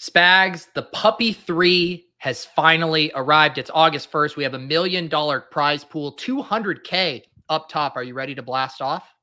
Spags, 0.00 0.68
the 0.74 0.84
Puppy 0.84 1.34
3 1.34 2.06
has 2.18 2.46
finally 2.46 3.12
arrived. 3.14 3.58
It's 3.58 3.70
August 3.74 4.10
1st. 4.10 4.34
We 4.34 4.44
have 4.44 4.54
a 4.54 4.58
million 4.58 5.08
dollar 5.08 5.42
prize 5.42 5.84
pool, 5.84 6.16
200K 6.16 7.22
up 7.50 7.68
top. 7.68 7.96
Are 7.96 8.02
you 8.02 8.14
ready 8.14 8.34
to 8.34 8.40
blast 8.40 8.80
off? 8.80 9.14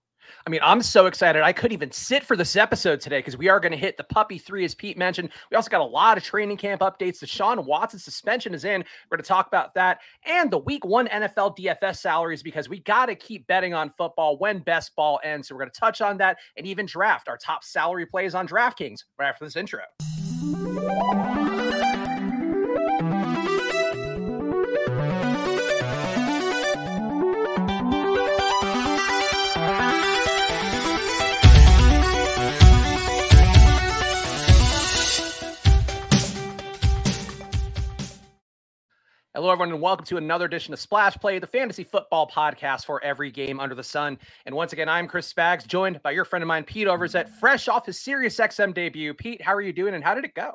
I 0.45 0.51
mean, 0.51 0.59
I'm 0.63 0.83
so 0.83 1.07
excited. 1.07 1.41
I 1.41 1.51
couldn't 1.51 1.73
even 1.73 1.91
sit 1.91 2.23
for 2.23 2.35
this 2.37 2.55
episode 2.55 2.99
today 2.99 3.17
because 3.17 3.35
we 3.37 3.49
are 3.49 3.59
going 3.59 3.71
to 3.71 3.77
hit 3.77 3.97
the 3.97 4.03
puppy 4.03 4.37
three, 4.37 4.63
as 4.65 4.75
Pete 4.75 4.99
mentioned. 4.99 5.29
We 5.49 5.55
also 5.55 5.69
got 5.69 5.81
a 5.81 5.83
lot 5.83 6.15
of 6.15 6.23
training 6.23 6.57
camp 6.57 6.81
updates. 6.81 7.23
Deshaun 7.23 7.65
Watson 7.65 7.99
suspension 7.99 8.53
is 8.53 8.63
in. 8.63 8.85
We're 9.09 9.17
going 9.17 9.23
to 9.23 9.27
talk 9.27 9.47
about 9.47 9.73
that 9.73 9.99
and 10.27 10.51
the 10.51 10.59
week 10.59 10.85
one 10.85 11.07
NFL 11.07 11.57
DFS 11.57 11.97
salaries 11.97 12.43
because 12.43 12.69
we 12.69 12.81
got 12.81 13.07
to 13.07 13.15
keep 13.15 13.47
betting 13.47 13.73
on 13.73 13.91
football 13.97 14.37
when 14.37 14.59
best 14.59 14.95
ball 14.95 15.19
ends. 15.23 15.47
So 15.47 15.55
we're 15.55 15.61
going 15.61 15.71
to 15.71 15.79
touch 15.79 16.01
on 16.01 16.17
that 16.17 16.37
and 16.55 16.67
even 16.67 16.85
draft 16.85 17.27
our 17.29 17.37
top 17.37 17.63
salary 17.63 18.05
plays 18.05 18.35
on 18.35 18.47
DraftKings 18.47 19.05
right 19.17 19.29
after 19.29 19.43
this 19.43 19.55
intro. 19.55 19.81
Thank 20.39 21.61
you. 21.61 21.66
Hello, 39.37 39.51
everyone, 39.51 39.71
and 39.71 39.79
welcome 39.79 40.03
to 40.03 40.17
another 40.17 40.45
edition 40.45 40.73
of 40.73 40.79
Splash 40.79 41.15
Play, 41.17 41.37
the 41.37 41.45
fantasy 41.45 41.83
football 41.83 42.27
podcast 42.27 42.87
for 42.87 43.03
every 43.03 43.29
game 43.29 43.59
under 43.59 43.75
the 43.75 43.83
sun. 43.83 44.17
And 44.47 44.55
once 44.55 44.73
again, 44.73 44.89
I'm 44.89 45.07
Chris 45.07 45.31
Spags, 45.31 45.67
joined 45.67 46.01
by 46.01 46.09
your 46.09 46.25
friend 46.25 46.41
of 46.41 46.47
mine, 46.47 46.63
Pete 46.63 46.87
Overzet, 46.87 47.29
fresh 47.39 47.67
off 47.67 47.85
his 47.85 47.99
Sirius 47.99 48.35
XM 48.37 48.73
debut. 48.73 49.13
Pete, 49.13 49.39
how 49.39 49.53
are 49.53 49.61
you 49.61 49.71
doing, 49.71 49.93
and 49.93 50.03
how 50.03 50.15
did 50.15 50.25
it 50.25 50.33
go? 50.33 50.53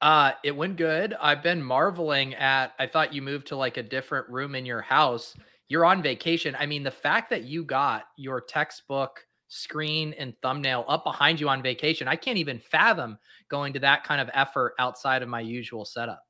Uh, 0.00 0.30
it 0.44 0.54
went 0.54 0.76
good. 0.76 1.14
I've 1.20 1.42
been 1.42 1.60
marveling 1.60 2.36
at. 2.36 2.74
I 2.78 2.86
thought 2.86 3.12
you 3.12 3.22
moved 3.22 3.48
to 3.48 3.56
like 3.56 3.76
a 3.76 3.82
different 3.82 4.28
room 4.28 4.54
in 4.54 4.64
your 4.64 4.82
house. 4.82 5.34
You're 5.68 5.84
on 5.84 6.00
vacation. 6.00 6.56
I 6.60 6.66
mean, 6.66 6.84
the 6.84 6.92
fact 6.92 7.28
that 7.30 7.42
you 7.42 7.64
got 7.64 8.04
your 8.16 8.40
textbook 8.40 9.26
screen 9.48 10.14
and 10.16 10.32
thumbnail 10.42 10.84
up 10.86 11.02
behind 11.02 11.40
you 11.40 11.48
on 11.48 11.60
vacation, 11.60 12.06
I 12.06 12.14
can't 12.14 12.38
even 12.38 12.60
fathom 12.60 13.18
going 13.48 13.72
to 13.72 13.80
that 13.80 14.04
kind 14.04 14.20
of 14.20 14.30
effort 14.32 14.74
outside 14.78 15.24
of 15.24 15.28
my 15.28 15.40
usual 15.40 15.84
setup. 15.84 16.22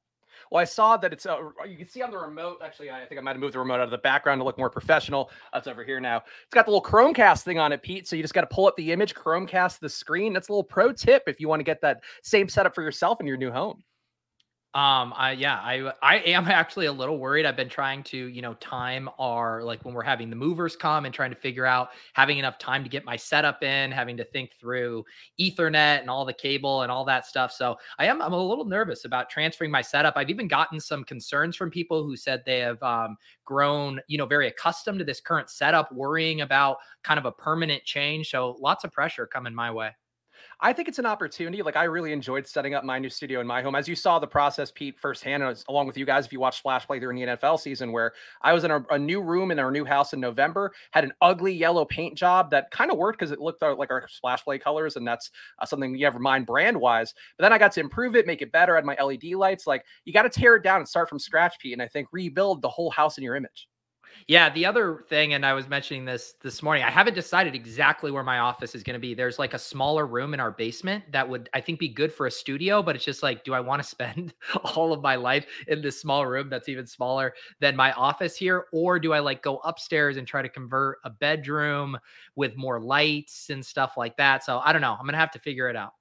Well, 0.50 0.60
I 0.60 0.64
saw 0.64 0.96
that 0.96 1.12
it's 1.12 1.26
uh, 1.26 1.38
you 1.68 1.76
can 1.76 1.88
see 1.88 2.02
on 2.02 2.10
the 2.10 2.18
remote. 2.18 2.58
Actually, 2.64 2.90
I 2.90 3.04
think 3.04 3.18
I 3.18 3.22
might 3.22 3.32
have 3.32 3.40
moved 3.40 3.54
the 3.54 3.58
remote 3.58 3.76
out 3.76 3.82
of 3.82 3.90
the 3.90 3.98
background 3.98 4.40
to 4.40 4.44
look 4.44 4.58
more 4.58 4.70
professional. 4.70 5.30
That's 5.52 5.66
over 5.66 5.84
here 5.84 6.00
now. 6.00 6.18
It's 6.18 6.54
got 6.54 6.66
the 6.66 6.70
little 6.70 6.82
Chromecast 6.82 7.42
thing 7.42 7.58
on 7.58 7.72
it, 7.72 7.82
Pete. 7.82 8.06
So 8.08 8.16
you 8.16 8.22
just 8.22 8.34
got 8.34 8.42
to 8.42 8.46
pull 8.48 8.66
up 8.66 8.76
the 8.76 8.92
image, 8.92 9.14
Chromecast 9.14 9.78
the 9.80 9.88
screen. 9.88 10.32
That's 10.32 10.48
a 10.48 10.52
little 10.52 10.64
pro 10.64 10.92
tip 10.92 11.24
if 11.26 11.40
you 11.40 11.48
want 11.48 11.60
to 11.60 11.64
get 11.64 11.80
that 11.82 12.02
same 12.22 12.48
setup 12.48 12.74
for 12.74 12.82
yourself 12.82 13.20
in 13.20 13.26
your 13.26 13.36
new 13.36 13.50
home. 13.50 13.82
Um, 14.74 15.14
I 15.16 15.32
yeah, 15.32 15.54
I 15.54 15.90
I 16.02 16.16
am 16.18 16.46
actually 16.48 16.84
a 16.84 16.92
little 16.92 17.18
worried. 17.18 17.46
I've 17.46 17.56
been 17.56 17.68
trying 17.70 18.02
to, 18.04 18.18
you 18.18 18.42
know, 18.42 18.52
time 18.54 19.08
our 19.18 19.62
like 19.62 19.82
when 19.86 19.94
we're 19.94 20.02
having 20.02 20.28
the 20.28 20.36
movers 20.36 20.76
come 20.76 21.06
and 21.06 21.14
trying 21.14 21.30
to 21.30 21.36
figure 21.36 21.64
out 21.64 21.90
having 22.12 22.36
enough 22.36 22.58
time 22.58 22.82
to 22.84 22.90
get 22.90 23.02
my 23.02 23.16
setup 23.16 23.62
in, 23.62 23.90
having 23.90 24.18
to 24.18 24.24
think 24.24 24.52
through 24.60 25.02
Ethernet 25.40 26.00
and 26.02 26.10
all 26.10 26.26
the 26.26 26.32
cable 26.34 26.82
and 26.82 26.92
all 26.92 27.06
that 27.06 27.24
stuff. 27.24 27.52
So 27.52 27.78
I 27.98 28.04
am 28.04 28.20
I'm 28.20 28.34
a 28.34 28.38
little 28.46 28.66
nervous 28.66 29.06
about 29.06 29.30
transferring 29.30 29.70
my 29.70 29.80
setup. 29.80 30.12
I've 30.14 30.28
even 30.28 30.46
gotten 30.46 30.78
some 30.78 31.04
concerns 31.04 31.56
from 31.56 31.70
people 31.70 32.04
who 32.04 32.14
said 32.14 32.42
they 32.44 32.58
have 32.58 32.82
um, 32.82 33.16
grown, 33.46 33.98
you 34.08 34.18
know, 34.18 34.26
very 34.26 34.46
accustomed 34.48 34.98
to 34.98 35.06
this 35.06 35.20
current 35.22 35.48
setup, 35.48 35.90
worrying 35.90 36.42
about 36.42 36.76
kind 37.02 37.18
of 37.18 37.24
a 37.24 37.32
permanent 37.32 37.82
change. 37.84 38.28
So 38.30 38.58
lots 38.60 38.84
of 38.84 38.92
pressure 38.92 39.26
coming 39.26 39.54
my 39.54 39.70
way. 39.70 39.92
I 40.58 40.72
think 40.72 40.88
it's 40.88 40.98
an 40.98 41.04
opportunity. 41.04 41.60
Like 41.60 41.76
I 41.76 41.84
really 41.84 42.12
enjoyed 42.12 42.46
setting 42.46 42.72
up 42.72 42.82
my 42.82 42.98
new 42.98 43.10
studio 43.10 43.40
in 43.40 43.46
my 43.46 43.60
home. 43.60 43.74
As 43.74 43.86
you 43.86 43.94
saw 43.94 44.18
the 44.18 44.26
process, 44.26 44.70
Pete, 44.70 44.98
firsthand, 44.98 45.42
along 45.68 45.86
with 45.86 45.98
you 45.98 46.06
guys, 46.06 46.24
if 46.24 46.32
you 46.32 46.40
watched 46.40 46.60
Splash 46.60 46.86
Play 46.86 46.98
during 46.98 47.18
the 47.18 47.36
NFL 47.36 47.60
season, 47.60 47.92
where 47.92 48.14
I 48.40 48.54
was 48.54 48.64
in 48.64 48.70
a, 48.70 48.82
a 48.90 48.98
new 48.98 49.20
room 49.20 49.50
in 49.50 49.58
our 49.58 49.70
new 49.70 49.84
house 49.84 50.14
in 50.14 50.20
November, 50.20 50.72
had 50.92 51.04
an 51.04 51.12
ugly 51.20 51.52
yellow 51.52 51.84
paint 51.84 52.16
job 52.16 52.50
that 52.52 52.70
kind 52.70 52.90
of 52.90 52.96
worked 52.96 53.18
because 53.18 53.32
it 53.32 53.40
looked 53.40 53.60
like 53.60 53.90
our 53.90 54.08
Splash 54.08 54.44
Play 54.44 54.58
colors, 54.58 54.96
and 54.96 55.06
that's 55.06 55.30
uh, 55.58 55.66
something 55.66 55.94
you 55.94 56.06
ever 56.06 56.18
mind 56.18 56.46
brand 56.46 56.80
wise. 56.80 57.12
But 57.36 57.42
then 57.42 57.52
I 57.52 57.58
got 57.58 57.72
to 57.72 57.80
improve 57.80 58.16
it, 58.16 58.26
make 58.26 58.40
it 58.40 58.50
better, 58.50 58.78
add 58.78 58.84
my 58.86 58.96
LED 58.98 59.24
lights. 59.34 59.66
Like 59.66 59.84
you 60.06 60.14
got 60.14 60.22
to 60.22 60.30
tear 60.30 60.56
it 60.56 60.62
down 60.62 60.78
and 60.78 60.88
start 60.88 61.10
from 61.10 61.18
scratch, 61.18 61.58
Pete, 61.58 61.74
and 61.74 61.82
I 61.82 61.88
think 61.88 62.08
rebuild 62.12 62.62
the 62.62 62.70
whole 62.70 62.90
house 62.90 63.18
in 63.18 63.24
your 63.24 63.36
image. 63.36 63.68
Yeah, 64.28 64.50
the 64.50 64.66
other 64.66 65.04
thing, 65.08 65.34
and 65.34 65.46
I 65.46 65.52
was 65.52 65.68
mentioning 65.68 66.04
this 66.04 66.34
this 66.42 66.62
morning, 66.62 66.82
I 66.84 66.90
haven't 66.90 67.14
decided 67.14 67.54
exactly 67.54 68.10
where 68.10 68.24
my 68.24 68.38
office 68.38 68.74
is 68.74 68.82
going 68.82 68.94
to 68.94 69.00
be. 69.00 69.14
There's 69.14 69.38
like 69.38 69.54
a 69.54 69.58
smaller 69.58 70.06
room 70.06 70.34
in 70.34 70.40
our 70.40 70.50
basement 70.50 71.04
that 71.12 71.28
would, 71.28 71.48
I 71.54 71.60
think, 71.60 71.78
be 71.78 71.88
good 71.88 72.12
for 72.12 72.26
a 72.26 72.30
studio, 72.30 72.82
but 72.82 72.96
it's 72.96 73.04
just 73.04 73.22
like, 73.22 73.44
do 73.44 73.54
I 73.54 73.60
want 73.60 73.82
to 73.82 73.88
spend 73.96 74.34
all 74.74 74.92
of 74.92 75.02
my 75.02 75.16
life 75.16 75.46
in 75.68 75.80
this 75.82 76.00
small 76.00 76.26
room 76.26 76.48
that's 76.50 76.68
even 76.68 76.86
smaller 76.86 77.34
than 77.60 77.76
my 77.76 77.92
office 77.92 78.36
here? 78.36 78.66
Or 78.72 78.98
do 78.98 79.12
I 79.12 79.20
like 79.20 79.42
go 79.42 79.58
upstairs 79.58 80.16
and 80.16 80.26
try 80.26 80.42
to 80.42 80.48
convert 80.48 80.98
a 81.04 81.10
bedroom 81.10 81.96
with 82.34 82.56
more 82.56 82.80
lights 82.80 83.50
and 83.50 83.64
stuff 83.64 83.94
like 83.96 84.16
that? 84.16 84.44
So 84.44 84.60
I 84.64 84.72
don't 84.72 84.82
know. 84.82 84.92
I'm 84.92 85.04
going 85.06 85.12
to 85.14 85.18
have 85.18 85.32
to 85.32 85.38
figure 85.38 85.68
it 85.68 85.76
out. 85.76 85.92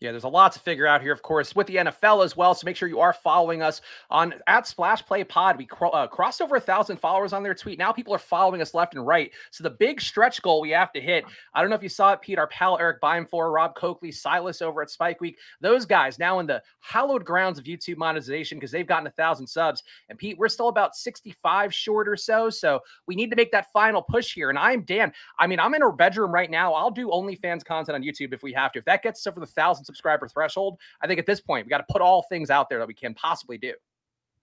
Yeah, 0.00 0.12
there's 0.12 0.24
a 0.24 0.28
lot 0.28 0.52
to 0.52 0.58
figure 0.60 0.86
out 0.86 1.02
here, 1.02 1.12
of 1.12 1.20
course, 1.20 1.54
with 1.54 1.66
the 1.66 1.76
NFL 1.76 2.24
as 2.24 2.34
well. 2.34 2.54
So 2.54 2.64
make 2.64 2.74
sure 2.74 2.88
you 2.88 3.00
are 3.00 3.12
following 3.12 3.60
us 3.60 3.82
on 4.08 4.32
at 4.46 4.66
Splash 4.66 5.04
Play 5.04 5.24
Pod. 5.24 5.58
We 5.58 5.66
cro- 5.66 5.90
uh, 5.90 6.06
crossed 6.06 6.40
over 6.40 6.56
a 6.56 6.60
thousand 6.60 6.96
followers 6.96 7.34
on 7.34 7.42
their 7.42 7.54
tweet. 7.54 7.78
Now 7.78 7.92
people 7.92 8.14
are 8.14 8.18
following 8.18 8.62
us 8.62 8.72
left 8.72 8.94
and 8.94 9.06
right. 9.06 9.30
So 9.50 9.62
the 9.62 9.68
big 9.68 10.00
stretch 10.00 10.40
goal 10.40 10.62
we 10.62 10.70
have 10.70 10.90
to 10.94 11.02
hit. 11.02 11.26
I 11.52 11.60
don't 11.60 11.68
know 11.68 11.76
if 11.76 11.82
you 11.82 11.90
saw 11.90 12.14
it, 12.14 12.22
Pete. 12.22 12.38
Our 12.38 12.46
pal 12.46 12.78
Eric 12.78 13.02
Beimfohr, 13.02 13.52
Rob 13.52 13.74
Coakley, 13.74 14.10
Silas 14.10 14.62
over 14.62 14.80
at 14.80 14.88
Spike 14.88 15.20
Week. 15.20 15.36
Those 15.60 15.84
guys 15.84 16.18
now 16.18 16.38
in 16.38 16.46
the 16.46 16.62
hallowed 16.78 17.26
grounds 17.26 17.58
of 17.58 17.66
YouTube 17.66 17.98
monetization 17.98 18.56
because 18.56 18.70
they've 18.70 18.86
gotten 18.86 19.06
a 19.06 19.10
thousand 19.10 19.48
subs. 19.48 19.82
And 20.08 20.18
Pete, 20.18 20.38
we're 20.38 20.48
still 20.48 20.68
about 20.68 20.96
65 20.96 21.74
short 21.74 22.08
or 22.08 22.16
so. 22.16 22.48
So 22.48 22.80
we 23.06 23.16
need 23.16 23.28
to 23.28 23.36
make 23.36 23.52
that 23.52 23.70
final 23.70 24.00
push 24.00 24.32
here. 24.32 24.48
And 24.48 24.58
I'm 24.58 24.80
Dan. 24.80 25.12
I 25.38 25.46
mean, 25.46 25.60
I'm 25.60 25.74
in 25.74 25.82
our 25.82 25.92
bedroom 25.92 26.32
right 26.32 26.50
now. 26.50 26.72
I'll 26.72 26.90
do 26.90 27.08
OnlyFans 27.08 27.66
content 27.66 27.96
on 27.96 28.02
YouTube 28.02 28.32
if 28.32 28.42
we 28.42 28.54
have 28.54 28.72
to. 28.72 28.78
If 28.78 28.86
that 28.86 29.02
gets 29.02 29.20
us 29.20 29.26
over 29.26 29.40
the 29.40 29.46
thousand 29.46 29.89
subscriber 29.90 30.28
threshold, 30.28 30.78
I 31.02 31.06
think 31.06 31.18
at 31.18 31.26
this 31.26 31.40
point 31.40 31.66
we 31.66 31.70
got 31.70 31.86
to 31.86 31.92
put 31.92 32.00
all 32.00 32.22
things 32.22 32.50
out 32.50 32.68
there 32.68 32.78
that 32.78 32.88
we 32.88 32.94
can 32.94 33.14
possibly 33.14 33.58
do. 33.58 33.74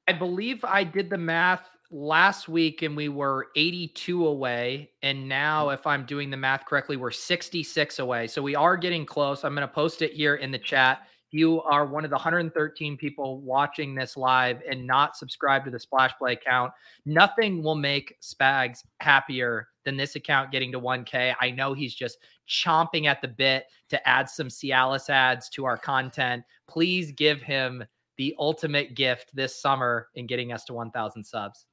I 0.08 0.14
believe 0.14 0.64
I 0.64 0.84
did 0.84 1.10
the 1.10 1.18
math 1.18 1.70
last 1.90 2.50
week 2.50 2.82
and 2.82 2.96
we 2.96 3.10
were 3.10 3.48
82 3.56 4.28
away. 4.28 4.92
And 5.02 5.28
now, 5.28 5.66
mm-hmm. 5.66 5.74
if 5.74 5.88
I'm 5.88 6.06
doing 6.06 6.30
the 6.30 6.38
math 6.38 6.66
correctly, 6.66 6.98
we're 6.98 7.12
66 7.12 8.00
away. 8.00 8.28
So 8.28 8.42
we 8.42 8.56
are 8.56 8.78
getting 8.78 9.06
close. 9.06 9.44
I'm 9.44 9.56
going 9.56 9.68
to 9.68 9.74
post 9.74 10.02
it 10.02 10.14
here 10.14 10.36
in 10.36 10.52
the 10.52 10.60
chat. 10.60 11.08
You 11.32 11.62
are 11.64 11.86
one 11.86 12.06
of 12.06 12.10
the 12.10 12.16
113 12.16 12.96
people 12.98 13.42
watching 13.42 13.94
this 13.94 14.16
live 14.16 14.62
and 14.70 14.88
not 14.88 15.18
subscribed 15.18 15.66
to 15.66 15.72
the 15.72 15.80
Splash 15.80 16.14
Play 16.18 16.34
account. 16.34 16.72
Nothing 17.06 17.62
will 17.62 17.76
make 17.76 18.16
Spags 18.22 18.84
happier 19.02 19.68
than 19.84 19.98
this 19.98 20.16
account 20.16 20.52
getting 20.52 20.72
to 20.72 20.80
1K. 20.80 21.36
I 21.40 21.52
know 21.52 21.74
he's 21.74 21.94
just 21.94 22.20
chomping 22.48 23.06
at 23.06 23.22
the 23.22 23.28
bit 23.28 23.66
to 23.90 24.08
add 24.08 24.30
some 24.30 24.48
Cialis 24.48 25.10
ads 25.10 25.50
to 25.50 25.66
our 25.66 25.78
content. 25.78 26.44
Please 26.68 27.12
give 27.12 27.42
him 27.42 27.84
the 28.18 28.34
ultimate 28.40 28.96
gift 28.96 29.36
this 29.36 29.56
summer 29.56 30.08
in 30.16 30.28
getting 30.28 30.52
us 30.52 30.64
to 30.66 30.74
1,000 30.74 31.24
subs. 31.24 31.66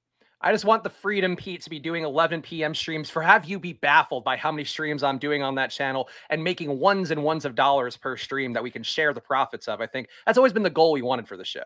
I 0.45 0.53
just 0.53 0.67
want 0.67 0.85
the 0.85 0.91
freedom, 0.91 1.37
Pete, 1.37 1.63
to 1.63 1.71
be 1.71 1.79
doing 1.79 2.05
11 2.05 2.43
p.m. 2.43 2.75
streams 2.75 3.09
for 3.09 3.23
have 3.23 3.47
you 3.47 3.59
be 3.59 3.73
baffled 3.73 4.25
by 4.25 4.37
how 4.37 4.53
many 4.53 4.65
streams 4.65 5.03
I'm 5.03 5.17
doing 5.17 5.43
on 5.43 5.55
that 5.55 5.71
channel 5.71 6.11
and 6.29 6.45
making 6.45 6.79
ones 6.79 7.11
and 7.11 7.25
ones 7.25 7.47
of 7.47 7.55
dollars 7.55 7.97
per 7.97 8.19
stream 8.19 8.53
that 8.53 8.63
we 8.63 8.71
can 8.71 8.83
share 8.83 9.15
the 9.15 9.23
profits 9.23 9.69
of. 9.69 9.81
I 9.81 9.87
think 9.87 10.09
that's 10.27 10.37
always 10.37 10.53
been 10.53 10.63
the 10.63 10.69
goal 10.69 10.93
we 10.93 11.01
wanted 11.01 11.27
for 11.27 11.39
the 11.39 11.47
show. 11.47 11.65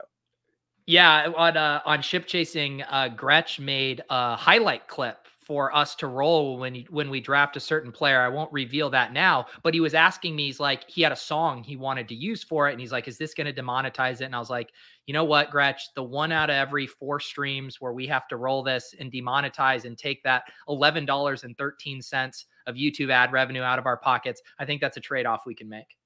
Yeah, 0.87 1.33
on 1.37 1.57
uh, 1.57 1.83
on 1.85 2.03
ship 2.03 2.27
chasing, 2.27 2.83
uh, 2.83 3.09
Gretch 3.09 3.61
made 3.61 4.03
a 4.09 4.37
highlight 4.37 4.87
clip 4.87 5.28
for 5.49 5.75
us 5.75 5.97
to 5.97 6.07
roll 6.07 6.59
when 6.59 6.85
when 6.91 7.11
we 7.11 7.21
draft 7.21 7.57
a 7.57 7.61
certain 7.61 7.91
player. 7.91 8.21
I 8.21 8.29
won't 8.29 8.53
reveal 8.53 8.91
that 8.91 9.13
now, 9.15 9.47
but 9.65 9.75
he 9.75 9.81
was 9.81 9.95
asking 9.95 10.37
me, 10.37 10.45
he's 10.47 10.61
like, 10.61 10.89
he 10.89 11.03
had 11.03 11.11
a 11.11 11.17
song 11.17 11.65
he 11.65 11.77
wanted 11.77 12.07
to 12.09 12.15
use 12.15 12.45
for 12.45 12.69
it, 12.69 12.73
and 12.73 12.81
he's 12.81 12.93
like, 12.93 13.09
"Is 13.09 13.19
this 13.19 13.35
going 13.35 13.53
to 13.53 13.63
demonetize 13.63 14.21
it?" 14.21 14.25
And 14.27 14.37
I 14.37 14.39
was 14.39 14.51
like, 14.51 14.71
"You 15.07 15.15
know 15.15 15.25
what, 15.25 15.51
Gretch? 15.51 15.95
The 15.95 16.03
one 16.05 16.33
out 16.33 16.51
of 16.51 16.55
every 16.55 16.87
four 16.87 17.19
streams 17.19 17.81
where 17.81 17.93
we 17.95 18.07
have 18.09 18.29
to 18.29 18.37
roll 18.37 18.63
this 18.63 18.95
and 19.01 19.11
demonetize 19.11 19.85
and 19.87 19.99
take 19.99 20.23
that 20.25 20.45
eleven 20.69 21.07
dollars 21.07 21.45
and 21.45 21.57
thirteen 21.59 22.03
cents 22.03 22.47
of 22.67 22.77
YouTube 22.77 23.11
ad 23.11 23.33
revenue 23.33 23.63
out 23.63 23.79
of 23.81 23.87
our 23.87 23.97
pockets, 23.97 24.43
I 24.59 24.67
think 24.67 24.81
that's 24.81 24.99
a 24.99 25.01
trade 25.01 25.27
off 25.27 25.47
we 25.47 25.55
can 25.55 25.69
make." 25.69 25.98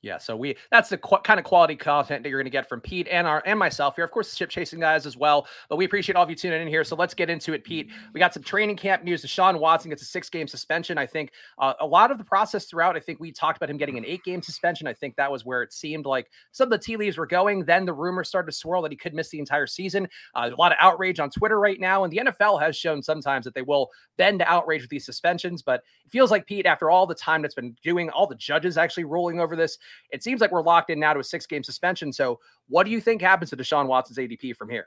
Yeah, 0.00 0.18
so 0.18 0.36
we 0.36 0.56
that's 0.70 0.90
the 0.90 0.98
qu- 0.98 1.18
kind 1.24 1.40
of 1.40 1.44
quality 1.44 1.74
content 1.74 2.22
that 2.22 2.28
you're 2.28 2.38
going 2.38 2.46
to 2.46 2.50
get 2.50 2.68
from 2.68 2.80
Pete 2.80 3.08
and 3.10 3.26
our 3.26 3.42
and 3.44 3.58
myself 3.58 3.96
here. 3.96 4.04
Of 4.04 4.12
course, 4.12 4.32
ship 4.32 4.48
chasing 4.48 4.78
guys 4.78 5.06
as 5.06 5.16
well. 5.16 5.48
But 5.68 5.74
we 5.74 5.86
appreciate 5.86 6.14
all 6.14 6.22
of 6.22 6.30
you 6.30 6.36
tuning 6.36 6.62
in 6.62 6.68
here. 6.68 6.84
So 6.84 6.94
let's 6.94 7.14
get 7.14 7.28
into 7.28 7.52
it, 7.52 7.64
Pete. 7.64 7.90
We 8.14 8.20
got 8.20 8.32
some 8.32 8.44
training 8.44 8.76
camp 8.76 9.02
news. 9.02 9.24
Deshaun 9.24 9.58
Watson 9.58 9.90
gets 9.90 10.02
a 10.02 10.04
six 10.04 10.30
game 10.30 10.46
suspension. 10.46 10.98
I 10.98 11.06
think 11.06 11.32
uh, 11.58 11.74
a 11.80 11.86
lot 11.86 12.12
of 12.12 12.18
the 12.18 12.22
process 12.22 12.66
throughout. 12.66 12.96
I 12.96 13.00
think 13.00 13.18
we 13.18 13.32
talked 13.32 13.56
about 13.56 13.70
him 13.70 13.76
getting 13.76 13.98
an 13.98 14.04
eight 14.06 14.22
game 14.22 14.40
suspension. 14.40 14.86
I 14.86 14.94
think 14.94 15.16
that 15.16 15.32
was 15.32 15.44
where 15.44 15.64
it 15.64 15.72
seemed 15.72 16.06
like 16.06 16.30
some 16.52 16.66
of 16.66 16.70
the 16.70 16.78
tea 16.78 16.96
leaves 16.96 17.18
were 17.18 17.26
going. 17.26 17.64
Then 17.64 17.84
the 17.84 17.92
rumors 17.92 18.28
started 18.28 18.52
to 18.52 18.56
swirl 18.56 18.82
that 18.82 18.92
he 18.92 18.96
could 18.96 19.14
miss 19.14 19.30
the 19.30 19.40
entire 19.40 19.66
season. 19.66 20.06
Uh, 20.32 20.50
a 20.52 20.56
lot 20.56 20.70
of 20.70 20.78
outrage 20.80 21.18
on 21.18 21.28
Twitter 21.28 21.58
right 21.58 21.80
now, 21.80 22.04
and 22.04 22.12
the 22.12 22.18
NFL 22.18 22.60
has 22.62 22.76
shown 22.76 23.02
sometimes 23.02 23.44
that 23.46 23.54
they 23.54 23.62
will 23.62 23.90
bend 24.16 24.38
to 24.38 24.48
outrage 24.48 24.82
with 24.82 24.90
these 24.90 25.04
suspensions. 25.04 25.60
But 25.60 25.82
it 26.04 26.12
feels 26.12 26.30
like 26.30 26.46
Pete, 26.46 26.66
after 26.66 26.88
all 26.88 27.04
the 27.04 27.16
time 27.16 27.42
that's 27.42 27.56
been 27.56 27.74
doing, 27.82 28.10
all 28.10 28.28
the 28.28 28.36
judges 28.36 28.78
actually 28.78 29.04
ruling 29.04 29.40
over 29.40 29.56
this, 29.56 29.76
It 30.10 30.22
seems 30.22 30.40
like 30.40 30.52
we're 30.52 30.62
locked 30.62 30.90
in 30.90 31.00
now 31.00 31.12
to 31.12 31.20
a 31.20 31.24
six 31.24 31.46
game 31.46 31.62
suspension. 31.62 32.12
So, 32.12 32.40
what 32.68 32.84
do 32.84 32.90
you 32.90 33.00
think 33.00 33.22
happens 33.22 33.50
to 33.50 33.56
Deshaun 33.56 33.86
Watson's 33.86 34.18
ADP 34.18 34.56
from 34.56 34.68
here? 34.68 34.86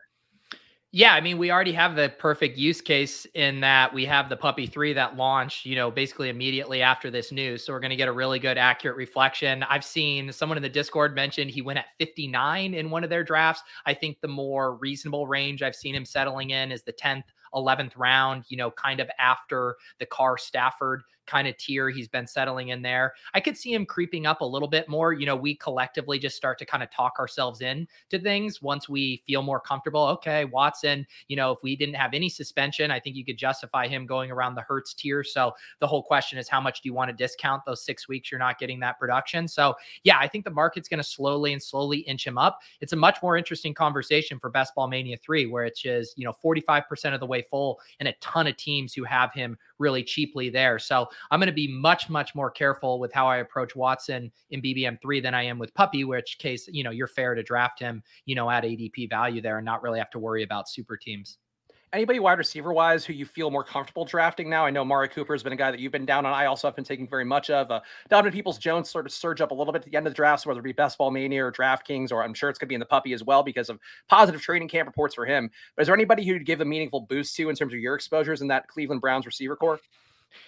Yeah, 0.93 1.13
I 1.13 1.21
mean, 1.21 1.37
we 1.37 1.51
already 1.51 1.71
have 1.71 1.95
the 1.95 2.11
perfect 2.19 2.57
use 2.57 2.81
case 2.81 3.25
in 3.33 3.61
that 3.61 3.93
we 3.93 4.03
have 4.07 4.27
the 4.27 4.35
puppy 4.35 4.67
three 4.67 4.91
that 4.91 5.15
launched, 5.15 5.65
you 5.65 5.73
know, 5.73 5.89
basically 5.89 6.27
immediately 6.27 6.81
after 6.81 7.09
this 7.09 7.31
news. 7.31 7.65
So 7.65 7.71
we're 7.71 7.79
going 7.79 7.91
to 7.91 7.95
get 7.95 8.09
a 8.09 8.11
really 8.11 8.39
good, 8.39 8.57
accurate 8.57 8.97
reflection. 8.97 9.63
I've 9.63 9.85
seen 9.85 10.33
someone 10.33 10.57
in 10.57 10.61
the 10.61 10.67
Discord 10.67 11.15
mentioned 11.15 11.49
he 11.49 11.61
went 11.61 11.79
at 11.79 11.85
59 11.97 12.73
in 12.73 12.89
one 12.89 13.05
of 13.05 13.09
their 13.09 13.23
drafts. 13.23 13.63
I 13.85 13.93
think 13.93 14.19
the 14.19 14.27
more 14.27 14.75
reasonable 14.75 15.27
range 15.27 15.63
I've 15.63 15.77
seen 15.77 15.95
him 15.95 16.03
settling 16.03 16.49
in 16.49 16.73
is 16.73 16.83
the 16.83 16.91
10th 16.91 17.23
11th 17.55 17.93
round, 17.95 18.43
you 18.49 18.57
know, 18.57 18.69
kind 18.71 18.99
of 18.99 19.09
after 19.17 19.77
the 19.99 20.05
Carr 20.05 20.37
Stafford 20.37 21.03
kind 21.31 21.47
of 21.47 21.55
tier. 21.55 21.89
He's 21.89 22.09
been 22.09 22.27
settling 22.27 22.69
in 22.69 22.81
there. 22.81 23.13
I 23.33 23.39
could 23.39 23.57
see 23.57 23.73
him 23.73 23.85
creeping 23.85 24.25
up 24.25 24.41
a 24.41 24.45
little 24.45 24.67
bit 24.67 24.89
more. 24.89 25.13
You 25.13 25.25
know, 25.25 25.35
we 25.35 25.55
collectively 25.55 26.19
just 26.19 26.35
start 26.35 26.59
to 26.59 26.65
kind 26.65 26.83
of 26.83 26.91
talk 26.91 27.13
ourselves 27.19 27.61
in 27.61 27.87
to 28.09 28.19
things 28.19 28.61
once 28.61 28.89
we 28.89 29.23
feel 29.25 29.41
more 29.41 29.61
comfortable. 29.61 30.03
Okay, 30.07 30.43
Watson, 30.45 31.07
you 31.29 31.37
know, 31.37 31.51
if 31.51 31.59
we 31.63 31.77
didn't 31.77 31.95
have 31.95 32.13
any 32.13 32.27
suspension, 32.27 32.91
I 32.91 32.99
think 32.99 33.15
you 33.15 33.23
could 33.23 33.37
justify 33.37 33.87
him 33.87 34.05
going 34.05 34.29
around 34.29 34.55
the 34.55 34.61
Hurts 34.61 34.93
tier. 34.93 35.23
So 35.23 35.53
the 35.79 35.87
whole 35.87 36.03
question 36.03 36.37
is 36.37 36.49
how 36.49 36.59
much 36.59 36.81
do 36.81 36.89
you 36.89 36.93
want 36.93 37.09
to 37.09 37.15
discount 37.15 37.63
those 37.65 37.81
six 37.81 38.09
weeks 38.09 38.29
you're 38.29 38.39
not 38.39 38.59
getting 38.59 38.81
that 38.81 38.99
production? 38.99 39.47
So 39.47 39.75
yeah, 40.03 40.17
I 40.19 40.27
think 40.27 40.43
the 40.43 40.51
market's 40.51 40.89
going 40.89 40.97
to 40.97 41.03
slowly 41.03 41.53
and 41.53 41.63
slowly 41.63 41.99
inch 41.99 42.27
him 42.27 42.37
up. 42.37 42.59
It's 42.81 42.93
a 42.93 42.97
much 42.97 43.19
more 43.23 43.37
interesting 43.37 43.73
conversation 43.73 44.37
for 44.37 44.49
Best 44.49 44.75
Ball 44.75 44.87
Mania 44.87 45.17
3, 45.17 45.45
where 45.45 45.63
it's 45.63 45.81
just, 45.81 46.17
you 46.17 46.25
know, 46.25 46.33
45% 46.43 47.13
of 47.13 47.21
the 47.21 47.25
way 47.25 47.41
full 47.41 47.79
and 47.99 48.09
a 48.09 48.13
ton 48.19 48.47
of 48.47 48.57
teams 48.57 48.93
who 48.93 49.05
have 49.05 49.33
him 49.33 49.57
really 49.81 50.03
cheaply 50.03 50.49
there. 50.49 50.79
So 50.79 51.09
I'm 51.29 51.39
going 51.39 51.47
to 51.47 51.53
be 51.53 51.67
much, 51.67 52.09
much 52.09 52.33
more 52.35 52.49
careful 52.49 52.99
with 52.99 53.11
how 53.11 53.27
I 53.27 53.37
approach 53.37 53.75
Watson 53.75 54.31
in 54.51 54.61
BBM3 54.61 55.21
than 55.21 55.33
I 55.33 55.43
am 55.43 55.59
with 55.59 55.73
Puppy, 55.73 56.05
which 56.05 56.37
case, 56.37 56.69
you 56.71 56.83
know, 56.83 56.91
you're 56.91 57.07
fair 57.07 57.35
to 57.35 57.43
draft 57.43 57.79
him, 57.79 58.01
you 58.25 58.35
know, 58.35 58.49
at 58.49 58.63
ADP 58.63 59.09
value 59.09 59.41
there 59.41 59.57
and 59.57 59.65
not 59.65 59.83
really 59.83 59.99
have 59.99 60.11
to 60.11 60.19
worry 60.19 60.43
about 60.43 60.69
super 60.69 60.95
teams 60.95 61.37
anybody 61.93 62.19
wide 62.19 62.37
receiver 62.37 62.71
wise 62.71 63.05
who 63.05 63.13
you 63.13 63.25
feel 63.25 63.51
more 63.51 63.63
comfortable 63.63 64.05
drafting 64.05 64.49
now? 64.49 64.65
I 64.65 64.69
know 64.69 64.85
Mari 64.85 65.09
Cooper 65.09 65.33
has 65.33 65.43
been 65.43 65.53
a 65.53 65.57
guy 65.57 65.71
that 65.71 65.79
you've 65.79 65.91
been 65.91 66.05
down 66.05 66.25
on. 66.25 66.33
I 66.33 66.45
also 66.45 66.67
have 66.67 66.75
been 66.75 66.85
taking 66.85 67.07
very 67.07 67.25
much 67.25 67.49
of. 67.49 67.69
Uh, 67.69 67.81
Donovan 68.09 68.31
Peoples 68.31 68.57
Jones 68.57 68.89
sort 68.89 69.05
of 69.05 69.11
surge 69.11 69.41
up 69.41 69.51
a 69.51 69.53
little 69.53 69.73
bit 69.73 69.83
at 69.83 69.91
the 69.91 69.97
end 69.97 70.07
of 70.07 70.13
the 70.13 70.15
drafts, 70.15 70.45
whether 70.45 70.59
it 70.59 70.63
be 70.63 70.71
Best 70.71 70.97
Ball 70.97 71.11
Mania 71.11 71.45
or 71.45 71.51
DraftKings, 71.51 72.11
or 72.11 72.23
I'm 72.23 72.33
sure 72.33 72.49
it's 72.49 72.59
going 72.59 72.67
to 72.67 72.69
be 72.69 72.75
in 72.75 72.79
the 72.79 72.85
puppy 72.85 73.13
as 73.13 73.23
well 73.23 73.43
because 73.43 73.69
of 73.69 73.79
positive 74.07 74.41
training 74.41 74.69
camp 74.69 74.87
reports 74.87 75.15
for 75.15 75.25
him. 75.25 75.49
But 75.75 75.83
is 75.83 75.87
there 75.87 75.95
anybody 75.95 76.25
who'd 76.25 76.45
give 76.45 76.61
a 76.61 76.65
meaningful 76.65 77.01
boost 77.01 77.35
to 77.37 77.49
in 77.49 77.55
terms 77.55 77.73
of 77.73 77.79
your 77.79 77.95
exposures 77.95 78.41
in 78.41 78.47
that 78.47 78.67
Cleveland 78.67 79.01
Browns 79.01 79.25
receiver 79.25 79.55
corps? 79.55 79.79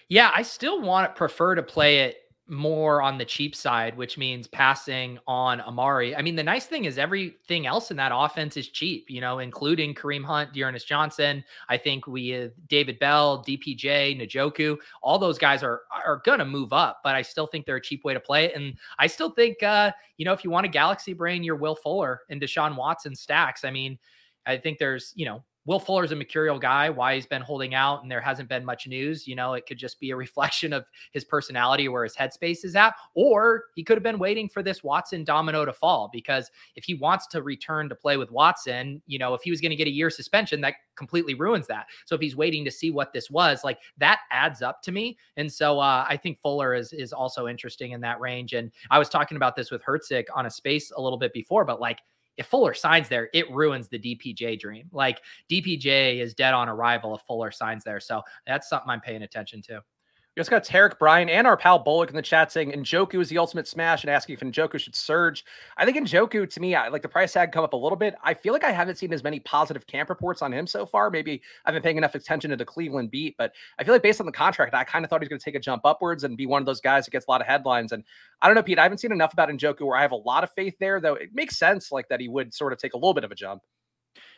Yeah, 0.08 0.32
I 0.34 0.44
still 0.44 0.82
want 0.82 1.10
to 1.10 1.18
prefer 1.18 1.56
to 1.56 1.64
play 1.64 2.00
it 2.00 2.23
more 2.54 3.02
on 3.02 3.18
the 3.18 3.26
cheap 3.26 3.56
side, 3.56 3.98
which 3.98 4.18
means 4.18 4.48
passing 4.48 5.20
on 5.28 5.60
Amari. 5.62 6.16
I 6.16 6.22
mean, 6.22 6.36
the 6.36 6.44
nice 6.44 6.66
thing 6.66 6.86
is 6.86 6.98
everything 6.98 7.66
else 7.66 7.92
in 7.92 7.98
that 7.98 8.12
offense 8.14 8.56
is 8.58 8.70
cheap, 8.70 9.10
you 9.10 9.22
know, 9.22 9.40
including 9.40 9.94
Kareem 9.94 10.24
Hunt, 10.24 10.54
D'Ernest 10.54 10.88
Johnson. 10.88 11.44
I 11.70 11.78
think 11.78 12.08
we 12.08 12.50
David 12.68 13.00
Bell, 13.00 13.44
DPJ, 13.44 14.20
Njoku, 14.22 14.78
all 15.02 15.20
those 15.20 15.38
guys 15.38 15.64
are 15.64 15.82
are 16.06 16.22
gonna 16.24 16.46
move 16.46 16.74
up, 16.74 17.02
but 17.04 17.16
I 17.16 17.22
still 17.22 17.48
think 17.48 17.66
they're 17.66 17.78
a 17.78 17.82
cheap 17.82 18.06
way 18.06 18.14
to 18.14 18.20
play 18.20 18.46
it. 18.46 18.56
And 18.56 18.76
I 19.00 19.08
still 19.08 19.32
think 19.32 19.62
uh, 19.64 19.92
you 20.18 20.26
know, 20.26 20.34
if 20.34 20.44
you 20.44 20.50
want 20.50 20.66
a 20.66 20.70
galaxy 20.70 21.14
brain, 21.14 21.44
you're 21.44 21.56
Will 21.56 21.76
Fuller 21.76 22.22
and 22.30 22.42
Deshaun 22.42 22.76
Watson 22.76 23.16
stacks. 23.16 23.66
I 23.66 23.72
mean, 23.72 23.98
I 24.46 24.58
think 24.58 24.78
there's, 24.78 25.14
you 25.16 25.26
know, 25.26 25.44
Will 25.66 25.80
Fuller's 25.80 26.12
a 26.12 26.16
mercurial 26.16 26.60
guy, 26.60 26.90
why 26.90 27.16
he's 27.16 27.26
been 27.26 27.42
holding 27.42 27.74
out 27.74 28.04
and 28.04 28.12
there 28.12 28.22
hasn't 28.22 28.50
been 28.50 28.66
much 28.66 28.88
news. 28.88 29.28
You 29.28 29.36
know, 29.36 29.54
it 29.54 29.66
could 29.66 29.78
just 29.78 30.00
be 30.00 30.12
a 30.12 30.16
reflection 30.24 30.74
of 30.74 30.90
his 31.12 31.24
personality 31.24 31.88
where 31.88 32.04
his 32.04 32.16
headspace 32.16 32.66
is 32.66 32.76
at, 32.76 32.96
or 33.14 33.66
he 33.76 33.84
could 33.84 33.98
have 33.98 34.04
been 34.04 34.20
waiting 34.20 34.50
for 34.50 34.62
this 34.62 34.84
Watson 34.84 35.24
domino 35.24 35.66
to 35.66 35.74
fall 35.74 36.10
because 36.12 36.52
if 36.76 36.84
he 36.84 36.96
wants 36.96 37.28
to 37.28 37.42
return 37.42 37.90
to 37.90 37.96
play 37.96 38.18
with 38.18 38.32
Watson, 38.32 39.02
you 39.06 39.20
know, 39.20 39.34
if 39.34 39.42
he 39.42 39.52
was 39.52 39.62
going 39.62 39.72
to 39.72 39.76
get 39.76 39.88
a 39.88 39.92
year 39.92 40.10
suspension, 40.10 40.62
that 40.62 40.76
completely 40.96 41.34
ruins 41.34 41.68
that. 41.68 41.88
So 42.06 42.16
if 42.16 42.22
he's 42.22 42.36
waiting 42.36 42.66
to 42.66 42.72
see 42.72 42.92
what 42.92 43.14
this 43.14 43.30
was, 43.30 43.64
like 43.64 43.80
that 43.98 44.20
adds 44.32 44.62
up 44.62 44.82
to 44.84 44.92
me. 44.92 45.18
And 45.38 45.52
so 45.52 45.80
uh, 45.80 46.06
I 46.08 46.18
think 46.18 46.40
Fuller 46.40 46.74
is 46.74 46.94
is 46.94 47.14
also 47.14 47.48
interesting 47.48 47.92
in 47.92 48.02
that 48.02 48.20
range. 48.20 48.54
And 48.54 48.72
I 48.92 49.00
was 49.00 49.10
talking 49.10 49.38
about 49.38 49.56
this 49.56 49.72
with 49.72 49.84
Herzig 49.84 50.26
on 50.36 50.46
a 50.46 50.50
space 50.50 50.92
a 50.92 51.02
little 51.02 51.18
bit 51.18 51.34
before, 51.34 51.66
but 51.66 51.80
like 51.80 52.00
if 52.38 52.48
Fuller 52.48 52.74
signs 52.74 53.10
there, 53.10 53.30
it 53.34 53.50
ruins 53.52 53.88
the 53.88 54.00
DPJ 54.00 54.60
dream. 54.60 54.90
Like 54.92 55.22
DPJ 55.50 56.20
is 56.20 56.34
dead 56.34 56.54
on 56.54 56.70
arrival 56.70 57.16
if 57.16 57.22
Fuller 57.22 57.52
signs 57.52 57.84
there. 57.84 58.00
So 58.00 58.22
that's 58.48 58.70
something 58.70 58.90
I'm 58.90 59.02
paying 59.02 59.24
attention 59.24 59.62
to. 59.64 59.82
We 60.36 60.40
just 60.40 60.50
got 60.50 60.64
Tarek 60.64 60.98
Bryan 60.98 61.30
and 61.30 61.46
our 61.46 61.56
pal 61.56 61.78
Bullock 61.78 62.10
in 62.10 62.16
the 62.16 62.22
chat 62.24 62.52
saying 62.52 62.72
Njoku 62.72 63.22
is 63.22 63.30
the 63.30 63.38
ultimate 63.38 63.68
smash 63.68 64.04
and 64.04 64.10
asking 64.10 64.34
if 64.34 64.40
Njoku 64.40 64.80
should 64.80 64.96
surge. 64.96 65.46
I 65.78 65.86
think 65.86 65.96
Njoku, 65.96 66.50
to 66.50 66.60
me, 66.60 66.74
I, 66.74 66.88
like 66.88 67.04
the 67.04 67.08
price 67.08 67.34
tag 67.34 67.52
come 67.52 67.64
up 67.64 67.74
a 67.74 67.78
little 67.78 67.96
bit. 67.96 68.16
I 68.24 68.34
feel 68.34 68.52
like 68.52 68.64
I 68.64 68.72
haven't 68.72 68.98
seen 68.98 69.14
as 69.14 69.24
many 69.24 69.40
positive 69.42 69.86
camp 69.86 70.10
reports 70.10 70.42
on 70.42 70.52
him 70.52 70.66
so 70.66 70.88
far. 70.88 71.12
Maybe 71.12 71.44
I've 71.66 71.76
been 71.76 71.84
paying 71.84 71.98
enough 71.98 72.16
attention 72.16 72.50
to 72.50 72.56
the 72.56 72.66
Cleveland 72.66 73.12
beat, 73.12 73.36
but 73.38 73.54
I 73.78 73.84
feel 73.84 73.94
like 73.94 74.02
based 74.02 74.20
on 74.22 74.26
the 74.26 74.32
contract, 74.32 74.74
I 74.74 74.84
kind 74.84 75.06
of 75.06 75.12
thought 75.12 75.22
he's 75.22 75.30
going 75.30 75.40
to 75.40 75.46
take 75.46 75.54
a 75.54 75.60
jump 75.60 75.86
upwards 75.86 76.24
and 76.24 76.36
be 76.36 76.48
one 76.48 76.64
of 76.64 76.66
those 76.66 76.82
guys 76.82 77.06
that 77.06 77.12
gets 77.12 77.28
a 77.28 77.32
lot 77.32 77.42
of 77.42 77.46
headlines. 77.46 77.92
And 77.92 78.04
I 78.42 78.48
don't 78.48 78.56
know, 78.56 78.64
Pete, 78.64 78.80
I 78.80 78.84
haven't 78.84 78.98
seen 78.98 79.12
enough 79.12 79.34
about 79.34 79.50
Njoku 79.50 79.82
where 79.82 79.98
I 79.98 80.02
have 80.02 80.14
a 80.14 80.16
lot 80.16 80.44
of 80.44 80.52
faith 80.54 80.74
there, 80.80 81.00
though 81.00 81.14
it 81.14 81.30
makes 81.36 81.60
sense 81.60 81.92
like 81.92 82.10
that 82.10 82.20
he 82.20 82.28
would 82.28 82.56
sort 82.56 82.74
of 82.74 82.80
take 82.80 82.96
a 82.96 82.98
little 82.98 83.14
bit 83.14 83.24
of 83.24 83.32
a 83.32 83.36
jump. 83.36 83.62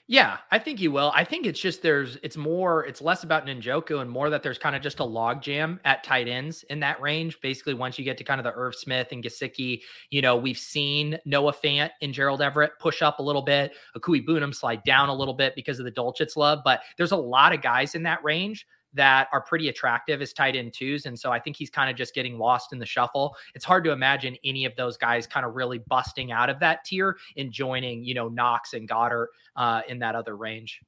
Yeah, 0.08 0.38
I 0.52 0.60
think 0.60 0.78
he 0.78 0.88
will. 0.88 1.12
I 1.16 1.24
think 1.24 1.48
it's 1.48 1.60
just 1.60 1.82
there's 1.82 2.18
it's 2.22 2.38
more 2.38 2.86
it's 2.86 3.02
less 3.02 3.24
about 3.24 3.48
Njoku 3.48 4.02
and 4.02 4.10
more 4.10 4.30
that 4.30 4.44
there's 4.44 4.60
kind 4.60 4.76
of 4.76 4.84
just 4.84 5.00
a 5.00 5.04
logjam 5.04 5.80
at 5.84 6.04
tight 6.04 6.28
ends 6.28 6.62
in 6.70 6.80
that 6.82 7.02
range. 7.02 7.42
Basically, 7.42 7.74
once 7.74 7.98
you 7.98 8.06
get 8.06 8.16
to 8.20 8.24
kind 8.24 8.40
of 8.40 8.44
the 8.44 8.54
Irv 8.54 8.76
Smith 8.76 9.08
and 9.12 9.24
Gesicki, 9.24 9.82
you 10.12 10.22
know, 10.22 10.36
we've 10.36 10.60
seen 10.60 11.18
Noah 11.26 11.54
Fant 11.54 11.90
and 12.04 12.14
Gerald 12.14 12.44
Everett 12.44 12.74
push 12.80 13.02
up 13.02 13.18
a 13.18 13.24
little 13.24 13.42
bit, 13.42 13.74
Okwuegbunam 13.98 14.54
slide 14.54 14.84
down 14.84 15.10
a 15.10 15.16
little 15.16 15.34
bit 15.34 15.56
because 15.56 15.80
of 15.80 15.86
the 15.86 15.92
Dulcich 15.92 16.36
love, 16.36 16.60
but 16.64 16.82
there's 16.98 17.12
a 17.12 17.18
lot 17.18 17.52
of 17.52 17.64
guys 17.64 17.96
in 17.96 18.04
that 18.04 18.24
range 18.24 18.68
that 18.96 19.28
are 19.32 19.42
pretty 19.42 19.70
attractive 19.70 20.22
as 20.22 20.34
tight 20.34 20.56
end 20.56 20.74
twos. 20.74 21.06
And 21.06 21.18
so 21.18 21.32
I 21.32 21.40
think 21.40 21.56
he's 21.56 21.70
kind 21.70 21.90
of 21.90 21.96
just 21.96 22.14
getting 22.14 22.38
lost 22.38 22.74
in 22.74 22.80
the 22.80 22.86
shuffle. 22.86 23.36
It's 23.54 23.66
hard 23.66 23.84
to 23.84 23.92
imagine 23.92 24.36
any 24.44 24.66
of 24.66 24.76
those 24.76 24.98
guys 24.98 25.28
kind 25.28 25.46
of 25.46 25.56
really 25.56 25.80
busting 25.80 26.32
out 26.32 26.50
of 26.50 26.60
that 26.60 26.84
tier 26.86 27.18
and 27.38 27.52
joining, 27.52 28.04
you 28.04 28.14
know, 28.14 28.28
Knox 28.28 28.74
and 28.74 28.90
Goedert 28.90 29.28
uh, 29.56 29.82
in 29.88 30.00
that 30.00 30.16
other 30.16 30.36
range. 30.36 30.82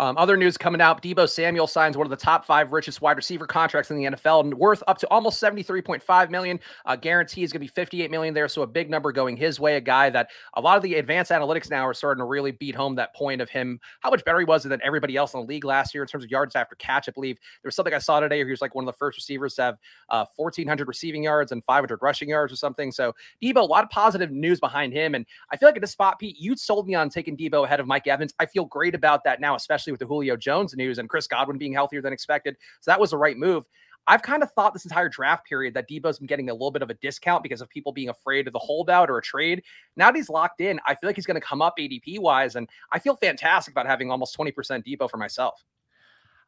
Um, 0.00 0.16
other 0.16 0.34
news 0.34 0.56
coming 0.56 0.80
out: 0.80 1.02
Deebo 1.02 1.28
Samuel 1.28 1.66
signs 1.66 1.94
one 1.94 2.06
of 2.06 2.10
the 2.10 2.16
top 2.16 2.46
five 2.46 2.72
richest 2.72 3.02
wide 3.02 3.18
receiver 3.18 3.46
contracts 3.46 3.90
in 3.90 3.98
the 3.98 4.04
NFL, 4.04 4.40
and 4.44 4.54
worth 4.54 4.82
up 4.88 4.96
to 4.98 5.08
almost 5.08 5.38
seventy-three 5.38 5.82
point 5.82 6.02
five 6.02 6.30
million. 6.30 6.58
Uh, 6.86 6.96
guarantee 6.96 7.42
is 7.42 7.52
going 7.52 7.60
to 7.60 7.64
be 7.64 7.68
fifty-eight 7.68 8.10
million 8.10 8.32
there, 8.32 8.48
so 8.48 8.62
a 8.62 8.66
big 8.66 8.88
number 8.88 9.12
going 9.12 9.36
his 9.36 9.60
way. 9.60 9.76
A 9.76 9.80
guy 9.80 10.08
that 10.08 10.30
a 10.54 10.60
lot 10.60 10.78
of 10.78 10.82
the 10.82 10.94
advanced 10.94 11.30
analytics 11.30 11.68
now 11.68 11.86
are 11.86 11.92
starting 11.92 12.22
to 12.22 12.24
really 12.24 12.50
beat 12.50 12.74
home 12.74 12.94
that 12.94 13.14
point 13.14 13.42
of 13.42 13.50
him, 13.50 13.78
how 14.00 14.08
much 14.08 14.24
better 14.24 14.38
he 14.38 14.46
was 14.46 14.62
than 14.62 14.80
everybody 14.82 15.16
else 15.16 15.34
in 15.34 15.40
the 15.40 15.46
league 15.46 15.66
last 15.66 15.92
year 15.92 16.02
in 16.02 16.08
terms 16.08 16.24
of 16.24 16.30
yards 16.30 16.56
after 16.56 16.74
catch. 16.76 17.06
I 17.06 17.12
believe 17.12 17.36
there 17.62 17.68
was 17.68 17.76
something 17.76 17.92
I 17.92 17.98
saw 17.98 18.20
today 18.20 18.38
where 18.38 18.46
he 18.46 18.52
was 18.52 18.62
like 18.62 18.74
one 18.74 18.84
of 18.84 18.86
the 18.86 18.96
first 18.96 19.18
receivers 19.18 19.54
to 19.56 19.62
have 19.62 19.78
uh, 20.08 20.24
fourteen 20.34 20.66
hundred 20.66 20.88
receiving 20.88 21.24
yards 21.24 21.52
and 21.52 21.62
five 21.62 21.82
hundred 21.82 21.98
rushing 22.00 22.30
yards 22.30 22.54
or 22.54 22.56
something. 22.56 22.90
So 22.90 23.14
Deebo, 23.42 23.56
a 23.56 23.60
lot 23.60 23.84
of 23.84 23.90
positive 23.90 24.30
news 24.30 24.60
behind 24.60 24.94
him, 24.94 25.14
and 25.14 25.26
I 25.52 25.58
feel 25.58 25.68
like 25.68 25.76
at 25.76 25.82
this 25.82 25.92
spot, 25.92 26.18
Pete, 26.18 26.38
you 26.38 26.56
sold 26.56 26.88
me 26.88 26.94
on 26.94 27.10
taking 27.10 27.36
Deebo 27.36 27.66
ahead 27.66 27.80
of 27.80 27.86
Mike 27.86 28.06
Evans. 28.06 28.32
I 28.40 28.46
feel 28.46 28.64
great 28.64 28.94
about 28.94 29.24
that 29.24 29.42
now, 29.42 29.54
especially 29.56 29.89
with 29.90 30.00
the 30.00 30.06
Julio 30.06 30.36
Jones 30.36 30.74
news 30.76 30.98
and 30.98 31.08
Chris 31.08 31.26
Godwin 31.26 31.58
being 31.58 31.72
healthier 31.72 32.02
than 32.02 32.12
expected. 32.12 32.56
So 32.80 32.90
that 32.90 33.00
was 33.00 33.10
the 33.10 33.18
right 33.18 33.36
move. 33.36 33.64
I've 34.06 34.22
kind 34.22 34.42
of 34.42 34.50
thought 34.52 34.72
this 34.72 34.84
entire 34.84 35.08
draft 35.08 35.46
period 35.46 35.74
that 35.74 35.88
Deebo's 35.88 36.18
been 36.18 36.26
getting 36.26 36.50
a 36.50 36.52
little 36.52 36.70
bit 36.70 36.82
of 36.82 36.90
a 36.90 36.94
discount 36.94 37.42
because 37.42 37.60
of 37.60 37.68
people 37.68 37.92
being 37.92 38.08
afraid 38.08 38.46
of 38.46 38.52
the 38.52 38.58
holdout 38.58 39.10
or 39.10 39.18
a 39.18 39.22
trade. 39.22 39.62
Now 39.96 40.06
that 40.06 40.16
he's 40.16 40.28
locked 40.28 40.60
in, 40.60 40.80
I 40.86 40.94
feel 40.94 41.08
like 41.08 41.16
he's 41.16 41.26
going 41.26 41.40
to 41.40 41.46
come 41.46 41.62
up 41.62 41.74
ADP 41.78 42.18
wise, 42.18 42.56
and 42.56 42.68
I 42.90 42.98
feel 42.98 43.16
fantastic 43.16 43.72
about 43.72 43.86
having 43.86 44.10
almost 44.10 44.36
20% 44.36 44.52
Deebo 44.84 45.10
for 45.10 45.18
myself. 45.18 45.62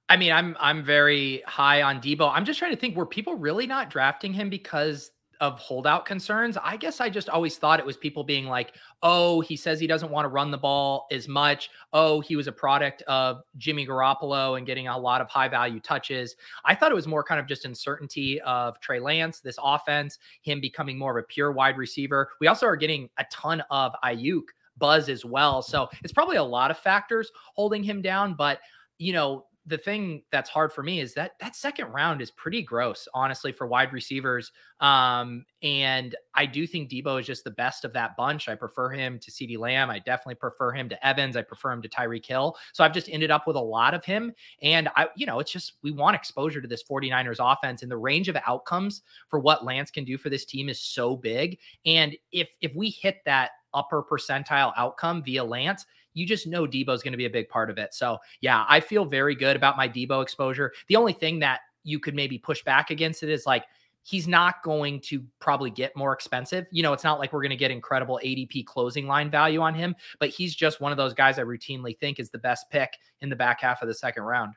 I 0.09 0.17
mean, 0.17 0.33
I'm 0.33 0.57
I'm 0.59 0.83
very 0.83 1.43
high 1.47 1.83
on 1.83 2.01
Deebo. 2.01 2.31
I'm 2.35 2.45
just 2.45 2.59
trying 2.59 2.73
to 2.73 2.77
think, 2.77 2.97
were 2.97 3.07
people 3.07 3.35
really 3.35 3.67
not 3.67 3.91
drafting 3.91 4.33
him 4.33 4.51
because 4.51 5.11
of 5.43 5.59
holdout 5.59 6.07
concerns. 6.07 6.57
I 6.63 6.77
guess 6.77 7.01
I 7.01 7.11
just 7.11 7.29
always 7.29 7.57
thought 7.57 7.81
it 7.81 7.85
was 7.85 7.97
people 7.97 8.23
being 8.23 8.47
like, 8.47 8.77
oh, 9.03 9.41
he 9.41 9.57
says 9.57 9.81
he 9.81 9.89
doesn't 9.89 10.13
want 10.13 10.25
to 10.25 10.29
run 10.29 10.53
the 10.53 10.57
ball 10.57 11.09
as 11.11 11.27
much. 11.27 11.69
Oh, 11.93 12.21
he 12.21 12.37
was 12.37 12.47
a 12.47 12.53
product 12.53 13.03
of 13.03 13.43
Jimmy 13.59 13.85
Garoppolo 13.85 14.57
and 14.57 14.65
getting 14.65 14.87
a 14.87 14.97
lot 14.97 15.21
of 15.21 15.29
high 15.29 15.49
value 15.49 15.81
touches. 15.81 16.37
I 16.65 16.77
thought 16.77 16.93
it 16.93 16.95
was 16.95 17.09
more 17.09 17.25
kind 17.25 17.41
of 17.41 17.49
just 17.49 17.65
uncertainty 17.65 18.41
of 18.43 18.79
Trey 18.79 19.01
Lance, 19.01 19.41
this 19.41 19.59
offense, 19.61 20.21
him 20.43 20.61
becoming 20.61 20.97
more 20.97 21.19
of 21.19 21.25
a 21.25 21.27
pure 21.27 21.51
wide 21.51 21.77
receiver. 21.77 22.31
We 22.41 22.47
also 22.47 22.65
are 22.67 22.77
getting 22.77 23.11
a 23.19 23.25
ton 23.25 23.65
of 23.69 23.93
Aiyuk 24.05 24.45
buzz 24.79 25.09
as 25.09 25.25
well. 25.25 25.61
So 25.61 25.89
it's 26.05 26.13
probably 26.13 26.37
a 26.37 26.45
lot 26.45 26.71
of 26.71 26.79
factors 26.79 27.33
holding 27.57 27.83
him 27.83 28.01
down. 28.01 28.35
But, 28.35 28.61
you 28.99 29.13
know, 29.13 29.47
the 29.67 29.79
thing 29.79 30.23
that's 30.33 30.51
hard 30.51 30.73
for 30.73 30.83
me 30.83 30.99
is 30.99 31.15
that 31.15 31.33
that 31.41 31.55
second 31.55 31.87
round 31.93 32.21
is 32.21 32.33
pretty 32.33 32.63
gross, 32.63 33.07
honestly, 33.15 33.53
for 33.53 33.67
wide 33.67 33.93
receivers. 33.93 34.51
Um, 34.81 35.45
and 35.63 36.17
I 36.35 36.47
do 36.47 36.67
think 36.67 36.91
Deebo 36.91 37.21
is 37.21 37.27
just 37.27 37.45
the 37.45 37.53
best 37.53 37.85
of 37.85 37.93
that 37.93 38.17
bunch. 38.17 38.49
I 38.49 38.57
prefer 38.57 38.91
him 38.91 39.21
to 39.21 39.31
CeeDee 39.31 39.59
Lamb. 39.59 39.89
I 39.89 40.01
definitely 40.01 40.35
prefer 40.35 40.73
him 40.73 40.89
to 40.89 41.07
Evans. 41.07 41.37
I 41.37 41.43
prefer 41.43 41.71
him 41.71 41.81
to 41.83 41.89
Tyreek 41.89 42.27
Hill. 42.27 42.57
So 42.73 42.83
I've 42.83 42.93
just 42.93 43.09
ended 43.09 43.31
up 43.31 43.47
with 43.47 43.55
a 43.55 43.61
lot 43.61 43.95
of 43.95 44.05
him. 44.05 44.33
And 44.63 44.89
I, 44.97 45.09
you 45.15 45.27
know, 45.27 45.39
it's 45.39 45.53
just 45.53 45.75
we 45.83 45.93
want 45.93 46.17
exposure 46.17 46.61
to 46.61 46.67
this 46.67 46.83
49ers 46.83 47.37
offense 47.39 47.83
and 47.83 47.91
the 47.91 47.97
range 47.97 48.29
of 48.29 48.37
outcomes 48.45 49.03
for 49.29 49.39
what 49.39 49.65
Lance 49.65 49.93
can 49.93 50.05
do 50.05 50.19
for 50.19 50.29
this 50.29 50.45
team 50.45 50.69
is 50.69 50.81
so 50.81 51.17
big. 51.17 51.59
And 51.87 52.17
if 52.33 52.51
if 52.61 52.75
we 52.75 52.91
hit 52.91 53.19
that 53.27 53.53
upper 53.75 54.03
percentile 54.03 54.73
outcome 54.77 55.23
via 55.23 55.45
Lance, 55.45 55.87
you 56.15 56.27
just 56.27 56.47
know 56.47 56.67
Deebo 56.67 56.91
is 56.91 57.03
going 57.03 57.13
to 57.13 57.19
be 57.19 57.27
a 57.27 57.31
big 57.31 57.49
part 57.49 57.71
of 57.71 57.79
it. 57.79 57.95
So, 57.95 58.19
yeah, 58.41 58.65
I 58.69 58.81
feel 58.81 59.05
very 59.05 59.35
good 59.35 59.57
about 59.57 59.77
my 59.77 59.89
Deebo 59.89 60.23
exposure. 60.23 60.73
The 60.89 60.97
only 60.97 61.13
thing 61.13 61.39
that 61.41 61.61
you 61.85 61.99
could 61.99 62.15
maybe 62.15 62.39
push 62.39 62.63
back 62.63 62.91
against 62.91 63.23
it 63.23 63.29
is 63.29 63.47
like, 63.47 63.65
he's 64.05 64.27
not 64.27 64.63
going 64.63 65.01
to 65.01 65.25
probably 65.39 65.71
get 65.71 65.97
more 65.97 66.13
expensive. 66.13 66.67
You 66.71 66.83
know, 66.83 66.93
it's 66.93 67.05
not 67.05 67.19
like 67.19 67.33
we're 67.33 67.43
going 67.43 67.51
to 67.51 67.57
get 67.57 67.71
incredible 67.71 68.21
ADP 68.23 68.67
closing 68.67 69.07
line 69.07 69.31
value 69.31 69.61
on 69.61 69.75
him, 69.75 69.95
but 70.19 70.29
he's 70.29 70.55
just 70.55 70.81
one 70.81 70.91
of 70.91 70.99
those 70.99 71.15
guys 71.15 71.39
I 71.39 71.43
routinely 71.43 71.97
think 71.99 72.19
is 72.19 72.31
the 72.31 72.39
best 72.39 72.69
pick 72.71 72.99
in 73.21 73.29
the 73.29 73.37
back 73.37 73.61
half 73.61 73.81
of 73.81 73.89
the 73.89 73.95
second 73.95 74.25
round. 74.25 74.55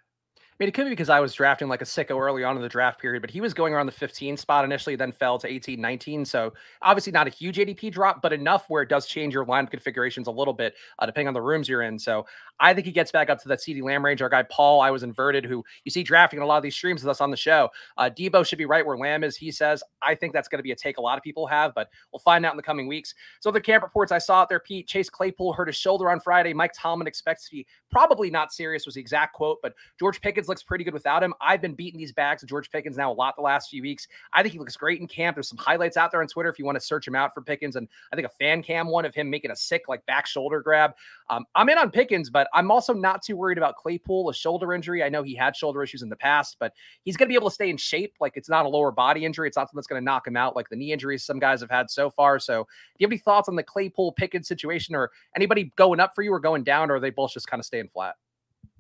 I 0.58 0.64
mean, 0.64 0.70
it 0.70 0.74
could 0.74 0.86
be 0.86 0.92
because 0.92 1.10
I 1.10 1.20
was 1.20 1.34
drafting 1.34 1.68
like 1.68 1.82
a 1.82 1.86
sicko 1.86 2.18
early 2.18 2.46
on 2.46 2.56
in 2.56 2.62
the 2.62 2.70
draft 2.70 3.02
period, 3.02 3.20
but 3.20 3.30
he 3.30 3.42
was 3.42 3.54
going 3.54 3.74
around 3.74 3.88
the 3.88 3.92
15 3.92 4.38
spot 4.38 4.64
initially, 4.64 4.96
then 4.96 5.12
fell 5.12 5.38
to 5.40 5.50
18, 5.50 5.82
19. 5.82 6.24
So 6.24 6.54
obviously 6.82 7.12
not 7.12 7.28
a 7.28 7.30
huge 7.30 7.58
ADP 7.58 7.92
drop, 7.92 8.22
but 8.22 8.32
enough 8.32 8.70
where 8.70 8.82
it 8.82 8.88
does 8.88 9.06
change 9.06 9.34
your 9.34 9.44
line 9.44 9.68
configurations 9.68 10.28
a 10.28 10.32
little 10.32 10.54
bit, 10.54 10.76
uh, 10.98 11.06
depending 11.06 11.28
on 11.28 11.34
the 11.34 11.42
rooms 11.42 11.68
you're 11.68 11.82
in. 11.82 12.00
So 12.00 12.26
I 12.60 12.74
think 12.74 12.86
he 12.86 12.92
gets 12.92 13.12
back 13.12 13.30
up 13.30 13.42
to 13.42 13.48
that 13.50 13.60
CeeDee 13.60 13.84
Lamb 13.84 14.04
range. 14.04 14.22
Our 14.22 14.30
guy 14.30 14.44
Paul, 14.44 14.82
I 14.82 14.92
was 14.92 15.04
inverted, 15.04 15.46
who 15.46 15.64
you 15.84 15.92
see 15.92 16.04
drafting 16.04 16.40
a 16.40 16.46
lot 16.46 16.58
of 16.58 16.64
these 16.64 16.76
streams 16.76 17.04
with 17.04 17.10
us 17.10 17.22
on 17.22 17.32
the 17.32 17.38
show. 17.38 17.70
Uh, 17.98 18.10
Deebo 18.10 18.46
should 18.46 18.58
be 18.58 18.66
right 18.66 18.86
where 18.86 18.98
Lamb 18.98 19.24
is. 19.24 19.36
He 19.36 19.52
says, 19.52 19.84
I 20.02 20.16
think 20.16 20.34
that's 20.34 20.48
going 20.48 20.60
to 20.60 20.64
be 20.64 20.72
a 20.72 20.76
take 20.76 20.98
a 20.98 21.02
lot 21.02 21.18
of 21.18 21.24
people 21.24 21.48
have, 21.48 21.74
but 21.76 21.90
we'll 22.12 22.20
find 22.20 22.46
out 22.46 22.54
in 22.54 22.58
the 22.58 22.64
coming 22.64 22.88
weeks. 22.88 23.14
So 23.40 23.52
the 23.52 23.62
camp 23.62 23.84
reports 23.84 24.12
I 24.12 24.18
saw 24.18 24.42
out 24.42 24.50
there, 24.50 24.60
Pete 24.60 24.88
Chase 24.88 25.10
Claypool 25.10 25.54
hurt 25.54 25.68
his 25.68 25.76
shoulder 25.76 26.10
on 26.10 26.20
Friday. 26.20 26.54
Mike 26.54 26.74
Tomlin 26.76 27.08
expects 27.08 27.46
to 27.46 27.52
be 27.56 27.68
probably 27.92 28.30
not 28.30 28.54
serious 28.54 28.86
was 28.86 28.96
the 28.96 29.02
exact 29.02 29.34
quote, 29.34 29.60
but 29.62 29.74
George 30.00 30.22
Pickens 30.22 30.48
looks 30.48 30.64
pretty 30.64 30.84
good 30.84 30.94
without 30.94 31.24
him. 31.24 31.34
I've 31.42 31.62
been 31.62 31.74
beating 31.74 31.98
these 31.98 32.14
bags 32.14 32.44
of 32.44 32.50
George 32.50 32.70
Pickens 32.72 32.98
now 32.98 33.12
a 33.12 33.14
lot 33.14 33.36
the 33.36 33.42
last 33.42 33.70
few 33.70 33.82
weeks. 33.82 34.08
I 34.34 34.42
think 34.42 34.54
he 34.54 34.60
looks 34.60 34.76
great 34.76 35.00
in 35.00 35.08
camp. 35.08 35.36
There's 35.36 35.50
some 35.50 35.58
highlights 35.58 35.98
out 35.98 36.12
there 36.12 36.22
on 36.22 36.28
Twitter 36.28 36.50
if 36.50 36.60
you 36.60 36.66
want 36.66 36.76
to 36.78 36.86
search 36.86 37.08
him 37.08 37.16
out 37.16 37.34
for 37.34 37.42
Pickens, 37.42 37.76
and 37.76 37.88
I 38.12 38.16
think 38.16 38.28
a 38.28 38.32
fan 38.32 38.64
cam 38.64 38.88
one 38.88 39.06
of 39.06 39.14
him 39.14 39.30
making 39.30 39.52
a 39.52 39.56
sick 39.56 39.84
like 39.88 40.06
back 40.06 40.28
shoulder 40.28 40.62
grab. 40.62 40.94
Um, 41.30 41.46
I'm 41.56 41.70
in 41.70 41.78
on 41.78 41.92
Pickens, 41.92 42.30
but 42.30 42.45
I'm 42.54 42.72
also 42.72 42.94
not 42.94 43.22
too 43.22 43.36
worried 43.36 43.58
about 43.58 43.75
Claypool, 43.75 44.30
a 44.30 44.34
shoulder 44.34 44.74
injury. 44.74 45.04
I 45.04 45.10
know 45.10 45.24
he 45.24 45.36
had 45.36 45.56
shoulder 45.56 45.84
issues 45.84 46.02
in 46.02 46.10
the 46.10 46.16
past, 46.16 46.58
but 46.60 46.74
he's 47.04 47.18
going 47.18 47.28
to 47.28 47.30
be 47.30 47.36
able 47.36 47.50
to 47.50 47.54
stay 47.54 47.70
in 47.70 47.78
shape. 47.78 48.14
Like 48.20 48.34
it's 48.36 48.50
not 48.50 48.66
a 48.66 48.70
lower 48.70 48.92
body 48.92 49.25
injury. 49.25 49.48
It's 49.48 49.58
not 49.58 49.64
something 49.64 49.78
that's 49.78 49.88
going 49.88 50.02
to 50.02 50.06
knock 50.06 50.28
him 50.28 50.38
out 50.38 50.56
like 50.56 50.70
the 50.70 50.75
knee 50.75 50.92
injuries 50.92 51.24
some 51.24 51.40
guys 51.40 51.62
have 51.62 51.72
had 51.72 51.90
so 51.90 52.10
far. 52.10 52.40
So, 52.40 52.64
do 52.64 52.70
you 53.00 53.06
have 53.06 53.12
any 53.12 53.20
thoughts 53.20 53.50
on 53.50 53.56
the 53.56 53.64
Claypool 53.64 54.14
Pickens 54.14 54.48
situation, 54.48 54.96
or 54.96 55.12
anybody 55.36 55.72
going 55.75 56.00
up 56.00 56.14
for 56.16 56.22
you 56.22 56.34
or 56.34 56.40
going 56.40 56.64
down, 56.64 56.90
or 56.90 56.96
are 56.96 57.00
they 57.00 57.10
both 57.10 57.32
just 57.34 57.48
kind 57.48 57.60
of 57.60 57.66
staying 57.66 57.90
flat? 57.94 58.16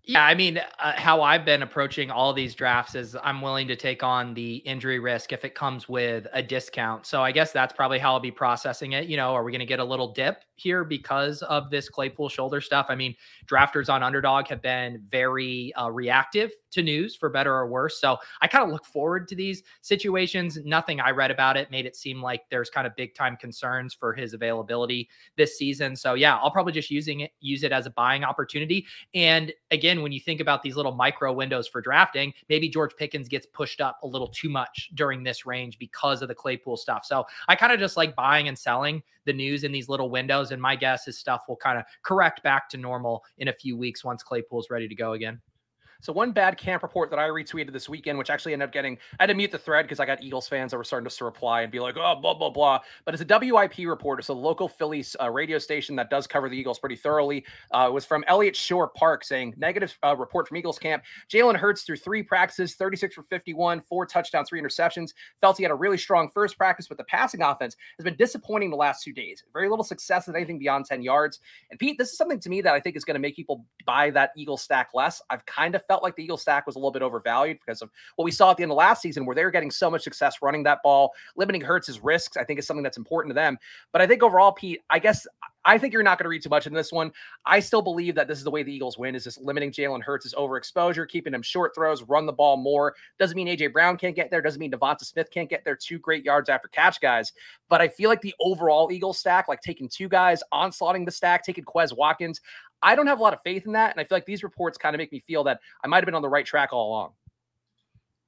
Yeah, 0.07 0.23
I 0.23 0.35
mean, 0.35 0.59
uh, 0.59 0.93
how 0.95 1.23
I've 1.23 1.45
been 1.45 1.63
approaching 1.63 2.11
all 2.11 2.31
these 2.31 2.53
drafts 2.53 2.93
is 2.93 3.17
I'm 3.23 3.41
willing 3.41 3.67
to 3.69 3.75
take 3.75 4.03
on 4.03 4.35
the 4.35 4.57
injury 4.57 4.99
risk 4.99 5.33
if 5.33 5.43
it 5.43 5.55
comes 5.55 5.89
with 5.89 6.27
a 6.31 6.43
discount. 6.43 7.07
So 7.07 7.23
I 7.23 7.31
guess 7.31 7.51
that's 7.51 7.73
probably 7.73 7.97
how 7.97 8.13
I'll 8.13 8.19
be 8.19 8.29
processing 8.29 8.91
it. 8.91 9.07
You 9.07 9.17
know, 9.17 9.33
are 9.33 9.43
we 9.43 9.51
going 9.51 9.59
to 9.59 9.65
get 9.65 9.79
a 9.79 9.83
little 9.83 10.09
dip 10.09 10.43
here 10.55 10.83
because 10.83 11.41
of 11.43 11.69
this 11.69 11.89
Claypool 11.89 12.29
shoulder 12.29 12.61
stuff? 12.61 12.87
I 12.89 12.95
mean, 12.95 13.15
drafters 13.45 13.89
on 13.89 14.03
underdog 14.03 14.47
have 14.47 14.61
been 14.61 15.03
very 15.07 15.73
uh, 15.75 15.89
reactive 15.89 16.51
to 16.71 16.81
news 16.81 17.15
for 17.15 17.29
better 17.29 17.53
or 17.53 17.67
worse. 17.67 17.99
So 17.99 18.17
I 18.41 18.47
kind 18.47 18.63
of 18.63 18.69
look 18.69 18.85
forward 18.85 19.27
to 19.29 19.35
these 19.35 19.63
situations. 19.81 20.57
Nothing 20.63 20.99
I 20.99 21.11
read 21.11 21.31
about 21.31 21.57
it 21.57 21.71
made 21.71 21.85
it 21.85 21.95
seem 21.95 22.21
like 22.21 22.43
there's 22.51 22.69
kind 22.69 22.85
of 22.85 22.95
big 22.95 23.15
time 23.15 23.37
concerns 23.37 23.93
for 23.93 24.13
his 24.13 24.33
availability 24.33 25.09
this 25.37 25.57
season. 25.57 25.95
So 25.95 26.13
yeah, 26.13 26.37
I'll 26.37 26.51
probably 26.51 26.73
just 26.73 26.91
using 26.91 27.21
it 27.21 27.31
use 27.39 27.63
it 27.63 27.71
as 27.71 27.85
a 27.85 27.89
buying 27.89 28.23
opportunity. 28.23 28.85
And 29.13 29.53
again, 29.71 30.01
when 30.01 30.11
you 30.11 30.19
think 30.19 30.41
about 30.41 30.63
these 30.63 30.75
little 30.75 30.93
micro 30.93 31.31
windows 31.31 31.67
for 31.67 31.81
drafting, 31.81 32.33
maybe 32.49 32.69
George 32.69 32.95
Pickens 32.97 33.27
gets 33.27 33.45
pushed 33.45 33.81
up 33.81 33.99
a 34.03 34.07
little 34.07 34.27
too 34.27 34.49
much 34.49 34.89
during 34.93 35.23
this 35.23 35.45
range 35.45 35.79
because 35.79 36.21
of 36.21 36.27
the 36.27 36.35
Claypool 36.35 36.77
stuff. 36.77 37.05
So 37.05 37.25
I 37.47 37.55
kind 37.55 37.71
of 37.71 37.79
just 37.79 37.97
like 37.97 38.15
buying 38.15 38.47
and 38.47 38.57
selling 38.57 39.01
the 39.25 39.33
news 39.33 39.63
in 39.63 39.71
these 39.71 39.89
little 39.89 40.09
windows. 40.09 40.44
And 40.51 40.61
my 40.61 40.75
guess 40.75 41.07
is 41.07 41.17
stuff 41.17 41.43
will 41.47 41.55
kind 41.55 41.79
of 41.79 41.85
correct 42.03 42.43
back 42.43 42.69
to 42.69 42.77
normal 42.77 43.23
in 43.37 43.47
a 43.47 43.53
few 43.53 43.77
weeks 43.77 44.03
once 44.03 44.23
Claypool's 44.23 44.69
ready 44.69 44.87
to 44.87 44.95
go 44.95 45.13
again. 45.13 45.41
So 46.01 46.13
one 46.13 46.31
bad 46.31 46.57
camp 46.57 46.83
report 46.83 47.09
that 47.09 47.19
I 47.19 47.27
retweeted 47.27 47.73
this 47.73 47.89
weekend, 47.89 48.17
which 48.17 48.29
actually 48.29 48.53
ended 48.53 48.69
up 48.69 48.73
getting, 48.73 48.97
I 49.19 49.23
had 49.23 49.27
to 49.27 49.33
mute 49.33 49.51
the 49.51 49.57
thread 49.57 49.85
because 49.85 49.99
I 49.99 50.05
got 50.05 50.23
Eagles 50.23 50.47
fans 50.47 50.71
that 50.71 50.77
were 50.77 50.83
starting 50.83 51.09
to 51.09 51.25
reply 51.25 51.61
and 51.61 51.71
be 51.71 51.79
like, 51.79 51.95
oh, 51.97 52.15
blah, 52.15 52.33
blah, 52.33 52.49
blah. 52.49 52.79
But 53.05 53.13
it's 53.13 53.23
a 53.23 53.39
WIP 53.39 53.77
report. 53.87 54.19
It's 54.19 54.29
a 54.29 54.33
local 54.33 54.67
Philly 54.67 55.03
uh, 55.21 55.29
radio 55.29 55.57
station 55.57 55.95
that 55.95 56.09
does 56.09 56.27
cover 56.27 56.49
the 56.49 56.57
Eagles 56.57 56.79
pretty 56.79 56.95
thoroughly. 56.95 57.45
Uh, 57.73 57.87
it 57.89 57.93
was 57.93 58.05
from 58.05 58.23
Eliot 58.27 58.55
Shorr-Parks 58.55 59.27
saying, 59.27 59.53
negative 59.57 59.97
uh, 60.03 60.15
report 60.15 60.47
from 60.47 60.57
Eagles 60.57 60.79
camp. 60.79 61.03
Jalen 61.29 61.55
Hurts 61.55 61.83
through 61.83 61.97
three 61.97 62.23
practices, 62.23 62.75
36 62.75 63.15
for 63.15 63.23
51, 63.23 63.81
four 63.81 64.05
touchdowns, 64.05 64.49
three 64.49 64.61
interceptions. 64.61 65.13
Felt 65.41 65.57
he 65.57 65.63
had 65.63 65.71
a 65.71 65.75
really 65.75 65.97
strong 65.97 66.29
first 66.29 66.57
practice, 66.57 66.87
but 66.87 66.97
the 66.97 67.03
passing 67.05 67.41
offense 67.41 67.75
has 67.97 68.03
been 68.03 68.15
disappointing 68.15 68.69
the 68.69 68.75
last 68.75 69.03
two 69.03 69.13
days. 69.13 69.43
Very 69.53 69.69
little 69.69 69.83
success 69.83 70.27
at 70.27 70.35
anything 70.35 70.59
beyond 70.59 70.85
10 70.85 71.01
yards. 71.01 71.39
And 71.71 71.79
Pete, 71.79 71.97
this 71.97 72.11
is 72.11 72.17
something 72.17 72.39
to 72.39 72.49
me 72.49 72.61
that 72.61 72.73
I 72.73 72.79
think 72.79 72.95
is 72.95 73.05
going 73.05 73.15
to 73.15 73.19
make 73.19 73.35
people 73.35 73.65
buy 73.85 74.09
that 74.11 74.31
Eagle 74.35 74.57
stack 74.57 74.89
less. 74.93 75.21
I've 75.29 75.45
kind 75.45 75.75
of 75.75 75.84
felt 75.87 76.03
like 76.03 76.15
the 76.15 76.23
Eagle 76.23 76.37
stack 76.37 76.65
was 76.65 76.75
a 76.75 76.79
little 76.79 76.91
bit 76.91 77.01
overvalued 77.01 77.59
because 77.65 77.81
of 77.81 77.89
what 78.15 78.25
we 78.25 78.31
saw 78.31 78.51
at 78.51 78.57
the 78.57 78.63
end 78.63 78.71
of 78.71 78.77
last 78.77 79.01
season, 79.01 79.25
where 79.25 79.35
they 79.35 79.43
were 79.43 79.51
getting 79.51 79.71
so 79.71 79.89
much 79.89 80.03
success 80.03 80.37
running 80.41 80.63
that 80.63 80.79
ball, 80.83 81.11
limiting 81.35 81.61
Hurts' 81.61 81.99
risks. 81.99 82.37
I 82.37 82.43
think 82.43 82.59
is 82.59 82.67
something 82.67 82.83
that's 82.83 82.97
important 82.97 83.31
to 83.31 83.35
them. 83.35 83.57
But 83.91 84.01
I 84.01 84.07
think 84.07 84.23
overall, 84.23 84.51
Pete, 84.51 84.81
I 84.89 84.99
guess 84.99 85.25
I 85.65 85.77
think 85.77 85.93
you're 85.93 86.03
not 86.03 86.19
going 86.19 86.25
to 86.25 86.29
read 86.29 86.43
too 86.43 86.49
much 86.49 86.67
in 86.67 86.73
this 86.73 86.91
one. 86.91 87.11
I 87.45 87.59
still 87.59 87.81
believe 87.81 88.13
that 88.15 88.27
this 88.27 88.37
is 88.37 88.43
the 88.43 88.51
way 88.51 88.61
the 88.61 88.73
Eagles 88.73 88.97
win: 88.97 89.15
is 89.15 89.23
just 89.23 89.41
limiting 89.41 89.71
Jalen 89.71 90.03
Hurts' 90.03 90.33
overexposure, 90.35 91.07
keeping 91.07 91.33
him 91.33 91.41
short 91.41 91.73
throws, 91.75 92.03
run 92.03 92.25
the 92.25 92.33
ball 92.33 92.57
more. 92.57 92.95
Doesn't 93.19 93.35
mean 93.35 93.47
AJ 93.47 93.73
Brown 93.73 93.97
can't 93.97 94.15
get 94.15 94.29
there. 94.29 94.41
Doesn't 94.41 94.59
mean 94.59 94.71
Devonta 94.71 95.03
Smith 95.03 95.29
can't 95.31 95.49
get 95.49 95.65
there. 95.65 95.75
Two 95.75 95.97
great 95.97 96.23
yards 96.23 96.49
after 96.49 96.67
catch 96.67 97.01
guys. 97.01 97.33
But 97.67 97.81
I 97.81 97.87
feel 97.87 98.09
like 98.09 98.21
the 98.21 98.35
overall 98.39 98.91
Eagles 98.91 99.17
stack, 99.17 99.47
like 99.47 99.61
taking 99.61 99.89
two 99.89 100.07
guys, 100.07 100.43
onslaughting 100.51 101.03
the 101.03 101.11
stack, 101.11 101.43
taking 101.43 101.63
Quez 101.63 101.95
Watkins, 101.95 102.41
I 102.81 102.95
don't 102.95 103.07
have 103.07 103.19
a 103.19 103.21
lot 103.21 103.33
of 103.33 103.41
faith 103.41 103.65
in 103.65 103.73
that. 103.73 103.91
And 103.91 103.99
I 103.99 104.03
feel 104.03 104.15
like 104.15 104.25
these 104.25 104.43
reports 104.43 104.77
kind 104.77 104.95
of 104.95 104.99
make 104.99 105.11
me 105.11 105.19
feel 105.19 105.43
that 105.45 105.59
I 105.83 105.87
might 105.87 105.97
have 105.97 106.05
been 106.05 106.15
on 106.15 106.21
the 106.21 106.29
right 106.29 106.45
track 106.45 106.73
all 106.73 106.89
along. 106.89 107.11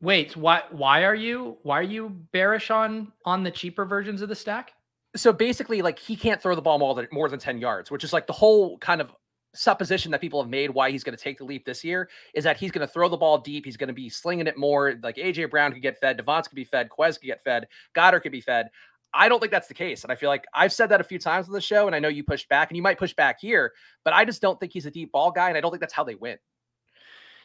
Wait, 0.01 0.35
why 0.37 0.61
why 0.71 1.03
are 1.03 1.15
you 1.15 1.57
why 1.63 1.79
are 1.79 1.83
you 1.83 2.09
bearish 2.31 2.69
on 2.69 3.11
on 3.25 3.43
the 3.43 3.51
cheaper 3.51 3.85
versions 3.85 4.21
of 4.21 4.29
the 4.29 4.35
stack? 4.35 4.73
So 5.15 5.33
basically, 5.33 5.81
like 5.81 5.97
he 5.97 6.15
can't 6.15 6.41
throw 6.41 6.53
the 6.53 6.61
ball 6.61 6.77
more 6.77 6.93
than 6.93 7.07
more 7.11 7.29
than 7.29 7.39
10 7.39 7.57
yards, 7.57 7.89
which 7.89 8.03
is 8.03 8.13
like 8.13 8.27
the 8.27 8.33
whole 8.33 8.77
kind 8.77 9.01
of 9.01 9.11
supposition 9.55 10.11
that 10.11 10.21
people 10.21 10.41
have 10.41 10.49
made 10.49 10.69
why 10.69 10.91
he's 10.91 11.03
going 11.03 11.17
to 11.17 11.23
take 11.23 11.39
the 11.39 11.43
leap 11.43 11.65
this 11.65 11.83
year 11.83 12.09
is 12.35 12.43
that 12.43 12.57
he's 12.57 12.71
going 12.71 12.85
to 12.85 12.91
throw 12.91 13.09
the 13.09 13.17
ball 13.17 13.39
deep. 13.39 13.65
He's 13.65 13.77
going 13.77 13.87
to 13.87 13.93
be 13.93 14.09
slinging 14.09 14.45
it 14.45 14.57
more. 14.57 14.95
Like 15.01 15.15
AJ 15.15 15.49
Brown 15.49 15.73
could 15.73 15.81
get 15.81 15.99
fed, 15.99 16.19
Devonta 16.19 16.49
could 16.49 16.55
be 16.55 16.63
fed, 16.63 16.89
Quez 16.89 17.19
could 17.19 17.25
get 17.25 17.43
fed, 17.43 17.67
Goedert 17.95 18.21
could 18.21 18.31
be 18.31 18.41
fed. 18.41 18.69
I 19.17 19.27
don't 19.27 19.39
think 19.39 19.51
that's 19.51 19.67
the 19.67 19.73
case. 19.73 20.03
And 20.03 20.11
I 20.11 20.15
feel 20.15 20.29
like 20.29 20.45
I've 20.53 20.71
said 20.71 20.87
that 20.89 21.01
a 21.01 21.03
few 21.03 21.19
times 21.19 21.47
on 21.47 21.53
the 21.53 21.61
show, 21.61 21.87
and 21.87 21.95
I 21.95 21.99
know 21.99 22.07
you 22.07 22.23
pushed 22.23 22.47
back 22.49 22.69
and 22.69 22.77
you 22.77 22.83
might 22.83 22.99
push 22.99 23.13
back 23.13 23.39
here, 23.41 23.73
but 24.03 24.13
I 24.13 24.23
just 24.23 24.41
don't 24.41 24.59
think 24.59 24.71
he's 24.71 24.85
a 24.85 24.91
deep 24.91 25.11
ball 25.11 25.31
guy. 25.31 25.49
And 25.49 25.57
I 25.57 25.61
don't 25.61 25.71
think 25.71 25.81
that's 25.81 25.93
how 25.93 26.03
they 26.03 26.15
win. 26.15 26.37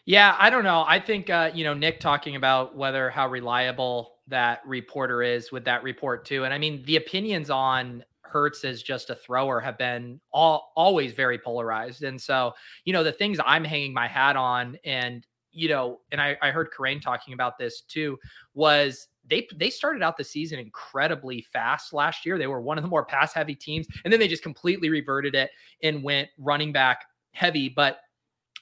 Yeah, 0.05 0.37
I 0.39 0.51
don't 0.51 0.65
know. 0.65 0.85
I 0.87 0.99
think, 0.99 1.31
uh, 1.31 1.51
you 1.55 1.65
know, 1.65 1.75
Nick 1.75 2.01
talking 2.01 2.37
about 2.37 2.77
whether 2.77 3.09
how 3.09 3.29
reliable 3.29 4.17
that 4.29 4.61
reporter 4.67 5.23
is 5.23 5.53
with 5.53 5.65
that 5.65 5.83
report, 5.83 6.25
too. 6.25 6.45
And 6.45 6.53
I 6.53 6.59
mean, 6.59 6.83
the 6.87 6.97
opinions 6.97 7.51
on 7.51 8.05
Hurts 8.23 8.65
as 8.65 8.83
just 8.83 9.11
a 9.11 9.15
thrower 9.15 9.61
have 9.61 9.77
been 9.77 10.19
all 10.33 10.73
always 10.75 11.13
very 11.13 11.39
polarized. 11.39 12.03
And 12.03 12.21
so, 12.21 12.55
you 12.85 12.93
know, 12.93 13.05
the 13.05 13.13
things 13.13 13.39
I'm 13.45 13.63
hanging 13.63 13.93
my 13.93 14.09
hat 14.09 14.37
on, 14.37 14.79
and 14.85 15.27
you 15.53 15.69
know, 15.69 16.01
and 16.11 16.21
I, 16.21 16.37
I 16.43 16.51
heard 16.51 16.71
Kerrane 16.73 17.01
talking 17.01 17.35
about 17.35 17.59
this 17.59 17.83
too, 17.83 18.19
was 18.55 19.09
they 19.29 19.47
they 19.55 19.71
started 19.71 20.03
out 20.03 20.17
the 20.17 20.25
season 20.25 20.59
incredibly 20.59 21.43
fast 21.43 21.93
last 21.93 22.27
year. 22.27 22.39
They 22.39 22.47
were 22.47 22.61
one 22.61 22.79
of 22.79 22.83
the 22.83 22.91
more 22.91 23.05
pass 23.05 23.33
heavy 23.33 23.55
teams, 23.55 23.87
and 24.05 24.13
then 24.13 24.21
they 24.21 24.29
just 24.29 24.43
completely 24.43 24.89
reverted 24.89 25.35
it 25.35 25.51
and 25.83 26.03
went 26.03 26.29
running 26.39 26.73
back 26.73 27.05
heavy. 27.33 27.69
But 27.69 28.01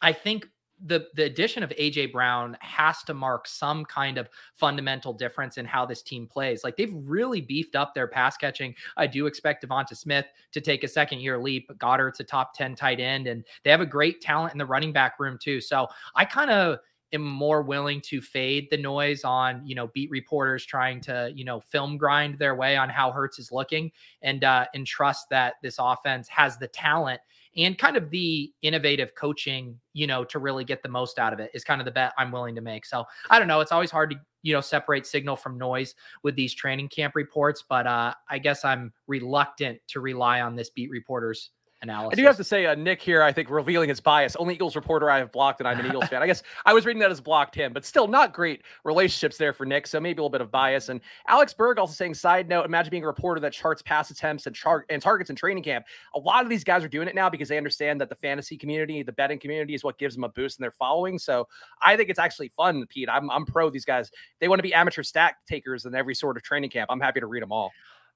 I 0.03 0.13
think 0.13 0.47
the 0.87 1.09
the 1.15 1.25
addition 1.25 1.63
of 1.63 1.71
AJ 1.71 2.13
Brown 2.13 2.57
has 2.61 3.03
to 3.05 3.15
mark 3.15 3.47
some 3.47 3.85
kind 3.85 4.19
of 4.19 4.29
fundamental 4.55 5.13
difference 5.13 5.59
in 5.59 5.65
how 5.65 5.85
this 5.85 6.03
team 6.03 6.27
plays. 6.27 6.65
Like 6.65 6.77
they've 6.77 6.95
really 6.95 7.41
beefed 7.41 7.77
up 7.77 7.95
their 7.95 8.07
pass 8.07 8.37
catching. 8.37 8.75
I 8.97 9.07
do 9.07 9.27
expect 9.27 9.65
Devonta 9.65 9.97
Smith 9.97 10.27
to 10.53 10.61
take 10.61 10.85
a 10.85 10.89
second 10.89 11.21
year 11.21 11.39
leap. 11.39 11.71
Goedert's 11.79 12.21
a 12.21 12.25
top 12.25 12.55
10 12.55 12.75
tight 12.75 13.01
end, 13.01 13.27
and 13.27 13.45
they 13.65 13.71
have 13.71 13.81
a 13.81 13.87
great 13.87 14.21
talent 14.21 14.53
in 14.53 14.59
the 14.59 14.67
running 14.67 14.93
back 14.93 15.19
room 15.21 15.39
too. 15.41 15.61
So 15.61 15.89
I 16.15 16.25
kind 16.25 16.51
of 16.51 16.79
am 17.13 17.23
more 17.23 17.63
willing 17.63 18.01
to 18.01 18.21
fade 18.21 18.69
the 18.71 18.77
noise 18.77 19.25
on, 19.25 19.67
you 19.67 19.75
know, 19.75 19.89
beat 19.89 20.11
reporters 20.11 20.65
trying 20.65 21.01
to, 21.01 21.33
you 21.35 21.45
know, 21.45 21.61
film 21.61 21.97
grind 21.97 22.39
their 22.39 22.55
way 22.55 22.77
on 22.77 22.89
how 22.89 23.11
Hurts 23.11 23.39
is 23.39 23.51
looking 23.53 23.91
and 24.23 24.45
uh 24.45 24.67
and 24.75 24.87
trust 24.87 25.29
that 25.31 25.55
this 25.63 25.77
offense 25.79 26.29
has 26.29 26.57
the 26.57 26.69
talent 26.69 27.21
and 27.57 27.77
kind 27.77 27.97
of 27.97 28.11
the 28.11 28.53
innovative 28.63 29.15
coaching, 29.15 29.79
you 29.93 30.07
know, 30.07 30.25
to 30.25 30.39
really 30.39 30.65
get 30.65 30.83
the 30.83 30.89
most 30.89 31.19
out 31.19 31.33
of 31.33 31.41
it 31.41 31.51
is 31.53 31.65
kind 31.65 31.81
of 31.81 31.85
the 31.85 31.91
bet 31.91 32.13
I'm 32.17 32.31
willing 32.31 32.55
to 32.55 32.61
make. 32.61 32.87
So 32.87 33.05
I 33.29 33.39
don't 33.39 33.49
know. 33.49 33.61
It's 33.61 33.73
always 33.73 33.91
hard 33.91 34.11
to, 34.11 34.17
you 34.43 34.53
know, 34.53 34.61
separate 34.61 35.07
signal 35.07 35.37
from 35.37 35.59
noise 35.59 35.95
with 36.23 36.37
these 36.37 36.55
training 36.55 36.89
camp 36.89 37.15
reports, 37.17 37.65
but 37.69 37.87
uh, 37.87 38.15
I 38.29 38.39
guess 38.39 38.65
I'm 38.65 38.93
reluctant 39.07 39.81
to 39.89 40.01
rely 40.01 40.41
on 40.41 40.55
this 40.55 40.71
beat 40.71 40.91
reporters 40.91 41.51
analysis. 41.83 42.19
I 42.19 42.21
do 42.21 42.27
have 42.27 42.37
to 42.37 42.45
say, 42.45 42.67
uh, 42.67 42.75
Nick 42.75 43.01
here, 43.01 43.23
I 43.23 43.33
think 43.33 43.51
revealing 43.51 43.89
his 43.89 44.01
bias. 44.01 44.37
Only 44.37 44.55
Eagles 44.55 44.77
reporter 44.77 45.11
I 45.11 45.19
have 45.19 45.33
blocked, 45.33 45.61
and 45.61 45.69
I'm 45.69 45.79
an 45.81 45.87
Eagles 45.87 46.09
fan. 46.09 46.23
I 46.23 46.27
guess 46.27 46.43
I 46.67 46.73
was 46.75 46.85
reading 46.85 47.01
that 47.01 47.11
as 47.11 47.21
blocked 47.21 47.55
him, 47.55 47.73
but 47.73 47.85
still 47.85 48.07
not 48.07 48.33
great 48.33 48.63
relationships 48.85 49.37
there 49.37 49.53
for 49.53 49.65
Nick. 49.65 49.87
So 49.87 50.01
maybe 50.01 50.19
a 50.19 50.23
little 50.23 50.31
bit 50.31 50.41
of 50.41 50.51
bias. 50.51 50.89
And 50.89 51.01
Alex 51.29 51.55
Berg 51.55 51.79
also 51.79 51.95
saying, 51.95 52.15
side 52.15 52.49
note, 52.49 52.65
imagine 52.67 52.91
being 52.91 53.05
a 53.05 53.07
reporter 53.07 53.41
that 53.41 53.53
charts 53.53 53.83
pass 53.83 54.11
attempts 54.11 54.47
and, 54.47 54.55
char- 54.55 54.87
and 54.91 55.01
targets 55.01 55.31
in 55.31 55.37
training 55.37 55.63
camp. 55.63 55.87
A 56.15 56.19
lot 56.19 56.45
of 56.45 56.51
these 56.51 56.65
guys 56.65 56.85
are 56.85 56.89
doing 56.89 57.09
it 57.09 57.15
now 57.15 57.31
because 57.31 57.49
they 57.49 57.59
understand 57.59 58.01
that 58.01 58.09
the 58.09 58.17
fantasy 58.17 58.57
community, 58.57 59.03
the 59.03 59.13
betting 59.13 59.39
community 59.39 59.75
is 59.75 59.85
what 59.85 59.99
gives 59.99 60.15
them 60.15 60.25
a 60.25 60.29
boost 60.29 60.59
in 60.59 60.63
their 60.63 60.71
following. 60.71 61.19
So 61.19 61.49
I 61.83 61.97
think 61.97 62.11
it's 62.11 62.19
actually 62.19 62.49
fun, 62.49 62.87
Pete. 62.87 63.09
I'm, 63.11 63.31
I'm 63.31 63.47
pro 63.47 63.71
these 63.71 63.85
guys. 63.85 64.11
They 64.41 64.49
want 64.49 64.59
to 64.59 64.63
be 64.63 64.75
amateur 64.75 65.03
stat 65.03 65.35
takers 65.47 65.87
in 65.87 65.95
every 65.95 66.15
sort 66.15 66.37
of 66.37 66.43
training 66.43 66.71
camp. 66.71 66.91
I'm 66.91 67.01
happy 67.01 67.21
to 67.21 67.27
read 67.27 67.43
them 67.43 67.53
all. 67.53 67.73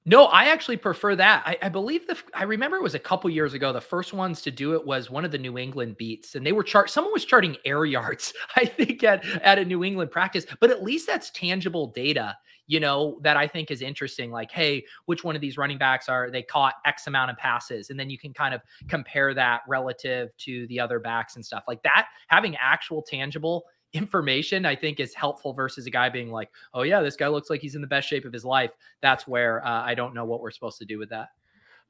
No, 0.07 0.25
I 0.25 0.45
actually 0.45 0.77
prefer 0.77 1.15
that. 1.15 1.41
I, 1.47 1.57
I, 1.63 1.69
believe 1.69 2.05
the 2.05 2.15
I 2.35 2.43
remember 2.43 2.77
it 2.77 2.83
was 2.83 2.93
a 2.93 2.99
couple 2.99 3.27
years 3.31 3.55
ago. 3.55 3.73
The 3.73 3.81
first 3.81 4.13
ones 4.13 4.39
to 4.43 4.51
do 4.51 4.75
it 4.75 4.85
was 4.85 5.09
one 5.09 5.25
of 5.25 5.31
the 5.31 5.39
New 5.39 5.57
England 5.57 5.97
beats, 5.97 6.35
and 6.35 6.45
they 6.45 6.51
were 6.51 6.63
chart. 6.63 6.91
Someone 6.91 7.11
was 7.11 7.25
charting 7.25 7.57
air 7.65 7.85
yards, 7.85 8.31
I 8.55 8.65
think, 8.65 9.03
at 9.03 9.25
at 9.41 9.57
a 9.57 9.65
New 9.65 9.83
England 9.83 10.11
practice. 10.11 10.45
But 10.59 10.69
at 10.69 10.83
least 10.83 11.07
that's 11.07 11.31
tangible 11.31 11.87
data, 11.87 12.37
you 12.67 12.79
know, 12.79 13.17
that 13.23 13.35
I 13.35 13.47
think 13.47 13.71
is 13.71 13.81
interesting. 13.81 14.29
Like, 14.29 14.51
hey, 14.51 14.85
which 15.05 15.23
one 15.23 15.33
of 15.35 15.41
these 15.41 15.57
running 15.57 15.79
backs 15.79 16.07
are 16.07 16.29
they 16.29 16.43
caught 16.43 16.75
X 16.85 17.07
amount 17.07 17.31
of 17.31 17.37
passes, 17.37 17.89
and 17.89 17.99
then 17.99 18.11
you 18.11 18.19
can 18.19 18.31
kind 18.31 18.53
of 18.53 18.61
compare 18.87 19.33
that 19.33 19.61
relative 19.67 20.29
to 20.37 20.67
the 20.67 20.79
other 20.79 20.99
backs 20.99 21.35
and 21.35 21.43
stuff 21.43 21.63
like 21.67 21.81
that. 21.81 22.09
Having 22.27 22.57
actual 22.57 23.01
tangible 23.01 23.65
information 23.95 24.65
I 24.65 24.75
think 24.75 24.99
is 24.99 25.13
helpful 25.13 25.53
versus 25.53 25.85
a 25.85 25.89
guy 25.89 26.09
being 26.09 26.31
like, 26.31 26.51
oh 26.73 26.83
yeah, 26.83 27.01
this 27.01 27.15
guy 27.15 27.27
looks 27.27 27.49
like 27.49 27.61
he's 27.61 27.75
in 27.75 27.81
the 27.81 27.87
best 27.87 28.07
shape 28.07 28.25
of 28.25 28.33
his 28.33 28.45
life. 28.45 28.71
That's 29.01 29.27
where 29.27 29.65
uh, 29.65 29.83
I 29.83 29.95
don't 29.95 30.13
know 30.13 30.25
what 30.25 30.41
we're 30.41 30.51
supposed 30.51 30.77
to 30.79 30.85
do 30.85 30.99
with 30.99 31.09
that 31.09 31.29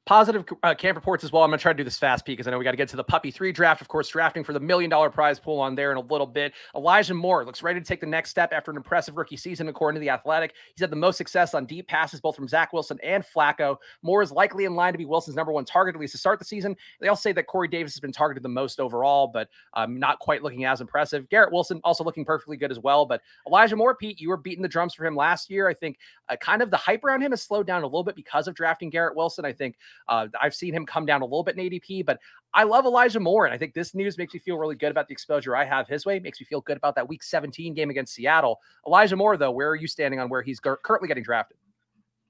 positive 0.06 0.44
uh, 0.62 0.72
camp 0.72 0.94
reports 0.94 1.24
as 1.24 1.32
well. 1.32 1.42
I'm 1.42 1.50
going 1.50 1.58
to 1.58 1.62
try 1.62 1.72
to 1.72 1.76
do 1.76 1.82
this 1.82 1.98
fast 1.98 2.24
Pete, 2.24 2.38
because 2.38 2.46
I 2.46 2.52
know 2.52 2.58
we 2.58 2.64
got 2.64 2.70
to 2.70 2.76
get 2.76 2.88
to 2.90 2.96
the 2.96 3.04
puppy 3.04 3.32
three 3.32 3.50
draft. 3.50 3.80
Of 3.80 3.88
course, 3.88 4.08
drafting 4.08 4.44
for 4.44 4.52
the 4.52 4.60
million 4.60 4.88
dollar 4.88 5.10
prize 5.10 5.40
pool 5.40 5.58
on 5.58 5.74
there 5.74 5.90
in 5.90 5.96
a 5.96 6.00
little 6.00 6.28
bit. 6.28 6.52
Elijah 6.76 7.12
Moore 7.12 7.44
looks 7.44 7.62
ready 7.62 7.80
to 7.80 7.84
take 7.84 8.00
the 8.00 8.06
next 8.06 8.30
step 8.30 8.52
after 8.52 8.70
an 8.70 8.76
impressive 8.76 9.16
rookie 9.16 9.36
season, 9.36 9.68
according 9.68 9.96
to 9.96 10.00
the 10.00 10.08
Athletic. 10.08 10.54
He's 10.72 10.80
had 10.80 10.90
the 10.90 10.96
most 10.96 11.16
success 11.16 11.54
on 11.54 11.66
deep 11.66 11.88
passes, 11.88 12.20
both 12.20 12.36
from 12.36 12.46
Zach 12.46 12.72
Wilson 12.72 12.98
and 13.02 13.24
Flacco. 13.24 13.76
Moore 14.02 14.22
is 14.22 14.30
likely 14.30 14.64
in 14.64 14.76
line 14.76 14.92
to 14.92 14.98
be 14.98 15.04
Wilson's 15.04 15.36
number 15.36 15.50
one 15.50 15.64
target, 15.64 15.96
at 15.96 16.00
least 16.00 16.12
to 16.12 16.18
start 16.18 16.38
the 16.38 16.44
season. 16.44 16.76
They 17.00 17.08
also 17.08 17.20
say 17.20 17.32
that 17.32 17.48
Corey 17.48 17.66
Davis 17.66 17.92
has 17.94 18.00
been 18.00 18.12
targeted 18.12 18.44
the 18.44 18.48
most 18.48 18.78
overall, 18.78 19.26
but 19.26 19.48
um, 19.74 19.98
not 19.98 20.20
quite 20.20 20.42
looking 20.42 20.64
as 20.64 20.80
impressive. 20.80 21.28
Garrett 21.28 21.52
Wilson 21.52 21.80
also 21.82 22.04
looking 22.04 22.24
perfectly 22.24 22.56
good 22.56 22.70
as 22.70 22.78
well. 22.78 23.06
But 23.06 23.22
Elijah 23.46 23.74
Moore, 23.74 23.96
Pete, 23.96 24.20
you 24.20 24.28
were 24.28 24.36
beating 24.36 24.62
the 24.62 24.68
drums 24.68 24.94
for 24.94 25.04
him 25.04 25.16
last 25.16 25.50
year. 25.50 25.66
I 25.68 25.74
think 25.74 25.98
uh, 26.28 26.36
kind 26.36 26.62
of 26.62 26.70
the 26.70 26.76
hype 26.76 27.02
around 27.02 27.22
him 27.22 27.32
has 27.32 27.42
slowed 27.42 27.66
down 27.66 27.82
a 27.82 27.86
little 27.86 28.04
bit 28.04 28.14
because 28.14 28.46
of 28.46 28.54
drafting 28.54 28.88
Garrett 28.88 29.16
Wilson. 29.16 29.44
I 29.44 29.52
think 29.52 29.76
uh, 30.08 30.28
I've 30.40 30.54
seen 30.54 30.74
him 30.74 30.86
come 30.86 31.06
down 31.06 31.22
a 31.22 31.24
little 31.24 31.44
bit 31.44 31.58
in 31.58 31.64
ADP, 31.64 32.04
but 32.06 32.18
I 32.54 32.64
love 32.64 32.84
Elijah 32.84 33.20
Moore. 33.20 33.46
And 33.46 33.54
I 33.54 33.58
think 33.58 33.74
this 33.74 33.94
news 33.94 34.18
makes 34.18 34.32
me 34.34 34.40
feel 34.40 34.58
really 34.58 34.76
good 34.76 34.90
about 34.90 35.08
the 35.08 35.12
exposure 35.12 35.54
I 35.54 35.64
have 35.64 35.88
his 35.88 36.06
way. 36.06 36.18
makes 36.18 36.40
me 36.40 36.46
feel 36.46 36.60
good 36.62 36.76
about 36.76 36.94
that 36.94 37.08
week 37.08 37.22
17 37.22 37.74
game 37.74 37.90
against 37.90 38.14
Seattle. 38.14 38.60
Elijah 38.86 39.16
Moore, 39.16 39.36
though, 39.36 39.50
where 39.50 39.68
are 39.68 39.76
you 39.76 39.86
standing 39.86 40.20
on 40.20 40.28
where 40.28 40.42
he's 40.42 40.60
currently 40.60 41.08
getting 41.08 41.24
drafted? 41.24 41.58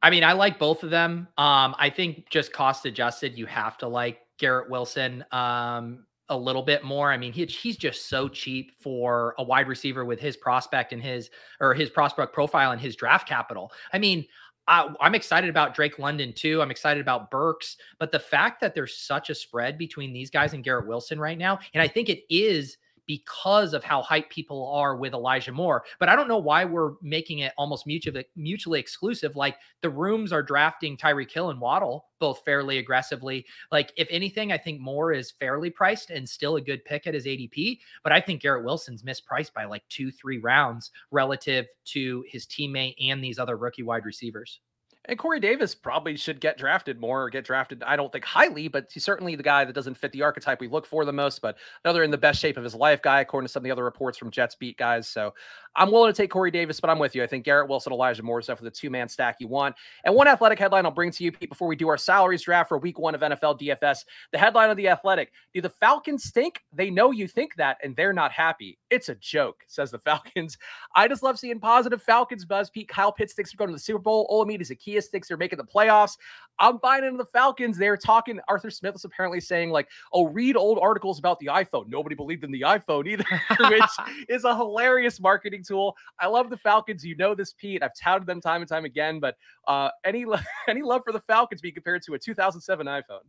I 0.03 0.11
mean, 0.11 0.25
I 0.25 0.33
like 0.33 0.59
both 0.59 0.83
of 0.83 0.91
them. 0.91 1.29
Um, 1.39 1.75
I 1.79 1.91
think 1.91 2.29
just 2.31 2.53
cost 2.53 2.87
adjusted, 2.87 3.39
you 3.39 3.47
have 3.47 3.79
to 3.79 3.89
like 3.89 4.21
Garrett 4.39 4.71
Wilson 4.71 5.25
um, 5.33 6.05
a 6.29 6.37
little 6.37 6.63
bit 6.63 6.85
more. 6.85 7.11
I 7.11 7.17
mean, 7.17 7.33
he, 7.33 7.45
he's 7.47 7.77
just 7.77 8.09
so 8.09 8.29
cheap 8.29 8.73
for 8.81 9.35
a 9.39 9.43
wide 9.43 9.69
receiver 9.69 10.05
with 10.05 10.21
his 10.21 10.37
prospect 10.37 10.93
and 10.93 11.03
his 11.03 11.31
or 11.61 11.73
his 11.75 11.91
prospect 11.91 12.33
profile 12.33 12.73
and 12.73 12.81
his 12.81 12.97
draft 12.97 13.29
capital. 13.29 13.73
I 13.93 13.99
mean, 13.99 14.27
I, 14.69 14.89
am 15.01 15.15
excited 15.15 15.51
about 15.51 15.75
Drake 15.75 15.99
London 15.99 16.33
too. 16.33 16.61
I'm 16.61 16.71
excited 16.71 17.01
about 17.01 17.31
Burks, 17.31 17.77
but 17.99 18.13
the 18.13 18.19
fact 18.19 18.61
that 18.61 18.75
there's 18.75 18.97
such 18.97 19.31
a 19.31 19.35
spread 19.35 19.79
between 19.79 20.13
these 20.13 20.31
guys 20.31 20.53
and 20.53 20.65
Garrett 20.65 20.87
Wilson 20.87 21.21
right 21.21 21.39
now, 21.39 21.59
and 21.75 21.83
I 21.83 21.89
think 21.89 22.09
it 22.09 22.25
is 22.29 22.79
because 23.07 23.73
of 23.73 23.85
how 23.85 24.03
hyped 24.03 24.31
people 24.31 24.69
are 24.69 24.97
with 24.97 25.15
Elijah 25.15 25.53
Moore. 25.53 25.85
But 25.99 26.09
I 26.09 26.17
don't 26.17 26.29
know 26.29 26.39
why 26.39 26.65
we're 26.65 26.93
making 27.03 27.41
it 27.41 27.53
almost 27.57 27.87
mutually 27.87 28.25
mutually 28.37 28.81
exclusive. 28.81 29.37
Like 29.37 29.57
the 29.83 29.91
rooms 29.91 30.33
are 30.33 30.43
drafting 30.43 30.97
Tyree 30.97 31.27
Hill 31.31 31.51
and 31.51 31.61
Waddle 31.61 32.07
both 32.19 32.45
fairly 32.45 32.79
aggressively. 32.79 33.47
Like 33.71 33.93
if 33.97 34.09
anything, 34.11 34.53
I 34.53 34.59
think 34.59 34.81
Moore 34.81 35.13
is 35.13 35.31
fairly 35.33 35.71
priced 35.71 36.11
and 36.11 36.29
still 36.29 36.57
a 36.57 36.61
good 36.61 36.85
pick 36.85 37.07
at 37.07 37.15
his 37.15 37.27
ADP. 37.27 37.79
But 38.03 38.13
I 38.13 38.21
think 38.21 38.43
Garrett 38.43 38.65
Wilson's 38.65 39.03
mispriced 39.03 39.53
by 39.53 39.65
like 39.65 39.83
two, 39.89 40.11
three 40.11 40.39
rounds 40.39 40.91
relative 41.11 41.67
to 41.87 42.25
his 42.29 42.47
teammate 42.47 42.95
and 43.01 43.23
these 43.23 43.39
other 43.39 43.57
rookie 43.57 43.83
wide 43.83 44.05
receivers. 44.05 44.61
And 45.09 45.19
Corey 45.19 45.41
Davis 45.41 45.75
probably 45.75 46.17
should 46.17 46.41
get 46.41 46.59
drafted 46.59 47.01
more 47.01 47.23
or 47.23 47.31
get 47.31 47.45
drafted. 47.45 47.83
I 47.85 47.97
don't 47.97 48.11
think 48.11 48.25
highly, 48.25 48.69
but 48.69 48.89
he's 48.93 49.05
certainly 49.05 49.37
the 49.37 49.43
guy 49.43 49.65
that 49.65 49.73
doesn't 49.73 49.97
fit 49.97 50.13
the 50.13 50.23
archetype 50.23 50.61
we 50.61 50.69
look 50.69 50.87
for 50.87 51.05
the 51.05 51.13
most. 51.13 51.41
But 51.41 51.57
another 51.85 52.03
in 52.03 52.11
the 52.11 52.19
best 52.19 52.41
shape 52.41 52.57
of 52.57 52.65
his 52.65 52.75
life 52.75 53.03
guy, 53.03 53.21
according 53.21 53.47
to 53.47 53.53
some 53.53 53.61
of 53.61 53.65
the 53.65 53.71
other 53.71 53.85
reports 53.85 54.19
from 54.19 54.31
Jets 54.31 54.57
beat 54.57 54.77
guys. 54.77 55.09
So 55.09 55.33
I'm 55.77 55.93
willing 55.93 56.13
to 56.13 56.17
take 56.17 56.31
Corey 56.31 56.51
Davis, 56.51 56.81
but 56.81 56.89
I'm 56.89 56.99
with 56.99 57.15
you. 57.15 57.23
I 57.23 57.27
think 57.27 57.45
Garrett 57.45 57.69
Wilson, 57.69 57.93
Elijah 57.93 58.23
Moore 58.23 58.41
stuff 58.41 58.59
for 58.59 58.65
the 58.65 58.71
two 58.71 58.89
man 58.89 59.09
stack 59.09 59.37
you 59.41 59.47
want. 59.47 59.77
And 60.05 60.15
one 60.15 60.27
athletic 60.27 60.59
headline 60.59 60.87
I'll 60.87 60.91
bring 60.91 61.11
to 61.11 61.25
you, 61.25 61.31
Pete, 61.31 61.51
before 61.51 61.69
we 61.69 61.77
do 61.77 61.89
our 61.89 61.99
salaries 61.99 62.43
draft 62.43 62.69
for 62.69 62.79
week 62.79 62.99
one 62.99 63.15
of 63.15 63.21
NFL 63.21 63.61
DFS. 63.61 63.99
The 64.33 64.39
headline 64.39 64.71
of 64.71 64.77
the 64.77 64.89
athletic 64.89 65.33
Do 65.53 65.61
the 65.61 65.69
Falcons 65.69 66.25
stink? 66.25 66.63
They 66.73 66.91
know 66.91 67.11
you 67.11 67.29
think 67.29 67.55
that, 67.57 67.77
and 67.83 67.95
they're 67.95 68.15
not 68.15 68.33
happy. 68.33 68.79
It's 68.91 69.11
a 69.11 69.15
joke, 69.17 69.65
says 69.67 69.91
the 69.91 69.99
Falcons. 70.07 70.57
I 70.95 71.09
just 71.09 71.23
love 71.23 71.39
seeing 71.39 71.61
positive 71.61 72.03
Falcons 72.03 72.45
buzz. 72.45 72.71
Pete 72.71 72.89
Kyle 72.89 73.13
Pitts 73.13 73.35
thinks 73.35 73.53
they're 73.53 73.59
going 73.59 73.69
to 73.69 73.77
the 73.77 73.79
Super 73.79 73.99
Bowl. 73.99 74.27
Olamide 74.31 74.61
Zaccheaus 74.63 74.96
they're 75.29 75.37
making 75.37 75.59
the 75.59 75.65
playoffs. 75.65 76.17
I'm 76.59 76.79
buying 76.79 77.05
into 77.05 77.19
the 77.19 77.27
Falcons. 77.27 77.77
They're 77.77 77.97
talking. 77.97 78.41
Arthur 78.49 78.71
Smith 78.71 78.95
is 78.95 79.05
apparently 79.05 79.41
saying, 79.41 79.71
like, 79.71 79.89
oh, 80.13 80.27
read 80.27 80.57
old 80.57 80.79
articles 80.81 81.19
about 81.19 81.39
the 81.39 81.47
iPhone. 81.47 81.89
Nobody 81.89 82.15
believed 82.15 82.45
in 82.45 82.51
the 82.51 82.63
iPhone 82.63 83.07
either, 83.07 83.25
which 83.71 83.83
is 84.29 84.45
a 84.45 84.57
hilarious 84.57 85.21
marketing 85.21 85.63
tool. 85.67 85.95
I 86.19 86.27
love 86.29 86.51
the 86.51 86.57
Falcons. 86.57 87.05
You 87.05 87.17
know 87.17 87.35
this, 87.35 87.53
Pete. 87.53 87.83
I've 87.83 87.95
touted 87.95 88.27
them 88.27 88.41
time 88.41 88.63
and 88.63 88.69
time 88.69 88.85
again, 88.85 89.21
but 89.21 89.37
uh, 89.69 89.91
any 90.05 90.25
any 90.69 90.83
love 90.83 91.03
for 91.05 91.13
the 91.13 91.21
Falcons 91.21 91.61
being 91.61 91.75
compared 91.75 92.03
to 92.03 92.15
a 92.15 92.19
2007 92.19 92.87
iPhone? 92.87 93.21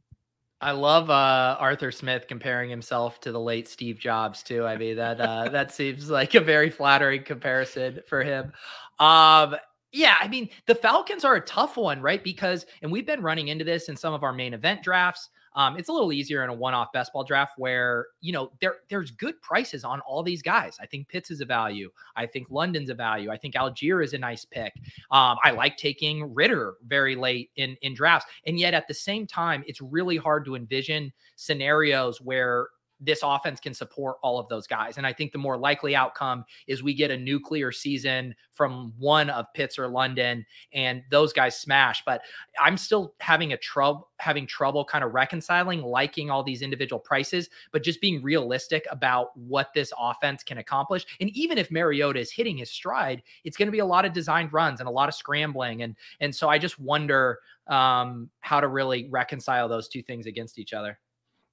I 0.60 0.72
love 0.72 1.12
uh, 1.12 1.56
Arthur 1.60 1.92
Smith 1.92 2.26
comparing 2.28 2.70
himself 2.70 3.20
to 3.22 3.32
the 3.32 3.40
late 3.40 3.68
Steve 3.68 4.00
Jobs 4.00 4.42
too. 4.42 4.66
I 4.66 4.76
mean 4.78 4.96
that 4.96 5.22
uh, 5.22 5.50
that 5.50 5.72
seems 5.72 6.10
like 6.10 6.34
a 6.34 6.42
very 6.42 6.72
flattering 6.72 7.24
comparison 7.24 8.00
for 8.08 8.24
him. 8.24 8.54
Um, 8.98 9.56
yeah, 9.92 10.16
I 10.20 10.28
mean 10.28 10.50
the 10.66 10.76
Falcons 10.76 11.24
are 11.24 11.36
a 11.36 11.42
tough 11.42 11.78
one, 11.78 12.02
right? 12.02 12.24
Because 12.24 12.66
and 12.82 12.92
we've 12.92 13.06
been 13.06 13.22
running 13.22 13.48
into 13.48 13.64
this 13.64 13.90
in 13.90 13.96
some 13.96 14.14
of 14.14 14.24
our 14.24 14.34
main 14.34 14.54
event 14.54 14.84
drafts. 14.84 15.30
Um, 15.56 15.76
it's 15.76 15.90
a 15.90 15.92
little 15.92 16.14
easier 16.14 16.44
in 16.44 16.52
a 16.52 16.54
one-off 16.54 16.92
best 16.94 17.12
ball 17.14 17.24
draft 17.24 17.54
where 17.58 18.08
you 18.22 18.32
know 18.32 18.52
there 18.62 18.76
there's 18.90 19.12
good 19.12 19.42
prices 19.42 19.84
on 19.84 20.02
all 20.02 20.22
these 20.22 20.42
guys. 20.42 20.78
I 20.80 20.86
think 20.86 21.08
Pitts 21.08 21.32
is 21.32 21.42
a 21.42 21.46
value. 21.46 21.90
I 22.16 22.26
think 22.26 22.48
London's 22.50 22.90
a 22.90 22.94
value. 22.94 23.32
I 23.32 23.38
think 23.38 23.56
Allgeier 23.56 24.04
is 24.04 24.14
a 24.14 24.18
nice 24.18 24.46
pick. 24.46 24.74
Um, 25.10 25.38
I 25.44 25.52
like 25.52 25.78
taking 25.78 26.34
Ridder 26.34 26.76
very 26.86 27.16
late 27.16 27.50
in 27.56 27.78
in 27.82 27.94
drafts, 27.94 28.30
and 28.46 28.60
yet 28.60 28.74
at 28.74 28.88
the 28.88 28.94
same 28.94 29.26
time, 29.26 29.64
it's 29.68 29.82
really 29.82 30.18
hard 30.18 30.46
to 30.46 30.56
envision 30.56 31.12
scenarios 31.38 32.22
where 32.22 32.68
this 33.00 33.20
offense 33.24 33.60
can 33.60 33.74
support 33.74 34.18
all 34.24 34.40
of 34.40 34.48
those 34.48 34.66
guys. 34.66 34.98
And 34.98 35.06
I 35.06 35.14
think 35.14 35.32
the 35.32 35.38
more 35.38 35.58
likely 35.58 35.96
outcome 35.96 36.46
is 36.68 36.82
we 36.82 36.94
get 36.94 37.12
a 37.12 37.18
nuclear 37.18 37.72
season 37.72 38.36
from 38.52 38.94
one 38.98 39.30
of 39.30 39.46
Pitts 39.54 39.78
or 39.78 39.88
London 39.88 40.46
and 40.74 41.04
those 41.12 41.32
guys 41.32 41.60
smash. 41.60 42.04
But 42.06 42.22
I'm 42.62 42.78
still 42.78 43.14
having 43.20 43.54
a 43.54 43.58
trouble 43.58 44.10
having 44.20 44.48
trouble 44.48 44.84
kind 44.84 45.04
of 45.04 45.14
reconciling 45.14 45.84
liking 45.84 46.32
all 46.32 46.44
these 46.44 46.64
individual 46.64 47.00
prices, 47.00 47.50
but 47.72 47.84
just 47.84 48.02
being 48.02 48.22
realistic 48.24 48.86
about 48.90 49.38
what 49.38 49.74
this 49.76 49.94
offense 50.00 50.44
can 50.44 50.58
accomplish. 50.58 51.06
And 51.20 51.30
even 51.38 51.60
if 51.60 51.70
Mariota 51.70 52.20
is 52.20 52.32
hitting 52.32 52.58
his 52.58 52.72
stride, 52.72 53.22
it's 53.44 53.58
going 53.58 53.68
to 53.68 53.72
be 53.72 53.80
a 53.80 53.86
lot 53.86 54.06
of 54.06 54.14
designed 54.14 54.54
runs 54.54 54.80
and 54.80 54.90
a 54.90 54.92
lot 54.92 55.08
of 55.08 55.14
scrambling. 55.14 55.84
And 55.84 55.96
and 56.20 56.36
so 56.36 56.50
I 56.50 56.58
just 56.58 56.80
wonder 56.80 57.40
um, 57.68 58.30
how 58.40 58.60
to 58.60 58.68
really 58.68 59.08
reconcile 59.10 59.68
those 59.68 59.88
two 59.88 60.02
things 60.02 60.26
against 60.26 60.58
each 60.58 60.74
other. 60.74 61.00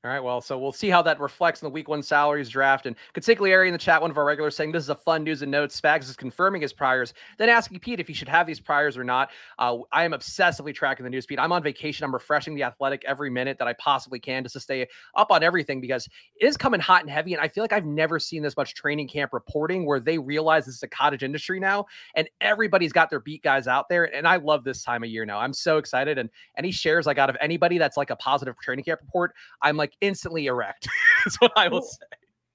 All 0.04 0.10
right. 0.10 0.22
Well, 0.22 0.42
so 0.42 0.58
we'll 0.58 0.70
see 0.70 0.90
how 0.90 1.00
that 1.00 1.18
reflects 1.18 1.62
in 1.62 1.66
the 1.66 1.70
week 1.70 1.88
one 1.88 2.02
salaries 2.02 2.50
draft. 2.50 2.84
And 2.84 2.94
Consigliere 3.14 3.66
in 3.66 3.72
the 3.72 3.78
chat, 3.78 4.02
one 4.02 4.10
of 4.10 4.18
our 4.18 4.24
regulars 4.26 4.54
saying 4.54 4.70
this 4.70 4.82
is 4.82 4.90
a 4.90 4.94
fun 4.94 5.24
news 5.24 5.40
and 5.40 5.50
notes. 5.50 5.80
Spags 5.80 6.10
is 6.10 6.14
confirming 6.14 6.60
his 6.60 6.74
priors, 6.74 7.14
then 7.38 7.48
asking 7.48 7.78
Pete 7.78 8.00
if 8.00 8.06
he 8.06 8.12
should 8.12 8.28
have 8.28 8.46
these 8.46 8.60
priors 8.60 8.98
or 8.98 9.04
not. 9.04 9.30
Uh, 9.58 9.78
I 9.92 10.04
am 10.04 10.12
obsessively 10.12 10.74
tracking 10.74 11.04
the 11.04 11.10
news 11.10 11.24
feed. 11.24 11.38
I'm 11.38 11.52
on 11.52 11.62
vacation. 11.62 12.04
I'm 12.04 12.12
refreshing 12.12 12.54
the 12.54 12.64
athletic 12.64 13.02
every 13.06 13.30
minute 13.30 13.56
that 13.58 13.66
I 13.66 13.72
possibly 13.78 14.20
can 14.20 14.42
just 14.42 14.52
to 14.52 14.60
stay 14.60 14.86
up 15.14 15.30
on 15.30 15.42
everything 15.42 15.80
because 15.80 16.06
it 16.38 16.46
is 16.46 16.58
coming 16.58 16.80
hot 16.80 17.00
and 17.00 17.10
heavy. 17.10 17.32
And 17.32 17.40
I 17.40 17.48
feel 17.48 17.64
like 17.64 17.72
I've 17.72 17.86
never 17.86 18.18
seen 18.18 18.42
this 18.42 18.58
much 18.58 18.74
training 18.74 19.08
camp 19.08 19.32
reporting 19.32 19.86
where 19.86 20.00
they 20.00 20.18
realize 20.18 20.66
this 20.66 20.74
is 20.74 20.82
a 20.82 20.88
cottage 20.88 21.22
industry 21.22 21.58
now 21.58 21.86
and 22.14 22.28
everybody's 22.42 22.92
got 22.92 23.08
their 23.08 23.20
beat 23.20 23.42
guys 23.42 23.66
out 23.66 23.88
there. 23.88 24.14
And 24.14 24.28
I 24.28 24.36
love 24.36 24.64
this 24.64 24.82
time 24.82 25.02
of 25.02 25.08
year 25.08 25.24
now. 25.24 25.38
I'm 25.38 25.54
so 25.54 25.78
excited. 25.78 26.18
And 26.18 26.28
any 26.58 26.72
shares 26.72 27.06
I 27.06 27.14
got 27.14 27.30
of 27.30 27.38
anybody 27.40 27.78
that's 27.78 27.96
like 27.96 28.10
a 28.10 28.16
positive 28.16 28.54
training 28.60 28.84
camp 28.84 29.00
report, 29.00 29.32
I'm 29.62 29.78
like, 29.78 29.93
instantly 30.00 30.46
erect. 30.46 30.88
That's 31.24 31.40
what 31.40 31.52
I 31.56 31.68
will 31.68 31.82
say. 31.82 32.06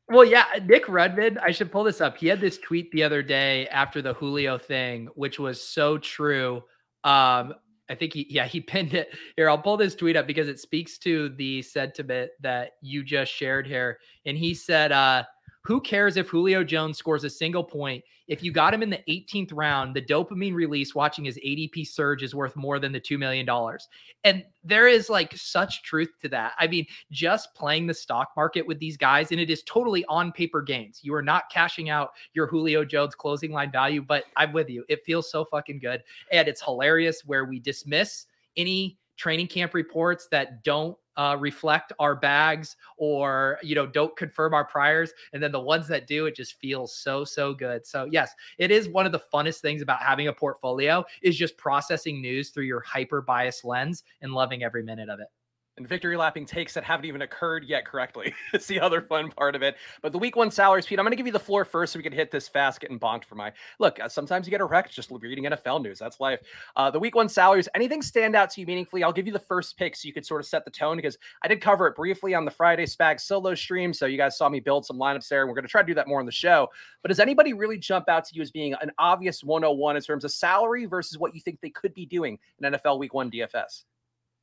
Well, 0.09 0.25
yeah, 0.25 0.45
Nick 0.65 0.85
Rudman, 0.85 1.37
I 1.39 1.51
should 1.51 1.71
pull 1.71 1.83
this 1.83 2.01
up. 2.01 2.17
He 2.17 2.27
had 2.27 2.41
this 2.41 2.57
tweet 2.57 2.91
the 2.91 3.03
other 3.03 3.21
day 3.21 3.67
after 3.67 4.01
the 4.01 4.15
Julio 4.15 4.57
thing, 4.57 5.07
which 5.13 5.39
was 5.39 5.61
so 5.61 5.99
true. 5.99 6.63
Um, 7.03 7.53
I 7.89 7.95
think 7.95 8.13
he, 8.13 8.25
yeah, 8.29 8.45
he 8.45 8.59
pinned 8.61 8.95
it 8.95 9.09
here. 9.35 9.49
I'll 9.49 9.57
pull 9.57 9.77
this 9.77 9.95
tweet 9.95 10.15
up 10.15 10.25
because 10.25 10.47
it 10.47 10.59
speaks 10.59 10.97
to 10.99 11.29
the 11.29 11.61
sentiment 11.61 12.31
that 12.41 12.71
you 12.81 13.03
just 13.03 13.31
shared 13.31 13.67
here. 13.67 13.99
And 14.25 14.37
he 14.37 14.55
said, 14.55 14.91
uh, 14.91 15.23
who 15.69 15.79
cares 15.79 16.17
if 16.17 16.29
Julio 16.29 16.63
Jones 16.63 16.97
scores 16.97 17.23
a 17.23 17.29
single 17.29 17.63
point? 17.63 18.03
If 18.27 18.41
you 18.41 18.51
got 18.51 18.73
him 18.73 18.81
in 18.81 18.89
the 18.89 19.03
18th 19.07 19.51
round, 19.53 19.95
the 19.95 20.01
dopamine 20.01 20.55
release 20.55 20.95
watching 20.95 21.25
his 21.25 21.37
ADP 21.37 21.85
surge 21.87 22.23
is 22.23 22.33
worth 22.33 22.55
more 22.55 22.79
than 22.79 22.91
the 22.91 22.99
$2 22.99 23.19
million. 23.19 23.47
And 24.23 24.43
there 24.63 24.87
is 24.87 25.11
like 25.11 25.37
such 25.37 25.83
truth 25.83 26.09
to 26.23 26.29
that. 26.29 26.53
I 26.57 26.65
mean, 26.65 26.87
just 27.11 27.53
playing 27.53 27.85
the 27.85 27.93
stock 27.93 28.29
market 28.35 28.65
with 28.65 28.79
these 28.79 28.97
guys, 28.97 29.31
and 29.31 29.39
it 29.39 29.51
is 29.51 29.61
totally 29.61 30.03
on 30.05 30.31
paper 30.31 30.63
gains. 30.63 31.01
You 31.03 31.13
are 31.13 31.21
not 31.21 31.51
cashing 31.51 31.91
out 31.91 32.13
your 32.33 32.47
Julio 32.47 32.83
Jones 32.83 33.13
closing 33.13 33.51
line 33.51 33.71
value, 33.71 34.01
but 34.01 34.23
I'm 34.37 34.53
with 34.53 34.71
you. 34.71 34.83
It 34.89 35.05
feels 35.05 35.29
so 35.29 35.45
fucking 35.45 35.81
good. 35.81 36.01
And 36.31 36.47
it's 36.47 36.63
hilarious 36.63 37.21
where 37.27 37.45
we 37.45 37.59
dismiss 37.59 38.25
any 38.57 38.97
training 39.17 39.49
camp 39.49 39.75
reports 39.75 40.27
that 40.31 40.63
don't 40.63 40.97
uh, 41.19 41.35
reflect 41.35 41.91
our 41.99 42.15
bags 42.15 42.77
or 42.95 43.59
you 43.61 43.75
know 43.75 43.85
don't 43.85 44.15
confirm 44.15 44.53
our 44.53 44.63
priors 44.63 45.11
and 45.33 45.43
then 45.43 45.51
the 45.51 45.59
ones 45.59 45.85
that 45.85 46.07
do 46.07 46.27
it 46.27 46.35
just 46.35 46.57
feels 46.61 46.95
so 46.95 47.25
so 47.25 47.53
good. 47.53 47.85
So 47.85 48.07
yes 48.09 48.31
it 48.57 48.71
is 48.71 48.87
one 48.87 49.05
of 49.05 49.11
the 49.11 49.19
funnest 49.33 49.59
things 49.59 49.81
about 49.81 50.01
having 50.01 50.29
a 50.29 50.33
portfolio 50.33 51.03
is 51.21 51.35
just 51.35 51.57
processing 51.57 52.21
news 52.21 52.51
through 52.51 52.63
your 52.63 52.79
hyper 52.79 53.21
bias 53.21 53.65
lens 53.65 54.03
and 54.21 54.33
loving 54.33 54.63
every 54.63 54.81
minute 54.81 55.09
of 55.09 55.19
it 55.19 55.27
and 55.79 55.87
victory 55.87 56.15
lapping 56.17 56.45
takes 56.45 56.73
that 56.73 56.83
haven't 56.83 57.05
even 57.05 57.23
occurred 57.23 57.63
yet 57.63 57.85
correctly. 57.85 58.33
it's 58.53 58.67
the 58.67 58.79
other 58.79 59.01
fun 59.01 59.31
part 59.31 59.55
of 59.55 59.63
it. 59.63 59.77
But 60.01 60.11
the 60.11 60.19
week 60.19 60.35
one 60.35 60.51
salaries, 60.51 60.85
Pete, 60.85 60.99
I'm 60.99 61.05
going 61.05 61.11
to 61.11 61.17
give 61.17 61.25
you 61.25 61.31
the 61.31 61.39
floor 61.39 61.65
first 61.65 61.93
so 61.93 61.99
we 61.99 62.03
can 62.03 62.13
hit 62.13 62.29
this 62.29 62.47
fast, 62.47 62.79
getting 62.81 62.99
bonked 62.99 63.23
for 63.23 63.35
my 63.35 63.51
look. 63.79 63.99
Uh, 63.99 64.07
sometimes 64.07 64.45
you 64.45 64.51
get 64.51 64.61
a 64.61 64.65
wreck 64.65 64.91
just 64.91 65.09
reading 65.09 65.45
NFL 65.45 65.81
news. 65.81 65.97
That's 65.97 66.19
life. 66.19 66.41
Uh, 66.75 66.91
the 66.91 66.99
week 66.99 67.15
one 67.15 67.29
salaries, 67.29 67.67
anything 67.73 68.01
stand 68.01 68.35
out 68.35 68.49
to 68.51 68.61
you 68.61 68.67
meaningfully? 68.67 69.03
I'll 69.03 69.13
give 69.13 69.25
you 69.25 69.33
the 69.33 69.39
first 69.39 69.77
pick 69.77 69.95
so 69.95 70.05
you 70.05 70.13
could 70.13 70.25
sort 70.25 70.41
of 70.41 70.47
set 70.47 70.65
the 70.65 70.71
tone 70.71 70.97
because 70.97 71.17
I 71.43 71.47
did 71.47 71.61
cover 71.61 71.87
it 71.87 71.95
briefly 71.95 72.35
on 72.35 72.45
the 72.45 72.51
Friday 72.51 72.85
Spag 72.85 73.19
solo 73.19 73.55
stream. 73.55 73.93
So 73.93 74.05
you 74.05 74.17
guys 74.17 74.37
saw 74.37 74.49
me 74.49 74.59
build 74.59 74.85
some 74.85 74.97
lineups 74.97 75.27
there. 75.29 75.41
And 75.41 75.49
we're 75.49 75.55
going 75.55 75.65
to 75.65 75.71
try 75.71 75.81
to 75.81 75.87
do 75.87 75.95
that 75.95 76.07
more 76.07 76.19
on 76.19 76.25
the 76.25 76.31
show. 76.31 76.67
But 77.01 77.09
does 77.09 77.19
anybody 77.19 77.53
really 77.53 77.77
jump 77.77 78.09
out 78.09 78.25
to 78.25 78.35
you 78.35 78.41
as 78.41 78.51
being 78.51 78.75
an 78.81 78.91
obvious 78.99 79.43
101 79.43 79.95
in 79.95 80.01
terms 80.01 80.25
of 80.25 80.31
salary 80.31 80.85
versus 80.85 81.17
what 81.17 81.33
you 81.33 81.39
think 81.39 81.61
they 81.61 81.69
could 81.69 81.93
be 81.93 82.05
doing 82.05 82.37
in 82.61 82.73
NFL 82.73 82.99
week 82.99 83.13
one 83.13 83.31
DFS? 83.31 83.83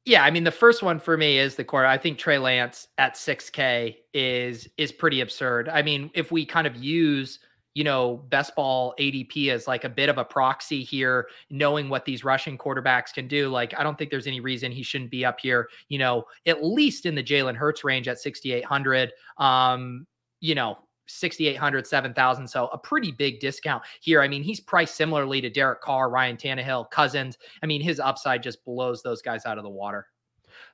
Yeah, 0.07 0.23
I 0.23 0.31
mean 0.31 0.45
the 0.45 0.53
first 0.53 0.85
one 0.85 1.01
for 1.01 1.17
me 1.17 1.37
is 1.37 1.57
the 1.57 1.65
core. 1.65 1.85
I 1.85 1.99
think 1.99 2.17
Trey 2.17 2.39
Lance 2.39 2.87
at 2.97 3.17
6K 3.17 3.97
is 4.15 4.69
is 4.79 4.93
pretty 4.93 5.21
absurd. 5.21 5.69
I 5.69 5.83
mean, 5.83 6.11
if 6.15 6.31
we 6.31 6.47
kind 6.47 6.67
of 6.67 6.77
use 6.77 7.41
you 7.75 7.83
know 7.83 8.19
best 8.29 8.55
ball 8.55 8.95
ADP 9.01 9.49
as 9.51 9.67
like 9.67 9.83
a 9.83 9.89
bit 9.89 10.09
of 10.09 10.17
a 10.17 10.25
proxy 10.25 10.85
here, 10.85 11.29
knowing 11.51 11.89
what 11.89 12.05
these 12.05 12.23
rushing 12.23 12.57
quarterbacks 12.57 13.13
can 13.13 13.27
do, 13.27 13.49
like 13.49 13.75
I 13.77 13.83
don't 13.83 13.99
think 13.99 14.13
there's 14.13 14.29
any 14.29 14.39
reason 14.39 14.71
he 14.71 14.85
shouldn't 14.85 15.11
be 15.11 15.25
up 15.25 15.41
here. 15.41 15.69
You 15.89 15.99
know, 15.99 16.25
at 16.47 16.65
least 16.65 17.05
in 17.05 17.17
the 17.17 17.25
Jalen 17.25 17.57
Hurts 17.57 17.83
range 17.83 18.07
at 18.07 18.21
6,800. 18.21 19.13
Um, 19.39 20.07
you 20.41 20.55
know, 20.55 20.79
6,800, 21.07 21.87
7,000. 21.87 22.49
So 22.49 22.67
a 22.69 22.79
pretty 22.79 23.13
big 23.13 23.41
discount 23.41 23.83
here. 24.01 24.23
I 24.23 24.29
mean, 24.29 24.43
he's 24.43 24.61
priced 24.61 24.97
similarly 24.97 25.41
to 25.41 25.51
Derek 25.51 25.81
Carr, 25.81 26.11
Ryan 26.11 26.37
Tannehill, 26.37 26.91
Cousins. 26.91 27.39
I 27.63 27.67
mean, 27.67 27.81
his 27.81 28.01
upside 28.01 28.43
just 28.43 28.65
blows 28.65 29.03
those 29.03 29.23
guys 29.23 29.47
out 29.47 29.59
of 29.59 29.65
the 29.65 29.71
water. 29.71 30.07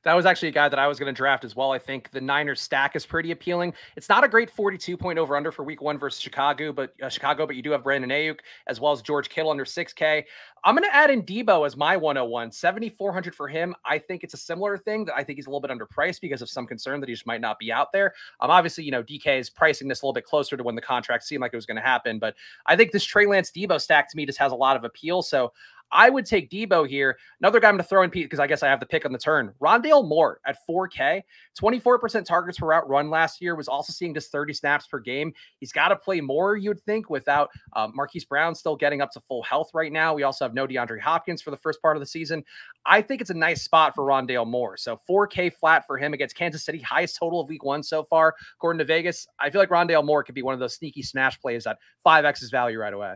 That 0.05 0.15
was 0.15 0.27
actually 0.27 0.49
a 0.49 0.53
guy 0.53 0.69
that 0.69 0.79
I 0.79 0.89
was 0.89 0.99
going 0.99 1.13
to 1.13 1.17
draft 1.17 1.45
as 1.45 1.55
well. 1.55 1.71
I 1.71 1.79
think 1.79 2.11
the 2.11 2.21
Niners 2.21 2.61
stack 2.61 2.97
is 2.97 3.07
pretty 3.07 3.31
appealing. 3.31 3.73
It's 3.97 4.09
not 4.09 4.25
a 4.25 4.29
great 4.29 4.51
42 4.51 4.97
point 4.97 5.19
over 5.19 5.37
under 5.37 5.53
for 5.53 5.63
week 5.63 5.81
one 5.81 5.99
versus 5.99 6.21
Chicago, 6.21 6.73
but 6.73 6.93
uh, 7.03 7.09
Chicago, 7.09 7.47
but 7.47 7.57
you 7.57 7.63
do 7.63 7.71
have 7.71 7.85
Brandon 7.85 8.11
Aiyuk 8.11 8.41
as 8.67 8.81
well 8.81 8.93
as 8.93 9.03
George 9.03 9.29
Kittle 9.29 9.51
under 9.51 9.65
6K. 9.65 10.25
I'm 10.65 10.77
going 10.77 10.89
to 10.89 10.95
add 10.95 11.11
in 11.11 11.23
Deebo 11.23 11.67
as 11.67 11.77
my 11.77 11.97
101, 11.97 12.53
7,400 12.53 13.35
for 13.35 13.49
him. 13.49 13.75
I 13.85 13.99
think 13.99 14.23
it's 14.23 14.35
a 14.35 14.37
similar 14.39 14.79
thing 14.79 15.05
that 15.07 15.17
I 15.17 15.25
think 15.25 15.37
he's 15.39 15.47
a 15.47 15.51
little 15.51 15.61
bit 15.61 15.71
underpriced 15.71 16.21
because 16.21 16.41
of 16.41 16.49
some 16.49 16.67
concern 16.67 17.01
that 17.01 17.09
he 17.09 17.15
just 17.15 17.27
might 17.27 17.41
not 17.41 17.59
be 17.59 17.73
out 17.73 17.91
there. 17.93 18.15
Um, 18.41 18.51
obviously, 18.51 18.85
you 18.85 18.93
know, 18.93 19.03
DK 19.03 19.41
is 19.41 19.51
pricing 19.51 19.89
this 19.89 20.03
a 20.03 20.07
little 20.07 20.13
bit 20.13 20.25
closer 20.25 20.57
to 20.57 20.63
when 20.63 20.77
the 20.77 20.83
contract 20.83 21.25
seemed 21.25 21.41
like 21.41 21.53
it 21.53 21.57
was 21.57 21.67
going 21.67 21.77
to 21.77 21.83
happen, 21.83 22.19
but 22.21 22.35
I 22.67 22.77
think 22.77 22.93
this 22.93 23.05
Trey 23.05 23.27
Lance 23.27 23.51
Deebo 23.51 23.81
stack 23.81 24.09
to 24.11 24.17
me 24.17 24.25
just 24.25 24.39
has 24.39 24.53
a 24.53 24.57
lot 24.57 24.77
of 24.77 24.85
appeal. 24.85 25.23
So 25.23 25.53
I 25.93 26.09
would 26.09 26.25
take 26.25 26.51
Deebo 26.51 26.89
here. 26.89 27.19
Another 27.41 27.61
guy 27.61 27.69
I'm 27.69 27.75
going 27.75 27.83
to 27.83 27.89
throw 27.89 28.03
in 28.03 28.11
Pete 28.11 28.25
because 28.25 28.41
I 28.41 28.47
guess 28.47 28.63
I 28.63 28.69
have 28.69 28.81
the 28.81 28.87
pick 28.87 29.05
on 29.05 29.13
the 29.13 29.19
turn. 29.19 29.53
Rondale 29.61 30.07
Moore 30.07 30.41
at 30.47 30.57
4K, 30.69 31.23
24% 31.61 32.25
targets 32.25 32.59
per 32.59 32.67
route 32.67 32.89
run 32.89 33.11
last 33.11 33.43
year, 33.43 33.55
was 33.55 33.69
also 33.69 33.93
seeing 33.93 34.15
just 34.15 34.33
30 34.33 34.55
snaps 34.55 34.87
per 34.87 34.99
game. 34.99 35.33
He's 35.61 35.71
got 35.71 35.89
to 35.89 35.97
play 35.97 36.21
more, 36.21 36.57
you'd 36.57 36.81
think, 36.81 37.11
without 37.11 37.51
uh, 37.75 37.89
Marquise 37.95 38.25
Brown 38.25 38.55
still 38.55 38.75
getting 38.75 39.03
up 39.03 39.11
to 39.13 39.21
full 39.21 39.43
health 39.43 39.71
right 39.75 39.93
now. 39.93 40.15
We 40.15 40.23
also 40.23 40.45
have 40.47 40.55
no 40.55 40.67
DeAndre 40.67 41.01
Hopkins 41.01 41.43
for 41.43 41.51
the 41.51 41.57
first 41.59 41.83
part 41.83 41.97
of 41.97 42.01
the 42.01 42.07
season. 42.07 42.43
I 42.87 43.03
think 43.03 43.21
it's 43.21 43.31
a 43.31 43.35
nice 43.35 43.63
spot 43.63 43.95
for 43.95 44.05
Rondale 44.05 44.47
Moore. 44.47 44.79
So 44.79 44.99
4K 45.09 45.53
flat 45.53 45.87
for 45.87 45.99
him 45.99 46.15
against 46.15 46.35
Kansas 46.35 46.65
City, 46.65 46.79
highest 46.79 47.17
total 47.17 47.41
of 47.41 47.49
week 47.49 47.65
one 47.65 47.83
so 47.83 48.03
far, 48.03 48.35
according 48.57 48.79
to 48.79 48.85
Vegas. 48.85 49.27
I 49.39 49.51
feel 49.51 49.61
like 49.61 49.69
Rondale 49.69 50.05
Moore 50.05 50.25
could 50.25 50.35
be 50.35 50.43
one 50.43 50.55
of 50.55 50.61
those 50.61 50.75
sneaky 50.75 51.03
smash 51.03 51.39
plays 51.39 51.67
at 51.67 51.79
5X's 52.07 52.51
value 52.51 52.79
right 52.79 52.95
away. 52.95 53.15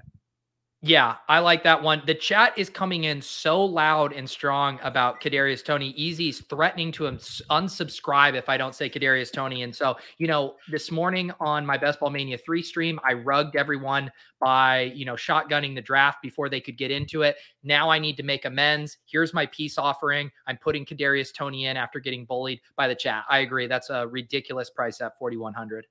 Yeah, 0.87 1.16
I 1.29 1.40
like 1.40 1.64
that 1.64 1.83
one. 1.83 2.01
The 2.07 2.14
chat 2.14 2.57
is 2.57 2.70
coming 2.70 3.03
in 3.05 3.20
so 3.20 3.64
loud 3.64 4.12
and 4.12 4.31
strong 4.31 4.79
about 4.85 5.20
Kadarius 5.20 5.64
Toney. 5.64 5.88
Easy's 5.90 6.42
threatening 6.42 6.92
to 6.92 7.11
unsubscribe 7.51 8.37
if 8.37 8.49
I 8.49 8.57
don't 8.57 8.72
say 8.72 8.88
Kadarius 8.88 9.33
Toney. 9.33 9.64
And 9.64 9.75
so, 9.75 9.96
you 10.18 10.29
know, 10.29 10.55
this 10.70 10.92
morning 10.92 11.33
on 11.40 11.66
my 11.66 11.77
Best 11.77 11.99
Ball 11.99 12.11
Mania 12.11 12.38
three 12.38 12.62
stream, 12.62 13.01
I 13.03 13.14
rugged 13.14 13.57
everyone 13.57 14.12
by 14.40 14.92
you 14.94 15.05
know 15.05 15.14
shotgunning 15.14 15.75
the 15.75 15.83
draft 15.83 16.18
before 16.22 16.49
they 16.49 16.61
could 16.61 16.79
get 16.79 16.92
into 16.92 17.22
it. 17.22 17.35
Now 17.64 17.90
I 17.90 17.99
need 17.99 18.16
to 18.18 18.22
make 18.22 18.44
amends. 18.44 18.99
Here's 19.07 19.35
my 19.35 19.46
peace 19.46 19.79
offering. 19.79 20.31
I'm 20.46 20.57
putting 20.57 20.85
Kadarius 20.87 21.35
Toney 21.35 21.66
in 21.66 21.77
after 21.77 21.99
getting 21.99 22.25
bullied 22.27 22.61
by 22.77 22.87
the 22.87 22.94
chat. 22.94 23.25
I 23.29 23.38
agree. 23.38 23.66
That's 23.66 23.90
a 23.90 24.07
ridiculous 24.07 24.70
price 24.70 25.01
at 25.01 25.18
4100. 25.18 25.85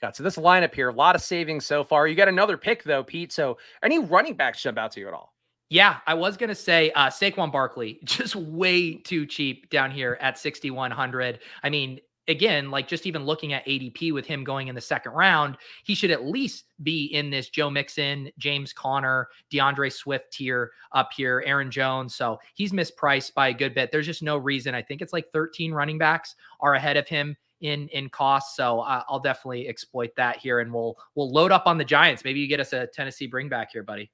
Got 0.00 0.16
so 0.16 0.22
this 0.22 0.36
lineup 0.36 0.74
here, 0.74 0.88
a 0.88 0.92
lot 0.92 1.14
of 1.14 1.20
savings 1.20 1.66
so 1.66 1.84
far. 1.84 2.06
You 2.08 2.14
got 2.14 2.28
another 2.28 2.56
pick 2.56 2.82
though, 2.84 3.04
Pete. 3.04 3.32
So 3.32 3.58
any 3.82 3.98
running 3.98 4.34
backs 4.34 4.62
jump 4.62 4.78
out 4.78 4.92
to 4.92 5.00
you 5.00 5.08
at 5.08 5.14
all? 5.14 5.34
Yeah, 5.68 5.98
I 6.06 6.14
was 6.14 6.36
gonna 6.36 6.54
say 6.54 6.90
uh 6.92 7.08
Saquon 7.08 7.52
Barkley, 7.52 8.00
just 8.04 8.34
way 8.34 8.94
too 8.94 9.26
cheap 9.26 9.68
down 9.70 9.90
here 9.90 10.16
at 10.20 10.38
6,100. 10.38 11.40
I 11.62 11.68
mean, 11.70 12.00
again, 12.28 12.70
like 12.70 12.88
just 12.88 13.06
even 13.06 13.24
looking 13.24 13.52
at 13.52 13.66
ADP 13.66 14.12
with 14.12 14.24
him 14.24 14.42
going 14.42 14.68
in 14.68 14.74
the 14.74 14.80
second 14.80 15.12
round, 15.12 15.58
he 15.84 15.94
should 15.94 16.10
at 16.10 16.24
least 16.24 16.64
be 16.82 17.06
in 17.06 17.28
this 17.28 17.50
Joe 17.50 17.68
Mixon, 17.68 18.30
James 18.38 18.72
Conner, 18.72 19.28
D'Andre 19.50 19.90
Swift 19.90 20.32
tier 20.32 20.70
up 20.92 21.10
here, 21.14 21.42
Aaron 21.44 21.70
Jones. 21.70 22.14
So 22.14 22.38
he's 22.54 22.72
mispriced 22.72 23.34
by 23.34 23.48
a 23.48 23.54
good 23.54 23.74
bit. 23.74 23.92
There's 23.92 24.06
just 24.06 24.22
no 24.22 24.38
reason. 24.38 24.74
I 24.74 24.82
think 24.82 25.02
it's 25.02 25.12
like 25.12 25.30
13 25.30 25.72
running 25.72 25.98
backs 25.98 26.36
are 26.60 26.74
ahead 26.74 26.96
of 26.96 27.06
him 27.06 27.36
in 27.60 27.88
in 27.88 28.08
cost. 28.08 28.56
So 28.56 28.80
uh, 28.80 29.02
I'll 29.08 29.20
definitely 29.20 29.68
exploit 29.68 30.10
that 30.16 30.38
here, 30.38 30.60
and 30.60 30.72
we'll 30.72 30.96
we'll 31.14 31.30
load 31.30 31.52
up 31.52 31.66
on 31.66 31.78
the 31.78 31.84
Giants. 31.84 32.24
Maybe 32.24 32.40
you 32.40 32.48
get 32.48 32.60
us 32.60 32.72
a 32.72 32.86
Tennessee 32.86 33.26
bring 33.26 33.48
back 33.48 33.70
here, 33.72 33.82
buddy. 33.82 34.10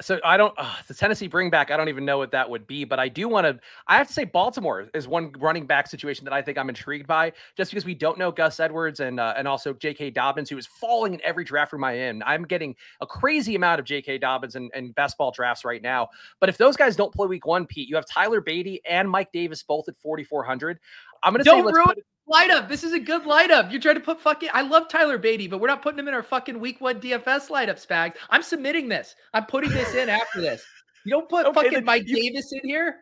So 0.00 0.20
I 0.24 0.36
don't 0.36 0.54
uh, 0.56 0.76
the 0.86 0.94
Tennessee 0.94 1.26
bring 1.26 1.50
back. 1.50 1.72
I 1.72 1.76
don't 1.76 1.88
even 1.88 2.04
know 2.04 2.18
what 2.18 2.30
that 2.30 2.48
would 2.48 2.68
be, 2.68 2.84
but 2.84 3.00
I 3.00 3.08
do 3.08 3.28
want 3.28 3.46
to. 3.46 3.58
I 3.88 3.96
have 3.96 4.06
to 4.06 4.12
say 4.12 4.22
Baltimore 4.24 4.88
is 4.94 5.08
one 5.08 5.32
running 5.38 5.66
back 5.66 5.88
situation 5.88 6.24
that 6.24 6.32
I 6.32 6.40
think 6.40 6.56
I'm 6.56 6.68
intrigued 6.68 7.08
by, 7.08 7.32
just 7.56 7.72
because 7.72 7.84
we 7.84 7.96
don't 7.96 8.16
know 8.16 8.30
Gus 8.30 8.60
Edwards 8.60 9.00
and 9.00 9.18
uh, 9.18 9.34
and 9.36 9.48
also 9.48 9.72
J.K. 9.72 10.10
Dobbins, 10.10 10.50
who 10.50 10.56
is 10.56 10.66
falling 10.66 11.14
in 11.14 11.20
every 11.24 11.42
draft 11.42 11.72
room 11.72 11.82
I 11.82 11.94
in. 11.94 12.22
I'm 12.24 12.44
getting 12.44 12.76
a 13.00 13.06
crazy 13.06 13.56
amount 13.56 13.80
of 13.80 13.86
J.K. 13.86 14.18
Dobbins 14.18 14.54
and, 14.54 14.70
and 14.72 14.94
best 14.94 15.18
ball 15.18 15.32
drafts 15.32 15.64
right 15.64 15.82
now. 15.82 16.08
But 16.38 16.48
if 16.48 16.58
those 16.58 16.76
guys 16.76 16.94
don't 16.94 17.12
play 17.12 17.26
Week 17.26 17.44
One, 17.44 17.66
Pete, 17.66 17.88
you 17.88 17.96
have 17.96 18.06
Tyler 18.06 18.40
Badie 18.40 18.78
and 18.88 19.10
Mike 19.10 19.32
Davis 19.32 19.64
both 19.64 19.88
at 19.88 19.96
4,400. 19.98 20.78
I'm 21.24 21.32
going 21.32 21.42
to 21.42 21.50
say 21.50 21.60
let's 21.60 21.76
ruin- 21.76 21.88
put 21.88 22.04
lineup. 22.28 22.68
This 22.68 22.84
is 22.84 22.92
a 22.92 22.98
good 22.98 23.22
lineup. 23.22 23.70
You're 23.70 23.80
trying 23.80 23.96
to 23.96 24.00
put 24.00 24.20
fucking. 24.20 24.50
I 24.52 24.62
love 24.62 24.88
Tyler 24.88 25.18
Badie, 25.18 25.48
but 25.48 25.60
we're 25.60 25.68
not 25.68 25.82
putting 25.82 25.98
him 25.98 26.08
in 26.08 26.14
our 26.14 26.22
fucking 26.22 26.58
week 26.60 26.80
one 26.80 27.00
DFS 27.00 27.50
light 27.50 27.68
lineup, 27.68 27.84
Spags. 27.84 28.14
I'm 28.30 28.42
submitting 28.42 28.88
this. 28.88 29.14
I'm 29.34 29.46
putting 29.46 29.70
this 29.70 29.94
in 29.94 30.08
after 30.08 30.40
this. 30.40 30.64
You 31.04 31.12
don't 31.12 31.28
put 31.28 31.46
okay, 31.46 31.62
fucking 31.62 31.84
Mike 31.84 32.04
you, 32.06 32.16
Davis 32.16 32.52
in 32.52 32.60
here. 32.64 32.96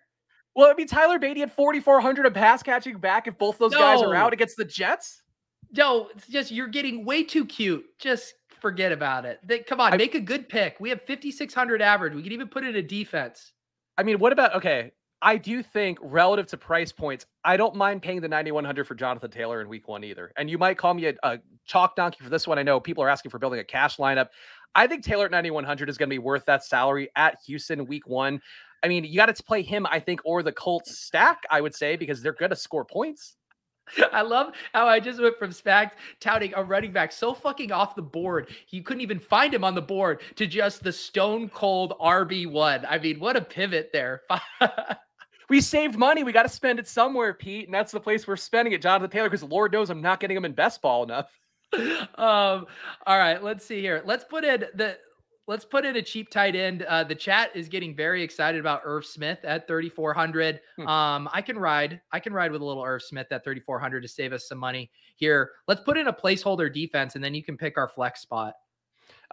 Well, 0.55 0.71
I 0.71 0.75
mean, 0.75 0.87
Tyler 0.87 1.19
Badie 1.19 1.41
at 1.41 1.55
4,400 1.55 2.27
of 2.27 2.35
pass 2.35 2.63
catching 2.63 2.99
back 2.99 3.27
if 3.27 3.37
both 3.37 3.59
those 3.59 3.73
no. 3.73 3.79
guys 3.79 4.03
are 4.03 4.15
out 4.15 4.33
against 4.33 4.57
the 4.57 4.65
Jets. 4.65 5.23
No, 5.73 6.09
it's 6.15 6.29
just 6.29 6.51
you're 6.51 6.69
getting 6.69 7.05
way 7.05 7.23
too 7.23 7.45
cute. 7.45 7.85
Just 7.99 8.35
forget 8.61 8.93
about 8.93 9.27
it. 9.27 9.39
They, 9.45 9.59
come 9.59 9.81
on, 9.81 9.93
I, 9.93 9.97
make 9.97 10.15
a 10.15 10.21
good 10.21 10.49
pick. 10.49 10.77
We 10.81 10.89
have 10.91 11.03
5,600 11.07 11.83
average. 11.83 12.15
We 12.15 12.23
can 12.23 12.33
even 12.33 12.49
put 12.49 12.65
in 12.65 12.75
a 12.77 12.83
defense. 12.83 13.53
I 13.99 14.03
mean, 14.03 14.19
what 14.19 14.33
about 14.33 14.55
okay? 14.57 14.93
I 15.27 15.37
do 15.37 15.61
think 15.61 15.99
relative 16.01 16.47
to 16.47 16.57
price 16.57 16.93
points, 16.93 17.27
I 17.45 17.57
don't 17.57 17.75
mind 17.75 18.01
paying 18.01 18.21
the 18.21 18.29
9100 18.29 18.87
for 18.87 18.95
Jonathan 18.95 19.29
Taylor 19.29 19.61
in 19.61 19.69
week 19.69 19.89
one 19.89 20.05
either. 20.05 20.31
And 20.37 20.49
you 20.49 20.57
might 20.57 20.79
call 20.79 20.95
me 20.95 21.07
a, 21.07 21.15
a 21.25 21.41
chalk 21.65 21.97
donkey 21.97 22.23
for 22.23 22.31
this 22.31 22.47
one. 22.47 22.61
I 22.61 22.63
know 22.63 22.79
people 22.79 23.03
are 23.03 23.09
asking 23.09 23.33
for 23.33 23.41
building 23.41 23.59
a 23.59 23.65
cash 23.65 23.97
lineup. 23.97 24.29
I 24.77 24.87
think 24.87 25.03
Taylor 25.03 25.25
at 25.25 25.33
9100 25.33 25.89
is 25.89 25.99
going 25.99 26.09
to 26.09 26.15
be 26.15 26.21
worth 26.21 26.45
that 26.47 26.65
salary 26.65 27.09
at 27.17 27.39
Houston 27.45 27.87
week 27.87 28.07
one. 28.07 28.41
I 28.85 28.87
mean, 28.87 29.03
you 29.03 29.17
got 29.17 29.35
to 29.35 29.43
play 29.43 29.63
him, 29.63 29.85
I 29.91 29.99
think, 29.99 30.21
or 30.25 30.45
the 30.45 30.53
Colts 30.53 30.97
stack, 30.97 31.43
I 31.51 31.61
would 31.61 31.75
say, 31.75 31.97
because 31.97 32.23
they're 32.23 32.33
going 32.33 32.51
to 32.51 32.57
score 32.57 32.85
points. 32.85 33.35
I 34.13 34.23
love 34.23 34.53
how 34.73 34.87
I 34.87 35.01
just 35.01 35.21
went 35.21 35.41
from 35.41 35.51
Spags 35.51 35.93
touting 36.21 36.53
a 36.55 36.63
running 36.63 36.93
back 36.93 37.11
so 37.11 37.35
fucking 37.35 37.73
off 37.73 37.97
the 37.97 38.03
board. 38.03 38.51
You 38.69 38.85
couldn't 38.85 39.01
even 39.01 39.19
find 39.19 39.53
him 39.53 39.65
on 39.65 39.75
the 39.75 39.83
board 39.83 40.21
to 40.37 40.47
just 40.47 40.85
the 40.85 40.93
stone 40.93 41.49
cold 41.49 41.95
RB1. 42.01 42.87
I 42.89 42.99
mean, 42.99 43.19
what 43.19 43.35
a 43.35 43.41
pivot 43.41 43.91
there. 43.93 44.23
we 45.49 45.61
saved 45.61 45.97
money. 45.97 46.25
We 46.25 46.33
got 46.33 46.43
to 46.43 46.49
spend 46.49 46.79
it 46.79 46.89
somewhere, 46.89 47.35
Pete. 47.35 47.67
And 47.67 47.75
that's 47.75 47.93
the 47.93 48.01
place 48.01 48.27
we're 48.27 48.37
spending 48.37 48.73
it, 48.73 48.83
Jonathan 48.83 49.11
Taylor, 49.11 49.29
because 49.29 49.43
Lord 49.43 49.73
knows 49.73 49.91
I'm 49.91 50.03
not 50.03 50.21
getting 50.21 50.37
him 50.37 50.45
in 50.45 50.53
best 50.53 50.83
ball 50.83 51.05
enough. 51.05 51.39
um, 51.75 52.67
all 53.07 53.19
right, 53.19 53.43
let's 53.43 53.65
see 53.65 53.81
here. 53.81 54.03
Let's 54.05 54.25
put 54.25 54.45
in 54.45 54.65
the 54.75 54.99
let's 55.49 55.65
put 55.65 55.85
in 55.85 55.97
a 55.97 56.03
cheap 56.03 56.31
tight 56.31 56.57
end. 56.57 56.83
Uh, 56.83 57.05
the 57.05 57.15
chat 57.15 57.51
is 57.55 57.69
getting 57.69 57.95
very 57.95 58.23
excited 58.23 58.61
about 58.61 58.83
Irv 58.85 59.05
Smith 59.05 59.39
at 59.45 59.67
3,400. 59.67 60.61
Hmm. 60.77 60.87
Um, 60.87 61.29
I 61.33 61.43
can 61.43 61.59
ride. 61.59 62.01
I 62.13 62.21
can 62.21 62.33
ride 62.33 62.53
with 62.53 62.63
a 62.63 62.65
little 62.65 62.83
Irv 62.83 63.03
Smith 63.03 63.29
at 63.31 63.45
3,400 63.45 64.01
to 64.01 64.09
save 64.09 64.33
us 64.33 64.49
some 64.49 64.59
money 64.59 64.91
here. 65.17 65.51
Let's 65.69 65.81
put 65.81 65.97
in 65.97 66.09
a 66.09 66.13
placeholder 66.13 66.73
defense, 66.73 67.15
and 67.15 67.23
then 67.23 67.35
you 67.35 67.45
can 67.45 67.57
pick 67.57 67.79
our 67.79 67.89
flex 67.89 68.21
spot. 68.21 68.55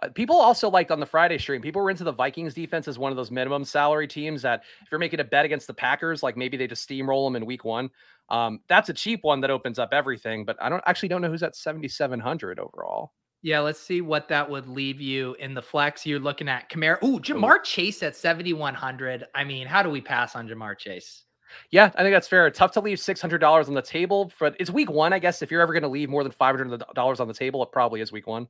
Uh, 0.02 0.08
people 0.08 0.36
also 0.36 0.68
liked 0.68 0.90
on 0.90 1.00
the 1.00 1.06
Friday 1.06 1.38
stream. 1.38 1.62
People 1.62 1.82
were 1.82 1.90
into 1.90 2.04
the 2.04 2.12
Vikings 2.12 2.54
defense 2.54 2.88
as 2.88 2.98
one 2.98 3.12
of 3.12 3.16
those 3.16 3.30
minimum 3.30 3.64
salary 3.64 4.08
teams 4.08 4.42
that 4.42 4.62
if 4.82 4.90
you're 4.90 4.98
making 4.98 5.20
a 5.20 5.24
bet 5.24 5.44
against 5.44 5.66
the 5.66 5.74
Packers, 5.74 6.22
like 6.22 6.36
maybe 6.36 6.56
they 6.56 6.66
just 6.66 6.88
steamroll 6.88 7.26
them 7.26 7.36
in 7.36 7.46
week 7.46 7.64
one. 7.64 7.90
Um, 8.28 8.60
that's 8.68 8.88
a 8.88 8.94
cheap 8.94 9.22
one 9.22 9.40
that 9.42 9.50
opens 9.50 9.78
up 9.78 9.90
everything. 9.92 10.44
But 10.44 10.56
I 10.60 10.68
don't 10.68 10.82
actually 10.86 11.08
don't 11.08 11.22
know 11.22 11.30
who's 11.30 11.42
at 11.42 11.56
7,700 11.56 12.58
overall. 12.58 13.12
Yeah, 13.42 13.60
let's 13.60 13.78
see 13.78 14.00
what 14.00 14.28
that 14.28 14.48
would 14.48 14.66
leave 14.66 15.02
you 15.02 15.36
in 15.38 15.52
the 15.52 15.60
flex. 15.60 16.06
You're 16.06 16.18
looking 16.18 16.48
at 16.48 16.70
Kamara. 16.70 17.02
Ooh, 17.04 17.20
Ja'Marr 17.20 17.62
Chase 17.62 18.02
at 18.02 18.16
7,100. 18.16 19.26
I 19.34 19.44
mean, 19.44 19.66
how 19.66 19.82
do 19.82 19.90
we 19.90 20.00
pass 20.00 20.34
on 20.34 20.48
Ja'Marr 20.48 20.78
Chase? 20.78 21.24
Yeah, 21.70 21.90
I 21.94 22.02
think 22.02 22.14
that's 22.14 22.26
fair. 22.26 22.50
Tough 22.50 22.72
to 22.72 22.80
leave 22.80 22.96
$600 22.98 23.68
on 23.68 23.74
the 23.74 23.82
table, 23.82 24.32
but 24.40 24.56
it's 24.58 24.70
week 24.70 24.90
one, 24.90 25.12
I 25.12 25.18
guess. 25.18 25.42
If 25.42 25.50
you're 25.50 25.60
ever 25.60 25.74
going 25.74 25.82
to 25.82 25.90
leave 25.90 26.08
more 26.08 26.22
than 26.22 26.32
$500 26.32 27.20
on 27.20 27.28
the 27.28 27.34
table, 27.34 27.62
it 27.62 27.70
probably 27.70 28.00
is 28.00 28.10
week 28.10 28.26
one. 28.26 28.48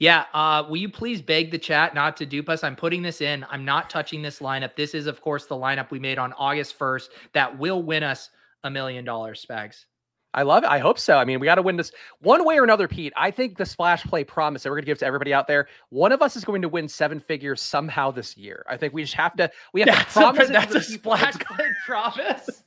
Yeah. 0.00 0.24
Uh, 0.32 0.64
will 0.66 0.78
you 0.78 0.88
please 0.88 1.22
beg 1.22 1.50
the 1.50 1.58
chat 1.58 1.94
not 1.94 2.16
to 2.16 2.26
dupe 2.26 2.48
us? 2.48 2.64
I'm 2.64 2.74
putting 2.74 3.02
this 3.02 3.20
in. 3.20 3.46
I'm 3.50 3.64
not 3.66 3.90
touching 3.90 4.22
this 4.22 4.40
lineup. 4.40 4.74
This 4.74 4.94
is, 4.94 5.06
of 5.06 5.20
course, 5.20 5.44
the 5.44 5.54
lineup 5.54 5.90
we 5.90 5.98
made 6.00 6.18
on 6.18 6.32
August 6.32 6.76
1st 6.78 7.10
that 7.34 7.58
will 7.58 7.82
win 7.82 8.02
us 8.02 8.30
a 8.64 8.70
million 8.70 9.04
dollars, 9.04 9.44
Spags. 9.48 9.84
I 10.32 10.42
love 10.42 10.62
it. 10.64 10.70
I 10.70 10.78
hope 10.78 10.98
so. 10.98 11.18
I 11.18 11.24
mean, 11.24 11.38
we 11.38 11.44
got 11.44 11.56
to 11.56 11.62
win 11.62 11.76
this 11.76 11.92
one 12.20 12.44
way 12.44 12.58
or 12.58 12.64
another, 12.64 12.88
Pete. 12.88 13.12
I 13.16 13.30
think 13.30 13.58
the 13.58 13.66
splash 13.66 14.04
play 14.04 14.24
promise 14.24 14.62
that 14.62 14.70
we're 14.70 14.76
going 14.76 14.84
to 14.84 14.86
give 14.86 14.98
to 14.98 15.06
everybody 15.06 15.34
out 15.34 15.46
there, 15.46 15.68
one 15.90 16.12
of 16.12 16.22
us 16.22 16.36
is 16.36 16.44
going 16.44 16.62
to 16.62 16.68
win 16.68 16.88
seven 16.88 17.20
figures 17.20 17.60
somehow 17.60 18.10
this 18.10 18.36
year. 18.36 18.64
I 18.68 18.76
think 18.76 18.94
we 18.94 19.02
just 19.02 19.14
have 19.14 19.34
to, 19.36 19.50
we 19.74 19.80
have 19.80 19.88
that's 19.88 20.14
to 20.14 20.20
promise 20.20 20.48
a, 20.48 20.52
That's 20.52 20.74
a 20.76 20.82
splash 20.82 21.34
play 21.34 21.66
promise. 21.84 22.62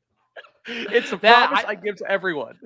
it's 0.66 1.10
a 1.10 1.16
that, 1.16 1.48
promise 1.48 1.64
I, 1.66 1.70
I 1.70 1.74
give 1.76 1.96
to 1.96 2.10
everyone. 2.10 2.58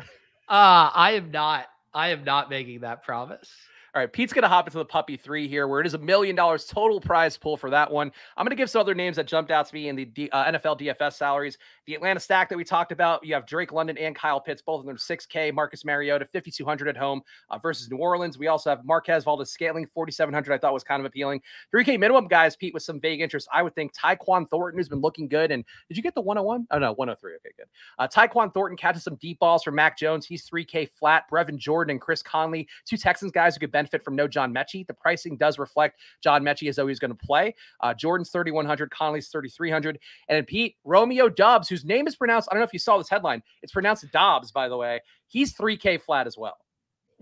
Uh, 0.48 0.90
I 0.92 1.12
am 1.12 1.30
not, 1.30 1.66
I 1.94 2.08
am 2.08 2.24
not 2.24 2.50
making 2.50 2.80
that 2.80 3.04
promise. 3.04 3.48
All 3.94 4.00
right, 4.00 4.10
Pete's 4.10 4.32
going 4.32 4.42
to 4.42 4.48
hop 4.48 4.66
into 4.66 4.78
the 4.78 4.86
puppy 4.86 5.18
three 5.18 5.46
here, 5.46 5.68
where 5.68 5.78
it 5.78 5.86
is 5.86 5.92
a 5.92 5.98
million 5.98 6.34
dollars 6.34 6.64
total 6.64 6.98
prize 6.98 7.36
pool 7.36 7.58
for 7.58 7.68
that 7.68 7.90
one. 7.90 8.10
I'm 8.38 8.46
going 8.46 8.56
to 8.56 8.56
give 8.56 8.70
some 8.70 8.80
other 8.80 8.94
names 8.94 9.16
that 9.16 9.26
jumped 9.26 9.50
out 9.50 9.68
to 9.68 9.74
me 9.74 9.90
in 9.90 9.96
the 9.96 10.06
D, 10.06 10.30
uh, 10.30 10.50
NFL 10.50 10.80
DFS 10.80 11.12
salaries. 11.12 11.58
The 11.84 11.94
Atlanta 11.96 12.18
stack 12.18 12.48
that 12.48 12.56
we 12.56 12.64
talked 12.64 12.90
about, 12.90 13.22
you 13.22 13.34
have 13.34 13.44
Drake 13.44 13.70
London 13.70 13.98
and 13.98 14.16
Kyle 14.16 14.40
Pitts, 14.40 14.62
both 14.62 14.80
of 14.80 14.86
them 14.86 14.96
6K. 14.96 15.52
Marcus 15.52 15.84
Mariota, 15.84 16.24
5,200 16.24 16.88
at 16.88 16.96
home 16.96 17.20
uh, 17.50 17.58
versus 17.58 17.90
New 17.90 17.98
Orleans. 17.98 18.38
We 18.38 18.46
also 18.46 18.70
have 18.70 18.82
Marquez 18.82 19.24
Valdes-Scantling, 19.24 19.88
4,700. 19.92 20.54
I 20.54 20.56
thought 20.56 20.72
was 20.72 20.84
kind 20.84 21.00
of 21.00 21.04
appealing. 21.04 21.42
3K 21.74 22.00
minimum 22.00 22.28
guys, 22.28 22.56
Pete, 22.56 22.72
with 22.72 22.84
some 22.84 22.98
vague 22.98 23.20
interest. 23.20 23.46
I 23.52 23.62
would 23.62 23.74
think 23.74 23.92
Tyquan 23.94 24.48
Thornton, 24.48 24.78
who's 24.78 24.88
been 24.88 25.02
looking 25.02 25.28
good. 25.28 25.50
And 25.50 25.66
did 25.88 25.98
you 25.98 26.02
get 26.02 26.14
the 26.14 26.22
101? 26.22 26.66
Oh, 26.70 26.78
no, 26.78 26.94
103. 26.94 27.34
Okay, 27.34 27.50
good. 27.58 27.66
Uh, 27.98 28.08
Tyquan 28.08 28.54
Thornton 28.54 28.78
catches 28.78 29.02
some 29.02 29.16
deep 29.16 29.38
balls 29.38 29.62
from 29.62 29.74
Mac 29.74 29.98
Jones. 29.98 30.24
He's 30.24 30.48
3K 30.48 30.88
flat. 30.88 31.24
Brevin 31.30 31.58
Jordan 31.58 31.90
and 31.90 32.00
Chris 32.00 32.22
Conley, 32.22 32.66
two 32.86 32.96
Texans 32.96 33.32
guys 33.32 33.54
who 33.54 33.60
could 33.60 33.70
benefit 33.70 33.81
from 34.02 34.16
no 34.16 34.28
John 34.28 34.52
Metchie. 34.54 34.86
The 34.86 34.94
pricing 34.94 35.36
does 35.36 35.58
reflect 35.58 35.98
John 36.22 36.42
Metchie 36.42 36.68
as 36.68 36.76
though 36.76 36.86
he's 36.86 36.98
going 36.98 37.16
to 37.16 37.26
play. 37.26 37.54
Uh, 37.80 37.94
Jordan's 37.94 38.30
3,100, 38.30 38.90
Conley's 38.90 39.28
3,300. 39.28 39.98
And 40.28 40.46
Pete, 40.46 40.76
Romeo 40.84 41.28
Doubs, 41.28 41.68
whose 41.68 41.84
name 41.84 42.06
is 42.06 42.16
pronounced, 42.16 42.48
I 42.50 42.54
don't 42.54 42.60
know 42.60 42.66
if 42.66 42.72
you 42.72 42.78
saw 42.78 42.98
this 42.98 43.08
headline. 43.08 43.42
It's 43.62 43.72
pronounced 43.72 44.10
Dobbs, 44.12 44.52
by 44.52 44.68
the 44.68 44.76
way. 44.76 45.00
He's 45.28 45.54
3K 45.54 46.02
flat 46.02 46.26
as 46.26 46.36
well 46.36 46.58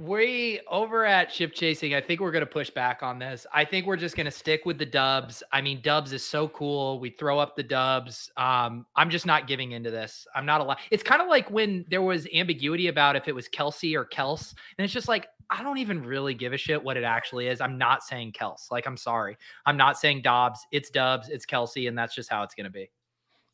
we 0.01 0.61
over 0.71 1.05
at 1.05 1.31
ship 1.31 1.53
chasing 1.53 1.95
i 1.95 2.01
think 2.01 2.21
we're 2.21 2.31
going 2.31 2.41
to 2.41 2.51
push 2.51 2.71
back 2.71 3.03
on 3.03 3.19
this 3.19 3.47
i 3.53 3.63
think 3.63 3.85
we're 3.85 3.97
just 3.97 4.17
going 4.17 4.25
to 4.25 4.31
stick 4.31 4.65
with 4.65 4.79
the 4.79 4.87
dubs 4.87 5.43
i 5.53 5.61
mean 5.61 5.79
dubs 5.83 6.15
is 6.15 6.25
so 6.25 6.49
cool 6.49 6.99
we 6.99 7.11
throw 7.11 7.39
up 7.39 7.55
the 7.55 7.63
dubs 7.63 8.31
um 8.39 8.87
i'm 8.97 9.11
just 9.11 9.27
not 9.27 9.47
giving 9.47 9.73
into 9.73 9.91
this 9.91 10.27
i'm 10.35 10.47
not 10.47 10.63
allowed 10.63 10.79
it's 10.91 11.03
kind 11.03 11.21
of 11.21 11.29
like 11.29 11.51
when 11.51 11.85
there 11.91 12.01
was 12.01 12.27
ambiguity 12.35 12.87
about 12.87 13.15
if 13.15 13.29
it 13.29 13.35
was 13.35 13.47
kelsey 13.47 13.95
or 13.95 14.07
kels 14.07 14.55
and 14.79 14.85
it's 14.87 14.95
just 14.95 15.07
like 15.07 15.29
i 15.51 15.63
don't 15.63 15.79
even 15.79 16.03
really 16.03 16.35
give 16.35 16.53
a 16.53 16.57
shit 16.57 16.83
what 16.83 16.97
it 16.97 17.05
actually 17.05 17.47
is 17.47 17.61
i'm 17.61 17.79
not 17.79 18.03
saying 18.03 18.33
kels 18.33 18.71
like 18.71 18.87
i'm 18.87 18.97
sorry 18.97 19.37
i'm 19.67 19.77
not 19.77 19.99
saying 19.99 20.23
dobbs 20.23 20.67
it's 20.73 20.91
dubs 20.91 21.29
it's 21.29 21.45
kelsey 21.45 21.87
and 21.87 21.97
that's 21.97 22.15
just 22.15 22.31
how 22.31 22.43
it's 22.43 22.55
going 22.55 22.65
to 22.65 22.71
be 22.71 22.91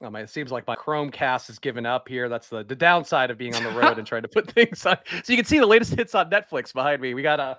Oh 0.02 0.10
my, 0.10 0.20
it 0.20 0.28
seems 0.28 0.52
like 0.52 0.66
my 0.66 0.76
Chromecast 0.76 1.46
has 1.46 1.58
given 1.58 1.86
up 1.86 2.06
here. 2.06 2.28
That's 2.28 2.50
the, 2.50 2.62
the 2.62 2.76
downside 2.76 3.30
of 3.30 3.38
being 3.38 3.54
on 3.54 3.62
the 3.64 3.70
road 3.70 3.96
and 3.96 4.06
trying 4.06 4.22
to 4.22 4.28
put 4.28 4.50
things 4.52 4.84
on. 4.84 4.98
So 5.24 5.32
you 5.32 5.36
can 5.36 5.46
see 5.46 5.58
the 5.58 5.66
latest 5.66 5.94
hits 5.94 6.14
on 6.14 6.28
Netflix 6.28 6.74
behind 6.74 7.00
me. 7.00 7.14
We 7.14 7.22
got 7.22 7.40
a 7.40 7.42
uh, 7.42 7.54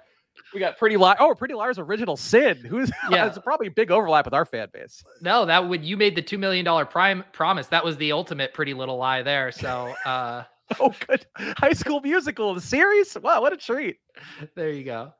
we 0.53 0.59
got 0.59 0.77
Pretty 0.77 0.97
Lie. 0.97 1.15
Oh, 1.19 1.33
Pretty 1.33 1.55
Liar's 1.55 1.79
original 1.79 2.15
Sin. 2.15 2.57
Who's 2.57 2.91
yeah? 3.09 3.25
it's 3.25 3.39
probably 3.39 3.67
a 3.67 3.71
big 3.71 3.89
overlap 3.89 4.25
with 4.25 4.35
our 4.35 4.45
fan 4.45 4.67
base. 4.71 5.03
No, 5.19 5.47
that 5.47 5.67
would 5.67 5.83
you 5.83 5.97
made 5.97 6.15
the 6.15 6.21
two 6.21 6.37
million 6.37 6.63
dollar 6.63 6.85
prime 6.85 7.23
promise. 7.33 7.67
That 7.67 7.83
was 7.83 7.97
the 7.97 8.11
ultimate 8.11 8.53
Pretty 8.53 8.75
Little 8.75 8.97
Lie 8.97 9.23
there. 9.23 9.51
So, 9.51 9.95
uh 10.05 10.43
oh, 10.79 10.93
good 11.07 11.25
High 11.37 11.73
School 11.73 12.01
Musical 12.01 12.53
the 12.53 12.61
series. 12.61 13.17
Wow, 13.21 13.41
what 13.41 13.53
a 13.53 13.57
treat! 13.57 13.97
There 14.55 14.69
you 14.69 14.83
go. 14.83 15.13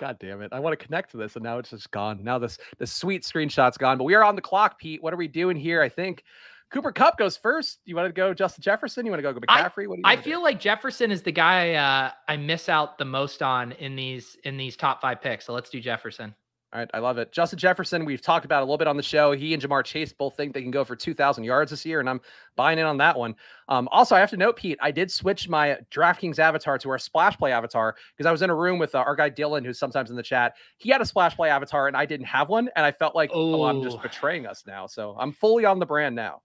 God 0.00 0.16
damn 0.18 0.40
it. 0.40 0.50
I 0.52 0.60
want 0.60 0.78
to 0.78 0.82
connect 0.82 1.10
to 1.10 1.18
this 1.18 1.36
and 1.36 1.42
now 1.42 1.58
it's 1.58 1.70
just 1.70 1.90
gone. 1.90 2.24
Now 2.24 2.38
this 2.38 2.58
this 2.78 2.92
sweet 2.92 3.22
screenshot's 3.22 3.76
gone. 3.76 3.98
But 3.98 4.04
we 4.04 4.14
are 4.14 4.24
on 4.24 4.34
the 4.34 4.42
clock, 4.42 4.78
Pete. 4.78 5.02
What 5.02 5.12
are 5.12 5.18
we 5.18 5.28
doing 5.28 5.56
here? 5.56 5.82
I 5.82 5.90
think 5.90 6.24
Cooper 6.70 6.90
Kupp 6.90 7.18
goes 7.18 7.36
first. 7.36 7.80
You 7.84 7.96
want 7.96 8.08
to 8.08 8.12
go 8.12 8.32
Justin 8.32 8.62
Jefferson? 8.62 9.04
You 9.04 9.12
want 9.12 9.22
to 9.22 9.32
go 9.32 9.38
McCaffrey? 9.38 9.86
What 9.86 9.96
do 9.96 9.98
you 9.98 10.02
I 10.04 10.16
feel 10.16 10.38
do? 10.38 10.44
like 10.44 10.58
Jefferson 10.58 11.10
is 11.10 11.22
the 11.22 11.32
guy 11.32 11.74
uh, 11.74 12.12
I 12.28 12.36
miss 12.36 12.68
out 12.68 12.96
the 12.96 13.04
most 13.04 13.42
on 13.42 13.72
in 13.72 13.94
these 13.96 14.36
in 14.44 14.56
these 14.56 14.76
top 14.76 15.00
five 15.02 15.20
picks. 15.20 15.44
So 15.44 15.52
let's 15.52 15.68
do 15.68 15.80
Jefferson. 15.80 16.34
All 16.72 16.78
right, 16.78 16.90
I 16.94 17.00
love 17.00 17.18
it. 17.18 17.32
Justin 17.32 17.58
Jefferson, 17.58 18.04
we've 18.04 18.22
talked 18.22 18.44
about 18.44 18.62
a 18.62 18.64
little 18.64 18.78
bit 18.78 18.86
on 18.86 18.96
the 18.96 19.02
show. 19.02 19.32
He 19.32 19.52
and 19.54 19.60
Ja'Marr 19.60 19.84
Chase 19.84 20.12
both 20.12 20.36
think 20.36 20.54
they 20.54 20.62
can 20.62 20.70
go 20.70 20.84
for 20.84 20.94
2,000 20.94 21.42
yards 21.42 21.72
this 21.72 21.84
year, 21.84 21.98
and 21.98 22.08
I'm 22.08 22.20
buying 22.54 22.78
in 22.78 22.86
on 22.86 22.96
that 22.98 23.18
one. 23.18 23.34
Um, 23.68 23.88
also, 23.90 24.14
I 24.14 24.20
have 24.20 24.30
to 24.30 24.36
note, 24.36 24.54
Pete, 24.56 24.78
I 24.80 24.92
did 24.92 25.10
switch 25.10 25.48
my 25.48 25.78
DraftKings 25.90 26.38
avatar 26.38 26.78
to 26.78 26.90
our 26.90 26.98
Splash 26.98 27.36
Play 27.36 27.50
avatar 27.50 27.96
because 28.16 28.28
I 28.28 28.30
was 28.30 28.42
in 28.42 28.50
a 28.50 28.54
room 28.54 28.78
with 28.78 28.94
uh, 28.94 28.98
our 28.98 29.16
guy 29.16 29.30
Dylan, 29.30 29.66
who's 29.66 29.80
sometimes 29.80 30.10
in 30.10 30.16
the 30.16 30.22
chat. 30.22 30.54
He 30.78 30.90
had 30.90 31.00
a 31.00 31.04
Splash 31.04 31.34
Play 31.34 31.50
avatar, 31.50 31.88
and 31.88 31.96
I 31.96 32.06
didn't 32.06 32.26
have 32.26 32.48
one, 32.48 32.70
and 32.76 32.86
I 32.86 32.92
felt 32.92 33.16
like, 33.16 33.30
oh, 33.34 33.62
oh 33.62 33.64
I'm 33.64 33.82
just 33.82 34.00
betraying 34.00 34.46
us 34.46 34.62
now. 34.64 34.86
So 34.86 35.16
I'm 35.18 35.32
fully 35.32 35.64
on 35.64 35.80
the 35.80 35.86
brand 35.86 36.14
now. 36.14 36.42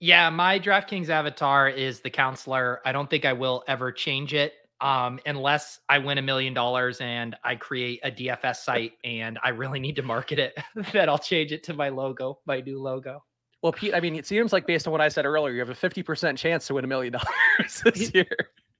Yeah, 0.00 0.30
my 0.30 0.58
DraftKings 0.58 1.10
avatar 1.10 1.68
is 1.68 2.00
the 2.00 2.10
counselor. 2.10 2.80
I 2.86 2.92
don't 2.92 3.10
think 3.10 3.26
I 3.26 3.34
will 3.34 3.62
ever 3.68 3.92
change 3.92 4.32
it 4.32 4.54
um, 4.80 5.18
unless 5.26 5.80
I 5.88 5.98
win 5.98 6.18
a 6.18 6.22
million 6.22 6.54
dollars 6.54 7.00
and 7.00 7.36
I 7.42 7.56
create 7.56 8.00
a 8.04 8.10
DFS 8.10 8.56
site 8.56 8.92
and 9.04 9.38
I 9.42 9.50
really 9.50 9.80
need 9.80 9.96
to 9.96 10.02
market 10.02 10.38
it, 10.38 10.58
then 10.92 11.08
I'll 11.08 11.18
change 11.18 11.52
it 11.52 11.64
to 11.64 11.74
my 11.74 11.88
logo, 11.88 12.40
my 12.46 12.60
new 12.60 12.80
logo. 12.80 13.24
Well, 13.62 13.72
Pete, 13.72 13.94
I 13.94 14.00
mean, 14.00 14.14
it 14.14 14.26
seems 14.26 14.52
like 14.52 14.66
based 14.66 14.86
on 14.86 14.92
what 14.92 15.00
I 15.00 15.08
said 15.08 15.24
earlier, 15.24 15.54
you 15.54 15.60
have 15.60 15.70
a 15.70 15.74
50% 15.74 16.36
chance 16.36 16.66
to 16.66 16.74
win 16.74 16.84
a 16.84 16.88
million 16.88 17.12
dollars 17.58 17.82
this 17.84 18.12
year. 18.14 18.28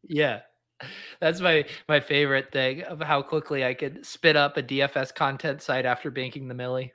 Yeah. 0.02 0.40
That's 1.20 1.40
my 1.40 1.64
my 1.88 2.00
favorite 2.00 2.52
thing 2.52 2.82
of 2.82 3.00
how 3.00 3.22
quickly 3.22 3.64
I 3.64 3.72
could 3.72 4.04
spit 4.04 4.36
up 4.36 4.58
a 4.58 4.62
DFS 4.62 5.14
content 5.14 5.62
site 5.62 5.86
after 5.86 6.10
banking 6.10 6.48
the 6.48 6.54
millie. 6.54 6.92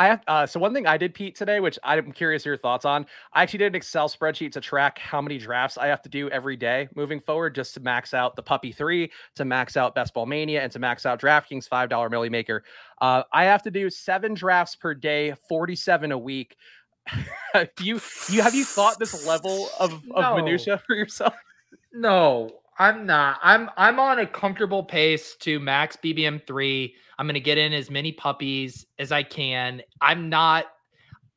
I 0.00 0.06
have 0.06 0.22
uh, 0.26 0.46
so 0.46 0.58
one 0.58 0.72
thing 0.72 0.86
I 0.86 0.96
did, 0.96 1.12
Pete, 1.12 1.34
today, 1.34 1.60
which 1.60 1.78
I'm 1.84 2.10
curious 2.10 2.46
your 2.46 2.56
thoughts 2.56 2.86
on. 2.86 3.04
I 3.34 3.42
actually 3.42 3.58
did 3.58 3.66
an 3.66 3.74
Excel 3.74 4.08
spreadsheet 4.08 4.50
to 4.52 4.60
track 4.62 4.98
how 4.98 5.20
many 5.20 5.36
drafts 5.36 5.76
I 5.76 5.88
have 5.88 6.00
to 6.00 6.08
do 6.08 6.30
every 6.30 6.56
day 6.56 6.88
moving 6.96 7.20
forward, 7.20 7.54
just 7.54 7.74
to 7.74 7.80
max 7.80 8.14
out 8.14 8.34
the 8.34 8.42
puppy 8.42 8.72
three, 8.72 9.12
to 9.34 9.44
max 9.44 9.76
out 9.76 9.94
Best 9.94 10.14
Ball 10.14 10.24
Mania, 10.24 10.62
and 10.62 10.72
to 10.72 10.78
max 10.78 11.04
out 11.04 11.20
DraftKings 11.20 11.68
five 11.68 11.90
dollar 11.90 12.08
Milly 12.08 12.30
Maker. 12.30 12.64
Uh, 12.98 13.24
I 13.30 13.44
have 13.44 13.62
to 13.64 13.70
do 13.70 13.90
seven 13.90 14.32
drafts 14.32 14.74
per 14.74 14.94
day, 14.94 15.34
47 15.50 16.12
a 16.12 16.18
week. 16.18 16.56
you 17.80 18.00
you 18.30 18.40
have 18.40 18.54
you 18.54 18.64
thought 18.64 18.98
this 18.98 19.26
level 19.26 19.68
of, 19.78 19.92
of 19.92 20.22
no. 20.22 20.36
minutia 20.36 20.82
for 20.86 20.96
yourself? 20.96 21.34
No, 21.92 22.59
I'm 22.80 23.04
not. 23.04 23.38
I'm 23.42 23.68
I'm 23.76 24.00
on 24.00 24.20
a 24.20 24.26
comfortable 24.26 24.82
pace 24.82 25.36
to 25.40 25.60
max 25.60 25.98
BBM 26.02 26.46
three. 26.46 26.94
I'm 27.18 27.26
gonna 27.26 27.38
get 27.38 27.58
in 27.58 27.74
as 27.74 27.90
many 27.90 28.10
puppies 28.10 28.86
as 28.98 29.12
I 29.12 29.22
can. 29.22 29.82
I'm 30.00 30.30
not. 30.30 30.64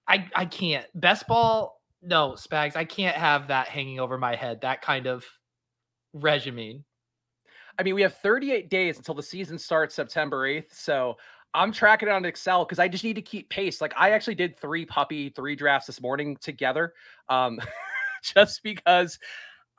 I 0.08 0.26
I 0.34 0.46
can't 0.46 0.86
best 0.96 1.28
ball. 1.28 1.82
No, 2.02 2.32
Spags. 2.32 2.78
I 2.78 2.86
can't 2.86 3.18
have 3.18 3.50
that 3.50 3.68
hanging 3.68 4.00
over 4.00 4.18
my 4.18 4.36
head. 4.36 4.62
That 4.62 4.82
kind 4.82 5.06
of 5.06 5.26
regimen. 6.14 6.86
I 7.78 7.84
mean, 7.84 7.96
we 7.96 8.04
have 8.04 8.16
38 8.16 8.70
days 8.70 8.98
until 8.98 9.16
the 9.16 9.24
season 9.24 9.58
starts 9.58 9.96
September 9.96 10.48
8th. 10.48 10.74
So 10.74 11.18
I'm 11.54 11.74
tracking 11.74 12.08
it 12.08 12.12
on 12.12 12.24
Excel 12.24 12.64
because 12.64 12.80
I 12.80 12.88
just 12.88 13.04
need 13.04 13.16
to 13.16 13.22
keep 13.22 13.50
pace. 13.50 13.82
Like 13.82 13.94
I 13.98 14.12
actually 14.12 14.36
did 14.36 14.58
three 14.58 14.86
puppy 14.86 15.30
three 15.30 15.58
drafts 15.58 15.88
this 15.88 16.02
morning 16.02 16.38
together, 16.38 16.94
um, 17.28 17.60
just 18.24 18.64
because 18.64 19.20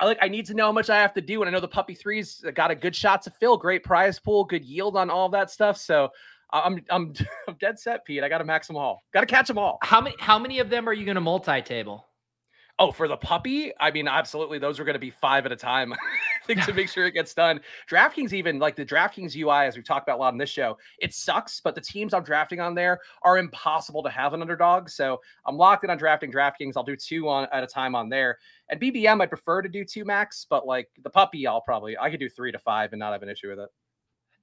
I 0.01 0.07
like 0.07 0.19
I 0.21 0.29
need 0.29 0.47
to 0.47 0.55
know 0.55 0.67
how 0.67 0.73
much 0.73 0.91
I 0.91 1.01
have 1.01 1.15
to 1.15 1.21
do, 1.21 1.43
and 1.43 1.49
I 1.49 1.53
know 1.53 1.61
the 1.61 1.69
puppy 1.69 1.95
threes 1.95 2.45
got 2.55 2.71
a 2.71 2.75
good 2.75 2.97
shot 2.97 3.23
to 3.23 3.31
fill, 3.31 3.57
great 3.57 3.85
prize 3.85 4.19
pool, 4.19 4.45
good 4.45 4.65
yield 4.65 4.97
on 4.97 5.11
all 5.11 5.29
that 5.31 5.51
stuff. 5.51 5.77
So 5.77 6.11
I'm 6.51 6.81
I'm 6.91 7.13
I'm 7.49 7.55
dead 7.61 7.79
set, 7.79 8.05
Pete. 8.05 8.23
I 8.23 8.29
got 8.29 8.39
to 8.39 8.45
max 8.45 8.67
them 8.67 8.77
all. 8.77 9.03
Got 9.13 9.21
to 9.21 9.27
catch 9.27 9.49
them 9.49 9.59
all. 9.59 9.79
How 9.83 10.01
many 10.01 10.17
how 10.19 10.39
many 10.39 10.59
of 10.59 10.71
them 10.71 10.89
are 10.89 10.93
you 10.93 11.05
going 11.05 11.17
to 11.17 11.21
multi-table? 11.21 12.07
Oh, 12.81 12.91
for 12.91 13.07
the 13.07 13.17
puppy, 13.17 13.71
I 13.79 13.93
mean, 13.93 14.09
absolutely. 14.09 14.59
Those 14.59 14.81
are 14.81 14.85
going 14.85 14.95
to 14.95 15.01
be 15.01 15.11
five 15.11 15.47
at 15.47 15.53
a 15.53 15.57
time. 15.57 15.93
I 15.93 15.97
think 16.45 16.65
to 16.65 16.73
make 16.73 16.89
sure 16.91 17.07
it 17.07 17.13
gets 17.13 17.33
done. 17.33 17.61
DraftKings, 17.89 18.33
even 18.33 18.59
like 18.59 18.75
the 18.75 18.85
DraftKings 18.85 19.37
UI, 19.37 19.67
as 19.69 19.77
we've 19.77 19.85
talked 19.85 20.09
about 20.09 20.19
a 20.19 20.21
lot 20.21 20.33
on 20.33 20.39
this 20.39 20.51
show, 20.51 20.77
it 20.99 21.15
sucks. 21.15 21.61
But 21.61 21.77
the 21.77 21.81
teams 21.81 22.13
I'm 22.13 22.25
drafting 22.25 22.59
on 22.59 22.75
there 22.75 22.99
are 23.23 23.39
impossible 23.39 24.03
to 24.03 24.11
have 24.11 24.35
an 24.35 24.41
underdog. 24.41 24.89
So 24.89 25.21
I'm 25.47 25.57
locked 25.57 25.85
in 25.85 25.91
on 25.91 25.99
drafting 25.99 26.33
DraftKings. 26.33 26.73
I'll 26.77 26.83
do 26.83 26.97
two 26.97 27.29
on 27.29 27.47
at 27.53 27.63
a 27.63 27.67
time 27.69 27.95
on 27.95 28.09
there. 28.09 28.39
And 28.69 28.81
BBM, 28.81 29.23
I 29.23 29.27
prefer 29.27 29.63
to 29.63 29.69
do 29.69 29.85
two 29.85 30.05
max, 30.05 30.45
but 30.51 30.67
like 30.67 30.89
the 31.05 31.11
puppy, 31.11 31.47
I'll 31.47 31.61
probably 31.61 31.97
I 31.97 32.11
could 32.11 32.19
do 32.19 32.29
three 32.29 32.51
to 32.51 32.59
five 32.59 32.93
and 32.93 32.99
not 32.99 33.13
have 33.13 33.23
an 33.23 33.29
issue 33.29 33.51
with 33.51 33.61
it. 33.61 33.69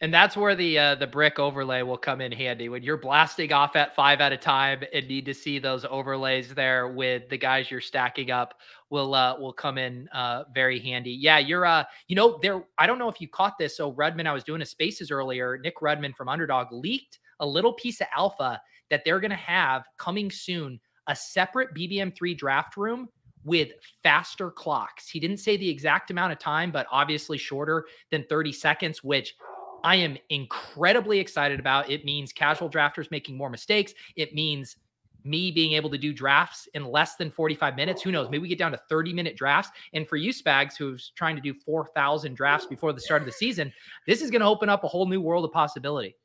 And 0.02 0.12
that's 0.12 0.36
where 0.36 0.56
the 0.56 0.80
uh, 0.80 0.96
the 0.96 1.06
brick 1.06 1.38
overlay 1.38 1.84
will 1.84 1.98
come 1.98 2.22
in 2.22 2.32
handy 2.32 2.70
when 2.70 2.82
you're 2.82 2.98
blasting 2.98 3.54
off 3.54 3.76
at 3.76 3.96
five 3.96 4.20
at 4.20 4.32
a 4.32 4.38
time 4.38 4.82
and 4.92 5.08
need 5.08 5.26
to 5.28 5.34
see 5.34 5.60
those 5.60 5.86
overlays 5.86 6.56
there 6.56 6.88
with 6.88 7.30
the 7.30 7.38
guys 7.38 7.70
you're 7.70 7.82
stacking 7.82 8.32
up 8.32 8.56
will 8.90 9.14
uh, 9.14 9.40
will 9.40 9.54
come 9.54 9.78
in 9.78 10.10
uh, 10.12 10.46
very 10.56 10.80
handy. 10.80 11.12
Yeah, 11.12 11.38
you're 11.38 11.68
uh 11.68 11.84
you 12.08 12.16
know 12.16 12.40
there 12.42 12.64
I 12.80 12.88
don't 12.88 12.98
know 12.98 13.10
if 13.10 13.22
you 13.22 13.28
caught 13.28 13.60
this. 13.60 13.78
So 13.78 13.94
Rudman, 13.94 14.26
I 14.26 14.34
was 14.34 14.44
doing 14.44 14.64
a 14.64 14.66
spaces 14.66 15.12
earlier. 15.12 15.60
Nick 15.60 15.78
Rudman 15.78 16.16
from 16.16 16.30
Underdog 16.30 16.72
leaked 16.72 17.20
a 17.40 17.46
little 17.46 17.74
piece 17.74 18.02
of 18.02 18.08
alpha 18.16 18.60
that 18.90 19.06
they're 19.06 19.20
gonna 19.20 19.36
have 19.36 19.84
coming 19.98 20.32
soon, 20.32 20.80
a 21.06 21.16
separate 21.16 21.76
BBM3 21.76 22.36
draft 22.36 22.76
room 22.76 23.08
with 23.44 23.70
faster 24.02 24.50
clocks. 24.50 25.08
He 25.08 25.20
didn't 25.20 25.38
say 25.38 25.58
the 25.58 25.70
exact 25.70 26.10
amount 26.10 26.32
of 26.32 26.40
time, 26.40 26.72
but 26.72 26.88
obviously 26.92 27.38
shorter 27.38 27.86
than 28.10 28.26
30 28.30 28.52
seconds, 28.52 29.04
which 29.04 29.36
I 29.84 29.96
am 29.96 30.18
incredibly 30.30 31.20
excited 31.20 31.60
about. 31.60 31.90
It 31.90 32.06
means 32.06 32.32
casual 32.32 32.70
drafters 32.70 33.10
making 33.12 33.38
more 33.38 33.50
mistakes. 33.50 33.94
It 34.16 34.34
means 34.34 34.78
me 35.24 35.52
being 35.52 35.74
able 35.74 35.90
to 35.92 35.98
do 35.98 36.14
drafts 36.14 36.68
in 36.74 36.86
less 36.86 37.16
than 37.16 37.30
45 37.30 37.76
minutes. 37.76 38.02
Who 38.02 38.12
knows? 38.12 38.30
Maybe 38.30 38.42
we 38.42 38.48
get 38.48 38.58
down 38.58 38.72
to 38.72 38.82
30 38.90 39.14
minute 39.14 39.36
drafts. 39.36 39.72
And 39.94 40.08
for 40.08 40.16
you, 40.16 40.32
Spags, 40.32 40.76
who's 40.78 41.12
trying 41.16 41.36
to 41.36 41.42
do 41.42 41.54
4,000 41.54 42.36
drafts 42.36 42.66
before 42.66 42.94
the 42.94 43.02
start 43.02 43.22
of 43.22 43.26
the 43.26 43.32
season, 43.32 43.72
this 44.08 44.22
is 44.22 44.32
going 44.32 44.42
to 44.42 44.48
open 44.48 44.70
up 44.70 44.84
a 44.84 44.88
whole 44.88 45.06
new 45.06 45.22
world 45.22 45.46
of 45.46 45.52
possibility. 45.52 46.16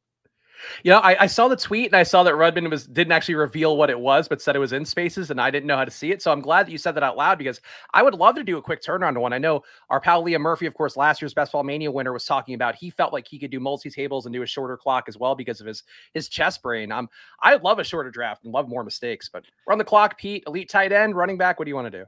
You 0.82 0.92
know, 0.92 0.98
I, 0.98 1.24
I, 1.24 1.26
saw 1.26 1.48
the 1.48 1.56
tweet 1.56 1.86
and 1.86 1.96
I 1.96 2.02
saw 2.02 2.22
that 2.22 2.34
Rudman 2.34 2.70
was 2.70 2.86
didn't 2.86 3.12
actually 3.12 3.34
reveal 3.34 3.76
what 3.76 3.90
it 3.90 3.98
was, 3.98 4.28
but 4.28 4.40
said 4.40 4.56
it 4.56 4.60
was 4.60 4.72
in 4.72 4.84
spaces, 4.84 5.30
and 5.30 5.40
I 5.40 5.50
didn't 5.50 5.66
know 5.66 5.76
how 5.76 5.84
to 5.84 5.90
see 5.90 6.12
it. 6.12 6.22
So 6.22 6.32
I'm 6.32 6.40
glad 6.40 6.66
that 6.66 6.72
you 6.72 6.78
said 6.78 6.92
that 6.92 7.02
out 7.02 7.16
loud 7.16 7.38
because 7.38 7.60
I 7.94 8.02
would 8.02 8.14
love 8.14 8.34
to 8.36 8.44
do 8.44 8.58
a 8.58 8.62
quick 8.62 8.82
turnaround 8.82 9.14
to 9.14 9.20
one. 9.20 9.32
I 9.32 9.38
know 9.38 9.62
our 9.90 10.00
pal 10.00 10.24
Liam 10.24 10.40
Murphy, 10.40 10.66
of 10.66 10.74
course, 10.74 10.96
last 10.96 11.20
year's 11.20 11.34
Best 11.34 11.52
Ball 11.52 11.62
Mania 11.62 11.90
winner, 11.90 12.12
was 12.12 12.24
talking 12.24 12.54
about 12.54 12.74
he 12.74 12.90
felt 12.90 13.12
like 13.12 13.26
he 13.26 13.38
could 13.38 13.50
do 13.50 13.60
multi 13.60 13.90
tables 13.90 14.26
and 14.26 14.32
do 14.32 14.42
a 14.42 14.46
shorter 14.46 14.76
clock 14.76 15.04
as 15.08 15.18
well 15.18 15.34
because 15.34 15.60
of 15.60 15.66
his 15.66 15.82
his 16.14 16.28
chest 16.28 16.62
brain. 16.62 16.92
Um, 16.92 17.08
I'd 17.42 17.62
love 17.62 17.78
a 17.78 17.84
shorter 17.84 18.10
draft 18.10 18.44
and 18.44 18.52
love 18.52 18.68
more 18.68 18.84
mistakes, 18.84 19.28
but 19.32 19.44
run 19.66 19.78
the 19.78 19.84
clock, 19.84 20.18
Pete. 20.18 20.44
Elite 20.46 20.68
tight 20.68 20.92
end, 20.92 21.16
running 21.16 21.38
back. 21.38 21.58
What 21.58 21.64
do 21.64 21.70
you 21.70 21.76
want 21.76 21.90
to 21.92 21.98
do? 21.98 22.04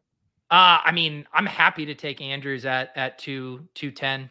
Uh, 0.50 0.80
I 0.82 0.92
mean, 0.92 1.26
I'm 1.34 1.46
happy 1.46 1.84
to 1.86 1.94
take 1.94 2.20
Andrews 2.20 2.64
at 2.64 2.92
at 2.96 3.18
two 3.18 3.68
two 3.74 3.90
ten. 3.90 4.30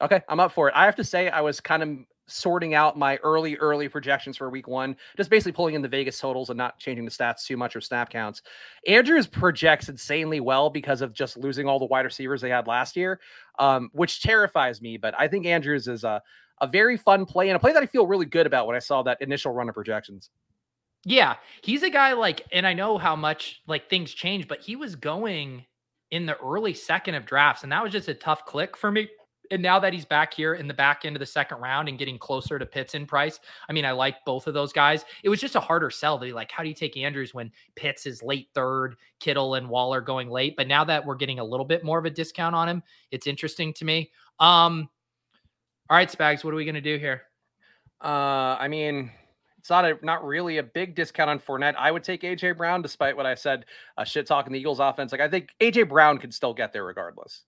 Okay, 0.00 0.22
I'm 0.28 0.40
up 0.40 0.52
for 0.52 0.68
it. 0.68 0.74
I 0.76 0.84
have 0.84 0.96
to 0.96 1.04
say, 1.04 1.28
I 1.28 1.40
was 1.40 1.60
kind 1.60 1.82
of 1.82 1.88
sorting 2.28 2.74
out 2.74 2.96
my 2.96 3.16
early, 3.16 3.56
early 3.56 3.88
projections 3.88 4.36
for 4.36 4.50
week 4.50 4.68
one, 4.68 4.96
just 5.16 5.30
basically 5.30 5.52
pulling 5.52 5.74
in 5.74 5.82
the 5.82 5.88
Vegas 5.88 6.18
totals 6.18 6.50
and 6.50 6.58
not 6.58 6.78
changing 6.78 7.04
the 7.04 7.10
stats 7.10 7.44
too 7.44 7.56
much 7.56 7.74
or 7.74 7.80
snap 7.80 8.10
counts. 8.10 8.42
Andrews 8.86 9.26
projects 9.26 9.88
insanely 9.88 10.40
well 10.40 10.70
because 10.70 11.00
of 11.00 11.12
just 11.12 11.36
losing 11.36 11.66
all 11.66 11.78
the 11.78 11.86
wide 11.86 12.04
receivers 12.04 12.40
they 12.40 12.50
had 12.50 12.66
last 12.66 12.96
year, 12.96 13.20
um, 13.58 13.90
which 13.92 14.22
terrifies 14.22 14.80
me. 14.80 14.96
But 14.96 15.14
I 15.18 15.26
think 15.28 15.46
Andrews 15.46 15.88
is 15.88 16.04
a, 16.04 16.22
a 16.60 16.66
very 16.66 16.96
fun 16.96 17.26
play 17.26 17.48
and 17.48 17.56
a 17.56 17.58
play 17.58 17.72
that 17.72 17.82
I 17.82 17.86
feel 17.86 18.06
really 18.06 18.26
good 18.26 18.46
about 18.46 18.66
when 18.66 18.76
I 18.76 18.80
saw 18.80 19.02
that 19.02 19.20
initial 19.20 19.52
run 19.52 19.68
of 19.68 19.74
projections. 19.74 20.30
Yeah, 21.04 21.36
he's 21.62 21.82
a 21.82 21.90
guy 21.90 22.12
like, 22.12 22.44
and 22.52 22.66
I 22.66 22.74
know 22.74 22.98
how 22.98 23.16
much 23.16 23.62
like 23.66 23.88
things 23.88 24.12
change, 24.12 24.48
but 24.48 24.60
he 24.60 24.76
was 24.76 24.96
going 24.96 25.64
in 26.10 26.26
the 26.26 26.36
early 26.38 26.74
second 26.74 27.14
of 27.14 27.24
drafts, 27.24 27.62
and 27.62 27.72
that 27.72 27.82
was 27.82 27.92
just 27.92 28.08
a 28.08 28.14
tough 28.14 28.44
click 28.44 28.76
for 28.76 28.90
me 28.90 29.08
and 29.50 29.62
now 29.62 29.78
that 29.78 29.92
he's 29.92 30.04
back 30.04 30.34
here 30.34 30.54
in 30.54 30.68
the 30.68 30.74
back 30.74 31.04
end 31.04 31.16
of 31.16 31.20
the 31.20 31.26
second 31.26 31.58
round 31.58 31.88
and 31.88 31.98
getting 31.98 32.18
closer 32.18 32.58
to 32.58 32.66
Pitts 32.66 32.94
in 32.94 33.06
price, 33.06 33.40
I 33.68 33.72
mean, 33.72 33.84
I 33.84 33.92
like 33.92 34.24
both 34.24 34.46
of 34.46 34.54
those 34.54 34.72
guys. 34.72 35.04
It 35.22 35.28
was 35.28 35.40
just 35.40 35.54
a 35.54 35.60
harder 35.60 35.90
sell 35.90 36.18
to 36.18 36.34
like, 36.34 36.50
how 36.50 36.62
do 36.62 36.68
you 36.68 36.74
take 36.74 36.96
Andrews 36.96 37.34
when 37.34 37.50
Pitts 37.74 38.06
is 38.06 38.22
late 38.22 38.48
third, 38.54 38.96
Kittle 39.20 39.54
and 39.54 39.68
Waller 39.68 40.00
going 40.00 40.30
late? 40.30 40.56
But 40.56 40.68
now 40.68 40.84
that 40.84 41.04
we're 41.04 41.16
getting 41.16 41.38
a 41.38 41.44
little 41.44 41.66
bit 41.66 41.84
more 41.84 41.98
of 41.98 42.04
a 42.04 42.10
discount 42.10 42.54
on 42.54 42.68
him, 42.68 42.82
it's 43.10 43.26
interesting 43.26 43.72
to 43.74 43.84
me. 43.84 44.10
Um, 44.40 44.88
all 45.90 45.96
right, 45.96 46.10
Spags, 46.10 46.44
what 46.44 46.52
are 46.52 46.56
we 46.56 46.64
to 46.64 46.80
do 46.80 46.98
here? 46.98 47.22
Uh, 48.02 48.56
I 48.60 48.68
mean, 48.68 49.10
it's 49.58 49.70
not 49.70 49.84
a 49.84 49.98
not 50.02 50.24
really 50.24 50.58
a 50.58 50.62
big 50.62 50.94
discount 50.94 51.30
on 51.30 51.38
Fournette. 51.38 51.74
I 51.76 51.90
would 51.90 52.04
take 52.04 52.22
AJ 52.22 52.56
Brown, 52.56 52.80
despite 52.80 53.16
what 53.16 53.26
I 53.26 53.34
said, 53.34 53.64
uh, 53.96 54.04
shit 54.04 54.26
talking 54.26 54.52
the 54.52 54.58
Eagles 54.58 54.80
offense. 54.80 55.12
Like 55.12 55.20
I 55.20 55.28
think 55.28 55.50
AJ 55.60 55.88
Brown 55.88 56.18
could 56.18 56.32
still 56.32 56.54
get 56.54 56.72
there 56.72 56.84
regardless. 56.84 57.42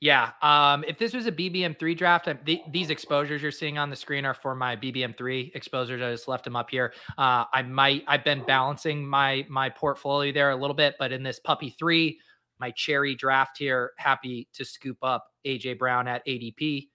Yeah. 0.00 0.30
Um, 0.42 0.84
if 0.86 0.96
this 0.96 1.12
was 1.12 1.26
a 1.26 1.32
BBM3 1.32 1.96
draft, 1.96 2.28
th- 2.46 2.62
these 2.70 2.90
exposures 2.90 3.42
you're 3.42 3.50
seeing 3.50 3.78
on 3.78 3.90
the 3.90 3.96
screen 3.96 4.24
are 4.24 4.34
for 4.34 4.54
my 4.54 4.76
BBM3 4.76 5.54
exposures. 5.56 6.00
I 6.00 6.12
just 6.12 6.28
left 6.28 6.44
them 6.44 6.54
up 6.54 6.70
here. 6.70 6.92
Uh, 7.16 7.44
I 7.52 7.62
might, 7.62 8.04
I've 8.06 8.24
been 8.24 8.44
balancing 8.46 9.06
my, 9.06 9.44
my 9.48 9.68
portfolio 9.68 10.32
there 10.32 10.50
a 10.50 10.56
little 10.56 10.74
bit, 10.74 10.94
but 11.00 11.10
in 11.10 11.24
this 11.24 11.40
puppy 11.40 11.70
three, 11.70 12.20
my 12.60 12.70
cherry 12.72 13.16
draft 13.16 13.58
here, 13.58 13.92
happy 13.96 14.48
to 14.52 14.64
scoop 14.64 14.98
up 15.02 15.26
AJ 15.44 15.78
Brown 15.78 16.06
at 16.06 16.24
ADP. 16.26 16.88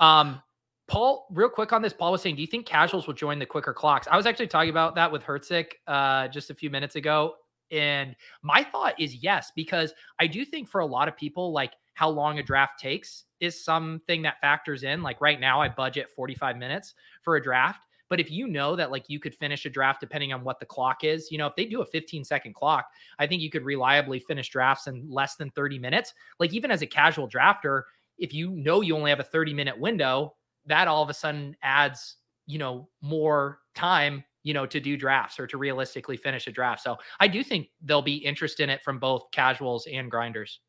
Um, 0.00 0.42
Paul, 0.88 1.28
real 1.30 1.48
quick 1.48 1.72
on 1.72 1.82
this, 1.82 1.92
Paul 1.92 2.10
was 2.10 2.20
saying, 2.22 2.34
do 2.34 2.42
you 2.42 2.48
think 2.48 2.66
casuals 2.66 3.06
will 3.06 3.14
join 3.14 3.38
the 3.38 3.46
quicker 3.46 3.72
clocks? 3.72 4.08
I 4.10 4.16
was 4.16 4.26
actually 4.26 4.48
talking 4.48 4.70
about 4.70 4.96
that 4.96 5.12
with 5.12 5.22
Hertzik 5.22 5.66
uh, 5.86 6.26
just 6.28 6.50
a 6.50 6.54
few 6.54 6.68
minutes 6.68 6.96
ago. 6.96 7.34
And 7.70 8.16
my 8.42 8.64
thought 8.64 8.98
is 8.98 9.14
yes, 9.14 9.52
because 9.54 9.94
I 10.18 10.26
do 10.26 10.44
think 10.44 10.68
for 10.68 10.80
a 10.80 10.86
lot 10.86 11.06
of 11.06 11.16
people, 11.16 11.52
like 11.52 11.74
how 11.94 12.08
long 12.08 12.38
a 12.38 12.42
draft 12.42 12.78
takes 12.78 13.24
is 13.40 13.62
something 13.62 14.22
that 14.22 14.40
factors 14.40 14.82
in. 14.82 15.02
Like 15.02 15.20
right 15.20 15.40
now, 15.40 15.60
I 15.60 15.68
budget 15.68 16.08
45 16.10 16.56
minutes 16.56 16.94
for 17.22 17.36
a 17.36 17.42
draft. 17.42 17.82
But 18.08 18.20
if 18.20 18.30
you 18.30 18.48
know 18.48 18.74
that 18.74 18.90
like 18.90 19.04
you 19.08 19.20
could 19.20 19.34
finish 19.34 19.64
a 19.66 19.70
draft 19.70 20.00
depending 20.00 20.32
on 20.32 20.42
what 20.42 20.58
the 20.58 20.66
clock 20.66 21.04
is, 21.04 21.30
you 21.30 21.38
know, 21.38 21.46
if 21.46 21.54
they 21.54 21.64
do 21.64 21.80
a 21.80 21.86
15 21.86 22.24
second 22.24 22.54
clock, 22.54 22.86
I 23.18 23.26
think 23.26 23.40
you 23.40 23.50
could 23.50 23.64
reliably 23.64 24.18
finish 24.18 24.48
drafts 24.48 24.88
in 24.88 25.08
less 25.08 25.36
than 25.36 25.50
30 25.50 25.78
minutes. 25.78 26.12
Like 26.40 26.52
even 26.52 26.70
as 26.72 26.82
a 26.82 26.86
casual 26.86 27.28
drafter, 27.28 27.82
if 28.18 28.34
you 28.34 28.50
know 28.50 28.80
you 28.80 28.96
only 28.96 29.10
have 29.10 29.20
a 29.20 29.24
30 29.24 29.54
minute 29.54 29.78
window, 29.78 30.34
that 30.66 30.88
all 30.88 31.02
of 31.02 31.08
a 31.08 31.14
sudden 31.14 31.56
adds, 31.62 32.16
you 32.46 32.58
know, 32.58 32.88
more 33.00 33.60
time 33.74 34.24
you 34.42 34.54
know, 34.54 34.66
to 34.66 34.80
do 34.80 34.96
drafts 34.96 35.38
or 35.38 35.46
to 35.46 35.58
realistically 35.58 36.16
finish 36.16 36.46
a 36.46 36.52
draft. 36.52 36.82
So 36.82 36.96
I 37.18 37.28
do 37.28 37.42
think 37.42 37.68
there'll 37.82 38.02
be 38.02 38.16
interest 38.16 38.60
in 38.60 38.70
it 38.70 38.82
from 38.82 38.98
both 38.98 39.30
casuals 39.32 39.86
and 39.86 40.10
grinders. 40.10 40.60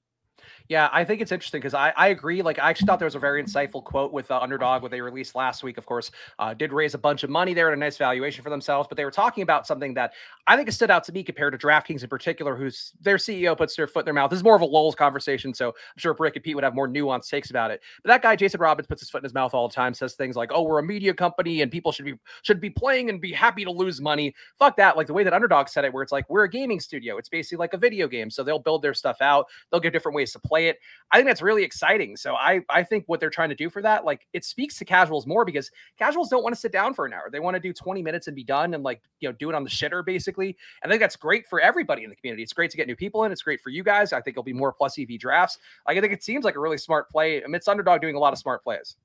Yeah, 0.71 0.87
I 0.93 1.03
think 1.03 1.19
it's 1.19 1.33
interesting 1.33 1.59
because 1.59 1.73
I, 1.73 1.91
I 1.97 2.07
agree. 2.07 2.41
Like, 2.41 2.57
I 2.57 2.69
actually 2.69 2.85
thought 2.85 2.97
there 2.97 3.05
was 3.05 3.15
a 3.15 3.19
very 3.19 3.43
insightful 3.43 3.83
quote 3.83 4.13
with 4.13 4.31
uh, 4.31 4.39
Underdog, 4.39 4.81
what 4.81 4.89
they 4.89 5.01
released 5.01 5.35
last 5.35 5.63
week, 5.63 5.77
of 5.77 5.85
course, 5.85 6.11
uh, 6.39 6.53
did 6.53 6.71
raise 6.71 6.93
a 6.93 6.97
bunch 6.97 7.23
of 7.23 7.29
money 7.29 7.53
there 7.53 7.67
and 7.67 7.75
a 7.75 7.85
nice 7.85 7.97
valuation 7.97 8.41
for 8.41 8.49
themselves. 8.49 8.87
But 8.87 8.95
they 8.95 9.03
were 9.03 9.11
talking 9.11 9.43
about 9.43 9.67
something 9.67 9.93
that 9.95 10.13
I 10.47 10.55
think 10.55 10.69
has 10.69 10.75
stood 10.75 10.89
out 10.89 11.03
to 11.03 11.11
me 11.11 11.23
compared 11.23 11.51
to 11.51 11.67
DraftKings 11.67 12.03
in 12.03 12.07
particular, 12.07 12.55
who's 12.55 12.93
their 13.01 13.17
CEO 13.17 13.57
puts 13.57 13.75
their 13.75 13.85
foot 13.85 14.03
in 14.03 14.05
their 14.05 14.13
mouth. 14.13 14.29
This 14.29 14.37
is 14.37 14.45
more 14.45 14.55
of 14.55 14.61
a 14.61 14.65
lulls 14.65 14.95
conversation. 14.95 15.53
So 15.53 15.71
I'm 15.71 15.97
sure 15.97 16.13
Brick 16.13 16.37
and 16.37 16.43
Pete 16.45 16.55
would 16.55 16.63
have 16.63 16.73
more 16.73 16.87
nuanced 16.87 17.29
takes 17.29 17.49
about 17.49 17.69
it. 17.71 17.81
But 18.01 18.07
that 18.07 18.21
guy, 18.21 18.37
Jason 18.37 18.61
Robins, 18.61 18.87
puts 18.87 19.01
his 19.01 19.09
foot 19.09 19.17
in 19.17 19.25
his 19.25 19.33
mouth 19.33 19.53
all 19.53 19.67
the 19.67 19.73
time, 19.73 19.93
says 19.93 20.13
things 20.13 20.37
like, 20.37 20.51
oh, 20.53 20.61
we're 20.61 20.79
a 20.79 20.83
media 20.83 21.13
company 21.13 21.63
and 21.63 21.69
people 21.69 21.91
should 21.91 22.05
be 22.05 22.13
should 22.43 22.61
be 22.61 22.69
playing 22.69 23.09
and 23.09 23.19
be 23.19 23.33
happy 23.33 23.65
to 23.65 23.71
lose 23.71 23.99
money. 23.99 24.33
Fuck 24.57 24.77
that. 24.77 24.95
Like 24.95 25.07
the 25.07 25.13
way 25.13 25.25
that 25.25 25.33
Underdog 25.33 25.67
said 25.67 25.83
it, 25.83 25.91
where 25.91 26.01
it's 26.01 26.13
like, 26.13 26.29
we're 26.29 26.45
a 26.45 26.49
gaming 26.49 26.79
studio. 26.79 27.17
It's 27.17 27.27
basically 27.27 27.57
like 27.57 27.73
a 27.73 27.77
video 27.77 28.07
game. 28.07 28.29
So 28.29 28.41
they'll 28.41 28.57
build 28.57 28.81
their 28.81 28.93
stuff 28.93 29.17
out, 29.19 29.47
they'll 29.69 29.81
give 29.81 29.91
different 29.91 30.15
ways 30.15 30.31
to 30.31 30.39
play 30.39 30.60
play 30.61 30.69
it. 30.69 30.79
I 31.13 31.17
think 31.17 31.27
that's 31.27 31.41
really 31.41 31.63
exciting. 31.63 32.15
So 32.15 32.35
I 32.35 32.61
I 32.69 32.83
think 32.83 33.03
what 33.07 33.19
they're 33.19 33.29
trying 33.29 33.49
to 33.49 33.55
do 33.55 33.69
for 33.69 33.81
that, 33.81 34.05
like 34.05 34.27
it 34.33 34.45
speaks 34.45 34.77
to 34.77 34.85
casuals 34.85 35.27
more 35.27 35.43
because 35.43 35.69
casuals 35.99 36.29
don't 36.29 36.43
want 36.43 36.55
to 36.55 36.61
sit 36.61 36.71
down 36.71 36.93
for 36.93 37.05
an 37.05 37.13
hour. 37.13 37.29
They 37.29 37.41
want 37.41 37.55
to 37.55 37.59
do 37.59 37.73
20 37.73 38.01
minutes 38.01 38.27
and 38.27 38.35
be 38.35 38.43
done 38.43 38.73
and 38.73 38.83
like 38.83 39.01
you 39.19 39.27
know 39.27 39.33
do 39.33 39.49
it 39.49 39.55
on 39.55 39.63
the 39.63 39.69
shitter 39.69 40.05
basically. 40.05 40.55
And 40.83 40.89
I 40.89 40.93
think 40.93 41.01
that's 41.01 41.17
great 41.17 41.47
for 41.47 41.59
everybody 41.59 42.03
in 42.03 42.09
the 42.09 42.15
community. 42.15 42.43
It's 42.43 42.53
great 42.53 42.71
to 42.71 42.77
get 42.77 42.87
new 42.87 42.95
people 42.95 43.25
in. 43.25 43.31
It's 43.31 43.41
great 43.41 43.61
for 43.61 43.69
you 43.69 43.83
guys. 43.83 44.13
I 44.13 44.21
think 44.21 44.35
it'll 44.35 44.43
be 44.43 44.53
more 44.53 44.71
plus 44.71 44.97
EV 44.97 45.19
drafts. 45.19 45.57
Like 45.87 45.97
I 45.97 46.01
think 46.01 46.13
it 46.13 46.23
seems 46.23 46.45
like 46.45 46.55
a 46.55 46.59
really 46.59 46.77
smart 46.77 47.09
play. 47.09 47.41
I 47.41 47.45
Amidst 47.45 47.67
underdog 47.67 48.01
doing 48.01 48.15
a 48.15 48.19
lot 48.19 48.31
of 48.31 48.39
smart 48.39 48.63
plays. 48.63 48.95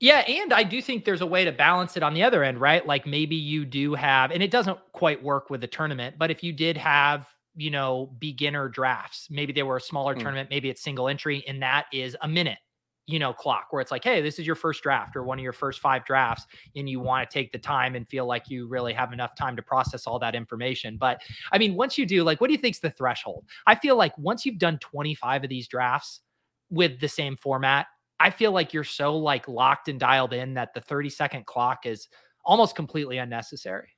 Yeah, 0.00 0.18
and 0.20 0.52
I 0.52 0.62
do 0.62 0.80
think 0.80 1.04
there's 1.04 1.22
a 1.22 1.26
way 1.26 1.44
to 1.44 1.50
balance 1.50 1.96
it 1.96 2.04
on 2.04 2.14
the 2.14 2.22
other 2.22 2.44
end, 2.44 2.60
right? 2.60 2.86
Like 2.86 3.04
maybe 3.04 3.34
you 3.34 3.64
do 3.64 3.94
have, 3.94 4.30
and 4.30 4.42
it 4.44 4.52
doesn't 4.52 4.78
quite 4.92 5.20
work 5.20 5.50
with 5.50 5.60
the 5.60 5.66
tournament, 5.66 6.16
but 6.18 6.30
if 6.30 6.44
you 6.44 6.52
did 6.52 6.76
have, 6.76 7.26
you 7.58 7.70
know, 7.70 8.14
beginner 8.20 8.68
drafts, 8.68 9.28
maybe 9.30 9.52
they 9.52 9.64
were 9.64 9.78
a 9.78 9.80
smaller 9.80 10.14
mm. 10.14 10.20
tournament, 10.20 10.48
maybe 10.48 10.70
it's 10.70 10.80
single 10.80 11.08
entry, 11.08 11.44
and 11.48 11.60
that 11.60 11.86
is 11.92 12.16
a 12.22 12.28
minute, 12.28 12.58
you 13.06 13.18
know, 13.18 13.32
clock 13.32 13.66
where 13.70 13.82
it's 13.82 13.90
like, 13.90 14.04
hey, 14.04 14.22
this 14.22 14.38
is 14.38 14.46
your 14.46 14.54
first 14.54 14.80
draft 14.80 15.16
or 15.16 15.24
one 15.24 15.40
of 15.40 15.42
your 15.42 15.52
first 15.52 15.80
five 15.80 16.04
drafts, 16.04 16.46
and 16.76 16.88
you 16.88 17.00
want 17.00 17.28
to 17.28 17.34
take 17.34 17.50
the 17.50 17.58
time 17.58 17.96
and 17.96 18.08
feel 18.08 18.26
like 18.26 18.48
you 18.48 18.68
really 18.68 18.92
have 18.92 19.12
enough 19.12 19.34
time 19.34 19.56
to 19.56 19.62
process 19.62 20.06
all 20.06 20.20
that 20.20 20.36
information. 20.36 20.96
But 20.96 21.20
I 21.50 21.58
mean, 21.58 21.74
once 21.74 21.98
you 21.98 22.06
do, 22.06 22.22
like, 22.22 22.40
what 22.40 22.46
do 22.46 22.52
you 22.52 22.60
think's 22.60 22.78
the 22.78 22.90
threshold? 22.90 23.44
I 23.66 23.74
feel 23.74 23.96
like 23.96 24.16
once 24.16 24.46
you've 24.46 24.58
done 24.58 24.78
25 24.78 25.42
of 25.42 25.50
these 25.50 25.66
drafts 25.66 26.20
with 26.70 27.00
the 27.00 27.08
same 27.08 27.36
format, 27.36 27.88
I 28.20 28.30
feel 28.30 28.52
like 28.52 28.72
you're 28.72 28.84
so 28.84 29.16
like 29.16 29.48
locked 29.48 29.88
and 29.88 29.98
dialed 29.98 30.32
in 30.32 30.54
that 30.54 30.74
the 30.74 30.80
30 30.80 31.10
second 31.10 31.46
clock 31.46 31.86
is 31.86 32.08
almost 32.44 32.76
completely 32.76 33.18
unnecessary. 33.18 33.88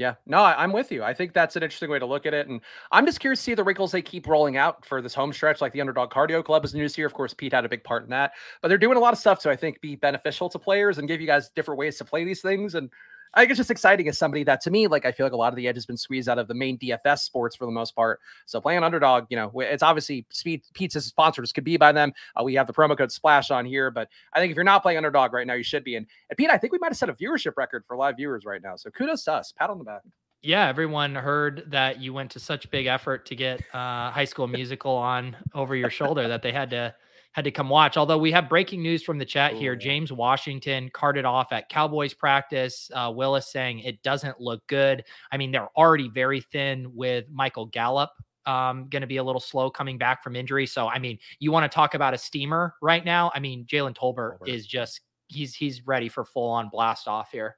Yeah, 0.00 0.14
no, 0.24 0.38
I, 0.38 0.64
am 0.64 0.72
with 0.72 0.90
you. 0.90 1.04
I 1.04 1.12
think 1.12 1.34
that's 1.34 1.56
an 1.56 1.62
interesting 1.62 1.90
way 1.90 1.98
to 1.98 2.06
look 2.06 2.24
at 2.24 2.32
it. 2.32 2.48
And 2.48 2.62
I'm 2.90 3.04
just 3.04 3.20
curious 3.20 3.38
to 3.40 3.42
see 3.42 3.52
the 3.52 3.62
wrinkles 3.62 3.92
they 3.92 4.00
keep 4.00 4.26
rolling 4.26 4.56
out 4.56 4.82
for 4.86 5.02
this 5.02 5.12
home 5.12 5.30
stretch, 5.30 5.60
like 5.60 5.74
the 5.74 5.82
Underdog 5.82 6.10
Cardio 6.10 6.42
Club 6.42 6.64
is 6.64 6.72
new 6.72 6.84
this 6.84 6.96
year. 6.96 7.06
Of 7.06 7.12
course, 7.12 7.34
Pete 7.34 7.52
had 7.52 7.66
a 7.66 7.68
big 7.68 7.84
part 7.84 8.04
in 8.04 8.08
that, 8.08 8.32
but 8.62 8.68
they're 8.68 8.78
doing 8.78 8.96
a 8.96 9.00
lot 9.00 9.12
of 9.12 9.18
stuff 9.18 9.40
to, 9.40 9.50
I 9.50 9.56
think, 9.56 9.78
be 9.82 9.96
beneficial 9.96 10.48
to 10.48 10.58
players 10.58 10.96
and 10.96 11.06
give 11.06 11.20
you 11.20 11.26
guys 11.26 11.50
different 11.50 11.78
ways 11.78 11.98
to 11.98 12.06
play 12.06 12.24
these 12.24 12.40
things. 12.40 12.76
And 12.76 12.88
I 13.34 13.40
think 13.40 13.50
it's 13.50 13.58
just 13.58 13.70
exciting 13.70 14.08
as 14.08 14.18
somebody 14.18 14.42
that 14.44 14.60
to 14.62 14.70
me, 14.70 14.86
like 14.86 15.04
I 15.04 15.12
feel 15.12 15.24
like 15.24 15.32
a 15.32 15.36
lot 15.36 15.52
of 15.52 15.56
the 15.56 15.68
edge 15.68 15.76
has 15.76 15.86
been 15.86 15.96
squeezed 15.96 16.28
out 16.28 16.38
of 16.38 16.48
the 16.48 16.54
main 16.54 16.78
DFS 16.78 17.20
sports 17.20 17.54
for 17.54 17.64
the 17.64 17.70
most 17.72 17.94
part. 17.94 18.20
So 18.46 18.60
playing 18.60 18.82
underdog, 18.82 19.26
you 19.30 19.36
know, 19.36 19.52
it's 19.60 19.82
obviously 19.82 20.26
Speed 20.30 20.62
Pizza's 20.74 21.06
sponsors 21.06 21.52
could 21.52 21.64
be 21.64 21.76
by 21.76 21.92
them. 21.92 22.12
Uh, 22.36 22.42
we 22.42 22.54
have 22.54 22.66
the 22.66 22.72
promo 22.72 22.96
code 22.96 23.12
Splash 23.12 23.50
on 23.50 23.64
here, 23.64 23.90
but 23.90 24.08
I 24.32 24.40
think 24.40 24.50
if 24.50 24.56
you're 24.56 24.64
not 24.64 24.82
playing 24.82 24.96
underdog 24.96 25.32
right 25.32 25.46
now, 25.46 25.54
you 25.54 25.62
should 25.62 25.84
be. 25.84 25.96
And, 25.96 26.06
and 26.28 26.36
Pete, 26.36 26.50
I 26.50 26.58
think 26.58 26.72
we 26.72 26.78
might 26.80 26.88
have 26.88 26.96
set 26.96 27.08
a 27.08 27.14
viewership 27.14 27.52
record 27.56 27.84
for 27.86 27.96
live 27.96 28.16
viewers 28.16 28.44
right 28.44 28.62
now. 28.62 28.76
So 28.76 28.90
kudos 28.90 29.24
to 29.24 29.34
us. 29.34 29.52
Pat 29.52 29.70
on 29.70 29.78
the 29.78 29.84
back. 29.84 30.02
Yeah, 30.42 30.68
everyone 30.68 31.14
heard 31.14 31.64
that 31.66 32.00
you 32.00 32.14
went 32.14 32.30
to 32.30 32.40
such 32.40 32.70
big 32.70 32.86
effort 32.86 33.26
to 33.26 33.36
get 33.36 33.60
uh, 33.74 34.10
High 34.10 34.24
School 34.24 34.46
Musical 34.46 34.96
on 34.96 35.36
over 35.54 35.76
your 35.76 35.90
shoulder 35.90 36.28
that 36.28 36.40
they 36.40 36.50
had 36.50 36.70
to 36.70 36.94
had 37.32 37.44
to 37.44 37.50
come 37.50 37.68
watch. 37.68 37.96
Although 37.96 38.18
we 38.18 38.32
have 38.32 38.48
breaking 38.48 38.82
news 38.82 39.02
from 39.02 39.18
the 39.18 39.24
chat 39.24 39.54
here. 39.54 39.76
James 39.76 40.12
Washington 40.12 40.90
carted 40.92 41.24
off 41.24 41.52
at 41.52 41.68
Cowboys 41.68 42.12
practice. 42.12 42.90
Uh, 42.92 43.12
Willis 43.14 43.52
saying 43.52 43.80
it 43.80 44.02
doesn't 44.02 44.40
look 44.40 44.66
good. 44.66 45.04
I 45.30 45.36
mean, 45.36 45.52
they're 45.52 45.70
already 45.76 46.08
very 46.08 46.40
thin 46.40 46.94
with 46.94 47.26
Michael 47.30 47.66
Gallup. 47.66 48.10
Um, 48.46 48.88
going 48.88 49.02
to 49.02 49.06
be 49.06 49.18
a 49.18 49.24
little 49.24 49.40
slow 49.40 49.70
coming 49.70 49.98
back 49.98 50.24
from 50.24 50.34
injury. 50.34 50.66
So, 50.66 50.88
I 50.88 50.98
mean, 50.98 51.18
you 51.38 51.52
want 51.52 51.70
to 51.70 51.74
talk 51.74 51.94
about 51.94 52.14
a 52.14 52.18
steamer 52.18 52.74
right 52.82 53.04
now? 53.04 53.30
I 53.34 53.38
mean, 53.38 53.64
Jalen 53.66 53.94
Tolbert, 53.94 54.38
Tolbert 54.40 54.48
is 54.48 54.66
just 54.66 55.02
he's 55.28 55.54
he's 55.54 55.86
ready 55.86 56.08
for 56.08 56.24
full 56.24 56.50
on 56.50 56.68
blast 56.68 57.06
off 57.06 57.30
here. 57.30 57.56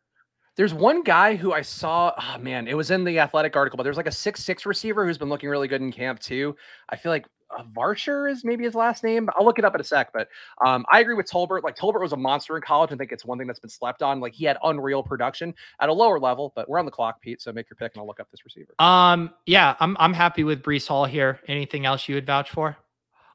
There's 0.56 0.74
one 0.74 1.02
guy 1.02 1.34
who 1.36 1.52
I 1.52 1.62
saw. 1.62 2.12
Oh 2.18 2.38
man, 2.38 2.68
it 2.68 2.76
was 2.76 2.90
in 2.90 3.04
the 3.04 3.18
athletic 3.18 3.56
article, 3.56 3.76
but 3.76 3.84
there's 3.84 3.96
like 3.96 4.06
a 4.06 4.12
six 4.12 4.44
six 4.44 4.66
receiver 4.66 5.06
who's 5.06 5.18
been 5.18 5.30
looking 5.30 5.48
really 5.48 5.68
good 5.68 5.80
in 5.80 5.90
camp 5.92 6.20
too. 6.20 6.54
I 6.90 6.96
feel 6.96 7.10
like 7.10 7.26
uh, 7.56 7.64
Vasher 7.74 8.30
is 8.30 8.44
maybe 8.44 8.64
his 8.64 8.74
last 8.74 9.04
name. 9.04 9.28
I'll 9.36 9.44
look 9.44 9.58
it 9.58 9.64
up 9.64 9.74
in 9.74 9.80
a 9.80 9.84
sec. 9.84 10.12
But 10.12 10.28
um, 10.64 10.84
I 10.90 11.00
agree 11.00 11.14
with 11.14 11.26
Tolbert. 11.30 11.62
Like 11.62 11.76
Tolbert 11.76 12.02
was 12.02 12.12
a 12.12 12.16
monster 12.16 12.56
in 12.56 12.62
college. 12.62 12.92
I 12.92 12.96
think 12.96 13.12
it's 13.12 13.24
one 13.24 13.38
thing 13.38 13.46
that's 13.46 13.60
been 13.60 13.70
slept 13.70 14.02
on. 14.02 14.20
Like 14.20 14.34
he 14.34 14.44
had 14.44 14.58
unreal 14.62 15.02
production 15.02 15.54
at 15.80 15.88
a 15.88 15.92
lower 15.92 16.18
level. 16.18 16.52
But 16.54 16.68
we're 16.68 16.78
on 16.78 16.84
the 16.84 16.90
clock, 16.90 17.20
Pete. 17.20 17.40
So 17.40 17.52
make 17.52 17.68
your 17.70 17.76
pick, 17.76 17.92
and 17.94 18.00
I'll 18.00 18.06
look 18.06 18.20
up 18.20 18.30
this 18.30 18.44
receiver. 18.44 18.74
Um, 18.78 19.30
yeah, 19.46 19.76
I'm 19.80 19.96
I'm 19.98 20.12
happy 20.12 20.44
with 20.44 20.62
Breece 20.62 20.88
Hall 20.88 21.04
here. 21.04 21.40
Anything 21.48 21.86
else 21.86 22.08
you 22.08 22.14
would 22.14 22.26
vouch 22.26 22.50
for? 22.50 22.76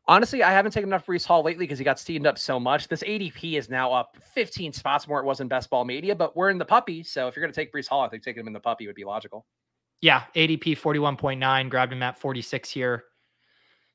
Honestly, 0.08 0.42
I 0.42 0.52
haven't 0.52 0.72
taken 0.72 0.90
enough 0.90 1.06
Breece 1.06 1.26
Hall 1.26 1.44
lately 1.44 1.66
because 1.66 1.78
he 1.78 1.84
got 1.86 2.00
steamed 2.00 2.26
up 2.26 2.38
so 2.38 2.60
much. 2.60 2.88
This 2.88 3.04
ADP 3.04 3.58
is 3.58 3.70
now 3.70 3.92
up 3.92 4.16
15 4.34 4.72
spots 4.72 5.08
more 5.08 5.20
it 5.20 5.26
was 5.26 5.42
in 5.42 5.48
Best 5.48 5.70
Ball 5.70 5.84
Mania, 5.84 6.16
but 6.16 6.36
we're 6.36 6.50
in 6.50 6.58
the 6.58 6.66
puppy. 6.66 7.04
So 7.04 7.28
if 7.28 7.36
you're 7.36 7.44
going 7.44 7.54
to 7.54 7.60
take 7.60 7.74
Breece 7.74 7.88
Hall, 7.88 8.02
I 8.02 8.08
think 8.08 8.24
taking 8.24 8.40
him 8.40 8.48
in 8.48 8.54
the 8.54 8.60
puppy 8.60 8.88
would 8.88 8.96
be 8.96 9.04
logical. 9.04 9.46
Yeah, 10.00 10.24
ADP 10.36 10.80
41.9, 10.80 11.70
grabbed 11.70 11.92
him 11.92 12.04
at 12.04 12.18
46 12.18 12.70
here 12.70 13.04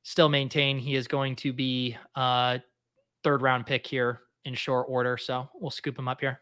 still 0.02 0.28
maintain 0.28 0.78
he 0.78 0.94
is 0.94 1.06
going 1.06 1.36
to 1.36 1.52
be 1.52 1.96
a 2.16 2.60
third 3.24 3.42
round 3.42 3.66
pick 3.66 3.86
here 3.86 4.20
in 4.44 4.54
short 4.54 4.86
order. 4.88 5.16
So 5.16 5.48
we'll 5.54 5.70
scoop 5.70 5.98
him 5.98 6.08
up 6.08 6.20
here. 6.20 6.40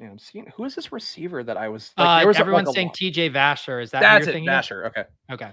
Yeah, 0.00 0.08
I'm 0.10 0.18
seeing 0.18 0.50
who 0.56 0.64
is 0.64 0.74
this 0.74 0.90
receiver 0.90 1.44
that 1.44 1.56
I 1.56 1.68
was 1.68 1.92
like, 1.96 2.24
uh, 2.24 2.26
was 2.26 2.36
everyone's 2.36 2.68
like 2.68 2.74
saying 2.74 2.90
TJ 2.90 3.32
Vasher. 3.32 3.82
Is 3.82 3.90
that 3.92 4.00
that's 4.00 4.26
it? 4.26 4.34
Vasher. 4.34 4.86
Okay. 4.86 5.04
Okay. 5.30 5.50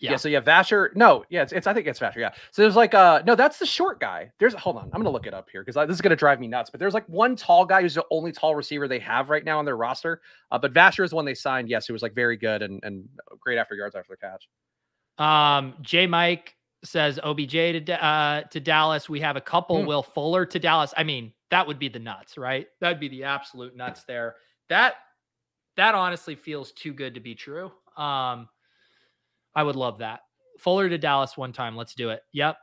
Yeah. 0.00 0.12
yeah. 0.12 0.16
So 0.16 0.30
have 0.30 0.44
Vasher. 0.44 0.94
No, 0.94 1.24
yeah, 1.28 1.42
it's, 1.42 1.52
it's 1.52 1.66
I 1.66 1.74
think 1.74 1.86
it's 1.86 1.98
Vasher. 1.98 2.16
Yeah. 2.16 2.30
So 2.50 2.62
there's 2.62 2.76
like 2.76 2.94
uh 2.94 3.22
no, 3.26 3.34
that's 3.34 3.58
the 3.58 3.66
short 3.66 4.00
guy. 4.00 4.30
There's 4.38 4.54
hold 4.54 4.76
on, 4.76 4.84
I'm 4.84 5.00
gonna 5.00 5.10
look 5.10 5.26
it 5.26 5.34
up 5.34 5.48
here 5.50 5.64
because 5.64 5.74
this 5.86 5.96
is 5.96 6.00
gonna 6.00 6.16
drive 6.16 6.40
me 6.40 6.46
nuts. 6.46 6.70
But 6.70 6.80
there's 6.80 6.94
like 6.94 7.08
one 7.08 7.36
tall 7.36 7.64
guy 7.64 7.82
who's 7.82 7.94
the 7.94 8.04
only 8.10 8.32
tall 8.32 8.54
receiver 8.54 8.88
they 8.88 9.00
have 9.00 9.30
right 9.30 9.44
now 9.44 9.58
on 9.58 9.64
their 9.64 9.76
roster. 9.76 10.20
Uh, 10.50 10.58
but 10.58 10.72
Vasher 10.72 11.04
is 11.04 11.10
the 11.10 11.16
one 11.16 11.24
they 11.24 11.34
signed. 11.34 11.68
Yes, 11.68 11.86
who 11.86 11.92
was 11.92 12.02
like 12.02 12.14
very 12.14 12.36
good 12.36 12.62
and 12.62 12.80
and 12.82 13.08
great 13.40 13.58
after 13.58 13.74
yards 13.74 13.94
after 13.94 14.12
the 14.12 14.16
catch. 14.16 14.48
Um, 15.18 15.74
J 15.82 16.06
Mike 16.06 16.54
says 16.84 17.18
OBJ 17.22 17.50
to 17.86 18.04
uh, 18.04 18.42
to 18.42 18.60
Dallas. 18.60 19.08
We 19.08 19.20
have 19.20 19.36
a 19.36 19.40
couple. 19.40 19.82
Mm. 19.82 19.86
Will 19.86 20.02
Fuller 20.02 20.46
to 20.46 20.58
Dallas. 20.58 20.94
I 20.96 21.04
mean, 21.04 21.32
that 21.50 21.66
would 21.66 21.78
be 21.78 21.88
the 21.88 21.98
nuts, 21.98 22.38
right? 22.38 22.68
That'd 22.80 23.00
be 23.00 23.08
the 23.08 23.24
absolute 23.24 23.76
nuts 23.76 24.04
there. 24.04 24.36
That 24.68 24.94
that 25.76 25.94
honestly 25.94 26.34
feels 26.34 26.72
too 26.72 26.92
good 26.92 27.14
to 27.14 27.20
be 27.20 27.34
true. 27.34 27.72
Um, 27.96 28.48
I 29.58 29.64
would 29.64 29.74
love 29.74 29.98
that. 29.98 30.20
Fuller 30.60 30.88
to 30.88 30.98
Dallas 30.98 31.36
one 31.36 31.52
time. 31.52 31.74
Let's 31.74 31.96
do 31.96 32.10
it. 32.10 32.22
Yep. 32.32 32.58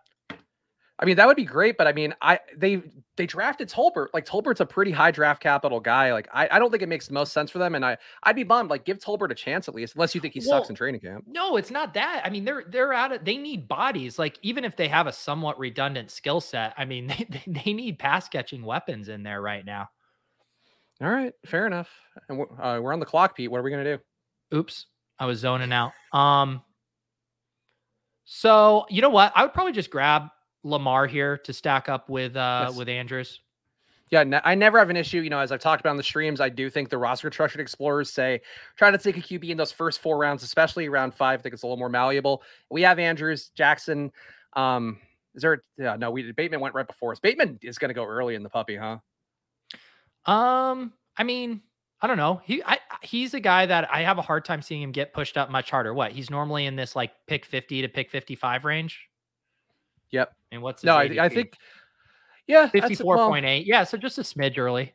I 0.98 1.04
mean, 1.04 1.18
that 1.18 1.28
would 1.28 1.36
be 1.36 1.44
great, 1.44 1.78
but 1.78 1.88
I 1.88 1.92
mean, 1.92 2.16
I 2.22 2.40
they 2.56 2.82
they 3.18 3.26
drafted 3.26 3.68
Tolbert. 3.68 4.08
Like 4.14 4.26
Tolbert's 4.26 4.62
a 4.62 4.66
pretty 4.66 4.92
high 4.92 5.12
draft 5.12 5.42
capital 5.42 5.82
guy. 5.82 6.14
Like 6.14 6.30
I, 6.34 6.48
I 6.50 6.58
don't 6.58 6.72
think 6.72 6.84
it 6.84 6.88
makes 6.88 7.08
the 7.08 7.14
most 7.14 7.34
sense 7.34 7.52
for 7.52 7.58
them. 7.58 7.76
And 7.76 7.84
I 7.84 7.98
I'd 8.24 8.38
be 8.38 8.44
bummed. 8.44 8.70
Like 8.70 8.86
give 8.86 9.00
Tolbert 9.00 9.30
a 9.30 9.36
chance 9.36 9.68
at 9.68 9.76
least, 9.76 9.96
unless 9.96 10.16
you 10.16 10.22
think 10.22 10.36
he 10.36 10.40
well, 10.40 10.60
sucks 10.60 10.70
in 10.70 10.76
training 10.78 11.02
camp. 11.02 11.26
No, 11.28 11.58
it's 11.58 11.70
not 11.70 11.94
that. 11.96 12.22
I 12.24 12.30
mean, 12.30 12.46
they're 12.46 12.64
they're 12.70 12.94
out 12.94 13.12
of 13.12 13.26
they 13.26 13.36
need 13.36 13.68
bodies. 13.68 14.18
Like 14.18 14.40
even 14.42 14.64
if 14.64 14.78
they 14.78 14.88
have 14.88 15.06
a 15.06 15.12
somewhat 15.12 15.60
redundant 15.60 16.12
skill 16.12 16.40
set, 16.40 16.74
I 16.78 16.86
mean, 16.86 17.08
they, 17.30 17.44
they 17.46 17.74
need 17.74 18.00
pass 18.00 18.30
catching 18.30 18.64
weapons 18.64 19.10
in 19.10 19.22
there 19.22 19.42
right 19.42 19.66
now. 19.66 19.90
All 21.02 21.10
right, 21.10 21.34
fair 21.46 21.68
enough. 21.68 21.90
And 22.30 22.38
we're, 22.38 22.62
uh, 22.62 22.80
we're 22.80 22.94
on 22.94 23.02
the 23.02 23.06
clock, 23.06 23.36
Pete. 23.36 23.52
What 23.52 23.60
are 23.60 23.64
we 23.64 23.72
gonna 23.72 23.98
do? 23.98 24.58
Oops, 24.58 24.86
I 25.20 25.26
was 25.26 25.40
zoning 25.40 25.74
out. 25.74 25.92
Um. 26.14 26.62
So 28.26 28.86
you 28.90 29.02
know 29.02 29.10
what? 29.10 29.32
I 29.36 29.44
would 29.44 29.54
probably 29.54 29.72
just 29.72 29.90
grab 29.90 30.30
Lamar 30.64 31.08
here 31.08 31.38
to 31.38 31.54
stack 31.54 31.88
up 31.88 32.10
with 32.10 32.36
uh 32.36 32.66
yes. 32.68 32.78
with 32.78 32.90
Andrews? 32.90 33.40
Yeah, 34.12 34.40
I 34.44 34.54
never 34.54 34.78
have 34.78 34.90
an 34.92 34.98
issue. 34.98 35.22
You 35.22 35.30
know, 35.32 35.40
as 35.40 35.52
I've 35.52 35.60
talked 35.60 35.82
about 35.82 35.92
on 35.92 35.98
the 35.98 36.04
streams, 36.04 36.40
I 36.40 36.50
do 36.50 36.70
think 36.70 36.90
the 36.90 36.98
roster 36.98 37.28
construction 37.28 37.60
explorers 37.60 38.12
say 38.12 38.42
try 38.76 38.92
to 38.92 38.98
take 38.98 39.18
a 39.18 39.22
QB 39.22 39.50
in 39.50 39.58
those 39.58 39.72
first 39.72 40.00
four 40.00 40.18
rounds, 40.18 40.44
especially 40.44 40.90
round 40.90 41.14
five. 41.14 41.40
I 41.40 41.44
think 41.44 41.54
it's 41.54 41.64
a 41.64 41.66
little 41.66 41.78
more 41.78 41.90
malleable. 41.90 42.44
We 42.70 42.84
have 42.84 43.00
Andrews, 43.00 43.50
Jackson. 43.56 44.12
Um, 44.54 45.00
is 45.34 45.42
there? 45.42 45.64
Yeah, 45.78 45.96
no, 45.96 46.12
we 46.12 46.22
did 46.22 46.36
Bateman 46.36 46.60
went 46.60 46.76
right 46.76 46.88
before 46.88 47.12
us. 47.12 47.20
Bateman 47.20 47.60
is 47.62 47.78
going 47.78 47.90
to 47.90 47.96
go 47.96 48.06
early 48.06 48.36
in 48.36 48.44
the 48.44 48.50
puppy, 48.50 48.76
huh? 48.76 48.98
Um, 50.32 50.94
I 51.18 51.24
mean, 51.24 51.62
I 52.06 52.08
don't 52.08 52.18
know. 52.18 52.40
He 52.46 52.62
I 52.64 52.78
he's 53.02 53.34
a 53.34 53.40
guy 53.40 53.66
that 53.66 53.90
I 53.92 54.04
have 54.04 54.20
a 54.20 54.22
hard 54.22 54.46
time 54.46 54.62
seeing 54.62 54.80
him 54.80 54.92
get 54.92 55.12
pushed 55.12 55.38
up 55.38 55.50
much 55.50 55.72
harder. 55.72 55.92
What? 55.92 56.12
He's 56.12 56.30
normally 56.30 56.68
in 56.68 56.76
this 56.76 56.96
like 56.96 57.12
pick 57.26 57.46
50 57.46 57.82
to 57.82 57.88
pick 57.88 58.12
55 58.12 58.64
range. 58.64 59.10
Yep. 60.12 60.32
And 60.52 60.62
what's 60.62 60.84
no? 60.84 60.98
I, 60.98 61.10
I, 61.20 61.30
think 61.30 61.58
yeah, 62.46 62.68
fifty-four 62.68 63.18
point 63.18 63.48
eight. 63.48 63.66
Yeah, 63.66 63.86
so 63.86 63.98
just 63.98 64.20
a 64.20 64.22
smidge 64.22 64.60
early. 64.60 64.94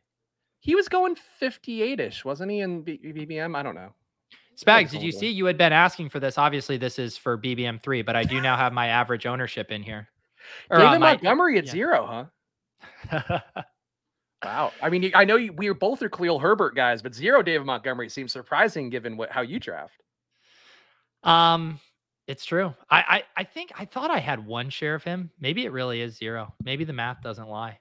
He 0.60 0.76
was 0.76 0.88
going 0.88 1.16
fifty-eight-ish, 1.16 2.24
wasn't 2.24 2.52
he? 2.52 2.60
In 2.60 2.82
B- 2.82 3.00
BBM, 3.04 3.56
I 3.56 3.64
don't 3.64 3.74
know. 3.74 3.92
Spags, 4.56 4.90
did 4.90 5.02
you 5.02 5.10
see? 5.10 5.28
You 5.28 5.46
had 5.46 5.58
been 5.58 5.72
asking 5.72 6.10
for 6.10 6.20
this. 6.20 6.38
Obviously, 6.38 6.76
this 6.76 6.96
is 6.96 7.16
for 7.16 7.36
BBM 7.36 7.82
three, 7.82 8.02
but 8.02 8.14
I 8.14 8.22
do 8.22 8.40
now 8.40 8.56
have 8.56 8.72
my 8.72 8.86
average 8.86 9.26
ownership 9.26 9.72
in 9.72 9.82
here. 9.82 10.08
Or, 10.70 10.78
David 10.78 10.94
uh, 10.94 10.98
my, 11.00 11.12
Montgomery 11.14 11.58
at 11.58 11.66
yeah. 11.66 11.72
zero, 11.72 12.30
huh? 13.10 13.40
wow. 14.44 14.72
I 14.82 14.90
mean, 14.90 15.10
I 15.14 15.24
know 15.24 15.36
you, 15.36 15.52
we 15.52 15.68
are 15.68 15.74
both 15.74 16.02
are 16.02 16.08
Khalil 16.08 16.38
Herbert 16.38 16.74
guys, 16.74 17.02
but 17.02 17.14
zero 17.14 17.42
David 17.42 17.66
Montgomery 17.66 18.08
seems 18.08 18.32
surprising 18.32 18.90
given 18.90 19.16
what 19.16 19.30
how 19.30 19.42
you 19.42 19.58
draft. 19.58 20.02
Um, 21.22 21.80
it's 22.26 22.44
true. 22.44 22.74
I, 22.88 23.00
I 23.36 23.40
I 23.40 23.44
think 23.44 23.72
I 23.78 23.84
thought 23.84 24.10
I 24.10 24.18
had 24.18 24.46
one 24.46 24.70
share 24.70 24.94
of 24.94 25.04
him. 25.04 25.30
Maybe 25.40 25.64
it 25.64 25.72
really 25.72 26.00
is 26.00 26.16
zero. 26.16 26.54
Maybe 26.62 26.84
the 26.84 26.92
math 26.92 27.22
doesn't 27.22 27.48
lie. 27.48 27.78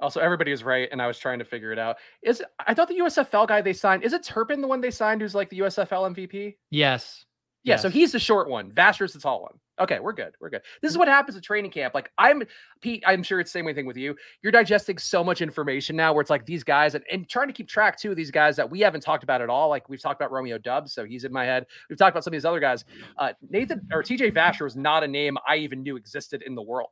Also, 0.00 0.20
everybody 0.20 0.50
is 0.50 0.64
right, 0.64 0.88
and 0.90 1.00
I 1.00 1.06
was 1.06 1.18
trying 1.18 1.38
to 1.38 1.44
figure 1.44 1.72
it 1.72 1.78
out. 1.78 1.96
Is 2.22 2.42
I 2.66 2.74
thought 2.74 2.88
the 2.88 2.98
USFL 2.98 3.46
guy 3.46 3.60
they 3.60 3.72
signed 3.72 4.02
is 4.02 4.12
it 4.12 4.22
Turpin 4.22 4.60
the 4.60 4.68
one 4.68 4.80
they 4.80 4.90
signed 4.90 5.20
who's 5.20 5.34
like 5.34 5.50
the 5.50 5.60
USFL 5.60 6.14
MVP? 6.14 6.56
Yes. 6.70 7.24
Yeah, 7.62 7.74
yes. 7.74 7.82
so 7.82 7.88
he's 7.88 8.12
the 8.12 8.18
short 8.18 8.48
one. 8.48 8.70
Vasher's 8.70 9.14
the 9.14 9.20
tall 9.20 9.42
one. 9.42 9.58
Okay, 9.80 9.98
we're 9.98 10.12
good. 10.12 10.34
We're 10.40 10.50
good. 10.50 10.62
This 10.82 10.92
is 10.92 10.98
what 10.98 11.08
happens 11.08 11.36
at 11.36 11.42
training 11.42 11.72
camp. 11.72 11.94
Like 11.94 12.12
I'm 12.16 12.44
Pete, 12.80 13.02
I'm 13.06 13.24
sure 13.24 13.40
it's 13.40 13.52
the 13.52 13.58
same 13.58 13.74
thing 13.74 13.86
with 13.86 13.96
you. 13.96 14.14
You're 14.42 14.52
digesting 14.52 14.98
so 14.98 15.24
much 15.24 15.42
information 15.42 15.96
now 15.96 16.12
where 16.12 16.20
it's 16.20 16.30
like 16.30 16.46
these 16.46 16.62
guys 16.62 16.94
and, 16.94 17.04
and 17.10 17.28
trying 17.28 17.48
to 17.48 17.52
keep 17.52 17.68
track 17.68 17.98
too 17.98 18.10
of 18.10 18.16
these 18.16 18.30
guys 18.30 18.54
that 18.56 18.70
we 18.70 18.80
haven't 18.80 19.00
talked 19.00 19.24
about 19.24 19.42
at 19.42 19.50
all. 19.50 19.68
Like 19.68 19.88
we've 19.88 20.00
talked 20.00 20.20
about 20.20 20.30
Romeo 20.30 20.58
Doubs, 20.58 20.94
so 20.94 21.04
he's 21.04 21.24
in 21.24 21.32
my 21.32 21.44
head. 21.44 21.66
We've 21.90 21.98
talked 21.98 22.14
about 22.14 22.22
some 22.22 22.32
of 22.32 22.36
these 22.36 22.44
other 22.44 22.60
guys. 22.60 22.84
Uh, 23.18 23.32
Nathan 23.50 23.86
or 23.92 24.02
TJ 24.02 24.32
Vasher 24.32 24.62
was 24.62 24.76
not 24.76 25.02
a 25.02 25.08
name 25.08 25.36
I 25.48 25.56
even 25.56 25.82
knew 25.82 25.96
existed 25.96 26.42
in 26.46 26.54
the 26.54 26.62
world. 26.62 26.90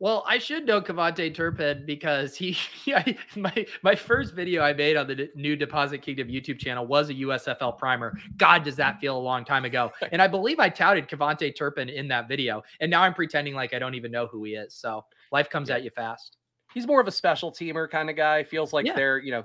Well, 0.00 0.24
I 0.26 0.38
should 0.38 0.64
know 0.64 0.80
KaVontae 0.80 1.34
Turpin 1.34 1.84
because 1.84 2.34
he, 2.34 2.56
my 3.36 3.66
my 3.82 3.94
first 3.94 4.34
video 4.34 4.62
I 4.62 4.72
made 4.72 4.96
on 4.96 5.06
the 5.06 5.28
new 5.34 5.56
Deposit 5.56 5.98
Kingdom 5.98 6.28
YouTube 6.28 6.58
channel 6.58 6.86
was 6.86 7.10
a 7.10 7.14
USFL 7.14 7.76
primer. 7.76 8.18
God, 8.38 8.64
does 8.64 8.76
that 8.76 8.98
feel 8.98 9.16
a 9.16 9.20
long 9.20 9.44
time 9.44 9.64
ago? 9.64 9.92
And 10.12 10.20
I 10.20 10.26
believe 10.26 10.58
I 10.58 10.68
touted 10.68 11.08
KaVontae 11.08 11.54
Turpin 11.54 11.88
in 11.88 12.08
that 12.08 12.26
video, 12.26 12.62
and 12.80 12.90
now 12.90 13.02
I'm 13.02 13.14
pretending 13.14 13.54
like 13.54 13.74
I 13.74 13.78
don't 13.78 13.94
even 13.94 14.10
know 14.10 14.26
who 14.26 14.42
he 14.42 14.52
is. 14.52 14.74
So 14.74 15.04
life 15.30 15.50
comes 15.50 15.68
yeah. 15.68 15.76
at 15.76 15.84
you 15.84 15.90
fast. 15.90 16.38
He's 16.72 16.86
more 16.86 17.00
of 17.00 17.06
a 17.06 17.12
special 17.12 17.52
teamer 17.52 17.88
kind 17.88 18.08
of 18.08 18.16
guy. 18.16 18.42
Feels 18.42 18.72
like 18.72 18.86
yeah. 18.86 18.94
they're, 18.94 19.18
you 19.18 19.32
know, 19.32 19.44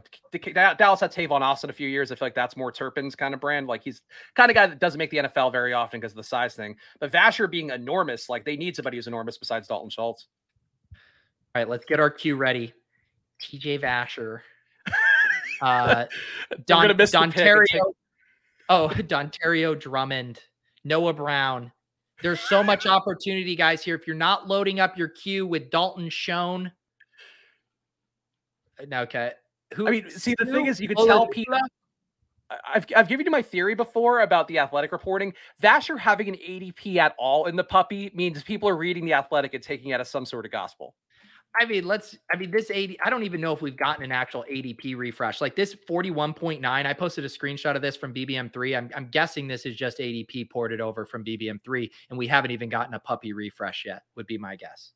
Dallas 0.77 0.99
had 0.99 1.11
Tavon 1.11 1.41
Austin 1.41 1.69
a 1.69 1.73
few 1.73 1.87
years. 1.87 2.11
I 2.11 2.15
feel 2.15 2.27
like 2.27 2.35
that's 2.35 2.55
more 2.55 2.71
Turpin's 2.71 3.15
kind 3.15 3.33
of 3.33 3.39
brand. 3.39 3.67
Like 3.67 3.83
he's 3.83 4.01
kind 4.35 4.49
of 4.51 4.55
guy 4.55 4.67
that 4.67 4.79
doesn't 4.79 4.99
make 4.99 5.09
the 5.09 5.17
NFL 5.17 5.51
very 5.51 5.73
often 5.73 5.99
because 5.99 6.13
of 6.13 6.17
the 6.17 6.23
size 6.23 6.53
thing. 6.53 6.75
But 6.99 7.11
Vasher 7.11 7.49
being 7.49 7.71
enormous, 7.71 8.29
like 8.29 8.45
they 8.45 8.55
need 8.55 8.75
somebody 8.75 8.97
who's 8.97 9.07
enormous 9.07 9.37
besides 9.37 9.67
Dalton 9.67 9.89
Schultz. 9.89 10.27
All 11.55 11.61
right, 11.61 11.69
let's 11.69 11.85
get 11.85 12.01
our 12.01 12.09
cue 12.09 12.35
ready. 12.35 12.73
TJ 13.41 13.81
Vasher. 13.81 14.41
Uh, 15.61 16.05
Don, 16.65 16.89
Dontario. 16.89 17.93
Oh, 18.67 18.89
Dontario 18.93 19.79
Drummond, 19.79 20.41
Noah 20.83 21.13
Brown. 21.13 21.71
There's 22.21 22.41
so 22.41 22.61
much 22.61 22.85
opportunity, 22.85 23.55
guys, 23.55 23.81
here. 23.81 23.95
If 23.95 24.05
you're 24.05 24.17
not 24.17 24.49
loading 24.49 24.81
up 24.81 24.97
your 24.97 25.07
queue 25.07 25.47
with 25.47 25.69
Dalton 25.69 26.09
Schoen. 26.09 26.73
Uh, 28.77 28.95
okay. 29.03 29.31
Who, 29.75 29.87
I 29.87 29.91
mean, 29.91 30.09
see, 30.09 30.35
the 30.37 30.45
thing 30.45 30.65
is, 30.65 30.81
you 30.81 30.89
can 30.89 30.97
tell 31.07 31.25
people. 31.27 31.57
I've, 32.67 32.85
I've 32.93 33.07
given 33.07 33.25
you 33.25 33.31
my 33.31 33.41
theory 33.41 33.75
before 33.75 34.19
about 34.19 34.49
the 34.49 34.59
athletic 34.59 34.91
reporting. 34.91 35.33
Vasher 35.63 35.97
having 35.97 36.27
an 36.27 36.35
ADP 36.35 36.97
at 36.97 37.15
all 37.17 37.45
in 37.45 37.55
the 37.55 37.63
puppy 37.63 38.11
means 38.13 38.43
people 38.43 38.67
are 38.67 38.75
reading 38.75 39.05
the 39.05 39.13
athletic 39.13 39.53
and 39.53 39.63
taking 39.63 39.91
it 39.91 40.01
as 40.01 40.09
some 40.09 40.25
sort 40.25 40.45
of 40.45 40.51
gospel. 40.51 40.95
I 41.59 41.65
mean, 41.65 41.85
let's. 41.85 42.17
I 42.33 42.37
mean, 42.37 42.51
this 42.51 42.69
80. 42.69 42.99
I 43.01 43.09
don't 43.09 43.23
even 43.23 43.41
know 43.41 43.53
if 43.53 43.61
we've 43.61 43.77
gotten 43.77 44.03
an 44.03 44.11
actual 44.11 44.45
ADP 44.51 44.97
refresh. 44.97 45.41
Like 45.41 45.55
this 45.55 45.75
41.9. 45.89 46.63
I 46.63 46.93
posted 46.93 47.25
a 47.25 47.29
screenshot 47.29 47.75
of 47.75 47.81
this 47.81 47.95
from 47.95 48.13
BBM3. 48.13 48.77
I'm, 48.77 48.89
I'm 48.95 49.07
guessing 49.09 49.47
this 49.47 49.65
is 49.65 49.75
just 49.75 49.99
ADP 49.99 50.49
ported 50.49 50.81
over 50.81 51.05
from 51.05 51.23
BBM3, 51.23 51.89
and 52.09 52.17
we 52.17 52.27
haven't 52.27 52.51
even 52.51 52.69
gotten 52.69 52.93
a 52.93 52.99
puppy 52.99 53.33
refresh 53.33 53.83
yet. 53.85 54.03
Would 54.15 54.27
be 54.27 54.37
my 54.37 54.55
guess. 54.55 54.91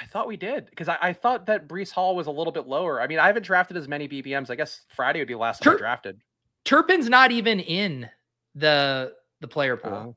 I 0.00 0.06
thought 0.06 0.26
we 0.26 0.36
did 0.36 0.66
because 0.70 0.88
I, 0.88 0.96
I, 1.02 1.12
thought 1.12 1.44
that 1.46 1.68
Breece 1.68 1.90
Hall 1.90 2.16
was 2.16 2.26
a 2.26 2.30
little 2.30 2.52
bit 2.52 2.66
lower. 2.66 3.00
I 3.00 3.06
mean, 3.06 3.18
I 3.18 3.26
haven't 3.26 3.42
drafted 3.42 3.76
as 3.76 3.88
many 3.88 4.08
BBMs. 4.08 4.48
I 4.48 4.54
guess 4.54 4.82
Friday 4.88 5.18
would 5.18 5.28
be 5.28 5.34
the 5.34 5.38
last 5.38 5.62
time 5.62 5.74
I 5.74 5.78
drafted. 5.78 6.18
Turpin's 6.64 7.10
not 7.10 7.30
even 7.30 7.60
in 7.60 8.08
the 8.54 9.12
the 9.40 9.48
player 9.48 9.76
pool. 9.76 9.92
Uh, 9.92 10.12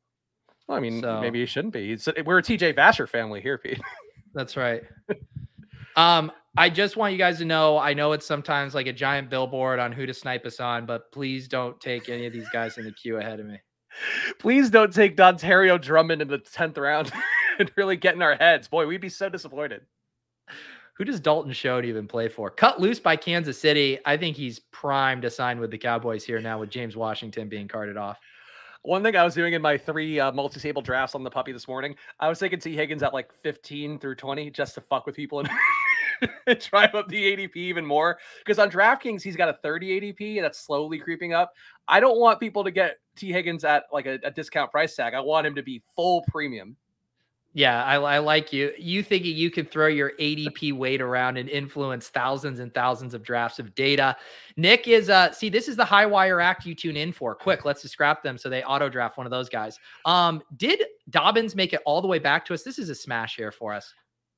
well, 0.68 0.78
I 0.78 0.80
mean, 0.80 1.02
so. 1.02 1.20
maybe 1.20 1.40
he 1.40 1.46
shouldn't 1.46 1.74
be. 1.74 1.92
It's, 1.92 2.08
we're 2.26 2.40
a 2.40 2.44
TJ 2.44 2.76
Vasher 2.76 3.08
family 3.08 3.42
here, 3.42 3.58
Pete. 3.58 3.82
That's 4.34 4.56
right. 4.58 4.84
Um, 5.96 6.32
I 6.58 6.70
just 6.70 6.96
want 6.96 7.12
you 7.12 7.18
guys 7.18 7.38
to 7.40 7.46
know. 7.46 7.78
I 7.78 7.94
know 7.94 8.14
it's 8.14 8.26
sometimes 8.26 8.74
like 8.74 8.88
a 8.88 8.94
giant 8.94 9.30
billboard 9.30 9.80
on 9.80 9.92
who 9.92 10.06
to 10.06 10.14
snipe 10.14 10.46
us 10.46 10.60
on, 10.60 10.86
but 10.86 11.12
please 11.12 11.48
don't 11.48 11.80
take 11.82 12.08
any 12.10 12.26
of 12.26 12.34
these 12.34 12.48
guys 12.50 12.78
in 12.78 12.86
the 12.86 12.92
queue 12.92 13.18
ahead 13.18 13.40
of 13.40 13.46
me. 13.46 13.60
Please 14.40 14.70
don't 14.70 14.94
take 14.94 15.16
Dontario 15.16 15.82
Drummond 15.82 16.22
in 16.22 16.28
the 16.28 16.38
tenth 16.38 16.78
round 16.78 17.14
and 17.60 17.72
really 17.78 17.96
get 17.96 18.16
in 18.16 18.22
our 18.22 18.36
heads. 18.36 18.68
Boy, 18.68 18.86
we'd 18.86 19.00
be 19.00 19.08
so 19.08 19.30
disappointed. 19.30 19.82
Who 20.98 21.04
does 21.04 21.20
Dalton 21.20 21.54
Schoen 21.54 21.86
even 21.86 22.08
play 22.08 22.30
for? 22.30 22.50
Cut 22.50 22.80
loose 22.80 23.00
by 23.00 23.16
Kansas 23.16 23.60
City. 23.60 24.00
I 24.06 24.16
think 24.16 24.38
he's 24.38 24.60
primed 24.60 25.24
to 25.24 25.30
sign 25.30 25.60
with 25.60 25.72
the 25.72 25.78
Cowboys 25.78 26.24
here 26.24 26.40
now 26.40 26.60
with 26.60 26.70
James 26.70 26.96
Washington 26.96 27.50
being 27.50 27.68
carted 27.68 27.98
off. 27.98 28.18
One 28.84 29.02
thing 29.02 29.16
I 29.16 29.24
was 29.24 29.34
doing 29.34 29.54
in 29.54 29.62
my 29.62 29.78
three 29.78 30.20
uh, 30.20 30.32
multi-table 30.32 30.82
drafts 30.82 31.16
on 31.16 31.24
the 31.24 31.30
puppy 31.30 31.52
this 31.52 31.68
morning, 31.68 31.96
I 32.20 32.30
was 32.30 32.40
taking 32.40 32.60
Tee 32.60 32.76
Higgins 32.76 33.02
at 33.02 33.14
like 33.14 33.34
15 33.34 33.98
through 34.00 34.16
20 34.16 34.52
just 34.52 34.76
to 34.76 34.82
fuck 34.82 35.06
with 35.06 35.16
people 35.16 35.40
and 35.40 35.50
drive 36.70 36.96
up 36.96 37.08
the 37.08 37.36
ADP 37.36 37.56
even 37.56 37.86
more. 37.86 38.18
Because 38.40 38.60
on 38.60 38.70
DraftKings, 38.70 39.22
he's 39.22 39.36
got 39.36 39.50
a 39.50 39.54
30 39.62 40.00
ADP 40.00 40.36
and 40.38 40.44
that's 40.44 40.60
slowly 40.60 41.00
creeping 41.00 41.34
up. 41.34 41.54
I 41.88 42.00
don't 42.00 42.20
want 42.20 42.40
people 42.40 42.64
to 42.64 42.72
get 42.72 42.98
Tee 43.16 43.32
Higgins 43.32 43.64
at 43.64 43.84
like 43.92 44.06
a, 44.06 44.20
a 44.24 44.32
discount 44.32 44.72
price 44.72 44.96
tag. 44.96 45.14
I 45.14 45.20
want 45.20 45.48
him 45.48 45.56
to 45.56 45.64
be 45.64 45.82
full 45.96 46.24
premium. 46.28 46.76
Yeah, 47.58 47.86
I, 47.86 47.96
I, 47.96 48.18
like 48.18 48.52
you. 48.52 48.74
You 48.78 49.02
thinking 49.02 49.34
you 49.34 49.50
can 49.50 49.66
throw 49.66 49.88
your 49.88 50.12
ADP 50.20 50.74
weight 50.74 51.00
around 51.00 51.38
and 51.38 51.48
influence 51.48 52.10
thousands 52.10 52.60
and 52.60 52.74
thousands 52.74 53.14
of 53.14 53.24
drafts 53.24 53.60
of 53.60 53.74
data. 53.76 54.18
Nick 54.58 54.90
is 54.90 55.10
uh 55.10 55.32
see, 55.32 55.48
this 55.48 55.70
is 55.70 55.78
the 55.78 55.86
high 55.86 56.06
wire 56.06 56.42
act 56.42 56.66
you 56.66 56.76
tune 56.76 56.98
in 56.98 57.14
for. 57.14 57.34
Quick, 57.34 57.64
let's 57.64 57.82
just 57.82 57.94
scrap 57.94 58.22
them 58.24 58.38
so 58.38 58.50
they 58.50 58.62
auto 58.64 58.90
draft 58.90 59.18
one 59.18 59.26
of 59.26 59.32
those 59.32 59.48
guys. 59.48 59.80
Um, 60.04 60.44
did 60.58 60.84
Dobbins 61.10 61.56
make 61.56 61.72
it 61.72 61.80
all 61.86 62.02
the 62.02 62.10
way 62.10 62.20
back 62.20 62.44
to 62.48 62.54
us? 62.54 62.64
This 62.64 62.78
is 62.78 62.90
a 62.90 62.96
smash 62.96 63.38
here 63.38 63.54
for 63.54 63.74
us. 63.74 63.94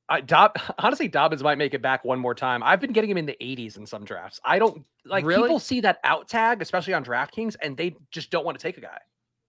I, 0.09 0.21
Dob, 0.21 0.55
honestly, 0.79 1.07
Dobbins 1.07 1.43
might 1.43 1.57
make 1.57 1.73
it 1.73 1.81
back 1.81 2.05
one 2.05 2.19
more 2.19 2.35
time. 2.35 2.63
I've 2.63 2.79
been 2.79 2.93
getting 2.93 3.09
him 3.09 3.17
in 3.17 3.25
the 3.25 3.37
80s 3.41 3.77
in 3.77 3.85
some 3.85 4.05
drafts. 4.05 4.39
I 4.43 4.59
don't 4.59 4.83
like 5.05 5.25
really? 5.25 5.43
people 5.43 5.59
see 5.59 5.81
that 5.81 5.99
out 6.03 6.27
tag, 6.27 6.61
especially 6.61 6.93
on 6.93 7.03
DraftKings, 7.03 7.55
and 7.61 7.75
they 7.75 7.95
just 8.11 8.31
don't 8.31 8.45
want 8.45 8.57
to 8.57 8.61
take 8.61 8.77
a 8.77 8.81
guy. 8.81 8.99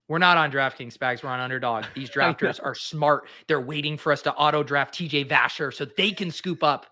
We're 0.07 0.17
not 0.17 0.37
on 0.37 0.51
DraftKings 0.51 0.97
Spags. 0.97 1.23
We're 1.23 1.29
on 1.29 1.39
Underdog. 1.39 1.85
These 1.95 2.09
drafters 2.09 2.59
are 2.63 2.73
smart. 2.73 3.27
They're 3.47 3.61
waiting 3.61 3.95
for 3.95 4.11
us 4.11 4.23
to 4.23 4.33
auto 4.33 4.63
draft 4.63 4.93
TJ 4.95 5.29
Vasher 5.29 5.73
so 5.73 5.85
they 5.85 6.11
can 6.11 6.31
scoop 6.31 6.63
up 6.63 6.87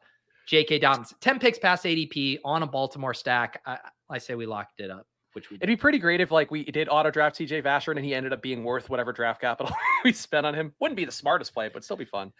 J.K. 0.48 0.80
Dobbins. 0.80 1.14
10 1.20 1.40
picks 1.40 1.58
past 1.58 1.84
ADP 1.84 2.40
on 2.46 2.64
a 2.64 2.68
Baltimore 2.68 3.16
stack. 3.16 3.62
I, 3.66 3.80
I 4.10 4.18
say 4.20 4.36
we 4.36 4.46
locked 4.46 4.80
it 4.80 4.92
up. 4.92 5.08
Which 5.34 5.50
we 5.50 5.58
It'd 5.58 5.68
be 5.68 5.76
pretty 5.76 6.00
great 6.00 6.22
if 6.22 6.32
like 6.32 6.52
we 6.52 6.64
did 6.64 6.88
auto 6.90 7.12
draft 7.12 7.38
TJ 7.38 7.64
Vasher 7.64 7.96
and 7.96 8.04
he 8.04 8.16
ended 8.16 8.34
up 8.34 8.42
being 8.42 8.64
worth 8.64 8.90
whatever 8.90 9.12
draft 9.12 9.42
capital 9.42 9.76
we 10.04 10.14
spent 10.14 10.46
on 10.46 10.54
him. 10.56 10.74
Wouldn't 10.80 10.96
be 10.96 11.06
the 11.06 11.12
smartest 11.12 11.54
play, 11.54 11.70
but 11.72 11.84
still 11.84 11.98
be 11.98 12.06
fun. 12.06 12.32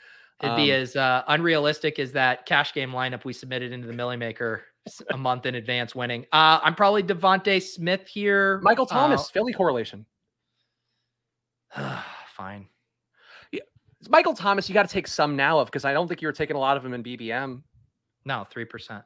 It'd 0.42 0.52
um, 0.52 0.58
be 0.58 0.72
as 0.72 0.96
uh, 0.96 1.24
unrealistic 1.28 1.98
as 1.98 2.12
that 2.12 2.46
cash 2.46 2.74
game 2.74 2.92
lineup 2.92 3.26
we 3.26 3.34
submitted 3.34 3.72
into 3.72 3.88
the 3.88 3.94
Milly 3.94 4.18
Maker 4.18 4.64
a 5.10 5.18
month 5.18 5.46
in 5.46 5.56
advance 5.56 5.96
winning. 5.96 6.26
Uh, 6.32 6.60
I'm 6.62 6.76
probably 6.76 7.04
DeVonta 7.04 7.62
Smith 7.62 8.08
here. 8.08 8.60
Michael 8.62 8.86
Thomas, 8.86 9.22
uh, 9.22 9.32
Philly 9.34 9.54
correlation. 9.54 10.06
Fine. 12.30 12.68
Yeah. 13.52 13.62
Michael 14.10 14.34
Thomas, 14.34 14.70
you 14.70 14.74
got 14.74 14.88
to 14.88 14.94
take 14.94 15.08
some 15.08 15.36
now 15.36 15.60
of 15.60 15.68
because 15.68 15.86
I 15.86 15.94
don't 15.94 16.08
think 16.08 16.22
you 16.22 16.28
were 16.28 16.34
taking 16.34 16.56
a 16.56 16.60
lot 16.60 16.78
of 16.78 16.84
them 16.84 16.94
in 16.94 17.04
BBM. 17.04 17.62
No, 18.26 18.46
3%. 18.54 19.04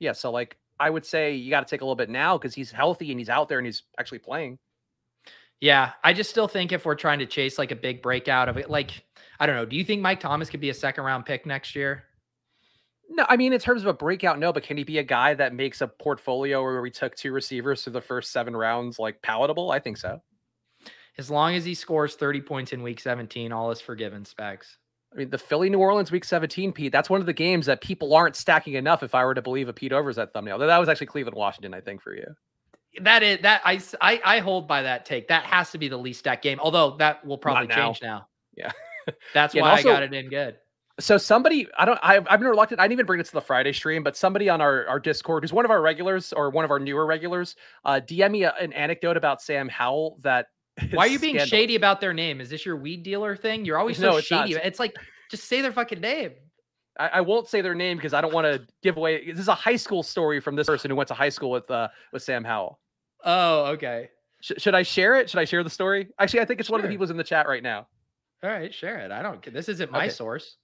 Yeah. 0.00 0.12
So, 0.12 0.30
like, 0.30 0.56
I 0.78 0.90
would 0.90 1.06
say 1.06 1.34
you 1.34 1.50
got 1.50 1.66
to 1.66 1.70
take 1.70 1.80
a 1.80 1.84
little 1.84 1.96
bit 1.96 2.10
now 2.10 2.36
because 2.36 2.54
he's 2.54 2.70
healthy 2.70 3.10
and 3.10 3.18
he's 3.18 3.28
out 3.28 3.48
there 3.48 3.58
and 3.58 3.66
he's 3.66 3.84
actually 3.98 4.18
playing. 4.18 4.58
Yeah. 5.60 5.92
I 6.02 6.12
just 6.12 6.30
still 6.30 6.48
think 6.48 6.72
if 6.72 6.84
we're 6.84 6.94
trying 6.94 7.20
to 7.20 7.26
chase 7.26 7.58
like 7.58 7.70
a 7.70 7.76
big 7.76 8.02
breakout 8.02 8.48
of 8.48 8.56
it, 8.58 8.68
like, 8.68 9.04
I 9.44 9.46
don't 9.46 9.56
know. 9.56 9.66
Do 9.66 9.76
you 9.76 9.84
think 9.84 10.00
Mike 10.00 10.20
Thomas 10.20 10.48
could 10.48 10.60
be 10.60 10.70
a 10.70 10.74
second 10.74 11.04
round 11.04 11.26
pick 11.26 11.44
next 11.44 11.76
year? 11.76 12.04
No, 13.10 13.26
I 13.28 13.36
mean 13.36 13.52
in 13.52 13.60
terms 13.60 13.82
of 13.82 13.88
a 13.88 13.92
breakout, 13.92 14.38
no. 14.38 14.54
But 14.54 14.62
can 14.62 14.78
he 14.78 14.84
be 14.84 14.96
a 14.96 15.02
guy 15.02 15.34
that 15.34 15.52
makes 15.52 15.82
a 15.82 15.86
portfolio 15.86 16.62
where 16.62 16.80
we 16.80 16.90
took 16.90 17.14
two 17.14 17.30
receivers 17.30 17.84
through 17.84 17.92
the 17.92 18.00
first 18.00 18.32
seven 18.32 18.56
rounds 18.56 18.98
like 18.98 19.20
palatable? 19.20 19.70
I 19.70 19.80
think 19.80 19.98
so. 19.98 20.22
As 21.18 21.30
long 21.30 21.56
as 21.56 21.62
he 21.66 21.74
scores 21.74 22.14
30 22.14 22.40
points 22.40 22.72
in 22.72 22.82
week 22.82 22.98
17, 22.98 23.52
all 23.52 23.70
is 23.70 23.82
forgiven, 23.82 24.24
Spags. 24.24 24.76
I 25.12 25.18
mean, 25.18 25.28
the 25.28 25.36
Philly 25.36 25.68
New 25.68 25.78
Orleans 25.78 26.10
week 26.10 26.24
17, 26.24 26.72
Pete, 26.72 26.90
that's 26.90 27.10
one 27.10 27.20
of 27.20 27.26
the 27.26 27.34
games 27.34 27.66
that 27.66 27.82
people 27.82 28.14
aren't 28.14 28.36
stacking 28.36 28.74
enough 28.74 29.02
if 29.02 29.14
I 29.14 29.26
were 29.26 29.34
to 29.34 29.42
believe 29.42 29.68
a 29.68 29.74
Pete 29.74 29.92
Overs 29.92 30.16
that 30.16 30.32
thumbnail. 30.32 30.56
That 30.56 30.78
was 30.78 30.88
actually 30.88 31.08
Cleveland, 31.08 31.36
Washington, 31.36 31.74
I 31.74 31.82
think, 31.82 32.00
for 32.00 32.14
you. 32.14 32.34
That 33.02 33.22
is 33.22 33.40
that 33.42 33.60
I, 33.62 33.82
I 34.00 34.22
I 34.24 34.38
hold 34.38 34.66
by 34.66 34.82
that 34.82 35.04
take. 35.04 35.28
That 35.28 35.44
has 35.44 35.70
to 35.72 35.78
be 35.78 35.88
the 35.88 35.98
least 35.98 36.20
stacked 36.20 36.42
game, 36.42 36.58
although 36.60 36.96
that 36.96 37.26
will 37.26 37.36
probably 37.36 37.66
now. 37.66 37.74
change 37.74 38.00
now. 38.00 38.28
Yeah. 38.56 38.72
That's 39.34 39.54
why 39.54 39.70
also, 39.70 39.90
I 39.90 39.92
got 39.92 40.02
it 40.02 40.14
in 40.14 40.28
good. 40.28 40.56
So 41.00 41.18
somebody, 41.18 41.66
I 41.76 41.84
don't, 41.84 41.98
I've, 42.02 42.26
I've 42.30 42.38
been 42.38 42.48
reluctant. 42.48 42.80
I 42.80 42.84
didn't 42.84 42.92
even 42.92 43.06
bring 43.06 43.20
it 43.20 43.26
to 43.26 43.32
the 43.32 43.40
Friday 43.40 43.72
stream, 43.72 44.04
but 44.04 44.16
somebody 44.16 44.48
on 44.48 44.60
our, 44.60 44.86
our 44.86 45.00
Discord, 45.00 45.42
who's 45.42 45.52
one 45.52 45.64
of 45.64 45.70
our 45.70 45.82
regulars 45.82 46.32
or 46.32 46.50
one 46.50 46.64
of 46.64 46.70
our 46.70 46.78
newer 46.78 47.04
regulars, 47.04 47.56
uh, 47.84 48.00
DM 48.04 48.30
me 48.30 48.44
an 48.44 48.72
anecdote 48.72 49.16
about 49.16 49.42
Sam 49.42 49.68
Howell 49.68 50.18
that 50.22 50.46
why 50.92 51.04
are 51.04 51.08
you 51.08 51.18
being 51.18 51.38
shady 51.38 51.76
about 51.76 52.00
their 52.00 52.14
name? 52.14 52.40
Is 52.40 52.50
this 52.50 52.66
your 52.66 52.76
weed 52.76 53.02
dealer 53.02 53.36
thing? 53.36 53.64
You're 53.64 53.78
always 53.78 53.96
so 53.96 54.10
no, 54.10 54.16
it's 54.16 54.26
shady. 54.26 54.54
Not. 54.54 54.64
It's 54.64 54.78
like 54.78 54.96
just 55.30 55.44
say 55.44 55.60
their 55.60 55.72
fucking 55.72 56.00
name. 56.00 56.32
I, 56.98 57.08
I 57.08 57.20
won't 57.20 57.48
say 57.48 57.60
their 57.60 57.74
name 57.74 57.96
because 57.96 58.14
I 58.14 58.20
don't 58.20 58.32
want 58.32 58.46
to 58.46 58.66
give 58.82 58.96
away. 58.96 59.30
This 59.30 59.40
is 59.40 59.48
a 59.48 59.54
high 59.54 59.76
school 59.76 60.02
story 60.02 60.40
from 60.40 60.56
this 60.56 60.66
person 60.66 60.90
who 60.90 60.96
went 60.96 61.08
to 61.08 61.14
high 61.14 61.28
school 61.28 61.50
with 61.50 61.70
uh 61.70 61.88
with 62.12 62.22
Sam 62.22 62.44
Howell. 62.44 62.80
Oh, 63.24 63.66
okay. 63.66 64.10
Sh- 64.40 64.52
should 64.58 64.74
I 64.74 64.82
share 64.82 65.16
it? 65.16 65.30
Should 65.30 65.38
I 65.38 65.44
share 65.44 65.62
the 65.62 65.70
story? 65.70 66.08
Actually, 66.18 66.40
I 66.40 66.44
think 66.44 66.60
it's 66.60 66.68
sure. 66.68 66.74
one 66.74 66.80
of 66.80 66.82
the 66.82 66.92
people's 66.92 67.10
in 67.10 67.16
the 67.16 67.24
chat 67.24 67.48
right 67.48 67.62
now. 67.62 67.86
All 68.44 68.50
right, 68.50 68.74
share 68.74 68.98
it. 68.98 69.10
I 69.10 69.22
don't. 69.22 69.42
This 69.52 69.70
isn't 69.70 69.90
my 69.90 70.04
okay. 70.04 70.08
source. 70.10 70.58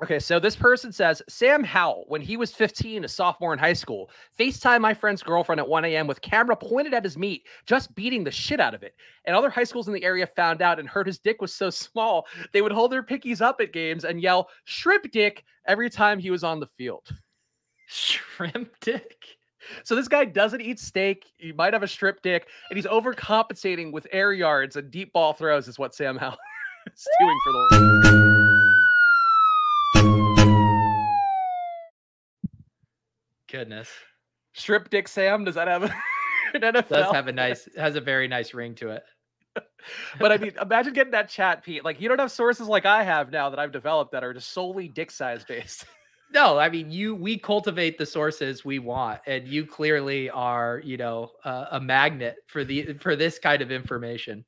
Okay, 0.00 0.20
so 0.20 0.38
this 0.38 0.54
person 0.54 0.92
says 0.92 1.20
Sam 1.28 1.64
Howell, 1.64 2.04
when 2.06 2.22
he 2.22 2.36
was 2.36 2.52
15, 2.52 3.04
a 3.04 3.08
sophomore 3.08 3.52
in 3.52 3.58
high 3.58 3.72
school, 3.72 4.08
FaceTime 4.38 4.80
my 4.80 4.94
friend's 4.94 5.24
girlfriend 5.24 5.58
at 5.58 5.68
1 5.68 5.84
a.m. 5.86 6.06
with 6.06 6.20
camera 6.20 6.54
pointed 6.54 6.94
at 6.94 7.02
his 7.02 7.18
meat, 7.18 7.44
just 7.66 7.92
beating 7.96 8.22
the 8.22 8.30
shit 8.30 8.60
out 8.60 8.74
of 8.74 8.84
it. 8.84 8.94
And 9.24 9.34
other 9.34 9.50
high 9.50 9.64
schools 9.64 9.88
in 9.88 9.94
the 9.94 10.04
area 10.04 10.28
found 10.28 10.62
out 10.62 10.78
and 10.78 10.88
heard 10.88 11.08
his 11.08 11.18
dick 11.18 11.42
was 11.42 11.52
so 11.52 11.70
small, 11.70 12.28
they 12.52 12.62
would 12.62 12.70
hold 12.70 12.92
their 12.92 13.02
pickies 13.02 13.40
up 13.40 13.60
at 13.60 13.72
games 13.72 14.04
and 14.04 14.22
yell 14.22 14.48
shrimp 14.64 15.10
dick 15.10 15.42
every 15.66 15.90
time 15.90 16.20
he 16.20 16.30
was 16.30 16.44
on 16.44 16.60
the 16.60 16.68
field. 16.68 17.08
Shrimp 17.88 18.70
dick. 18.80 19.24
So 19.82 19.96
this 19.96 20.06
guy 20.06 20.24
doesn't 20.24 20.60
eat 20.60 20.78
steak. 20.78 21.24
He 21.38 21.50
might 21.50 21.72
have 21.72 21.82
a 21.82 21.88
strip 21.88 22.22
dick, 22.22 22.46
and 22.70 22.76
he's 22.76 22.86
overcompensating 22.86 23.92
with 23.92 24.06
air 24.12 24.32
yards 24.32 24.76
and 24.76 24.92
deep 24.92 25.12
ball 25.12 25.32
throws, 25.32 25.66
is 25.66 25.78
what 25.78 25.96
Sam 25.96 26.16
Howell 26.16 26.38
is 26.96 27.08
doing 27.20 27.38
for 27.44 27.52
the. 27.52 27.78
Goodness. 33.50 33.88
Strip 34.54 34.90
Dick 34.90 35.08
Sam, 35.08 35.44
does 35.44 35.54
that 35.54 35.68
have 35.68 35.84
an 36.54 36.60
NFL? 36.60 36.88
Does 36.88 37.12
have 37.12 37.28
a 37.28 37.32
nice 37.32 37.68
has 37.76 37.96
a 37.96 38.00
very 38.00 38.28
nice 38.28 38.54
ring 38.54 38.74
to 38.76 38.90
it. 38.90 39.04
but 40.20 40.32
I 40.32 40.36
mean, 40.36 40.52
imagine 40.60 40.92
getting 40.92 41.12
that 41.12 41.28
chat, 41.28 41.64
Pete. 41.64 41.84
Like 41.84 42.00
you 42.00 42.08
don't 42.08 42.18
have 42.18 42.32
sources 42.32 42.68
like 42.68 42.86
I 42.86 43.02
have 43.02 43.30
now 43.30 43.50
that 43.50 43.58
I've 43.58 43.72
developed 43.72 44.12
that 44.12 44.24
are 44.24 44.34
just 44.34 44.52
solely 44.52 44.88
dick 44.88 45.10
size 45.10 45.44
based. 45.44 45.84
No, 46.30 46.58
I 46.58 46.68
mean 46.68 46.90
you. 46.90 47.14
We 47.14 47.38
cultivate 47.38 47.96
the 47.96 48.04
sources 48.04 48.64
we 48.64 48.78
want, 48.78 49.20
and 49.26 49.48
you 49.48 49.64
clearly 49.64 50.28
are, 50.28 50.82
you 50.84 50.98
know, 50.98 51.30
uh, 51.42 51.66
a 51.72 51.80
magnet 51.80 52.36
for 52.48 52.64
the 52.64 52.94
for 53.00 53.16
this 53.16 53.38
kind 53.38 53.62
of 53.62 53.70
information. 53.70 54.44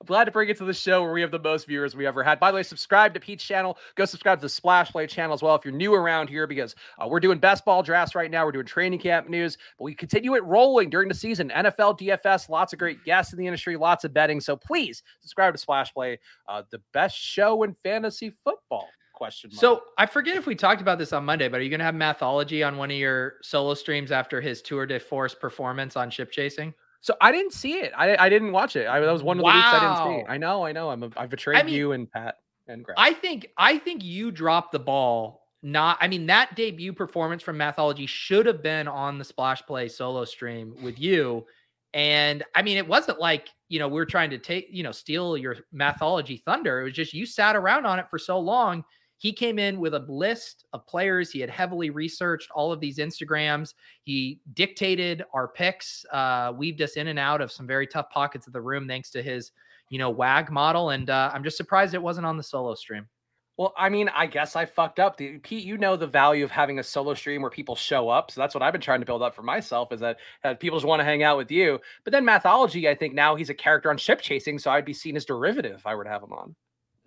I'm 0.00 0.06
glad 0.06 0.24
to 0.24 0.30
bring 0.30 0.48
it 0.48 0.56
to 0.58 0.64
the 0.64 0.74
show 0.74 1.02
where 1.02 1.12
we 1.12 1.20
have 1.20 1.30
the 1.30 1.38
most 1.38 1.66
viewers 1.66 1.96
we 1.96 2.06
ever 2.06 2.22
had. 2.22 2.38
By 2.38 2.50
the 2.50 2.56
way, 2.56 2.62
subscribe 2.62 3.14
to 3.14 3.20
Pete's 3.20 3.44
channel. 3.44 3.78
Go 3.94 4.04
subscribe 4.04 4.38
to 4.38 4.42
the 4.42 4.48
Splash 4.48 4.90
Play 4.90 5.06
channel 5.06 5.34
as 5.34 5.42
well 5.42 5.54
if 5.54 5.64
you're 5.64 5.74
new 5.74 5.94
around 5.94 6.28
here 6.28 6.46
because 6.46 6.74
uh, 6.98 7.06
we're 7.08 7.20
doing 7.20 7.38
best 7.38 7.64
ball 7.64 7.82
drafts 7.82 8.14
right 8.14 8.30
now. 8.30 8.44
We're 8.44 8.52
doing 8.52 8.66
training 8.66 8.98
camp 8.98 9.28
news, 9.28 9.56
but 9.78 9.84
we 9.84 9.94
continue 9.94 10.34
it 10.34 10.44
rolling 10.44 10.90
during 10.90 11.08
the 11.08 11.14
season. 11.14 11.50
NFL, 11.50 11.98
DFS, 11.98 12.48
lots 12.48 12.72
of 12.72 12.78
great 12.78 13.04
guests 13.04 13.32
in 13.32 13.38
the 13.38 13.46
industry, 13.46 13.76
lots 13.76 14.04
of 14.04 14.12
betting. 14.12 14.40
So 14.40 14.56
please 14.56 15.02
subscribe 15.20 15.54
to 15.54 15.58
Splash 15.58 15.92
Play, 15.92 16.18
uh, 16.48 16.62
the 16.70 16.80
best 16.92 17.16
show 17.16 17.62
in 17.62 17.74
fantasy 17.74 18.32
football. 18.44 18.88
Question 19.16 19.50
mark. 19.50 19.60
So 19.60 19.82
I 19.96 20.04
forget 20.04 20.36
if 20.36 20.46
we 20.46 20.54
talked 20.54 20.82
about 20.82 20.98
this 20.98 21.14
on 21.14 21.24
Monday, 21.24 21.48
but 21.48 21.60
are 21.60 21.62
you 21.62 21.70
going 21.70 21.80
to 21.80 21.86
have 21.86 21.94
Mathology 21.94 22.66
on 22.66 22.76
one 22.76 22.90
of 22.90 22.98
your 22.98 23.36
solo 23.42 23.72
streams 23.72 24.12
after 24.12 24.42
his 24.42 24.60
Tour 24.60 24.84
de 24.84 25.00
Force 25.00 25.34
performance 25.34 25.96
on 25.96 26.10
ship 26.10 26.30
chasing? 26.30 26.74
So 27.06 27.14
I 27.20 27.30
didn't 27.30 27.52
see 27.52 27.74
it. 27.74 27.92
I, 27.96 28.16
I 28.16 28.28
didn't 28.28 28.50
watch 28.50 28.74
it. 28.74 28.88
I, 28.88 28.98
that 28.98 29.12
was 29.12 29.22
one 29.22 29.38
of 29.38 29.42
the 29.42 29.46
weeks 29.46 29.58
I 29.64 29.78
didn't 29.78 30.24
see. 30.24 30.26
I 30.28 30.38
know, 30.38 30.66
I 30.66 30.72
know. 30.72 30.90
I'm 30.90 31.04
a, 31.04 31.10
I've 31.16 31.30
betrayed 31.30 31.56
I 31.56 31.62
mean, 31.62 31.76
you 31.76 31.92
and 31.92 32.10
Pat 32.10 32.38
and 32.66 32.84
Greg. 32.84 32.96
I 32.98 33.12
think 33.12 33.46
I 33.56 33.78
think 33.78 34.02
you 34.02 34.32
dropped 34.32 34.72
the 34.72 34.80
ball. 34.80 35.46
Not, 35.62 35.98
I 36.00 36.08
mean, 36.08 36.26
that 36.26 36.56
debut 36.56 36.92
performance 36.92 37.44
from 37.44 37.58
Mathology 37.58 38.06
should 38.06 38.44
have 38.46 38.60
been 38.60 38.88
on 38.88 39.18
the 39.18 39.24
Splash 39.24 39.62
Play 39.62 39.86
solo 39.86 40.24
stream 40.24 40.74
with 40.82 40.98
you. 40.98 41.46
And 41.94 42.42
I 42.56 42.62
mean, 42.62 42.76
it 42.76 42.88
wasn't 42.88 43.20
like 43.20 43.50
you 43.68 43.78
know 43.78 43.86
we 43.86 44.00
are 44.00 44.04
trying 44.04 44.30
to 44.30 44.38
take 44.38 44.66
you 44.72 44.82
know 44.82 44.90
steal 44.90 45.36
your 45.36 45.58
Mathology 45.72 46.42
thunder. 46.42 46.80
It 46.80 46.84
was 46.84 46.92
just 46.92 47.14
you 47.14 47.24
sat 47.24 47.54
around 47.54 47.86
on 47.86 48.00
it 48.00 48.10
for 48.10 48.18
so 48.18 48.40
long 48.40 48.84
he 49.18 49.32
came 49.32 49.58
in 49.58 49.80
with 49.80 49.94
a 49.94 50.04
list 50.08 50.66
of 50.72 50.86
players. 50.86 51.30
He 51.30 51.40
had 51.40 51.50
heavily 51.50 51.90
researched 51.90 52.50
all 52.54 52.72
of 52.72 52.80
these 52.80 52.98
Instagrams. 52.98 53.74
He 54.02 54.40
dictated 54.54 55.24
our 55.32 55.48
picks, 55.48 56.04
uh, 56.12 56.52
weaved 56.56 56.82
us 56.82 56.92
in 56.92 57.08
and 57.08 57.18
out 57.18 57.40
of 57.40 57.50
some 57.50 57.66
very 57.66 57.86
tough 57.86 58.10
pockets 58.10 58.46
of 58.46 58.52
the 58.52 58.60
room 58.60 58.86
thanks 58.86 59.10
to 59.12 59.22
his, 59.22 59.52
you 59.88 59.98
know, 59.98 60.10
WAG 60.10 60.50
model. 60.50 60.90
And 60.90 61.08
uh, 61.08 61.30
I'm 61.32 61.44
just 61.44 61.56
surprised 61.56 61.94
it 61.94 62.02
wasn't 62.02 62.26
on 62.26 62.36
the 62.36 62.42
solo 62.42 62.74
stream. 62.74 63.08
Well, 63.56 63.72
I 63.78 63.88
mean, 63.88 64.10
I 64.10 64.26
guess 64.26 64.54
I 64.54 64.66
fucked 64.66 64.98
up. 64.98 65.16
The, 65.16 65.38
Pete, 65.38 65.64
you 65.64 65.78
know 65.78 65.96
the 65.96 66.06
value 66.06 66.44
of 66.44 66.50
having 66.50 66.78
a 66.78 66.82
solo 66.82 67.14
stream 67.14 67.40
where 67.40 67.50
people 67.50 67.74
show 67.74 68.10
up. 68.10 68.30
So 68.30 68.38
that's 68.38 68.54
what 68.54 68.62
I've 68.62 68.72
been 68.72 68.82
trying 68.82 69.00
to 69.00 69.06
build 69.06 69.22
up 69.22 69.34
for 69.34 69.42
myself 69.42 69.92
is 69.92 70.00
that, 70.00 70.18
that 70.42 70.60
people 70.60 70.76
just 70.76 70.86
want 70.86 71.00
to 71.00 71.04
hang 71.04 71.22
out 71.22 71.38
with 71.38 71.50
you. 71.50 71.80
But 72.04 72.12
then 72.12 72.22
Mathology, 72.22 72.86
I 72.86 72.94
think 72.94 73.14
now 73.14 73.34
he's 73.34 73.48
a 73.48 73.54
character 73.54 73.88
on 73.88 73.96
ship 73.96 74.20
chasing. 74.20 74.58
So 74.58 74.70
I'd 74.70 74.84
be 74.84 74.92
seen 74.92 75.16
as 75.16 75.24
derivative 75.24 75.76
if 75.78 75.86
I 75.86 75.94
were 75.94 76.04
to 76.04 76.10
have 76.10 76.22
him 76.22 76.34
on. 76.34 76.54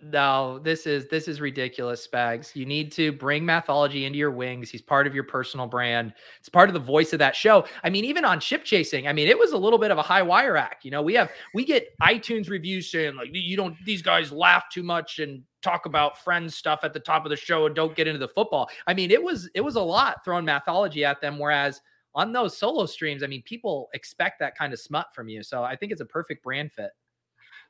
No, 0.02 0.58
this 0.58 0.86
is 0.86 1.08
this 1.08 1.28
is 1.28 1.42
ridiculous, 1.42 2.06
Spags. 2.06 2.56
You 2.56 2.64
need 2.64 2.90
to 2.92 3.12
bring 3.12 3.44
Mathology 3.44 4.04
into 4.04 4.18
your 4.18 4.30
wings. 4.30 4.70
He's 4.70 4.80
part 4.80 5.06
of 5.06 5.14
your 5.14 5.24
personal 5.24 5.66
brand. 5.66 6.14
It's 6.38 6.48
part 6.48 6.70
of 6.70 6.72
the 6.72 6.80
voice 6.80 7.12
of 7.12 7.18
that 7.18 7.36
show. 7.36 7.66
I 7.84 7.90
mean, 7.90 8.06
even 8.06 8.24
on 8.24 8.40
ship 8.40 8.64
chasing, 8.64 9.06
I 9.06 9.12
mean, 9.12 9.28
it 9.28 9.38
was 9.38 9.52
a 9.52 9.58
little 9.58 9.78
bit 9.78 9.90
of 9.90 9.98
a 9.98 10.02
high 10.02 10.22
wire 10.22 10.56
act. 10.56 10.86
You 10.86 10.90
know, 10.90 11.02
we 11.02 11.12
have 11.14 11.30
we 11.52 11.66
get 11.66 11.88
iTunes 12.00 12.48
reviews 12.48 12.90
saying 12.90 13.14
like 13.16 13.28
you 13.32 13.58
don't 13.58 13.76
these 13.84 14.00
guys 14.00 14.32
laugh 14.32 14.70
too 14.70 14.82
much 14.82 15.18
and 15.18 15.42
talk 15.60 15.84
about 15.84 16.16
friends 16.16 16.54
stuff 16.54 16.80
at 16.82 16.94
the 16.94 17.00
top 17.00 17.26
of 17.26 17.30
the 17.30 17.36
show 17.36 17.66
and 17.66 17.74
don't 17.74 17.94
get 17.94 18.06
into 18.06 18.18
the 18.18 18.28
football. 18.28 18.70
I 18.86 18.94
mean, 18.94 19.10
it 19.10 19.22
was 19.22 19.50
it 19.54 19.60
was 19.60 19.76
a 19.76 19.82
lot 19.82 20.24
throwing 20.24 20.46
Mathology 20.46 21.04
at 21.04 21.20
them. 21.20 21.38
Whereas 21.38 21.82
on 22.14 22.32
those 22.32 22.56
solo 22.56 22.86
streams, 22.86 23.22
I 23.22 23.26
mean, 23.26 23.42
people 23.42 23.90
expect 23.92 24.38
that 24.40 24.56
kind 24.56 24.72
of 24.72 24.80
smut 24.80 25.14
from 25.14 25.28
you. 25.28 25.42
So 25.42 25.62
I 25.62 25.76
think 25.76 25.92
it's 25.92 26.00
a 26.00 26.06
perfect 26.06 26.42
brand 26.42 26.72
fit. 26.72 26.90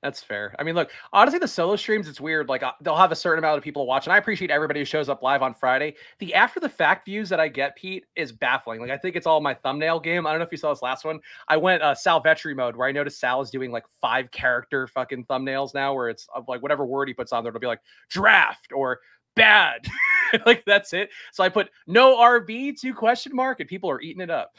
That's 0.02 0.22
fair. 0.22 0.54
I 0.58 0.62
mean, 0.62 0.74
look, 0.74 0.90
honestly, 1.12 1.38
the 1.38 1.46
solo 1.46 1.76
streams, 1.76 2.08
it's 2.08 2.22
weird. 2.22 2.48
Like, 2.48 2.62
uh, 2.62 2.72
they'll 2.80 2.96
have 2.96 3.12
a 3.12 3.16
certain 3.16 3.38
amount 3.38 3.58
of 3.58 3.64
people 3.64 3.82
to 3.82 3.86
watch, 3.86 4.06
and 4.06 4.14
I 4.14 4.16
appreciate 4.16 4.50
everybody 4.50 4.80
who 4.80 4.86
shows 4.86 5.10
up 5.10 5.22
live 5.22 5.42
on 5.42 5.52
Friday. 5.52 5.94
The 6.20 6.32
after 6.34 6.58
the 6.58 6.70
fact 6.70 7.04
views 7.04 7.28
that 7.28 7.38
I 7.38 7.48
get, 7.48 7.76
Pete, 7.76 8.06
is 8.16 8.32
baffling. 8.32 8.80
Like, 8.80 8.90
I 8.90 8.96
think 8.96 9.14
it's 9.14 9.26
all 9.26 9.42
my 9.42 9.52
thumbnail 9.52 10.00
game. 10.00 10.26
I 10.26 10.30
don't 10.30 10.38
know 10.38 10.46
if 10.46 10.52
you 10.52 10.58
saw 10.58 10.72
this 10.72 10.80
last 10.80 11.04
one. 11.04 11.20
I 11.48 11.58
went 11.58 11.82
uh, 11.82 11.94
Sal 11.94 12.22
Vetri 12.22 12.56
mode 12.56 12.76
where 12.76 12.88
I 12.88 12.92
noticed 12.92 13.20
Sal 13.20 13.42
is 13.42 13.50
doing 13.50 13.72
like 13.72 13.84
five 14.00 14.30
character 14.30 14.86
fucking 14.86 15.26
thumbnails 15.26 15.74
now, 15.74 15.92
where 15.92 16.08
it's 16.08 16.26
uh, 16.34 16.40
like 16.48 16.62
whatever 16.62 16.86
word 16.86 17.08
he 17.08 17.14
puts 17.14 17.32
on 17.32 17.44
there, 17.44 17.50
it'll 17.50 17.60
be 17.60 17.66
like 17.66 17.82
draft 18.08 18.72
or 18.74 19.00
bad. 19.36 19.86
like, 20.46 20.64
that's 20.64 20.94
it. 20.94 21.10
So 21.32 21.44
I 21.44 21.50
put 21.50 21.68
no 21.86 22.16
RB 22.16 22.80
to 22.80 22.94
question 22.94 23.36
mark, 23.36 23.60
and 23.60 23.68
people 23.68 23.90
are 23.90 24.00
eating 24.00 24.22
it 24.22 24.30
up. 24.30 24.54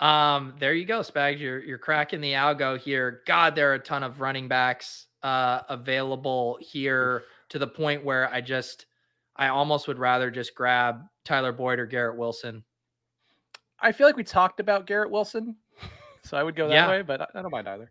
Um, 0.00 0.54
there 0.58 0.74
you 0.74 0.84
go, 0.84 1.00
Spags. 1.00 1.38
You're 1.38 1.62
you're 1.62 1.78
cracking 1.78 2.20
the 2.20 2.32
algo 2.32 2.78
here. 2.78 3.22
God, 3.26 3.54
there 3.54 3.70
are 3.70 3.74
a 3.74 3.78
ton 3.78 4.02
of 4.02 4.20
running 4.20 4.48
backs 4.48 5.06
uh 5.22 5.60
available 5.68 6.58
here 6.60 7.24
to 7.48 7.58
the 7.58 7.66
point 7.66 8.04
where 8.04 8.32
I 8.32 8.40
just 8.40 8.86
I 9.36 9.48
almost 9.48 9.88
would 9.88 9.98
rather 9.98 10.30
just 10.30 10.54
grab 10.54 11.02
Tyler 11.24 11.52
Boyd 11.52 11.78
or 11.78 11.86
Garrett 11.86 12.16
Wilson. 12.16 12.64
I 13.80 13.92
feel 13.92 14.06
like 14.06 14.16
we 14.16 14.24
talked 14.24 14.60
about 14.60 14.86
Garrett 14.86 15.10
Wilson, 15.10 15.56
so 16.22 16.36
I 16.36 16.42
would 16.42 16.56
go 16.56 16.68
that 16.68 16.74
yeah. 16.74 16.88
way, 16.88 17.02
but 17.02 17.20
I, 17.20 17.42
don't 17.42 17.50
mind 17.50 17.68
either. 17.68 17.90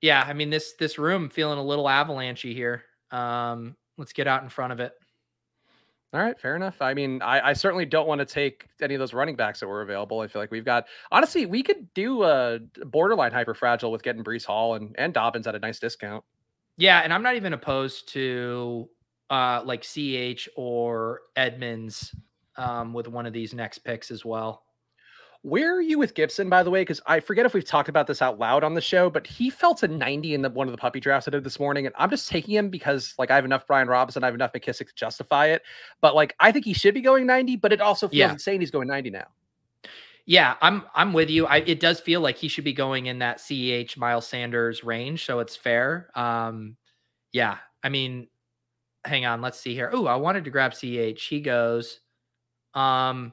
Yeah, 0.00 0.24
I 0.26 0.32
mean 0.32 0.50
this 0.50 0.74
this 0.78 0.98
room 0.98 1.30
feeling 1.30 1.58
a 1.58 1.62
little 1.62 1.86
avalanchy 1.86 2.54
here. 2.54 2.84
Um, 3.10 3.76
let's 3.98 4.12
get 4.12 4.26
out 4.26 4.42
in 4.42 4.48
front 4.48 4.72
of 4.72 4.80
it. 4.80 4.92
All 6.12 6.20
right, 6.20 6.38
fair 6.38 6.56
enough. 6.56 6.82
I 6.82 6.92
mean, 6.92 7.22
I, 7.22 7.40
I 7.40 7.52
certainly 7.54 7.86
don't 7.86 8.06
want 8.06 8.18
to 8.18 8.26
take 8.26 8.68
any 8.82 8.94
of 8.94 8.98
those 8.98 9.14
running 9.14 9.34
backs 9.34 9.60
that 9.60 9.66
were 9.66 9.80
available. 9.80 10.20
I 10.20 10.26
feel 10.26 10.42
like 10.42 10.50
we've 10.50 10.64
got 10.64 10.84
honestly, 11.10 11.46
we 11.46 11.62
could 11.62 11.92
do 11.94 12.22
a 12.24 12.58
borderline 12.84 13.32
hyper 13.32 13.54
fragile 13.54 13.90
with 13.90 14.02
getting 14.02 14.22
Breece 14.22 14.44
Hall 14.44 14.74
and, 14.74 14.94
and 14.98 15.14
Dobbins 15.14 15.46
at 15.46 15.54
a 15.54 15.58
nice 15.58 15.78
discount. 15.78 16.22
Yeah, 16.76 17.00
and 17.00 17.14
I'm 17.14 17.22
not 17.22 17.36
even 17.36 17.54
opposed 17.54 18.08
to 18.12 18.90
uh 19.30 19.62
like 19.64 19.82
CH 19.84 20.50
or 20.54 21.20
Edmonds 21.34 22.14
um 22.56 22.92
with 22.92 23.08
one 23.08 23.24
of 23.24 23.32
these 23.32 23.54
next 23.54 23.78
picks 23.78 24.10
as 24.10 24.22
well. 24.22 24.64
Where 25.42 25.76
are 25.76 25.82
you 25.82 25.98
with 25.98 26.14
Gibson, 26.14 26.48
by 26.48 26.62
the 26.62 26.70
way? 26.70 26.82
Because 26.82 27.00
I 27.04 27.18
forget 27.18 27.44
if 27.44 27.52
we've 27.52 27.64
talked 27.64 27.88
about 27.88 28.06
this 28.06 28.22
out 28.22 28.38
loud 28.38 28.62
on 28.62 28.74
the 28.74 28.80
show, 28.80 29.10
but 29.10 29.26
he 29.26 29.50
fell 29.50 29.74
to 29.74 29.88
90 29.88 30.34
in 30.34 30.42
the, 30.42 30.50
one 30.50 30.68
of 30.68 30.72
the 30.72 30.78
puppy 30.78 31.00
drafts 31.00 31.26
I 31.26 31.32
did 31.32 31.42
this 31.42 31.58
morning. 31.58 31.84
And 31.84 31.94
I'm 31.98 32.10
just 32.10 32.28
taking 32.28 32.54
him 32.54 32.70
because 32.70 33.14
like 33.18 33.32
I 33.32 33.34
have 33.34 33.44
enough 33.44 33.66
Brian 33.66 33.88
Robinson, 33.88 34.22
I 34.22 34.28
have 34.28 34.36
enough 34.36 34.52
McKissic 34.52 34.86
to 34.86 34.94
justify 34.94 35.46
it. 35.46 35.62
But 36.00 36.14
like 36.14 36.36
I 36.38 36.52
think 36.52 36.64
he 36.64 36.72
should 36.72 36.94
be 36.94 37.00
going 37.00 37.26
90, 37.26 37.56
but 37.56 37.72
it 37.72 37.80
also 37.80 38.06
feels 38.06 38.18
yeah. 38.18 38.32
insane 38.32 38.60
he's 38.60 38.70
going 38.70 38.86
90 38.86 39.10
now. 39.10 39.26
Yeah, 40.24 40.54
I'm 40.62 40.84
I'm 40.94 41.12
with 41.12 41.30
you. 41.30 41.46
I, 41.46 41.56
it 41.58 41.80
does 41.80 41.98
feel 41.98 42.20
like 42.20 42.36
he 42.36 42.46
should 42.46 42.62
be 42.62 42.72
going 42.72 43.06
in 43.06 43.18
that 43.18 43.40
CH 43.40 43.96
Miles 43.96 44.26
Sanders 44.28 44.84
range, 44.84 45.26
so 45.26 45.40
it's 45.40 45.56
fair. 45.56 46.10
Um, 46.14 46.76
yeah, 47.32 47.58
I 47.82 47.88
mean, 47.88 48.28
hang 49.04 49.26
on, 49.26 49.40
let's 49.40 49.58
see 49.58 49.74
here. 49.74 49.90
Oh, 49.92 50.06
I 50.06 50.14
wanted 50.14 50.44
to 50.44 50.50
grab 50.50 50.74
CH. 50.74 51.20
He 51.24 51.40
goes. 51.40 51.98
Um, 52.74 53.32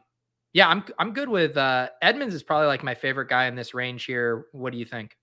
yeah, 0.54 0.68
I'm 0.68 0.84
I'm 0.98 1.14
good 1.14 1.30
with 1.30 1.58
uh, 1.58 1.90
Edmonds. 2.02 2.34
Is 2.34 2.44
probably 2.44 2.68
like 2.68 2.84
my 2.84 2.96
favorite 2.96 3.30
guy 3.30 3.46
in 3.46 3.56
this 3.56 3.74
range 3.74 4.06
here. 4.06 4.48
What 4.52 4.72
do 4.72 4.80
you 4.80 4.86
think? 4.86 5.16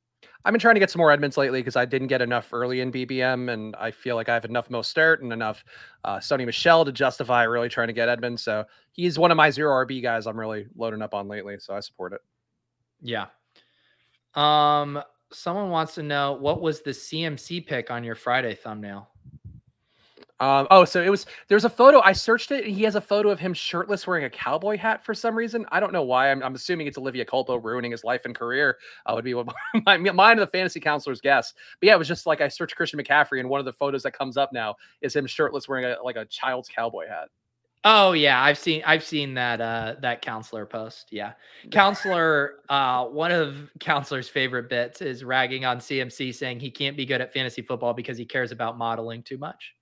I've 0.45 0.53
been 0.53 0.61
trying 0.61 0.77
to 0.77 0.81
get 0.81 0.91
some 0.91 1.01
more 1.01 1.11
Edmonds 1.11 1.37
lately 1.37 1.61
because 1.61 1.75
I 1.75 1.85
didn't 1.85 2.07
get 2.07 2.23
enough 2.23 2.53
early 2.53 2.81
in 2.81 2.93
BBM, 2.93 3.53
and 3.53 3.75
I 3.77 3.91
feel 3.91 4.15
like 4.15 4.29
I 4.29 4.35
have 4.35 4.45
enough 4.45 4.69
Mostert 4.69 5.21
and 5.21 5.33
enough 5.33 5.65
uh, 6.05 6.19
Sony 6.19 6.47
Michel 6.47 6.85
to 6.85 6.93
justify 6.93 7.43
really 7.43 7.69
trying 7.69 7.89
to 7.89 7.93
get 7.93 8.09
Edmonds. 8.09 8.43
So 8.43 8.65
he's 8.93 9.19
one 9.19 9.33
of 9.33 9.37
my 9.37 9.51
zero 9.51 9.85
RB 9.85 10.01
guys. 10.01 10.27
I'm 10.27 10.39
really 10.39 10.69
loading 10.77 11.03
up 11.03 11.15
on 11.15 11.27
lately, 11.27 11.57
so 11.59 11.75
I 11.75 11.81
support 11.81 12.13
it. 12.13 12.21
Yeah. 13.03 13.27
Um. 14.35 15.03
Someone 15.33 15.71
wants 15.71 15.97
to 15.97 16.05
know 16.05 16.35
what 16.35 16.63
was 16.63 16.83
the 16.83 16.93
CMC 16.93 17.67
pick 17.67 17.91
on 17.91 18.05
your 18.05 18.15
Friday 18.15 18.55
thumbnail. 18.55 19.09
Um, 20.39 20.67
oh, 20.71 20.85
so 20.85 21.03
it 21.03 21.09
was 21.09 21.25
there's 21.49 21.65
a 21.65 21.71
photo. 21.71 22.01
I 22.03 22.13
searched 22.13 22.51
it, 22.51 22.67
and 22.67 22.75
he 22.75 22.83
has 22.83 22.95
a 22.95 23.01
photo 23.01 23.31
of 23.31 23.39
him 23.39 23.55
shirtless 23.55 24.07
wearing 24.07 24.25
a 24.25 24.31
cowboy 24.31 24.77
hat 24.77 25.05
for 25.05 25.15
some 25.15 25.35
reason. 25.35 25.65
I 25.71 25.81
don't 25.81 25.93
know 25.93 26.03
why. 26.03 26.31
I'm, 26.31 26.43
I'm 26.43 26.55
assuming 26.55 26.87
it's 26.87 26.99
Olivia 26.99 27.25
Culpo 27.25 27.63
ruining 27.63 27.91
his 27.91 28.05
life 28.05 28.27
and 28.27 28.35
career. 28.35 28.77
Uh, 29.07 29.15
would 29.15 29.25
be 29.25 29.35
what 29.35 29.47
my 29.87 29.97
mine 29.97 30.39
of 30.39 30.41
the 30.41 30.47
fantasy 30.47 30.81
counselor's 30.81 31.21
guess. 31.21 31.55
But 31.81 31.87
yeah, 31.87 31.95
it 31.95 31.99
was 31.99 32.09
just 32.09 32.27
like 32.27 32.41
I 32.41 32.49
searched 32.49 32.77
Christian 32.77 33.01
McCaffrey, 33.01 33.41
and 33.41 33.49
one 33.49 33.61
of 33.61 33.67
the 33.67 33.73
photos 33.73 34.03
that 34.03 34.13
comes 34.13 34.37
up 34.37 34.53
now 34.53 34.77
is 35.01 35.17
him 35.17 35.27
shirtless 35.27 35.69
wearing 35.69 35.87
a 35.87 35.97
like 36.05 36.17
a 36.17 36.27
child's 36.27 36.69
cowboy 36.69 37.09
hat. 37.09 37.29
Oh 37.89 38.13
yeah, 38.13 38.43
I've 38.43 38.59
seen 38.59 38.83
I've 38.85 39.05
seen 39.05 39.35
that 39.35 39.61
uh 39.61 39.95
that 40.01 40.21
counselor 40.21 40.67
post. 40.67 41.07
Yeah. 41.13 41.33
Counselor 41.71 42.57
uh 42.69 43.05
one 43.05 43.31
of 43.31 43.71
counselor's 43.79 44.29
favorite 44.29 44.69
bits 44.69 45.01
is 45.01 45.23
ragging 45.23 45.65
on 45.65 45.79
CMC 45.79 46.35
saying 46.35 46.59
he 46.59 46.71
can't 46.71 46.97
be 46.97 47.07
good 47.07 47.21
at 47.21 47.33
fantasy 47.33 47.63
football 47.63 47.95
because 47.95 48.19
he 48.19 48.25
cares 48.25 48.51
about 48.51 48.77
modeling 48.77 49.23
too 49.23 49.39
much. 49.39 49.77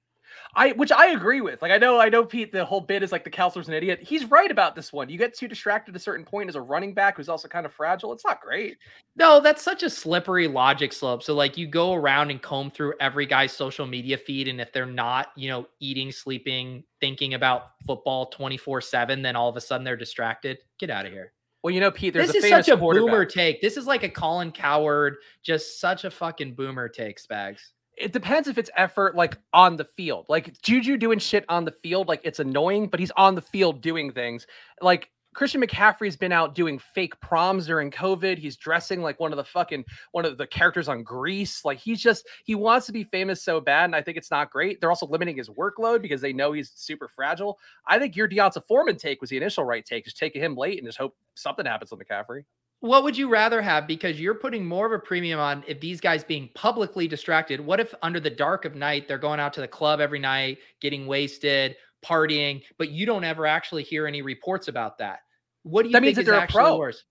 I 0.57 0.73
which 0.73 0.93
I 0.93 1.09
agree 1.09 1.41
with. 1.41 1.63
Like 1.63 1.73
I 1.73 1.79
know 1.79 1.99
I 1.99 2.09
know 2.09 2.25
Pete 2.25 2.53
the 2.53 2.65
whole 2.65 2.81
bit 2.81 3.03
is 3.03 3.13
like 3.13 3.25
the 3.25 3.31
counselor's 3.31 3.69
an 3.69 3.75
idiot. 3.75 4.01
He's 4.03 4.25
right 4.31 4.51
about 4.51 4.75
this 4.77 4.93
one. 4.93 5.09
You 5.09 5.19
get 5.19 5.35
too 5.35 5.49
distracted 5.49 5.95
at 5.95 5.97
a 5.97 6.03
certain 6.03 6.25
point 6.25 6.49
as 6.49 6.55
a 6.55 6.61
running 6.61 6.95
back 6.95 7.17
who's 7.17 7.29
also 7.29 7.49
kind 7.49 7.67
of 7.67 7.73
fragile. 7.73 8.13
It's 8.13 8.25
not 8.25 8.41
great. 8.41 8.79
No, 9.17 9.41
that's 9.41 9.63
such 9.63 9.83
a 9.83 9.91
slippery 9.91 10.47
logic 10.49 10.93
slope. 10.93 11.23
So 11.23 11.35
like 11.35 11.57
you 11.57 11.67
go 11.67 11.95
around 11.95 12.31
and 12.31 12.41
comb 12.41 12.71
through 12.71 12.95
every 13.01 13.27
guy's 13.27 13.53
social 13.53 13.87
media 13.87 14.17
feed 14.17 14.49
and 14.49 14.61
if 14.61 14.73
they're 14.73 14.87
not, 14.87 15.29
you 15.37 15.49
know, 15.49 15.67
eating, 15.81 16.13
sleeping, 16.13 16.85
thinking 17.01 17.35
about 17.35 17.71
football 17.87 18.31
24/7, 18.31 19.23
then 19.23 19.37
all 19.37 19.49
of 19.49 19.57
a 19.57 19.61
sudden 19.61 19.85
they're 19.85 19.97
distracted. 19.97 20.59
Get 20.79 20.91
out 20.91 21.07
of 21.07 21.13
here. 21.13 21.33
Well, 21.63 21.73
you 21.73 21.81
know, 21.81 21.91
Pete, 21.91 22.13
there's 22.13 22.31
this 22.31 22.45
a 22.45 22.47
is 22.47 22.51
such 22.51 22.69
a 22.69 22.77
boomer 22.77 23.25
take. 23.25 23.63
This 23.63 23.79
is 23.79 23.87
like 23.87 24.03
a 24.03 24.09
Colin 24.09 24.53
Cowherd, 24.53 25.17
just 25.43 25.81
such 25.81 26.05
a 26.05 26.11
fucking 26.11 26.55
boomer 26.55 26.91
take, 26.91 27.19
Spags 27.19 27.71
it 27.97 28.13
depends 28.13 28.49
if 28.49 28.59
it's 28.59 28.71
effort 28.77 29.15
like 29.15 29.39
on 29.53 29.77
the 29.77 29.85
field. 29.85 30.27
Like 30.29 30.61
Juju 30.63 30.97
doing 30.97 31.19
shit 31.19 31.45
on 31.49 31.65
the 31.65 31.73
field, 31.73 32.09
like 32.09 32.21
it's 32.25 32.41
annoying, 32.41 32.89
but 32.89 33.01
he's 33.01 33.13
on 33.17 33.35
the 33.35 33.43
field 33.43 33.81
doing 33.81 34.13
things. 34.13 34.47
Like 34.81 35.11
Christian 35.35 35.61
McCaffrey's 35.61 36.17
been 36.17 36.33
out 36.33 36.55
doing 36.55 36.79
fake 36.79 37.19
proms 37.21 37.67
during 37.67 37.91
COVID. 37.91 38.39
He's 38.39 38.57
dressing 38.57 39.03
like 39.03 39.19
one 39.19 39.33
of 39.33 39.37
the 39.37 39.45
fucking 39.45 39.85
one 40.13 40.25
of 40.25 40.39
the 40.39 40.47
characters 40.47 40.89
on 40.89 41.03
Grease. 41.03 41.65
Like 41.65 41.79
he's 41.79 42.01
just 42.01 42.27
he 42.45 42.55
wants 42.55 42.87
to 42.87 42.93
be 42.93 43.05
famous 43.05 43.43
so 43.43 43.61
bad, 43.61 43.87
and 43.87 43.97
I 43.97 44.03
think 44.03 44.17
it's 44.17 44.31
not 44.31 44.51
great. 44.51 44.81
They're 44.81 44.91
also 44.91 45.07
limiting 45.07 45.37
his 45.37 45.51
workload 45.51 46.03
because 46.03 46.21
they 46.21 46.33
know 46.33 46.53
he's 46.53 46.73
super 46.75 47.09
fragile. 47.09 47.59
I 47.87 47.99
think 47.99 48.17
your 48.17 48.29
D'Onta 48.29 48.63
Foreman 48.65 48.97
take 48.97 49.21
was 49.21 49.31
the 49.31 49.37
initial 49.37 49.65
right 49.65 49.85
take, 49.85 50.05
just 50.05 50.17
taking 50.17 50.43
him 50.43 50.57
late 50.57 50.79
and 50.79 50.87
just 50.87 50.99
hope 50.99 51.17
something 51.35 51.67
happens 51.67 51.91
with 51.91 52.01
McCaffrey 52.01 52.45
what 52.85 53.03
would 53.03 53.17
you 53.17 53.31
rather 53.31 53.63
have? 53.63 53.87
Because 53.87 54.21
you're 54.21 54.35
putting 54.35 54.67
more 54.67 54.85
of 54.85 54.93
a 54.93 54.99
premium 54.99 55.41
on 55.41 55.65
if 55.67 55.81
these 55.81 56.03
guys 56.03 56.23
being 56.23 56.51
publicly 56.55 57.09
distracted. 57.09 57.59
What 57.59 57.81
if 57.81 57.95
under 58.03 58.21
the 58.21 58.29
dark 58.29 58.67
of 58.67 58.75
night, 58.75 59.09
they're 59.09 59.17
going 59.17 59.41
out 59.41 59.55
to 59.55 59.63
the 59.63 59.69
club 59.69 60.01
every 60.01 60.19
night, 60.19 60.59
getting 60.83 61.07
wasted, 61.07 61.77
partying, 62.05 62.63
but 62.77 62.91
you 62.91 63.07
don't 63.07 63.25
ever 63.25 63.47
actually 63.47 63.85
hear 63.85 64.07
any 64.07 64.21
reports 64.21 64.69
about 64.69 64.99
that? 64.99 65.21
What 65.63 65.85
do 65.85 65.89
you 65.89 65.93
that 65.95 66.01
think 66.03 66.09
means 66.09 66.17
that 66.19 66.31
they're 66.31 66.39
actually 66.39 66.61
a 66.61 66.67
pro. 66.67 66.77
worse? 66.77 67.03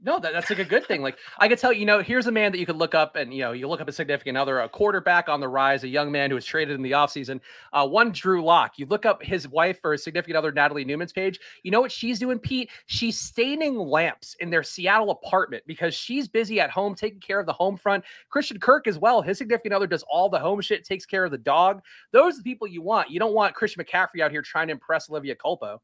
No, 0.00 0.20
that, 0.20 0.32
that's 0.32 0.48
like 0.48 0.60
a 0.60 0.64
good 0.64 0.86
thing. 0.86 1.02
Like 1.02 1.18
I 1.38 1.48
could 1.48 1.58
tell 1.58 1.72
you, 1.72 1.84
know, 1.84 2.00
here's 2.00 2.28
a 2.28 2.32
man 2.32 2.52
that 2.52 2.58
you 2.58 2.66
could 2.66 2.76
look 2.76 2.94
up 2.94 3.16
and, 3.16 3.34
you 3.34 3.42
know, 3.42 3.50
you 3.50 3.66
look 3.66 3.80
up 3.80 3.88
a 3.88 3.92
significant 3.92 4.38
other, 4.38 4.60
a 4.60 4.68
quarterback 4.68 5.28
on 5.28 5.40
the 5.40 5.48
rise, 5.48 5.82
a 5.82 5.88
young 5.88 6.12
man 6.12 6.30
who 6.30 6.36
was 6.36 6.44
traded 6.44 6.76
in 6.76 6.82
the 6.82 6.92
offseason. 6.92 7.40
Uh, 7.72 7.86
one 7.86 8.12
Drew 8.12 8.44
Lock. 8.44 8.78
You 8.78 8.86
look 8.86 9.04
up 9.04 9.20
his 9.24 9.48
wife 9.48 9.80
or 9.82 9.92
his 9.92 10.04
significant 10.04 10.36
other, 10.36 10.52
Natalie 10.52 10.84
Newman's 10.84 11.12
page. 11.12 11.40
You 11.64 11.72
know 11.72 11.80
what 11.80 11.90
she's 11.90 12.20
doing, 12.20 12.38
Pete? 12.38 12.70
She's 12.86 13.18
staining 13.18 13.76
lamps 13.76 14.36
in 14.38 14.50
their 14.50 14.62
Seattle 14.62 15.10
apartment 15.10 15.64
because 15.66 15.94
she's 15.94 16.28
busy 16.28 16.60
at 16.60 16.70
home 16.70 16.94
taking 16.94 17.20
care 17.20 17.40
of 17.40 17.46
the 17.46 17.52
home 17.52 17.76
front. 17.76 18.04
Christian 18.28 18.60
Kirk 18.60 18.86
as 18.86 19.00
well. 19.00 19.20
His 19.20 19.38
significant 19.38 19.74
other 19.74 19.88
does 19.88 20.04
all 20.08 20.28
the 20.28 20.38
home 20.38 20.60
shit, 20.60 20.84
takes 20.84 21.06
care 21.06 21.24
of 21.24 21.32
the 21.32 21.38
dog. 21.38 21.82
Those 22.12 22.34
are 22.34 22.38
the 22.38 22.44
people 22.44 22.68
you 22.68 22.82
want. 22.82 23.10
You 23.10 23.18
don't 23.18 23.34
want 23.34 23.56
Christian 23.56 23.82
McCaffrey 23.82 24.20
out 24.22 24.30
here 24.30 24.42
trying 24.42 24.68
to 24.68 24.72
impress 24.72 25.10
Olivia 25.10 25.34
Culpo. 25.34 25.78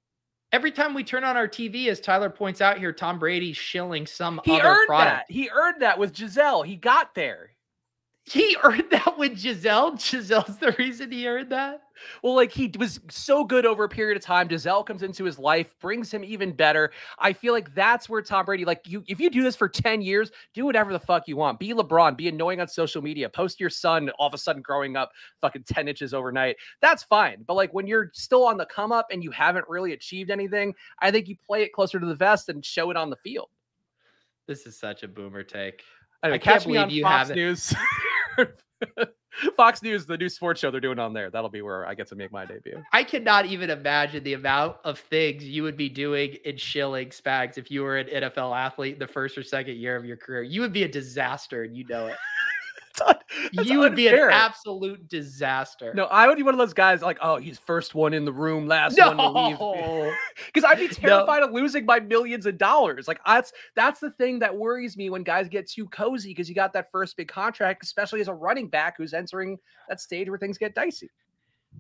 Every 0.55 0.71
time 0.71 0.95
we 0.95 1.03
turn 1.03 1.25
on 1.25 1.37
our 1.37 1.49
TV, 1.49 1.89
as 1.89 1.99
Tyler 1.99 2.31
points 2.31 2.61
out 2.61 2.79
here, 2.79 2.93
Tom 2.93 3.19
Brady 3.19 3.53
shilling 3.53 4.07
some 4.07 4.41
he 4.45 4.53
other 4.53 4.69
earned 4.69 4.87
product. 4.87 5.27
That. 5.27 5.35
He 5.35 5.51
earned 5.53 5.83
that 5.83 5.99
with 5.99 6.13
Gisele. 6.13 6.63
He 6.63 6.77
got 6.77 7.13
there. 7.17 7.51
He 8.23 8.57
earned 8.63 8.85
that 8.93 9.19
with 9.19 9.37
Gisele. 9.37 9.97
Gisele's 9.97 10.59
the 10.59 10.73
reason 10.79 11.11
he 11.11 11.27
earned 11.27 11.51
that. 11.51 11.83
Well, 12.23 12.35
like 12.35 12.53
he 12.53 12.73
was 12.79 13.01
so 13.09 13.45
good 13.45 13.67
over 13.67 13.85
a 13.85 13.89
period 13.89 14.17
of 14.17 14.23
time. 14.23 14.49
Gisele 14.49 14.85
comes 14.85 15.03
into 15.03 15.25
his 15.25 15.39
life, 15.39 15.75
brings 15.81 16.13
him 16.13 16.25
even 16.25 16.53
better. 16.53 16.93
I 17.19 17.33
feel 17.33 17.53
like 17.53 17.75
that's 17.75 18.09
where 18.09 18.23
Tom 18.23 18.45
Brady, 18.45 18.65
like 18.65 18.83
you, 18.87 19.05
if 19.07 19.21
you 19.21 19.31
do 19.31 19.43
this 19.43 19.57
for 19.57 19.69
10 19.69 20.03
years, 20.03 20.31
do 20.53 20.65
whatever 20.65 20.93
the 20.93 20.99
fuck 20.99 21.29
you 21.29 21.37
want. 21.37 21.59
Be 21.59 21.73
LeBron, 21.73 22.17
be 22.17 22.29
annoying 22.29 22.61
on 22.61 22.69
social 22.69 23.03
media, 23.03 23.29
post 23.29 23.61
your 23.61 23.71
son 23.71 24.11
all 24.19 24.27
of 24.27 24.35
a 24.35 24.39
sudden 24.39 24.63
growing 24.63 24.97
up 24.97 25.13
fucking 25.41 25.65
10 25.65 25.89
inches 25.89 26.15
overnight. 26.15 26.57
That's 26.81 27.03
fine. 27.03 27.45
But 27.47 27.55
like 27.55 27.73
when 27.75 27.87
you're 27.87 28.11
still 28.15 28.45
on 28.45 28.57
the 28.57 28.67
come 28.67 28.93
up 28.93 29.07
and 29.11 29.23
you 29.23 29.31
haven't 29.31 29.67
really 29.69 29.93
achieved 29.93 30.31
anything, 30.31 30.75
I 31.01 31.11
think 31.11 31.29
you 31.29 31.37
play 31.47 31.63
it 31.63 31.73
closer 31.73 32.01
to 32.01 32.07
the 32.07 32.15
vest 32.15 32.49
and 32.49 32.65
show 32.65 32.91
it 32.91 32.97
on 32.97 33.11
the 33.11 33.17
field. 33.17 33.49
This 34.47 34.67
is 34.67 34.79
such 34.79 35.03
a 35.03 35.09
boomer 35.09 35.43
take. 35.43 35.83
I 36.23 36.39
catch 36.39 36.67
me 36.67 36.77
on 36.77 36.91
you 36.91 37.03
Fox 37.03 37.31
News. 37.31 37.75
Fox 39.57 39.83
News, 39.83 40.07
the 40.07 40.17
new 40.17 40.29
sports 40.29 40.61
show 40.61 40.71
they're 40.71 40.81
doing 40.81 40.99
on 40.99 41.13
there. 41.13 41.31
That'll 41.31 41.51
be 41.51 41.63
where 41.63 41.87
I 41.87 41.95
get 41.95 42.09
to 42.09 42.17
make 42.17 42.33
my 42.33 42.45
debut. 42.45 42.83
I 42.93 43.05
cannot 43.05 43.47
even 43.47 43.71
imagine 43.71 44.23
the 44.25 44.35
amount 44.35 44.77
of 44.85 44.99
things 44.99 45.45
you 45.45 45.63
would 45.63 45.77
be 45.77 45.89
doing 45.89 46.37
in 46.45 46.57
shilling 46.57 47.09
spags 47.09 47.59
if 47.59 47.71
you 47.71 47.83
were 47.83 47.99
an 47.99 48.07
NFL 48.07 48.57
athlete 48.57 48.99
the 48.99 49.07
first 49.07 49.37
or 49.37 49.43
second 49.43 49.77
year 49.77 49.97
of 49.97 50.05
your 50.05 50.17
career. 50.17 50.43
You 50.43 50.61
would 50.61 50.73
be 50.73 50.85
a 50.85 50.89
disaster 50.89 51.65
and 51.65 51.77
you 51.77 51.85
know 51.89 52.07
it. 52.07 52.17
you 53.53 53.79
would 53.79 53.95
be 53.95 54.09
an 54.09 54.19
absolute 54.31 55.09
disaster. 55.09 55.93
No, 55.95 56.05
I 56.05 56.27
would 56.27 56.37
be 56.37 56.43
one 56.43 56.55
of 56.55 56.59
those 56.59 56.75
guys 56.75 57.03
like, 57.03 57.19
oh, 57.21 57.37
he's 57.37 57.59
first 57.59 57.95
one 57.95 58.15
in 58.15 58.25
the 58.25 58.33
room, 58.33 58.67
last 58.67 58.97
no. 58.97 59.13
one 59.13 59.17
to 59.17 59.75
leave. 59.75 60.13
Because 60.47 60.65
I'd 60.69 60.79
be 60.79 60.89
terrified 60.95 61.41
no. 61.41 61.47
of 61.47 61.53
losing 61.53 61.85
my 61.85 62.01
millions 62.01 62.47
of 62.47 62.59
dollars. 62.59 63.09
Like 63.09 63.21
that's 63.27 63.53
that's 63.75 64.01
the 64.01 64.11
thing 64.11 64.39
that 64.41 64.57
worries 64.57 64.97
me 64.97 65.11
when 65.11 65.23
guys 65.23 65.49
get 65.49 65.69
too 65.69 65.87
cozy 65.89 66.31
because 66.31 66.49
you 66.49 66.55
got 66.55 66.73
that 66.75 66.91
first 66.91 67.17
big 67.17 67.29
contract, 67.29 67.83
especially 67.85 68.21
as 68.21 68.29
a 68.29 68.35
running 68.35 68.69
back 68.69 68.95
who's 68.99 69.15
entering 69.15 69.59
that 69.89 70.01
stage 70.01 70.29
where 70.29 70.39
things 70.39 70.59
get 70.59 70.75
dicey 70.75 71.11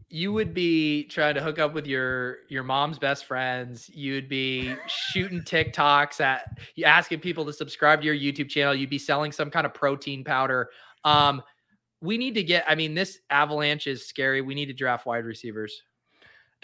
you 0.08 0.32
would 0.32 0.54
be 0.54 1.04
trying 1.04 1.34
to 1.34 1.42
hook 1.42 1.58
up 1.58 1.74
with 1.74 1.86
your 1.86 2.38
your 2.48 2.62
mom's 2.62 2.98
best 2.98 3.24
friends 3.24 3.90
you'd 3.92 4.28
be 4.28 4.74
shooting 4.86 5.40
tiktoks 5.40 6.20
at 6.20 6.58
you 6.74 6.84
asking 6.84 7.20
people 7.20 7.44
to 7.44 7.52
subscribe 7.52 8.00
to 8.00 8.06
your 8.06 8.14
youtube 8.14 8.48
channel 8.48 8.74
you'd 8.74 8.90
be 8.90 8.98
selling 8.98 9.32
some 9.32 9.50
kind 9.50 9.66
of 9.66 9.72
protein 9.72 10.22
powder 10.22 10.68
um, 11.05 11.42
we 12.00 12.18
need 12.18 12.34
to 12.34 12.42
get. 12.42 12.64
I 12.68 12.74
mean, 12.74 12.94
this 12.94 13.18
avalanche 13.30 13.86
is 13.86 14.07
scary. 14.07 14.40
We 14.40 14.55
need 14.55 14.66
to 14.66 14.74
draft 14.74 15.07
wide 15.07 15.24
receivers. 15.24 15.82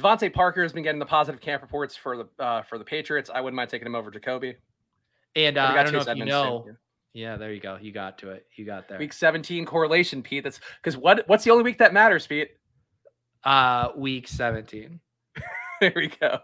DeVante 0.01 0.33
Parker 0.33 0.63
has 0.63 0.73
been 0.73 0.83
getting 0.83 0.99
the 0.99 1.07
positive 1.07 1.41
camp 1.41 1.63
reports 1.63 1.97
for 1.97 2.17
the 2.17 2.29
uh, 2.43 2.63
for 2.63 2.79
the 2.79 2.85
Patriots. 2.85 3.31
I 3.33 3.41
wouldn't 3.41 3.57
mind 3.57 3.71
taking 3.71 3.87
him 3.87 3.95
over 3.95 4.11
Jakobi. 4.11 4.55
And 5.37 5.59
uh, 5.59 5.73
I 5.75 5.83
don't 5.83 5.93
know 5.93 6.01
if 6.01 6.17
you 6.17 6.25
know. 6.25 6.67
Yeah, 7.13 7.37
there 7.37 7.53
you 7.53 7.61
go. 7.61 7.77
You 7.81 7.93
got 7.93 8.19
to 8.19 8.31
it. 8.31 8.47
You 8.57 8.65
got 8.65 8.89
there. 8.89 8.99
Week 8.99 9.13
17 9.13 9.65
correlation, 9.65 10.23
Pete. 10.23 10.45
That's 10.45 10.61
because 10.83 10.97
what 10.97 11.29
what's 11.29 11.45
the 11.45 11.51
only 11.51 11.65
week 11.65 11.79
that 11.79 11.93
matters, 11.93 12.27
Pete? 12.27 12.51
Uh 13.45 13.89
week 13.97 14.29
17. 14.29 15.01
there 15.81 15.93
we 15.97 16.09
go. 16.09 16.39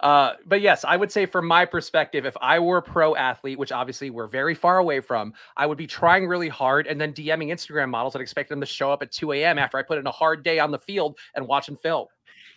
Uh, 0.00 0.32
but 0.46 0.60
yes, 0.60 0.84
I 0.84 0.96
would 0.96 1.12
say 1.12 1.26
from 1.26 1.46
my 1.46 1.64
perspective, 1.64 2.24
if 2.24 2.36
I 2.40 2.58
were 2.58 2.78
a 2.78 2.82
pro 2.82 3.14
athlete, 3.16 3.58
which 3.58 3.72
obviously 3.72 4.10
we're 4.10 4.26
very 4.26 4.54
far 4.54 4.78
away 4.78 5.00
from, 5.00 5.34
I 5.56 5.66
would 5.66 5.78
be 5.78 5.86
trying 5.86 6.26
really 6.26 6.48
hard 6.48 6.86
and 6.86 7.00
then 7.00 7.12
DMing 7.12 7.48
Instagram 7.48 7.90
models 7.90 8.14
and 8.14 8.22
expect 8.22 8.48
them 8.48 8.60
to 8.60 8.66
show 8.66 8.90
up 8.90 9.02
at 9.02 9.12
2 9.12 9.32
a.m. 9.32 9.58
after 9.58 9.76
I 9.76 9.82
put 9.82 9.98
in 9.98 10.06
a 10.06 10.10
hard 10.10 10.42
day 10.42 10.58
on 10.58 10.70
the 10.70 10.78
field 10.78 11.18
and 11.34 11.46
watching 11.46 11.76
film 11.76 12.06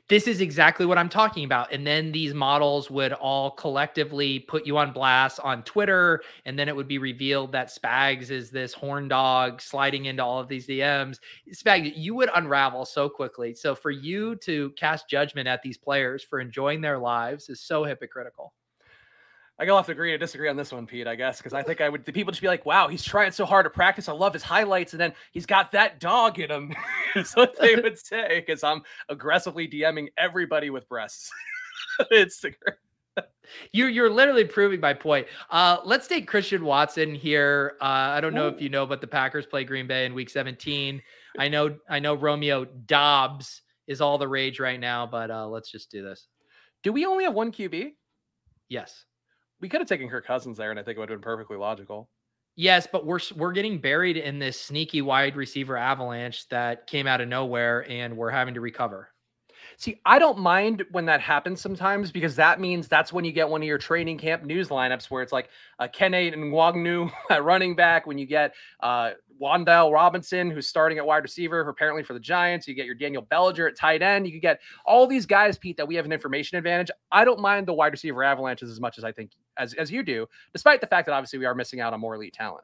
this 0.10 0.28
is 0.28 0.42
exactly 0.42 0.86
what 0.86 0.98
I'm 0.98 1.10
talking 1.10 1.46
about. 1.46 1.72
And 1.72 1.88
then 1.88 2.12
these 2.12 2.34
models 2.34 2.92
would 2.92 3.14
all 3.14 3.52
collectively 3.52 4.40
put 4.40 4.66
you 4.68 4.78
on 4.78 4.92
blast 4.92 5.40
on 5.40 5.64
Twitter. 5.64 6.22
And 6.46 6.60
then 6.60 6.68
it 6.68 6.76
would 6.76 6.88
be 6.88 6.98
revealed 6.98 7.54
that 7.54 7.70
Spags 7.70 8.30
is 8.30 8.50
this 8.50 8.74
horn 8.74 9.08
dog 9.08 9.62
sliding 9.62 10.06
into 10.06 10.24
all 10.24 10.40
of 10.40 10.50
these 10.50 10.68
DMs. 10.68 11.20
Spags, 11.54 11.94
you 11.96 12.16
would 12.16 12.30
unravel 12.36 12.86
so 12.86 13.08
quickly. 13.10 13.56
So 13.56 13.76
for 13.76 13.92
you 13.92 14.36
to 14.38 14.72
cast 14.72 15.10
judgment 15.10 15.48
at 15.48 15.62
these 15.62 15.78
players 15.78 16.22
for 16.22 16.40
enjoying 16.40 16.82
their 16.82 17.00
lives 17.00 17.50
is 17.50 17.62
so 17.62 17.86
hypocritical. 17.86 18.54
I 19.60 19.66
will 19.66 19.78
have 19.78 19.86
to 19.86 19.92
agree 19.92 20.12
to 20.12 20.18
disagree 20.18 20.50
on 20.50 20.58
this 20.58 20.72
one, 20.72 20.88
Pete. 20.88 21.08
I 21.08 21.16
guess 21.16 21.38
because 21.38 21.54
I 21.54 21.62
think 21.62 21.80
I 21.80 21.88
would. 21.88 22.06
The 22.06 22.12
people 22.12 22.32
just 22.32 22.42
be 22.42 22.48
like, 22.48 22.66
"Wow, 22.66 22.88
he's 22.88 23.04
trying 23.04 23.32
so 23.32 23.46
hard 23.46 23.66
to 23.66 23.70
practice. 23.70 24.10
I 24.10 24.14
love 24.14 24.34
his 24.34 24.42
highlights, 24.42 24.94
and 24.94 25.00
then 25.00 25.14
he's 25.32 25.46
got 25.46 25.72
that 25.74 26.00
dog 26.00 26.40
in 26.40 26.50
him." 26.50 26.74
is 27.16 27.34
what 27.34 27.56
they 27.60 27.76
would 27.76 28.04
say 28.04 28.44
because 28.46 28.64
I'm 28.64 28.82
aggressively 29.10 29.68
DMing 29.68 30.08
everybody 30.18 30.72
with 30.72 30.90
breasts. 30.90 31.30
Instagram. 32.12 32.74
You're 33.72 33.90
you're 33.90 34.10
literally 34.10 34.46
proving 34.46 34.80
my 34.80 34.96
point. 34.96 35.28
Uh, 35.52 35.78
let's 35.86 36.08
take 36.08 36.28
Christian 36.28 36.66
Watson 36.66 37.14
here. 37.14 37.78
Uh, 37.80 37.86
I 37.86 38.22
don't 38.22 38.34
know 38.34 38.46
Ooh. 38.46 38.56
if 38.56 38.60
you 38.60 38.70
know, 38.70 38.88
but 38.88 39.02
the 39.02 39.08
Packers 39.08 39.46
play 39.46 39.64
Green 39.66 39.86
Bay 39.86 40.06
in 40.06 40.16
Week 40.16 40.32
17. 40.32 41.00
I 41.38 41.48
know 41.48 41.78
I 41.88 42.00
know 42.00 42.16
Romeo 42.16 42.66
Doubs 42.66 43.62
is 43.86 44.02
all 44.02 44.18
the 44.18 44.28
rage 44.28 44.60
right 44.60 44.80
now, 44.80 45.06
but 45.06 45.30
uh, 45.30 45.48
let's 45.48 45.70
just 45.70 45.92
do 45.92 46.02
this. 46.02 46.28
Do 46.82 46.92
we 46.92 47.06
only 47.06 47.26
have 47.26 47.36
one 47.36 47.52
QB? 47.52 47.92
Yes 48.70 49.06
we 49.62 49.70
could 49.70 49.82
have 49.82 49.88
taken 49.88 50.10
Kirk 50.10 50.26
Cousins 50.26 50.58
there, 50.58 50.72
and 50.72 50.80
I 50.80 50.84
think 50.84 50.98
it 50.98 51.00
would 51.00 51.10
have 51.10 51.20
been 51.20 51.24
perfectly 51.24 51.58
logical. 51.58 52.10
Yes, 52.56 52.88
but 52.92 53.06
we're 53.06 53.20
we're 53.36 53.52
getting 53.52 53.80
buried 53.80 54.18
in 54.18 54.38
this 54.38 54.60
sneaky 54.60 55.02
wide 55.02 55.36
receiver 55.36 55.76
avalanche 55.76 56.48
that 56.50 56.86
came 56.86 57.08
out 57.08 57.22
of 57.22 57.28
nowhere, 57.28 57.90
and 57.90 58.16
we're 58.16 58.30
having 58.30 58.54
to 58.54 58.62
recover. 58.62 59.10
See, 59.78 60.00
I 60.06 60.20
don't 60.20 60.38
mind 60.38 60.84
when 60.92 61.06
that 61.06 61.22
happens 61.22 61.62
sometimes 61.62 62.12
because 62.12 62.36
that 62.36 62.60
means 62.60 62.88
that's 62.88 63.12
when 63.12 63.26
you 63.26 63.32
get 63.32 63.50
one 63.50 63.62
of 63.62 63.68
your 63.68 63.78
training 63.78 64.18
camp 64.18 64.44
news 64.44 64.70
lineups 64.70 65.10
where 65.10 65.24
it's 65.24 65.32
like 65.32 65.50
a 65.80 65.88
Kene 65.88 66.36
Nwangwu 66.36 67.12
at 67.30 67.44
running 67.44 67.76
back, 67.76 68.06
when 68.06 68.18
you 68.18 68.26
get 68.26 68.54
uh, 68.82 69.12
Wan'Dale 69.44 69.92
Robinson, 69.92 70.50
who's 70.50 70.68
starting 70.68 70.98
at 70.98 71.06
wide 71.06 71.24
receiver, 71.24 71.60
apparently 71.68 72.02
for 72.02 72.14
the 72.14 72.20
Giants. 72.20 72.66
You 72.68 72.74
get 72.74 72.86
your 72.86 72.96
Daniel 72.96 73.22
Bellinger 73.22 73.68
at 73.68 73.76
tight 73.76 74.02
end. 74.02 74.26
You 74.26 74.32
can 74.32 74.40
get 74.40 74.62
all 74.86 75.06
these 75.06 75.26
guys, 75.26 75.58
Pete, 75.58 75.76
that 75.76 75.88
we 75.88 75.96
have 75.96 76.06
an 76.06 76.14
information 76.14 76.58
advantage. 76.58 76.90
I 77.12 77.26
don't 77.26 77.42
mind 77.42 77.68
the 77.68 77.74
wide 77.74 77.92
receiver 77.92 78.24
avalanches 78.24 78.72
as 78.72 78.80
much 78.80 78.98
as 78.98 79.04
I 79.04 79.12
think 79.12 79.32
as, 79.58 79.74
as 79.74 79.92
you 79.92 80.02
do, 80.02 80.28
despite 80.54 80.80
the 80.80 80.88
fact 80.88 81.06
that 81.08 81.14
obviously 81.14 81.40
we 81.40 81.46
are 81.46 81.54
missing 81.54 81.82
out 81.82 81.94
on 81.94 82.00
more 82.00 82.16
elite 82.16 82.34
talent. 82.34 82.64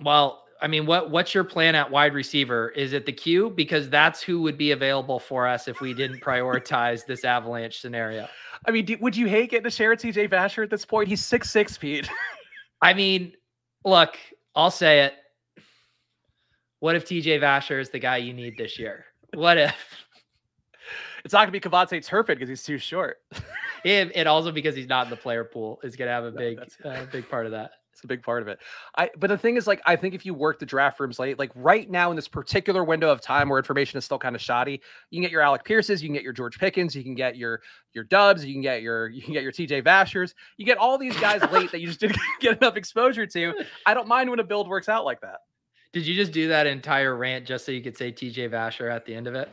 Well, 0.00 0.42
I 0.60 0.68
mean, 0.68 0.86
what 0.86 1.10
what's 1.10 1.34
your 1.34 1.44
plan 1.44 1.74
at 1.74 1.90
wide 1.90 2.14
receiver? 2.14 2.70
Is 2.70 2.92
it 2.92 3.06
the 3.06 3.12
Q? 3.12 3.50
Because 3.50 3.88
that's 3.88 4.22
who 4.22 4.40
would 4.42 4.56
be 4.56 4.72
available 4.72 5.18
for 5.18 5.46
us 5.46 5.68
if 5.68 5.80
we 5.80 5.94
didn't 5.94 6.20
prioritize 6.20 7.04
this 7.06 7.24
avalanche 7.24 7.80
scenario. 7.80 8.26
I 8.66 8.70
mean, 8.70 8.86
do, 8.86 8.96
would 9.00 9.16
you 9.16 9.26
hate 9.26 9.50
getting 9.50 9.64
to 9.64 9.70
share 9.70 9.94
TJ 9.94 10.30
Vasher 10.30 10.62
at 10.62 10.70
this 10.70 10.84
point? 10.84 11.08
He's 11.08 11.24
six 11.24 11.50
six 11.50 11.76
Pete. 11.76 12.08
I 12.82 12.94
mean, 12.94 13.32
look, 13.84 14.16
I'll 14.54 14.70
say 14.70 15.00
it. 15.04 15.14
What 16.80 16.94
if 16.94 17.06
TJ 17.06 17.40
Vasher 17.40 17.80
is 17.80 17.90
the 17.90 17.98
guy 17.98 18.18
you 18.18 18.32
need 18.32 18.56
this 18.56 18.78
year? 18.78 19.06
What 19.34 19.58
if? 19.58 20.06
It's 21.24 21.32
not 21.32 21.40
gonna 21.40 21.52
be 21.52 21.60
KaVontae 21.60 22.04
Turpin 22.04 22.36
because 22.36 22.48
he's 22.48 22.62
too 22.62 22.78
short. 22.78 23.18
it, 23.84 24.12
it 24.14 24.26
also 24.26 24.52
because 24.52 24.76
he's 24.76 24.86
not 24.86 25.06
in 25.06 25.10
the 25.10 25.16
player 25.16 25.44
pool 25.44 25.80
is 25.82 25.96
gonna 25.96 26.10
have 26.10 26.24
a 26.24 26.30
big, 26.30 26.58
uh, 26.84 27.04
big 27.10 27.28
part 27.28 27.46
of 27.46 27.52
that. 27.52 27.72
It's 27.96 28.04
a 28.04 28.06
big 28.06 28.22
part 28.22 28.42
of 28.42 28.48
it. 28.48 28.58
I 28.96 29.08
but 29.16 29.28
the 29.28 29.38
thing 29.38 29.56
is, 29.56 29.66
like, 29.66 29.80
I 29.86 29.96
think 29.96 30.14
if 30.14 30.26
you 30.26 30.34
work 30.34 30.58
the 30.58 30.66
draft 30.66 31.00
rooms 31.00 31.18
late, 31.18 31.38
like 31.38 31.50
right 31.54 31.90
now 31.90 32.10
in 32.10 32.16
this 32.16 32.28
particular 32.28 32.84
window 32.84 33.10
of 33.10 33.22
time 33.22 33.48
where 33.48 33.58
information 33.58 33.96
is 33.96 34.04
still 34.04 34.18
kind 34.18 34.36
of 34.36 34.42
shoddy, 34.42 34.82
you 35.10 35.16
can 35.16 35.22
get 35.22 35.30
your 35.30 35.40
Alec 35.40 35.64
Pierces, 35.64 36.02
you 36.02 36.08
can 36.08 36.14
get 36.14 36.22
your 36.22 36.34
George 36.34 36.58
Pickens, 36.58 36.94
you 36.94 37.02
can 37.02 37.14
get 37.14 37.38
your 37.38 37.62
your 37.94 38.04
Doubs, 38.04 38.44
you 38.44 38.52
can 38.52 38.60
get 38.60 38.82
your 38.82 39.08
you 39.08 39.22
can 39.22 39.32
get 39.32 39.42
your 39.42 39.52
TJ 39.52 39.82
Vashers, 39.82 40.34
you 40.58 40.66
get 40.66 40.76
all 40.76 40.98
these 40.98 41.18
guys 41.20 41.40
late 41.50 41.72
that 41.72 41.80
you 41.80 41.86
just 41.86 42.00
didn't 42.00 42.20
get 42.40 42.58
enough 42.58 42.76
exposure 42.76 43.26
to. 43.26 43.54
I 43.86 43.94
don't 43.94 44.06
mind 44.06 44.28
when 44.28 44.40
a 44.40 44.44
build 44.44 44.68
works 44.68 44.90
out 44.90 45.06
like 45.06 45.22
that. 45.22 45.38
Did 45.96 46.06
you 46.06 46.14
just 46.14 46.32
do 46.32 46.48
that 46.48 46.66
entire 46.66 47.16
rant 47.16 47.46
just 47.46 47.64
so 47.64 47.72
you 47.72 47.80
could 47.80 47.96
say 47.96 48.12
TJ 48.12 48.50
Vasher 48.50 48.92
at 48.92 49.06
the 49.06 49.14
end 49.14 49.26
of 49.26 49.34
it? 49.34 49.50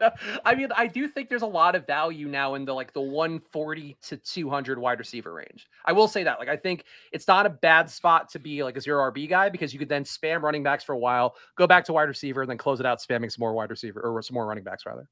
I 0.44 0.56
mean, 0.56 0.70
I 0.76 0.88
do 0.88 1.06
think 1.06 1.28
there's 1.28 1.42
a 1.42 1.46
lot 1.46 1.76
of 1.76 1.86
value 1.86 2.26
now 2.26 2.56
in 2.56 2.64
the 2.64 2.74
like 2.74 2.92
the 2.92 3.00
140 3.00 3.96
to 4.02 4.16
200 4.16 4.78
wide 4.80 4.98
receiver 4.98 5.32
range. 5.32 5.68
I 5.84 5.92
will 5.92 6.08
say 6.08 6.24
that. 6.24 6.40
Like, 6.40 6.48
I 6.48 6.56
think 6.56 6.86
it's 7.12 7.28
not 7.28 7.46
a 7.46 7.50
bad 7.50 7.88
spot 7.88 8.30
to 8.30 8.40
be 8.40 8.64
like 8.64 8.76
a 8.76 8.80
zero 8.80 9.08
RB 9.12 9.28
guy 9.28 9.48
because 9.48 9.72
you 9.72 9.78
could 9.78 9.88
then 9.88 10.02
spam 10.02 10.42
running 10.42 10.64
backs 10.64 10.82
for 10.82 10.92
a 10.92 10.98
while, 10.98 11.36
go 11.54 11.68
back 11.68 11.84
to 11.84 11.92
wide 11.92 12.08
receiver, 12.08 12.42
and 12.42 12.50
then 12.50 12.58
close 12.58 12.80
it 12.80 12.86
out 12.86 12.98
spamming 12.98 13.30
some 13.30 13.38
more 13.38 13.52
wide 13.52 13.70
receiver 13.70 14.00
or 14.00 14.20
some 14.22 14.34
more 14.34 14.46
running 14.46 14.64
backs 14.64 14.84
rather. 14.84 15.08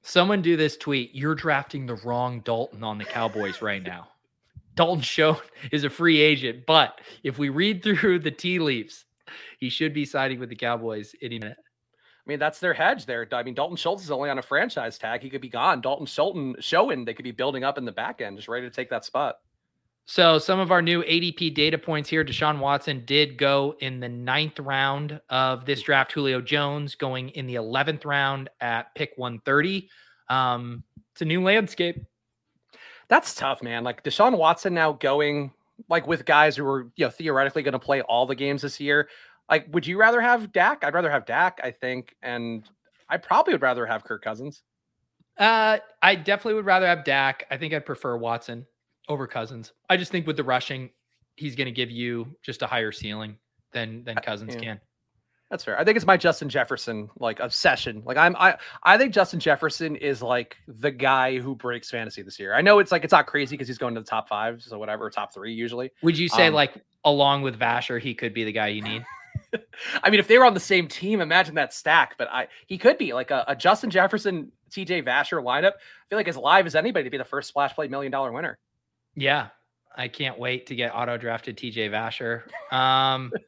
Someone 0.00 0.40
do 0.40 0.56
this 0.56 0.78
tweet. 0.78 1.14
You're 1.14 1.34
drafting 1.34 1.84
the 1.84 1.96
wrong 1.96 2.40
Dalton 2.40 2.82
on 2.82 2.96
the 2.96 3.04
Cowboys 3.04 3.60
right 3.60 3.82
now. 3.82 4.08
Dalton 4.74 5.02
Schoen 5.02 5.36
is 5.70 5.84
a 5.84 5.90
free 5.90 6.18
agent, 6.18 6.64
but 6.66 7.02
if 7.22 7.38
we 7.38 7.50
read 7.50 7.82
through 7.82 8.20
the 8.20 8.30
tea 8.30 8.58
leaves, 8.58 9.04
he 9.58 9.68
should 9.68 9.94
be 9.94 10.04
siding 10.04 10.38
with 10.38 10.48
the 10.48 10.56
Cowboys 10.56 11.14
any 11.22 11.38
minute. 11.38 11.58
I 11.58 12.30
mean, 12.30 12.38
that's 12.38 12.60
their 12.60 12.74
hedge 12.74 13.06
there. 13.06 13.26
I 13.32 13.42
mean, 13.42 13.54
Dalton 13.54 13.76
Schultz 13.76 14.04
is 14.04 14.10
only 14.10 14.30
on 14.30 14.38
a 14.38 14.42
franchise 14.42 14.96
tag. 14.96 15.22
He 15.22 15.30
could 15.30 15.40
be 15.40 15.48
gone. 15.48 15.80
Dalton 15.80 16.06
Schultz 16.06 16.64
showing 16.64 17.04
they 17.04 17.14
could 17.14 17.24
be 17.24 17.32
building 17.32 17.64
up 17.64 17.78
in 17.78 17.84
the 17.84 17.92
back 17.92 18.20
end, 18.20 18.36
just 18.36 18.48
ready 18.48 18.68
to 18.68 18.74
take 18.74 18.90
that 18.90 19.04
spot. 19.04 19.36
So 20.04 20.38
some 20.38 20.58
of 20.58 20.70
our 20.70 20.82
new 20.82 21.02
ADP 21.02 21.54
data 21.54 21.78
points 21.78 22.08
here. 22.08 22.24
Deshaun 22.24 22.58
Watson 22.58 23.04
did 23.06 23.38
go 23.38 23.76
in 23.80 24.00
the 24.00 24.08
ninth 24.08 24.58
round 24.58 25.20
of 25.30 25.64
this 25.64 25.82
draft. 25.82 26.12
Julio 26.12 26.40
Jones 26.40 26.94
going 26.94 27.30
in 27.30 27.46
the 27.46 27.54
11th 27.54 28.04
round 28.04 28.50
at 28.60 28.94
pick 28.94 29.12
130. 29.16 29.88
Um, 30.28 30.84
it's 31.12 31.22
a 31.22 31.24
new 31.24 31.42
landscape. 31.42 32.04
That's 33.08 33.34
tough, 33.34 33.62
man. 33.62 33.84
Like 33.84 34.02
Deshaun 34.02 34.36
Watson 34.36 34.74
now 34.74 34.92
going 34.92 35.52
like 35.88 36.06
with 36.06 36.24
guys 36.24 36.56
who 36.56 36.66
are 36.66 36.90
you 36.96 37.06
know 37.06 37.10
theoretically 37.10 37.62
going 37.62 37.72
to 37.72 37.78
play 37.78 38.02
all 38.02 38.26
the 38.26 38.34
games 38.34 38.62
this 38.62 38.80
year. 38.80 39.08
Like, 39.50 39.66
would 39.72 39.86
you 39.86 39.98
rather 39.98 40.20
have 40.20 40.52
Dak? 40.52 40.84
I'd 40.84 40.94
rather 40.94 41.10
have 41.10 41.26
Dak, 41.26 41.60
I 41.62 41.70
think, 41.70 42.14
and 42.22 42.68
I 43.08 43.16
probably 43.18 43.54
would 43.54 43.62
rather 43.62 43.84
have 43.84 44.04
Kirk 44.04 44.22
Cousins. 44.22 44.62
Uh, 45.36 45.78
I 46.00 46.14
definitely 46.14 46.54
would 46.54 46.66
rather 46.66 46.86
have 46.86 47.04
Dak. 47.04 47.46
I 47.50 47.56
think 47.56 47.74
I'd 47.74 47.86
prefer 47.86 48.16
Watson 48.16 48.66
over 49.08 49.26
Cousins. 49.26 49.72
I 49.90 49.96
just 49.96 50.12
think 50.12 50.26
with 50.26 50.36
the 50.36 50.44
rushing, 50.44 50.90
he's 51.36 51.56
going 51.56 51.66
to 51.66 51.72
give 51.72 51.90
you 51.90 52.36
just 52.42 52.62
a 52.62 52.66
higher 52.66 52.92
ceiling 52.92 53.36
than 53.72 54.04
than 54.04 54.16
Cousins 54.16 54.54
yeah. 54.54 54.60
can. 54.60 54.80
That's 55.52 55.64
fair. 55.64 55.78
I 55.78 55.84
think 55.84 55.96
it's 55.96 56.06
my 56.06 56.16
Justin 56.16 56.48
Jefferson 56.48 57.10
like 57.18 57.38
obsession. 57.38 58.02
Like 58.06 58.16
I'm 58.16 58.34
I 58.36 58.56
I 58.84 58.96
think 58.96 59.12
Justin 59.12 59.38
Jefferson 59.38 59.96
is 59.96 60.22
like 60.22 60.56
the 60.66 60.90
guy 60.90 61.40
who 61.40 61.54
breaks 61.54 61.90
fantasy 61.90 62.22
this 62.22 62.40
year. 62.40 62.54
I 62.54 62.62
know 62.62 62.78
it's 62.78 62.90
like 62.90 63.04
it's 63.04 63.12
not 63.12 63.26
crazy 63.26 63.54
because 63.54 63.68
he's 63.68 63.76
going 63.76 63.94
to 63.94 64.00
the 64.00 64.06
top 64.06 64.30
five, 64.30 64.62
so 64.62 64.78
whatever, 64.78 65.10
top 65.10 65.34
three 65.34 65.52
usually. 65.52 65.90
Would 66.02 66.16
you 66.16 66.30
say 66.30 66.46
um, 66.46 66.54
like 66.54 66.72
along 67.04 67.42
with 67.42 67.58
Vasher, 67.58 68.00
he 68.00 68.14
could 68.14 68.32
be 68.32 68.44
the 68.44 68.52
guy 68.52 68.68
you 68.68 68.80
need? 68.80 69.04
I 70.02 70.08
mean, 70.08 70.20
if 70.20 70.26
they 70.26 70.38
were 70.38 70.46
on 70.46 70.54
the 70.54 70.60
same 70.60 70.88
team, 70.88 71.20
imagine 71.20 71.56
that 71.56 71.74
stack. 71.74 72.16
But 72.16 72.28
I 72.32 72.48
he 72.66 72.78
could 72.78 72.96
be 72.96 73.12
like 73.12 73.30
a, 73.30 73.44
a 73.46 73.54
Justin 73.54 73.90
Jefferson, 73.90 74.52
TJ 74.70 75.04
Vasher 75.06 75.44
lineup. 75.44 75.72
I 75.72 76.08
feel 76.08 76.18
like 76.18 76.28
as 76.28 76.38
live 76.38 76.64
as 76.64 76.74
anybody 76.74 77.04
to 77.04 77.10
be 77.10 77.18
the 77.18 77.24
first 77.26 77.50
splash 77.50 77.74
play 77.74 77.88
million 77.88 78.10
dollar 78.10 78.32
winner. 78.32 78.58
Yeah. 79.14 79.48
I 79.94 80.08
can't 80.08 80.38
wait 80.38 80.68
to 80.68 80.74
get 80.74 80.94
auto 80.94 81.18
drafted 81.18 81.58
TJ 81.58 81.90
Vasher. 81.90 82.44
Um 82.74 83.32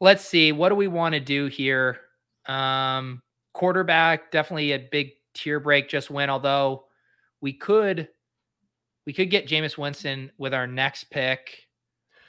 let's 0.00 0.24
see. 0.24 0.52
What 0.52 0.68
do 0.70 0.74
we 0.74 0.88
want 0.88 1.14
to 1.14 1.20
do 1.20 1.46
here? 1.46 2.00
Um 2.46 3.22
quarterback, 3.52 4.30
definitely 4.30 4.72
a 4.72 4.78
big 4.78 5.12
tier 5.34 5.60
break 5.60 5.88
just 5.88 6.10
went, 6.10 6.30
although 6.30 6.84
we 7.40 7.52
could 7.52 8.08
we 9.06 9.12
could 9.12 9.30
get 9.30 9.48
Jameis 9.48 9.78
Winston 9.78 10.30
with 10.38 10.52
our 10.52 10.66
next 10.66 11.04
pick. 11.04 11.66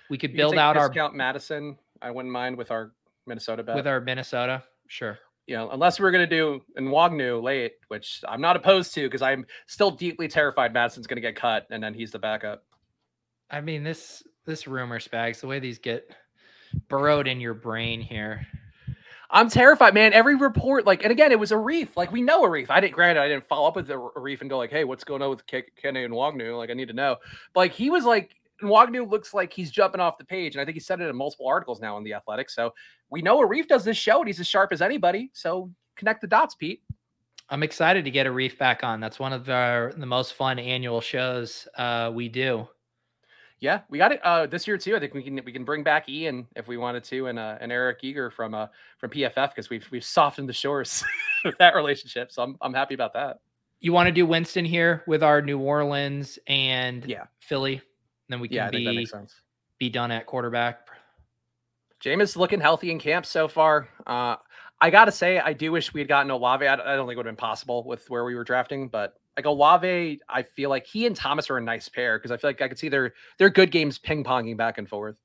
We 0.10 0.18
could 0.18 0.34
build 0.34 0.56
out 0.56 0.78
our 0.78 0.90
count 0.90 1.14
Mattison. 1.14 1.78
I 2.02 2.10
wouldn't 2.10 2.32
mind 2.32 2.58
with 2.58 2.72
our 2.72 2.94
Minnesota 3.28 3.64
bet. 3.64 3.76
With 3.76 3.86
our 3.86 4.02
Minnesota, 4.02 4.64
sure. 4.88 5.20
You 5.46 5.58
know, 5.58 5.70
unless 5.72 6.00
we're 6.00 6.12
going 6.12 6.28
to 6.28 6.36
do 6.36 6.62
Nwangwu 6.80 7.44
late, 7.44 7.74
which 7.90 8.24
I'm 8.28 8.40
not 8.40 8.56
opposed 8.56 8.94
to 8.94 9.02
because 9.02 9.22
I'm 9.22 9.46
still 9.68 9.92
deeply 9.92 10.28
terrified 10.28 10.74
Mattison's 10.74 11.08
going 11.08 11.18
to 11.18 11.22
get 11.22 11.36
cut 11.36 11.68
and 11.70 11.84
then 11.84 11.94
he's 11.94 12.12
the 12.12 12.20
backup. 12.20 12.64
I 13.52 13.62
mean, 13.62 13.84
this 13.84 14.24
this 14.46 14.68
rumor 14.68 15.00
spags, 15.00 15.42
the 15.42 15.48
way 15.48 15.60
these 15.60 15.80
get 15.80 16.10
burrowed 16.88 17.28
in 17.28 17.40
your 17.40 17.54
brain 17.54 18.02
here. 18.02 18.46
I'm 19.32 19.50
terrified, 19.50 19.94
man. 19.94 20.12
Every 20.14 20.36
report, 20.36 20.88
like, 20.88 21.04
and 21.04 21.12
again, 21.12 21.32
it 21.32 21.40
was 21.40 21.52
Arif. 21.52 21.90
Like, 21.96 22.12
we 22.12 22.22
know 22.22 22.44
Arif. 22.44 22.68
I 22.70 22.80
didn't, 22.80 22.96
granted, 22.96 23.22
I 23.22 23.28
didn't 23.28 23.46
follow 23.48 23.68
up 23.68 23.76
with 23.76 23.88
the 23.88 23.98
reef 23.98 24.42
and 24.42 24.50
go 24.50 24.58
like, 24.58 24.72
"Hey, 24.72 24.86
what's 24.86 25.04
going 25.04 25.22
on 25.22 25.30
with 25.30 25.46
K- 25.46 25.66
and 25.84 25.96
Nwangwu?" 25.96 26.58
Like, 26.58 26.72
I 26.72 26.74
need 26.74 26.88
to 26.88 26.96
know. 26.96 27.18
But 27.54 27.60
like, 27.60 27.74
he 27.74 27.92
was 27.92 28.06
like, 28.06 28.36
Nwangwu 28.64 29.10
looks 29.10 29.34
like 29.34 29.54
he's 29.54 29.72
jumping 29.72 30.02
off 30.02 30.18
the 30.18 30.26
page, 30.26 30.56
and 30.56 30.62
I 30.62 30.66
think 30.66 30.76
he 30.76 30.80
said 30.80 31.00
it 31.00 31.08
in 31.08 31.16
multiple 31.16 31.48
articles 31.48 31.80
now 31.80 31.98
in 31.98 32.04
the 32.04 32.14
Athletic. 32.14 32.50
So 32.50 32.74
we 33.10 33.22
know 33.22 33.38
Arif 33.40 33.68
does 33.68 33.84
this 33.84 33.98
show, 33.98 34.20
and 34.20 34.28
he's 34.28 34.40
as 34.40 34.48
sharp 34.48 34.72
as 34.72 34.82
anybody. 34.82 35.30
So 35.34 35.72
connect 35.96 36.22
the 36.22 36.28
dots, 36.28 36.56
Pete. 36.56 36.82
I'm 37.50 37.64
excited 37.64 38.06
to 38.06 38.12
get 38.12 38.28
Arif 38.28 38.58
back 38.58 38.84
on. 38.84 39.00
That's 39.00 39.20
one 39.20 39.34
of 39.34 39.46
the 39.46 39.94
the 39.98 40.06
most 40.06 40.34
fun 40.34 40.60
annual 40.60 41.02
shows 41.02 41.68
uh, 41.78 42.12
we 42.14 42.30
do. 42.30 42.68
Yeah, 43.60 43.82
we 43.90 43.98
got 43.98 44.14
it 44.14 44.22
uh, 44.24 44.48
this 44.48 44.68
year 44.68 44.78
too. 44.78 44.96
I 44.96 45.00
think 45.00 45.14
we 45.14 45.22
can 45.22 45.42
we 45.46 45.52
can 45.52 45.66
bring 45.66 45.84
back 45.84 46.08
Ian 46.08 46.48
if 46.56 46.68
we 46.68 46.78
wanted 46.78 47.04
to, 47.06 47.28
and 47.28 47.38
uh, 47.38 47.58
and 47.60 47.72
Eric 47.72 48.00
Eager 48.04 48.32
from 48.32 48.54
uh, 48.54 48.68
from 48.98 49.10
PFF 49.10 49.50
because 49.50 49.70
we've 49.70 49.88
we've 49.92 50.04
softened 50.04 50.48
the 50.48 50.54
shores 50.54 51.04
with 51.46 51.58
that 51.58 51.76
relationship. 51.76 52.32
So 52.32 52.42
I'm 52.42 52.58
I'm 52.62 52.74
happy 52.74 52.94
about 52.94 53.14
that. 53.14 53.40
You 53.82 53.94
want 53.94 54.08
to 54.08 54.12
do 54.12 54.26
Winston 54.26 54.66
here 54.66 55.04
with 55.08 55.24
our 55.24 55.42
New 55.42 55.60
Orleans 55.60 56.40
and 56.48 57.06
yeah 57.06 57.26
Philly 57.40 57.82
then 58.30 58.40
we 58.40 58.48
can 58.48 58.56
yeah, 58.56 58.70
be 58.70 59.08
be 59.80 59.90
done 59.90 60.12
at 60.12 60.26
quarterback. 60.26 60.88
Jameis 62.04 62.38
looking 62.38 62.62
healthy 62.62 62.92
in 62.92 63.00
camp 63.00 63.26
so 63.26 63.48
far. 63.48 63.90
Uh, 64.08 64.38
I 64.80 64.90
gotta 64.90 65.12
say, 65.12 65.40
I 65.40 65.52
do 65.52 65.72
wish 65.72 65.94
we 65.94 66.00
had 66.00 66.08
gotten 66.08 66.32
Olave. 66.32 66.66
I, 66.66 66.74
I 66.74 66.96
don't 66.96 67.08
think 67.08 67.14
it 67.14 67.18
would 67.18 67.26
have 67.26 67.36
been 67.36 67.36
possible 67.36 67.84
with 67.84 68.10
where 68.10 68.24
we 68.24 68.36
were 68.36 68.46
drafting, 68.46 68.88
but 68.88 69.19
like 69.40 69.46
Olave, 69.46 70.20
I 70.28 70.44
feel 70.44 70.70
like 70.70 70.86
he 70.86 71.06
and 71.06 71.16
Thomas 71.16 71.50
are 71.50 71.56
a 71.56 71.62
nice 71.62 71.88
pair 71.88 72.18
because 72.18 72.30
I 72.30 72.36
feel 72.36 72.50
like 72.50 72.62
I 72.62 72.68
could 72.68 72.78
see 72.78 72.90
their 72.90 73.14
their 73.38 73.50
good 73.50 73.72
games 73.72 73.98
ping 73.98 74.22
ponging 74.22 74.58
back 74.58 74.78
and 74.78 74.88
forth. 74.88 75.16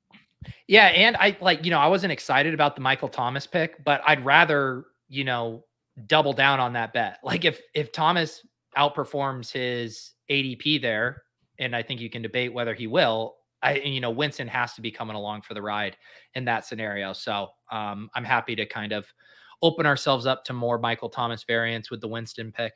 Yeah, 0.67 0.87
and 0.87 1.17
I 1.17 1.35
like 1.41 1.65
you 1.65 1.71
know 1.71 1.79
I 1.79 1.87
wasn't 1.87 2.13
excited 2.13 2.53
about 2.53 2.75
the 2.75 2.81
Michael 2.81 3.09
Thomas 3.09 3.45
pick, 3.45 3.83
but 3.83 4.01
I'd 4.07 4.23
rather 4.23 4.85
you 5.09 5.25
know 5.25 5.65
double 6.07 6.31
down 6.31 6.61
on 6.61 6.71
that 6.73 6.93
bet. 6.93 7.19
Like 7.23 7.43
if 7.43 7.59
if 7.73 7.91
Thomas 7.91 8.45
outperforms 8.77 9.51
his 9.51 10.11
ADP 10.29 10.81
there, 10.81 11.23
and 11.59 11.75
I 11.75 11.83
think 11.83 11.99
you 11.99 12.09
can 12.09 12.21
debate 12.21 12.53
whether 12.53 12.73
he 12.73 12.87
will. 12.87 13.35
I, 13.61 13.79
you 13.79 13.99
know, 13.99 14.11
Winston 14.11 14.47
has 14.47 14.75
to 14.75 14.81
be 14.81 14.91
coming 14.91 15.15
along 15.17 15.41
for 15.41 15.55
the 15.55 15.61
ride 15.61 15.97
in 16.35 16.45
that 16.45 16.65
scenario. 16.65 17.13
So 17.13 17.49
um, 17.69 18.09
I'm 18.13 18.23
happy 18.23 18.55
to 18.55 18.65
kind 18.65 18.93
of 18.93 19.07
open 19.61 19.85
ourselves 19.85 20.25
up 20.25 20.45
to 20.45 20.53
more 20.53 20.77
Michael 20.77 21.09
Thomas 21.09 21.43
variants 21.43 21.89
with 21.89 21.99
the 21.99 22.07
Winston 22.07 22.51
pick. 22.51 22.73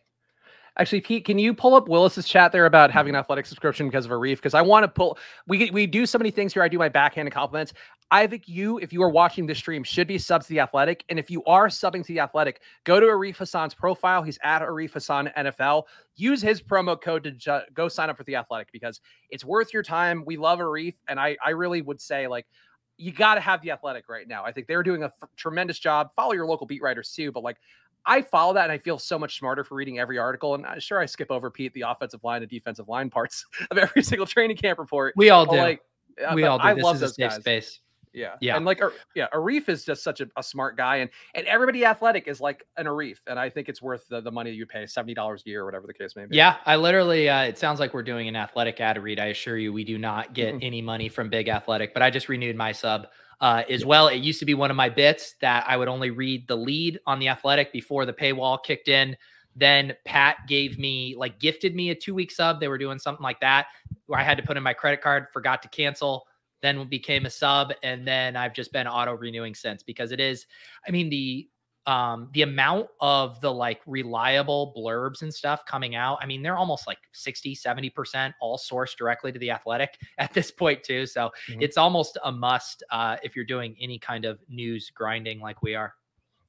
Actually, 0.80 1.02
Pete, 1.02 1.26
can 1.26 1.38
you 1.38 1.54
pull 1.54 1.76
up 1.76 1.90
Willis's 1.90 2.26
chat 2.26 2.54
there 2.54 2.66
about 2.66 2.90
having 2.90 3.14
an 3.14 3.20
athletic 3.20 3.46
subscription 3.46 3.88
because 3.88 4.06
of 4.06 4.12
Arif? 4.12 4.38
Because 4.38 4.54
I 4.54 4.62
want 4.62 4.86
to 4.86 4.88
pull. 4.88 5.18
We 5.46 5.70
we 5.72 5.86
do 5.86 6.06
so 6.06 6.18
many 6.18 6.32
things 6.32 6.54
here. 6.54 6.64
I 6.64 6.70
do 6.70 6.78
my 6.78 6.88
backhanded 6.88 7.34
compliments. 7.34 7.74
I 8.12 8.26
think 8.26 8.48
you, 8.48 8.80
if 8.80 8.94
you 8.94 9.04
are 9.04 9.10
watching 9.10 9.46
this 9.46 9.58
stream, 9.58 9.84
should 9.84 10.08
be 10.08 10.18
subs 10.18 10.48
to 10.48 10.54
the 10.54 10.62
Athletic. 10.62 11.04
And 11.10 11.20
if 11.20 11.30
you 11.30 11.44
are 11.44 11.68
subbing 11.68 12.04
to 12.06 12.14
the 12.14 12.22
Athletic, 12.22 12.62
go 12.86 13.00
to 13.00 13.06
Arif 13.06 13.36
Hassan's 13.38 13.76
profile. 13.76 14.24
He's 14.24 14.40
at 14.42 14.62
Arif 14.62 14.94
Hassan 14.94 15.30
NFL. 15.38 15.84
Use 16.16 16.42
his 16.42 16.62
promo 16.62 17.00
code 17.00 17.26
to 17.26 17.32
ju- 17.32 17.60
go 17.74 17.90
sign 17.90 18.10
up 18.10 18.18
for 18.18 18.24
the 18.24 18.38
Athletic 18.38 18.72
because 18.72 19.02
it's 19.30 19.44
worth 19.44 19.74
your 19.74 19.84
time. 19.84 20.24
We 20.26 20.38
love 20.38 20.60
Arif, 20.60 20.96
and 21.10 21.20
I 21.20 21.36
I 21.46 21.50
really 21.50 21.82
would 21.82 22.00
say 22.00 22.26
like 22.28 22.48
you 22.96 23.12
got 23.12 23.36
to 23.36 23.42
have 23.42 23.62
the 23.62 23.72
Athletic 23.72 24.08
right 24.08 24.28
now. 24.28 24.46
I 24.46 24.54
think 24.54 24.68
they're 24.68 24.84
doing 24.84 25.04
a 25.04 25.08
f- 25.08 25.30
tremendous 25.36 25.80
job. 25.80 26.10
Follow 26.16 26.34
your 26.34 26.46
local 26.46 26.68
beat 26.68 26.82
writers 26.82 27.12
too, 27.14 27.32
but 27.32 27.44
like 27.44 27.58
I 28.06 28.22
follow 28.22 28.54
that 28.54 28.64
and 28.64 28.72
I 28.72 28.78
feel 28.78 28.98
so 28.98 29.20
much 29.20 29.38
smarter 29.38 29.64
for 29.64 29.76
reading 29.76 30.00
every 30.00 30.18
article. 30.18 30.56
And 30.56 30.66
uh, 30.66 30.80
sure, 30.80 31.00
I 31.00 31.06
skip 31.06 31.32
over 31.32 31.52
Pete 31.52 31.74
the 31.74 31.82
offensive 31.82 32.24
line 32.24 32.42
and 32.42 32.50
defensive 32.50 32.88
line 32.88 33.10
parts 33.10 33.46
of 33.72 33.78
every 33.78 34.04
single 34.04 34.26
training 34.26 34.58
camp 34.58 34.80
report. 34.80 35.14
We 35.16 35.30
all 35.30 35.46
do. 35.46 35.58
Like, 35.58 35.82
uh, 36.26 36.34
we 36.34 36.44
all 36.46 36.58
do. 36.58 36.64
I 36.64 36.74
this 36.74 36.84
love 36.84 36.96
is 36.96 37.02
those 37.02 37.12
a 37.12 37.14
safe 37.14 37.30
guys. 37.32 37.40
space. 37.40 37.80
Yeah, 38.12 38.36
yeah, 38.42 38.56
and 38.56 38.66
like, 38.66 38.82
yeah, 39.16 39.28
Arif 39.34 39.70
is 39.70 39.86
just 39.86 40.04
such 40.04 40.20
a, 40.20 40.28
a, 40.36 40.42
smart 40.42 40.76
guy, 40.76 40.98
and 40.98 41.12
and 41.36 41.46
everybody 41.46 41.86
athletic 41.86 42.28
is 42.28 42.42
like 42.42 42.66
an 42.78 42.88
Arif, 42.88 43.18
and 43.28 43.38
I 43.38 43.52
think 43.52 43.70
it's 43.70 43.84
worth 43.84 44.08
the, 44.10 44.20
the 44.20 44.32
money 44.32 44.50
you 44.50 44.66
pay 44.66 44.88
seventy 44.88 45.14
dollars 45.14 45.44
a 45.46 45.50
year 45.50 45.62
or 45.62 45.66
whatever 45.66 45.86
the 45.86 45.94
case 45.94 46.16
may 46.16 46.26
be. 46.26 46.36
Yeah, 46.36 46.56
I 46.66 46.76
literally, 46.76 47.30
uh, 47.30 47.44
it 47.44 47.60
sounds 47.60 47.80
like 47.80 47.94
we're 47.94 48.02
doing 48.02 48.28
an 48.28 48.36
athletic 48.36 48.82
ad 48.82 49.02
read. 49.02 49.20
I 49.20 49.26
assure 49.26 49.58
you, 49.58 49.72
we 49.72 49.84
do 49.84 50.00
not 50.00 50.34
get 50.34 50.56
Mhm. 50.56 50.64
any 50.64 50.82
money 50.82 51.08
from 51.08 51.30
Big 51.30 51.50
Athletic, 51.50 51.94
but 51.94 52.02
I 52.02 52.10
just 52.10 52.30
renewed 52.30 52.56
my 52.56 52.72
sub 52.72 53.08
uh, 53.42 53.64
as 53.70 53.86
well. 53.86 54.08
It 54.08 54.18
used 54.18 54.40
to 54.40 54.46
be 54.46 54.54
one 54.54 54.70
of 54.70 54.78
my 54.78 54.90
bits 54.90 55.36
that 55.42 55.66
I 55.68 55.78
would 55.78 55.88
only 55.88 56.10
read 56.10 56.48
the 56.48 56.58
lead 56.58 57.00
on 57.06 57.20
the 57.20 57.30
Athletic 57.30 57.72
before 57.72 58.06
the 58.06 58.14
paywall 58.14 58.62
kicked 58.64 58.88
in. 58.88 59.16
Then 59.56 59.94
Pat 60.06 60.38
gave 60.48 60.78
me 60.78 61.16
like 61.18 61.40
gifted 61.40 61.76
me 61.76 61.90
a 61.90 61.96
two 61.96 62.14
week 62.14 62.32
sub. 62.32 62.60
They 62.60 62.68
were 62.68 62.78
doing 62.78 63.00
something 63.00 63.24
like 63.24 63.40
that 63.42 63.68
where 64.06 64.20
I 64.20 64.24
had 64.24 64.38
to 64.38 64.44
put 64.44 64.58
in 64.58 64.64
my 64.64 64.74
credit 64.74 65.02
card, 65.02 65.28
forgot 65.34 65.62
to 65.64 65.70
cancel, 65.70 66.26
then 66.62 66.88
became 66.88 67.26
a 67.26 67.30
sub, 67.30 67.74
and 67.84 68.08
then 68.08 68.36
I've 68.36 68.54
just 68.54 68.72
been 68.72 68.88
auto 68.88 69.14
renewing 69.14 69.56
since 69.56 69.84
because 69.84 70.12
it 70.12 70.20
is. 70.20 70.46
I 70.88 70.92
mean 70.92 71.10
the 71.10 71.48
um 71.90 72.30
the 72.34 72.44
amount 72.44 72.88
of 73.02 73.40
the 73.42 73.52
like 73.52 73.82
reliable 73.88 74.74
blurbs 74.78 75.22
and 75.24 75.34
stuff 75.34 75.66
coming 75.66 75.96
out 75.96 76.18
i 76.22 76.26
mean 76.26 76.42
they're 76.44 76.58
almost 76.58 76.86
like 76.88 77.00
60 77.14 77.56
70% 77.56 78.34
all 78.42 78.58
sourced 78.58 78.96
directly 78.96 79.32
to 79.32 79.40
the 79.40 79.50
athletic 79.50 79.98
at 80.18 80.34
this 80.34 80.52
point 80.52 80.84
too 80.84 81.06
so 81.06 81.32
Mhm. 81.50 81.58
it's 81.62 81.78
almost 81.78 82.18
a 82.24 82.32
must 82.32 82.84
uh 82.92 83.18
if 83.24 83.36
you're 83.36 83.46
doing 83.46 83.76
any 83.82 83.98
kind 83.98 84.26
of 84.26 84.40
news 84.50 84.92
grinding 84.94 85.40
like 85.40 85.62
we 85.64 85.74
are 85.76 85.94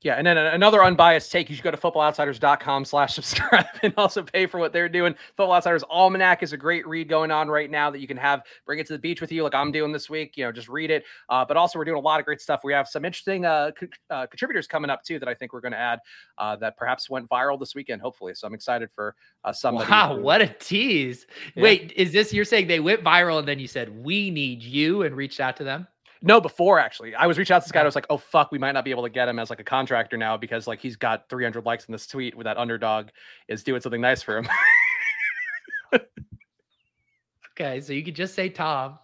Yeah, 0.02 0.14
and 0.14 0.26
then 0.26 0.38
another 0.38 0.82
unbiased 0.82 1.30
take, 1.30 1.50
you 1.50 1.54
should 1.56 1.62
go 1.62 1.70
to 1.70 1.76
footballoutsiders.com 1.76 2.86
slash 2.86 3.14
subscribe 3.16 3.66
and 3.82 3.92
also 3.98 4.22
pay 4.22 4.46
for 4.46 4.58
what 4.58 4.72
they're 4.72 4.88
doing. 4.88 5.14
Football 5.36 5.52
Outsiders 5.56 5.84
Almanac 5.90 6.42
is 6.42 6.54
a 6.54 6.56
great 6.56 6.86
read 6.86 7.06
going 7.08 7.30
on 7.30 7.48
right 7.48 7.70
now 7.70 7.90
that 7.90 7.98
you 8.00 8.06
can 8.06 8.16
have, 8.16 8.42
bring 8.64 8.78
it 8.78 8.86
to 8.86 8.94
the 8.94 8.98
beach 8.98 9.20
with 9.20 9.30
you 9.30 9.42
like 9.42 9.54
I'm 9.54 9.70
doing 9.70 9.92
this 9.92 10.08
week, 10.08 10.38
you 10.38 10.44
know, 10.44 10.52
just 10.52 10.68
read 10.70 10.90
it. 10.90 11.04
Uh, 11.28 11.44
but 11.44 11.58
also 11.58 11.78
we're 11.78 11.84
doing 11.84 11.98
a 11.98 12.00
lot 12.00 12.18
of 12.18 12.24
great 12.24 12.40
stuff. 12.40 12.60
We 12.64 12.72
have 12.72 12.88
some 12.88 13.04
interesting 13.04 13.44
uh, 13.44 13.72
co- 13.78 13.86
uh, 14.08 14.26
contributors 14.26 14.66
coming 14.66 14.90
up 14.90 15.04
too 15.04 15.18
that 15.18 15.28
I 15.28 15.34
think 15.34 15.52
we're 15.52 15.60
going 15.60 15.72
to 15.72 15.78
add 15.78 16.00
uh, 16.38 16.56
that 16.56 16.78
perhaps 16.78 17.10
went 17.10 17.28
viral 17.28 17.60
this 17.60 17.74
weekend, 17.74 18.00
hopefully. 18.00 18.34
So 18.34 18.46
I'm 18.46 18.54
excited 18.54 18.88
for 18.94 19.14
uh, 19.44 19.52
somebody. 19.52 19.90
wow 19.90 20.16
who- 20.16 20.22
what 20.22 20.40
a 20.40 20.46
tease 20.48 21.26
Yeah. 21.54 21.62
wait 21.62 21.92
is 21.94 22.10
this 22.12 22.32
you're 22.32 22.44
saying 22.46 22.68
they 22.68 22.80
went 22.80 23.04
viral 23.04 23.38
and 23.38 23.46
then 23.48 23.58
you 23.58 23.66
said 23.68 24.04
we 24.04 24.30
need 24.30 24.62
you 24.62 25.02
and 25.02 25.14
reached 25.14 25.40
out 25.40 25.56
to 25.58 25.64
them 25.64 25.86
No, 26.22 26.40
before 26.40 26.78
actually, 26.78 27.14
I 27.14 27.26
was 27.26 27.38
reaching 27.38 27.54
out 27.54 27.60
to 27.60 27.64
this 27.64 27.72
guy. 27.72 27.80
I 27.80 27.84
was 27.84 27.94
like, 27.94 28.06
"Oh 28.10 28.18
fuck, 28.18 28.52
we 28.52 28.58
might 28.58 28.72
not 28.72 28.84
be 28.84 28.90
able 28.90 29.04
to 29.04 29.10
get 29.10 29.28
him 29.28 29.38
as 29.38 29.48
like 29.48 29.60
a 29.60 29.64
contractor 29.64 30.16
now 30.16 30.36
because 30.36 30.66
like 30.66 30.80
he's 30.80 30.96
got 30.96 31.28
300 31.30 31.64
likes 31.64 31.86
in 31.86 31.92
this 31.92 32.06
tweet 32.06 32.36
with 32.36 32.44
that 32.44 32.58
underdog 32.58 33.08
is 33.48 33.62
doing 33.62 33.80
something 33.80 34.00
nice 34.00 34.22
for 34.22 34.38
him." 34.38 34.48
okay 37.52 37.80
so 37.80 37.92
you 37.92 38.04
could 38.04 38.14
just 38.14 38.32
say 38.34 38.48
tom 38.48 38.96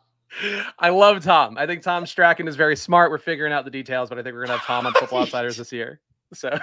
I 0.79 0.91
love 0.91 1.25
Tom. 1.25 1.57
I 1.57 1.67
think 1.67 1.83
Tom 1.83 2.05
Strachan 2.05 2.49
is 2.49 2.57
very 2.57 2.77
smart. 2.77 3.11
We're 3.11 3.19
figuring 3.19 3.53
out 3.53 3.65
the 3.65 3.71
details, 3.71 4.09
but 4.09 4.19
I 4.19 4.23
think 4.23 4.35
we're 4.35 4.45
gonna 4.45 4.59
have 4.59 4.67
Tom 4.67 4.87
on 4.87 4.93
Football 4.95 5.21
Outsiders 5.23 5.57
this 5.57 5.73
year. 5.73 6.01
So 6.35 6.59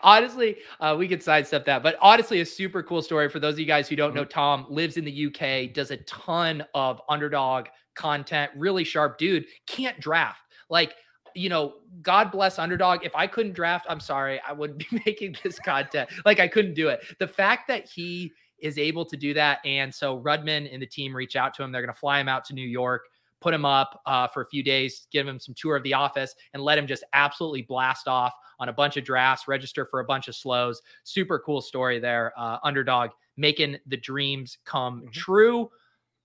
honestly, 0.00 0.56
uh, 0.80 0.94
we 0.98 1.08
could 1.08 1.22
sidestep 1.22 1.64
that, 1.66 1.82
but 1.82 1.96
honestly, 2.00 2.40
a 2.40 2.46
super 2.46 2.82
cool 2.82 3.02
story 3.02 3.28
for 3.28 3.38
those 3.38 3.54
of 3.54 3.60
you 3.60 3.66
guys 3.66 3.88
who 3.88 3.96
don't 3.96 4.14
know. 4.14 4.24
Tom 4.24 4.66
lives 4.68 4.96
in 4.96 5.04
the 5.04 5.26
UK, 5.26 5.72
does 5.72 5.90
a 5.90 5.96
ton 5.98 6.64
of 6.74 7.00
underdog 7.08 7.66
content, 7.94 8.50
really 8.56 8.84
sharp 8.84 9.18
dude. 9.18 9.46
Can't 9.66 9.98
draft 10.00 10.40
like. 10.68 10.94
You 11.38 11.50
know, 11.50 11.74
God 12.00 12.32
bless 12.32 12.58
underdog. 12.58 13.04
If 13.04 13.14
I 13.14 13.26
couldn't 13.26 13.52
draft, 13.52 13.84
I'm 13.90 14.00
sorry, 14.00 14.40
I 14.40 14.52
wouldn't 14.52 14.78
be 14.90 15.02
making 15.04 15.36
this 15.42 15.58
content. 15.58 16.08
Like, 16.24 16.40
I 16.40 16.48
couldn't 16.48 16.72
do 16.72 16.88
it. 16.88 17.00
The 17.18 17.28
fact 17.28 17.68
that 17.68 17.86
he 17.86 18.32
is 18.58 18.78
able 18.78 19.04
to 19.04 19.18
do 19.18 19.34
that, 19.34 19.58
and 19.64 19.94
so 19.94 20.18
Rudman 20.18 20.72
and 20.72 20.80
the 20.80 20.86
team 20.86 21.14
reach 21.14 21.36
out 21.36 21.52
to 21.54 21.62
him. 21.62 21.72
They're 21.72 21.82
going 21.82 21.92
to 21.92 21.98
fly 21.98 22.20
him 22.20 22.28
out 22.28 22.46
to 22.46 22.54
New 22.54 22.66
York, 22.66 23.02
put 23.40 23.52
him 23.54 23.64
up 23.64 24.00
uh, 24.06 24.26
for 24.26 24.42
a 24.42 24.46
few 24.46 24.62
days, 24.62 25.06
give 25.10 25.26
him 25.26 25.38
some 25.38 25.54
tour 25.54 25.76
of 25.76 25.82
the 25.82 25.94
office, 25.94 26.34
and 26.54 26.62
let 26.62 26.78
him 26.78 26.86
just 26.86 27.04
absolutely 27.12 27.62
blast 27.62 28.08
off 28.08 28.32
on 28.58 28.68
a 28.68 28.72
bunch 28.72 28.96
of 28.96 29.04
drafts, 29.04 29.46
register 29.46 29.84
for 29.84 30.00
a 30.00 30.04
bunch 30.04 30.28
of 30.28 30.34
slows. 30.34 30.80
Super 31.04 31.38
cool 31.38 31.60
story 31.60 31.98
there. 31.98 32.32
Uh, 32.36 32.58
underdog 32.64 33.10
making 33.36 33.76
the 33.86 33.96
dreams 33.98 34.58
come 34.64 35.02
Mhm. 35.02 35.12
true. 35.12 35.70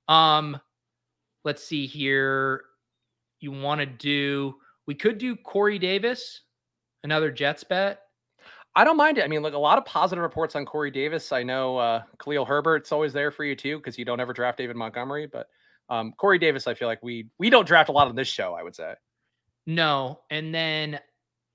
Um, 0.07 0.59
let's 1.43 1.63
see 1.63 1.85
here. 1.85 2.63
You 3.39 3.51
want 3.51 3.79
to 3.79 3.85
do? 3.85 4.55
We 4.85 4.95
could 4.95 5.17
do 5.17 5.35
Corey 5.35 5.79
Davis, 5.79 6.41
another 7.03 7.31
Jets 7.31 7.63
bet. 7.63 8.03
I 8.75 8.85
don't 8.85 8.95
mind 8.95 9.17
it. 9.17 9.23
I 9.25 9.27
mean, 9.27 9.41
like 9.41 9.53
a 9.53 9.57
lot 9.57 9.77
of 9.77 9.83
positive 9.85 10.21
reports 10.23 10.55
on 10.55 10.65
Corey 10.65 10.91
Davis. 10.91 11.33
I 11.33 11.43
know 11.43 11.77
uh 11.77 12.03
Khalil 12.23 12.45
Herbert's 12.45 12.93
always 12.93 13.11
there 13.11 13.31
for 13.31 13.43
you 13.43 13.55
too, 13.55 13.77
because 13.77 13.97
you 13.97 14.05
don't 14.05 14.21
ever 14.21 14.31
draft 14.31 14.57
David 14.59 14.77
Montgomery. 14.77 15.25
But 15.27 15.49
um 15.91 16.13
Corey 16.13 16.39
Davis, 16.39 16.65
I 16.65 16.73
feel 16.73 16.87
like 16.87 17.03
we 17.03 17.27
we 17.37 17.51
don't 17.51 17.67
draft 17.67 17.89
a 17.89 17.91
lot 17.91 18.07
on 18.07 18.15
this 18.15 18.27
show, 18.27 18.55
I 18.55 18.63
would 18.63 18.75
say. 18.75 18.93
No, 19.67 20.21
and 20.31 20.55
then 20.55 20.99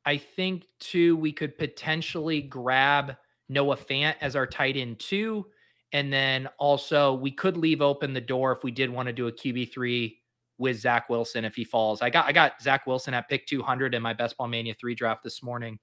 I 0.04 0.18
think 0.18 0.66
too 0.78 1.16
we 1.16 1.32
could 1.32 1.58
potentially 1.58 2.42
grab 2.42 3.16
Noah 3.48 3.76
Fant 3.76 4.14
as 4.20 4.36
our 4.36 4.46
tight 4.46 4.76
end 4.76 5.00
too, 5.00 5.46
and 5.92 6.12
then 6.12 6.48
also 6.58 7.14
we 7.14 7.32
could 7.32 7.56
leave 7.56 7.80
open 7.82 8.12
the 8.12 8.20
door 8.20 8.52
if 8.52 8.62
we 8.62 8.70
did 8.70 8.90
want 8.90 9.06
to 9.08 9.12
do 9.12 9.26
a 9.26 9.32
QB 9.32 9.72
three 9.72 10.20
with 10.58 10.78
Zach 10.78 11.08
Wilson 11.08 11.44
if 11.44 11.54
he 11.54 11.64
falls. 11.64 12.02
I 12.02 12.10
got 12.10 12.26
I 12.26 12.32
got 12.32 12.60
Zach 12.62 12.86
Wilson 12.86 13.14
at 13.14 13.28
pick 13.28 13.46
two 13.46 13.62
hundred 13.62 13.94
in 13.94 14.02
my 14.02 14.12
Best 14.12 14.36
Ball 14.36 14.48
Mania 14.48 14.74
three 14.78 14.94
draft 14.94 15.24
this 15.24 15.42
morning. 15.42 15.78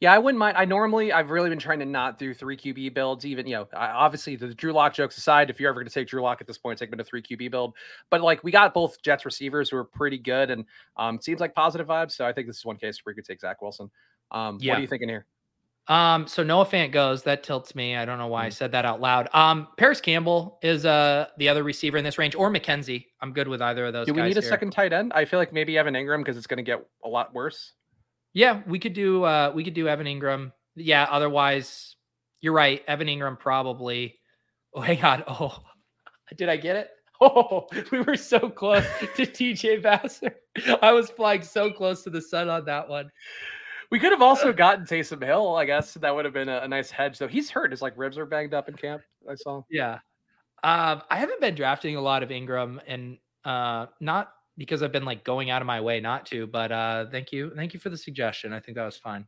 Yeah, 0.00 0.12
I 0.12 0.18
wouldn't 0.18 0.38
mind. 0.38 0.56
I 0.56 0.64
normally 0.64 1.12
I've 1.12 1.30
really 1.30 1.50
been 1.50 1.58
trying 1.58 1.80
to 1.80 1.84
not 1.84 2.18
do 2.18 2.32
three 2.32 2.56
QB 2.56 2.94
builds. 2.94 3.26
Even 3.26 3.46
you 3.48 3.56
know, 3.56 3.68
I, 3.76 3.88
obviously 3.88 4.36
the 4.36 4.54
Drew 4.54 4.72
Lock 4.72 4.94
jokes 4.94 5.18
aside, 5.18 5.50
if 5.50 5.58
you're 5.58 5.68
ever 5.68 5.80
going 5.80 5.88
to 5.88 5.92
take 5.92 6.06
Drew 6.06 6.22
Lock 6.22 6.40
at 6.40 6.46
this 6.46 6.56
point, 6.56 6.78
take 6.78 6.92
him 6.92 6.98
to 6.98 7.04
three 7.04 7.20
QB 7.20 7.50
build. 7.50 7.74
But 8.08 8.20
like 8.20 8.44
we 8.44 8.52
got 8.52 8.72
both 8.72 9.02
Jets 9.02 9.24
receivers 9.24 9.70
who 9.70 9.76
are 9.76 9.84
pretty 9.84 10.18
good, 10.18 10.50
and 10.50 10.64
um, 10.96 11.20
seems 11.20 11.40
like 11.40 11.52
positive 11.52 11.88
vibes. 11.88 12.12
So 12.12 12.24
I 12.24 12.32
think 12.32 12.46
this 12.46 12.58
is 12.58 12.64
one 12.64 12.76
case 12.76 13.00
where 13.04 13.12
you 13.12 13.16
could 13.16 13.24
take 13.24 13.40
Zach 13.40 13.60
Wilson. 13.60 13.90
Um, 14.30 14.58
what 14.62 14.78
are 14.78 14.80
you 14.80 14.86
thinking 14.86 15.08
here? 15.08 15.26
Um, 15.88 16.26
so 16.28 16.42
Noah 16.44 16.66
Fant 16.66 16.92
goes. 16.92 17.24
That 17.24 17.42
tilts 17.42 17.74
me. 17.74 17.96
I 17.96 18.04
don't 18.04 18.18
know 18.18 18.26
why 18.26 18.44
I 18.44 18.50
said 18.50 18.72
that 18.72 18.84
out 18.84 19.00
loud. 19.00 19.28
Um, 19.34 19.68
Parris 19.78 20.00
Campbell 20.00 20.58
is 20.62 20.84
uh 20.86 21.26
the 21.38 21.48
other 21.48 21.64
receiver 21.64 21.96
in 21.96 22.04
this 22.04 22.18
range, 22.18 22.36
or 22.36 22.52
McKenzie. 22.52 23.06
I'm 23.20 23.32
good 23.32 23.48
with 23.48 23.62
either 23.62 23.86
of 23.86 23.94
those. 23.94 24.06
Do 24.06 24.14
we 24.14 24.22
need 24.22 24.36
a 24.36 24.40
here. 24.42 24.48
second 24.48 24.70
tight 24.70 24.92
end? 24.92 25.12
I 25.12 25.24
feel 25.24 25.40
like 25.40 25.52
maybe 25.52 25.76
Evan 25.76 25.94
Engram 25.94 26.18
because 26.18 26.36
it's 26.36 26.46
going 26.46 26.58
to 26.58 26.62
get 26.62 26.86
a 27.04 27.08
lot 27.08 27.34
worse. 27.34 27.72
Yeah, 28.34 28.62
we 28.66 28.78
could 28.78 28.92
do 28.94 29.24
uh 29.24 29.52
we 29.54 29.64
could 29.64 29.74
do 29.74 29.88
Evan 29.88 30.06
Engram. 30.06 30.52
Yeah, 30.76 31.06
otherwise 31.10 31.96
you're 32.40 32.52
right. 32.52 32.82
Evan 32.86 33.08
Engram 33.08 33.38
probably 33.38 34.18
Oh, 34.74 34.80
hang 34.80 35.02
on. 35.04 35.24
Oh, 35.28 35.62
did 36.36 36.48
I 36.48 36.56
get 36.56 36.76
it? 36.76 36.90
Oh, 37.20 37.66
we 37.90 38.00
were 38.02 38.14
so 38.16 38.48
close 38.48 38.84
to 39.16 39.26
TJ 39.26 39.82
Vasher. 39.82 40.34
I 40.82 40.92
was 40.92 41.10
flying 41.10 41.42
so 41.42 41.68
close 41.68 42.04
to 42.04 42.10
the 42.10 42.22
sun 42.22 42.48
on 42.48 42.64
that 42.66 42.88
one. 42.88 43.10
We 43.90 43.98
could 43.98 44.12
have 44.12 44.22
also 44.22 44.52
gotten 44.52 44.84
Taysom 44.84 45.24
Hill. 45.24 45.56
I 45.56 45.64
guess 45.64 45.94
that 45.94 46.14
would 46.14 46.24
have 46.24 46.34
been 46.34 46.48
a, 46.48 46.58
a 46.58 46.68
nice 46.68 46.92
hedge. 46.92 47.18
Though 47.18 47.26
he's 47.26 47.50
hurt. 47.50 47.72
His 47.72 47.82
like 47.82 47.94
ribs 47.96 48.18
are 48.18 48.26
banged 48.26 48.54
up 48.54 48.68
in 48.68 48.76
camp. 48.76 49.02
I 49.28 49.34
saw. 49.34 49.62
Yeah. 49.68 49.94
Um, 50.62 51.02
I 51.10 51.16
haven't 51.16 51.40
been 51.40 51.56
drafting 51.56 51.96
a 51.96 52.00
lot 52.00 52.22
of 52.22 52.28
Engram 52.28 52.78
and 52.86 53.18
uh 53.44 53.86
not 54.00 54.32
because 54.58 54.82
I've 54.82 54.92
been 54.92 55.06
like 55.06 55.24
going 55.24 55.48
out 55.48 55.62
of 55.62 55.66
my 55.66 55.80
way 55.80 56.00
not 56.00 56.26
to, 56.26 56.46
but 56.46 56.70
uh 56.70 57.06
thank 57.10 57.32
you. 57.32 57.52
Thank 57.56 57.72
you 57.72 57.80
for 57.80 57.88
the 57.88 57.96
suggestion. 57.96 58.52
I 58.52 58.60
think 58.60 58.76
that 58.76 58.84
was 58.84 58.98
fine. 58.98 59.26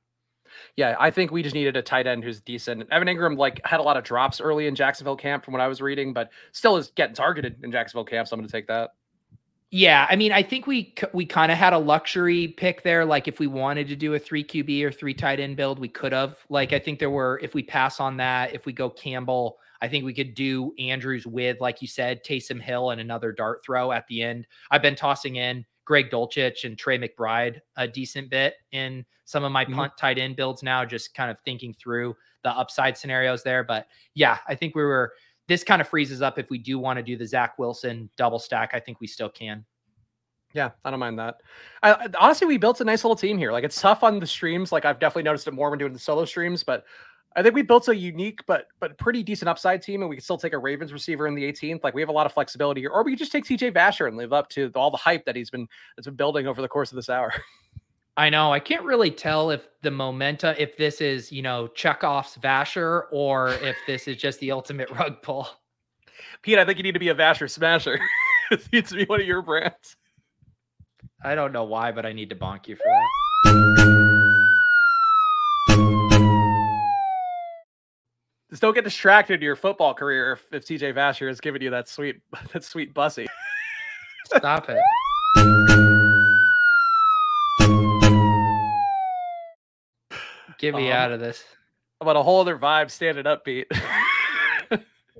Yeah, 0.76 0.96
I 0.98 1.10
think 1.10 1.30
we 1.30 1.42
just 1.42 1.54
needed 1.54 1.76
a 1.76 1.82
tight 1.82 2.06
end 2.06 2.24
who's 2.24 2.40
decent. 2.40 2.86
Evan 2.90 3.08
Engram 3.08 3.36
like 3.38 3.64
had 3.64 3.80
a 3.80 3.82
lot 3.82 3.96
of 3.96 4.04
drops 4.04 4.40
early 4.40 4.66
in 4.66 4.74
Jacksonville 4.74 5.16
camp 5.16 5.44
from 5.44 5.52
what 5.52 5.60
I 5.60 5.68
was 5.68 5.80
reading, 5.80 6.12
but 6.12 6.30
still 6.52 6.76
is 6.76 6.90
getting 6.96 7.14
targeted 7.14 7.62
in 7.62 7.70
Jacksonville 7.70 8.04
camp. 8.04 8.28
So 8.28 8.34
I'm 8.34 8.40
going 8.40 8.48
to 8.48 8.52
take 8.52 8.66
that. 8.66 8.90
Yeah, 9.72 10.08
I 10.10 10.16
mean, 10.16 10.32
I 10.32 10.42
think 10.42 10.66
we 10.66 10.94
we 11.12 11.24
kind 11.24 11.52
of 11.52 11.58
had 11.58 11.72
a 11.72 11.78
luxury 11.78 12.48
pick 12.48 12.82
there. 12.82 13.04
Like, 13.04 13.28
if 13.28 13.38
we 13.38 13.46
wanted 13.46 13.86
to 13.88 13.96
do 13.96 14.14
a 14.14 14.18
three 14.18 14.42
QB 14.42 14.82
or 14.82 14.90
three 14.90 15.14
tight 15.14 15.38
end 15.38 15.56
build, 15.56 15.78
we 15.78 15.88
could 15.88 16.12
have. 16.12 16.38
Like, 16.48 16.72
I 16.72 16.80
think 16.80 16.98
there 16.98 17.10
were. 17.10 17.38
If 17.40 17.54
we 17.54 17.62
pass 17.62 18.00
on 18.00 18.16
that, 18.16 18.52
if 18.52 18.66
we 18.66 18.72
go 18.72 18.90
Campbell, 18.90 19.58
I 19.82 19.88
think 19.88 20.04
we 20.04 20.14
could 20.14 20.34
do 20.34 20.72
Andrews 20.78 21.26
with, 21.26 21.60
like 21.60 21.80
you 21.80 21.88
said, 21.88 22.22
Taysom 22.24 22.60
Hill 22.60 22.90
and 22.90 23.00
another 23.00 23.32
dart 23.32 23.62
throw 23.64 23.92
at 23.92 24.06
the 24.08 24.22
end. 24.22 24.46
I've 24.70 24.82
been 24.82 24.94
tossing 24.96 25.36
in 25.36 25.64
Greg 25.84 26.10
Dulcich 26.10 26.64
and 26.64 26.78
Trey 26.78 26.98
McBride 26.98 27.60
a 27.76 27.88
decent 27.88 28.30
bit 28.30 28.54
in 28.72 29.04
some 29.24 29.42
of 29.44 29.52
my 29.52 29.64
Mhm. 29.64 29.74
punt 29.74 29.92
tight 29.98 30.18
end 30.18 30.36
builds 30.36 30.62
now, 30.62 30.84
just 30.84 31.14
kind 31.14 31.30
of 31.30 31.38
thinking 31.40 31.72
through 31.74 32.16
the 32.42 32.50
upside 32.50 32.96
scenarios 32.96 33.42
there. 33.42 33.64
But 33.64 33.86
yeah, 34.14 34.38
I 34.46 34.54
think 34.54 34.74
we 34.74 34.82
were 34.82 35.12
this 35.48 35.64
kind 35.64 35.80
of 35.80 35.88
freezes 35.88 36.22
up 36.22 36.38
if 36.38 36.48
we 36.50 36.58
do 36.58 36.78
want 36.78 36.96
to 36.98 37.02
do 37.02 37.16
the 37.16 37.26
Zach 37.26 37.58
Wilson 37.58 38.08
double 38.16 38.38
stack. 38.38 38.70
I 38.72 38.78
think 38.80 39.00
we 39.00 39.06
still 39.08 39.28
can. 39.28 39.64
Yeah, 40.52 40.70
I 40.84 40.90
don't 40.90 41.00
mind 41.00 41.18
that. 41.18 41.36
I, 41.82 41.92
I- 41.92 42.08
honestly, 42.18 42.46
we 42.46 42.56
built 42.56 42.80
a 42.80 42.84
nice 42.84 43.02
little 43.04 43.16
team 43.16 43.38
here. 43.38 43.50
Like 43.52 43.64
it's 43.64 43.80
tough 43.80 44.02
on 44.04 44.18
the 44.20 44.26
streams. 44.26 44.72
Like 44.72 44.84
I've 44.84 44.98
definitely 45.00 45.22
noticed 45.24 45.48
it 45.48 45.54
more 45.54 45.70
when 45.70 45.78
doing 45.78 45.92
the 45.92 45.98
solo 45.98 46.24
streams, 46.24 46.62
but 46.62 46.84
I 47.36 47.42
think 47.42 47.54
we 47.54 47.62
built 47.62 47.88
a 47.88 47.94
unique 47.94 48.40
but 48.46 48.66
but 48.80 48.98
pretty 48.98 49.22
decent 49.22 49.48
upside 49.48 49.82
team, 49.82 50.02
and 50.02 50.10
we 50.10 50.16
can 50.16 50.22
still 50.22 50.38
take 50.38 50.52
a 50.52 50.58
Ravens 50.58 50.92
receiver 50.92 51.26
in 51.26 51.34
the 51.34 51.44
18th. 51.44 51.84
Like 51.84 51.94
we 51.94 52.02
have 52.02 52.08
a 52.08 52.12
lot 52.12 52.26
of 52.26 52.32
flexibility 52.32 52.80
here, 52.80 52.90
or 52.90 53.04
we 53.04 53.12
could 53.12 53.18
just 53.18 53.32
take 53.32 53.44
TJ 53.44 53.72
Vasher 53.72 54.08
and 54.08 54.16
live 54.16 54.32
up 54.32 54.48
to 54.50 54.70
all 54.74 54.90
the 54.90 54.96
hype 54.96 55.24
that 55.26 55.36
he's 55.36 55.50
been 55.50 55.68
that's 55.96 56.06
been 56.06 56.16
building 56.16 56.46
over 56.46 56.60
the 56.60 56.68
course 56.68 56.90
of 56.90 56.96
this 56.96 57.08
hour. 57.08 57.32
I 58.16 58.28
know. 58.28 58.52
I 58.52 58.60
can't 58.60 58.84
really 58.84 59.10
tell 59.10 59.50
if 59.50 59.68
the 59.82 59.90
momenta, 59.90 60.60
if 60.60 60.76
this 60.76 61.00
is, 61.00 61.32
you 61.32 61.42
know, 61.42 61.68
Chekhov's 61.68 62.36
Vasher 62.36 63.04
or 63.12 63.50
if 63.62 63.76
this 63.86 64.08
is 64.08 64.16
just 64.16 64.40
the 64.40 64.50
ultimate 64.50 64.90
rug 64.98 65.22
pull. 65.22 65.48
Pete, 66.42 66.58
I 66.58 66.64
think 66.64 66.76
you 66.78 66.82
need 66.82 66.92
to 66.92 66.98
be 66.98 67.08
a 67.08 67.14
Vasher 67.14 67.48
smasher. 67.48 67.98
it 68.50 68.68
needs 68.72 68.90
to 68.90 68.96
be 68.96 69.04
one 69.04 69.20
of 69.20 69.26
your 69.26 69.40
brands. 69.40 69.96
I 71.24 71.34
don't 71.34 71.52
know 71.52 71.64
why, 71.64 71.92
but 71.92 72.04
I 72.04 72.12
need 72.12 72.30
to 72.30 72.36
bonk 72.36 72.66
you 72.66 72.76
for 72.76 72.84
that. 72.84 73.19
Just 78.50 78.62
don't 78.62 78.74
get 78.74 78.82
distracted 78.84 79.34
in 79.34 79.42
your 79.42 79.54
football 79.56 79.94
career 79.94 80.32
if, 80.32 80.52
if 80.52 80.64
TJ 80.66 80.92
Vasher 80.94 81.30
is 81.30 81.40
giving 81.40 81.62
you 81.62 81.70
that 81.70 81.88
sweet 81.88 82.20
that 82.52 82.64
sweet 82.64 82.92
bussy. 82.92 83.26
Stop 84.26 84.68
it. 84.68 84.80
Get 90.58 90.74
me 90.74 90.90
Um, 90.90 90.96
out 90.96 91.12
of 91.12 91.20
this. 91.20 91.42
How 92.00 92.04
about 92.04 92.16
a 92.16 92.22
whole 92.22 92.40
other 92.40 92.58
vibe 92.58 92.90
standing 92.90 93.26
up, 93.26 93.44
Pete. 93.44 93.70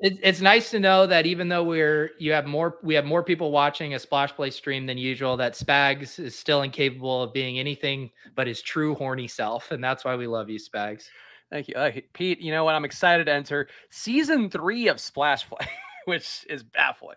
It, 0.02 0.18
it's 0.22 0.40
nice 0.40 0.70
to 0.70 0.80
know 0.80 1.06
that 1.06 1.26
even 1.26 1.50
though 1.50 1.62
we're 1.62 2.12
you 2.18 2.32
have 2.32 2.46
more 2.46 2.78
we 2.82 2.94
have 2.94 3.04
more 3.04 3.22
people 3.22 3.50
watching 3.50 3.92
a 3.92 3.98
splash 3.98 4.32
play 4.32 4.48
stream 4.50 4.86
than 4.86 4.96
usual, 4.96 5.36
that 5.36 5.52
Spags 5.52 6.18
is 6.18 6.38
still 6.38 6.62
incapable 6.62 7.22
of 7.22 7.34
being 7.34 7.58
anything 7.58 8.10
but 8.34 8.46
his 8.46 8.62
true 8.62 8.94
horny 8.94 9.28
self, 9.28 9.72
and 9.72 9.84
that's 9.84 10.02
why 10.02 10.16
we 10.16 10.26
love 10.26 10.48
you, 10.48 10.58
Spags. 10.58 11.08
Thank 11.50 11.68
you, 11.68 11.74
uh, 11.74 11.90
Pete. 12.12 12.40
You 12.40 12.52
know 12.52 12.64
what? 12.64 12.74
I'm 12.74 12.84
excited 12.84 13.24
to 13.24 13.32
enter 13.32 13.68
season 13.90 14.50
three 14.50 14.88
of 14.88 15.00
Splash 15.00 15.48
Play, 15.48 15.66
which 16.04 16.46
is 16.48 16.62
baffling. 16.62 17.16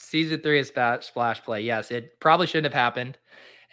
Season 0.00 0.40
three 0.40 0.60
of 0.60 0.66
splash 1.02 1.42
play. 1.42 1.60
Yes, 1.62 1.90
it 1.90 2.20
probably 2.20 2.46
shouldn't 2.46 2.72
have 2.72 2.80
happened. 2.80 3.18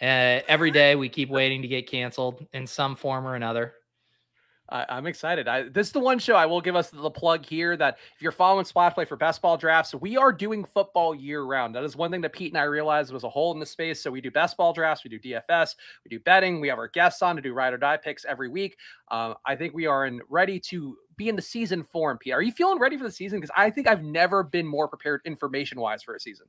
Uh, 0.00 0.42
every 0.48 0.70
day 0.72 0.96
we 0.96 1.08
keep 1.08 1.28
waiting 1.28 1.62
to 1.62 1.68
get 1.68 1.88
canceled 1.88 2.44
in 2.52 2.66
some 2.66 2.96
form 2.96 3.24
or 3.26 3.36
another. 3.36 3.74
I, 4.68 4.84
I'm 4.88 5.06
excited. 5.06 5.48
I, 5.48 5.68
this 5.68 5.88
is 5.88 5.92
the 5.92 6.00
one 6.00 6.18
show 6.18 6.34
I 6.34 6.46
will 6.46 6.60
give 6.60 6.76
us 6.76 6.90
the 6.90 7.10
plug 7.10 7.46
here 7.46 7.76
that 7.76 7.98
if 8.14 8.22
you're 8.22 8.32
following 8.32 8.64
Splash 8.64 8.94
Play 8.94 9.04
for 9.04 9.16
best 9.16 9.40
ball 9.40 9.56
drafts, 9.56 9.94
we 9.94 10.16
are 10.16 10.32
doing 10.32 10.64
football 10.64 11.14
year 11.14 11.42
round. 11.42 11.74
That 11.74 11.84
is 11.84 11.96
one 11.96 12.10
thing 12.10 12.20
that 12.22 12.32
Pete 12.32 12.52
and 12.52 12.60
I 12.60 12.64
realized 12.64 13.12
was 13.12 13.24
a 13.24 13.28
hole 13.28 13.52
in 13.52 13.60
the 13.60 13.66
space. 13.66 14.02
So 14.02 14.10
we 14.10 14.20
do 14.20 14.30
best 14.30 14.56
ball 14.56 14.72
drafts, 14.72 15.04
we 15.04 15.10
do 15.10 15.18
DFS, 15.20 15.76
we 16.04 16.08
do 16.08 16.20
betting, 16.20 16.60
we 16.60 16.68
have 16.68 16.78
our 16.78 16.88
guests 16.88 17.22
on 17.22 17.36
to 17.36 17.42
do 17.42 17.52
ride 17.52 17.74
or 17.74 17.78
die 17.78 17.96
picks 17.96 18.24
every 18.24 18.48
week. 18.48 18.76
Um, 19.10 19.34
I 19.44 19.54
think 19.54 19.74
we 19.74 19.86
are 19.86 20.06
in 20.06 20.20
ready 20.28 20.58
to 20.60 20.96
be 21.16 21.28
in 21.28 21.36
the 21.36 21.42
season 21.42 21.82
form. 21.82 22.18
Pete, 22.18 22.32
are 22.32 22.42
you 22.42 22.52
feeling 22.52 22.78
ready 22.78 22.96
for 22.96 23.04
the 23.04 23.12
season? 23.12 23.38
Because 23.38 23.54
I 23.56 23.70
think 23.70 23.86
I've 23.86 24.02
never 24.02 24.42
been 24.42 24.66
more 24.66 24.88
prepared 24.88 25.20
information 25.24 25.80
wise 25.80 26.02
for 26.02 26.14
a 26.14 26.20
season. 26.20 26.46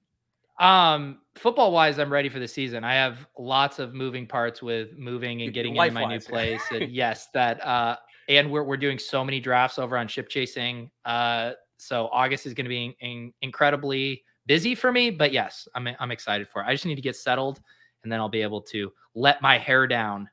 Um, 0.59 1.19
football 1.35 1.71
wise, 1.71 1.99
I'm 1.99 2.11
ready 2.11 2.29
for 2.29 2.39
the 2.39 2.47
season. 2.47 2.83
I 2.83 2.95
have 2.95 3.27
lots 3.37 3.77
of 3.77 3.93
moving 3.93 4.25
parts 4.25 4.61
with 4.61 4.97
moving 4.97 5.43
and 5.43 5.53
getting 5.53 5.75
into 5.75 5.91
my 5.91 6.05
new 6.05 6.19
place. 6.19 6.61
And 6.71 6.91
yes, 6.91 7.27
that 7.33 7.63
uh 7.63 7.97
and 8.27 8.51
we're 8.51 8.63
we're 8.63 8.77
doing 8.77 8.99
so 8.99 9.23
many 9.23 9.39
drafts 9.39 9.79
over 9.79 9.97
on 9.97 10.07
ship 10.07 10.29
chasing. 10.29 10.89
Uh 11.05 11.53
so 11.77 12.07
August 12.11 12.45
is 12.45 12.53
gonna 12.53 12.69
be 12.69 12.85
in, 12.85 12.93
in- 12.99 13.33
incredibly 13.41 14.23
busy 14.47 14.73
for 14.75 14.91
me, 14.91 15.09
but 15.09 15.31
yes, 15.31 15.67
I'm 15.75 15.87
I'm 15.99 16.11
excited 16.11 16.47
for 16.47 16.61
it. 16.61 16.65
I 16.65 16.73
just 16.73 16.85
need 16.85 16.95
to 16.95 17.01
get 17.01 17.15
settled 17.15 17.59
and 18.03 18.11
then 18.11 18.19
I'll 18.19 18.29
be 18.29 18.41
able 18.41 18.61
to 18.61 18.91
let 19.15 19.41
my 19.41 19.57
hair 19.57 19.87
down, 19.87 20.29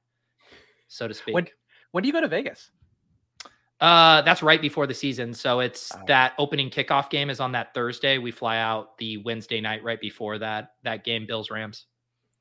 so 0.88 1.08
to 1.08 1.14
speak. 1.14 1.34
When 1.34 1.46
when 1.92 2.02
do 2.02 2.08
you 2.08 2.12
go 2.12 2.20
to 2.20 2.28
Vegas? 2.28 2.70
Uh, 3.80 4.22
that's 4.22 4.42
right 4.42 4.62
before 4.62 4.86
the 4.86 4.94
season. 4.94 5.34
So 5.34 5.60
it's 5.60 5.92
Oh. 5.94 6.00
that 6.06 6.32
opening 6.38 6.70
kickoff 6.70 7.10
game 7.10 7.28
is 7.28 7.40
on 7.40 7.52
that 7.52 7.74
Thursday. 7.74 8.18
We 8.18 8.30
fly 8.30 8.58
out 8.58 8.96
the 8.98 9.18
Wednesday 9.18 9.60
night 9.60 9.82
right 9.82 10.00
before 10.00 10.38
that 10.38 10.70
that 10.84 11.04
game, 11.04 11.26
Bills 11.26 11.50
Rams. 11.50 11.86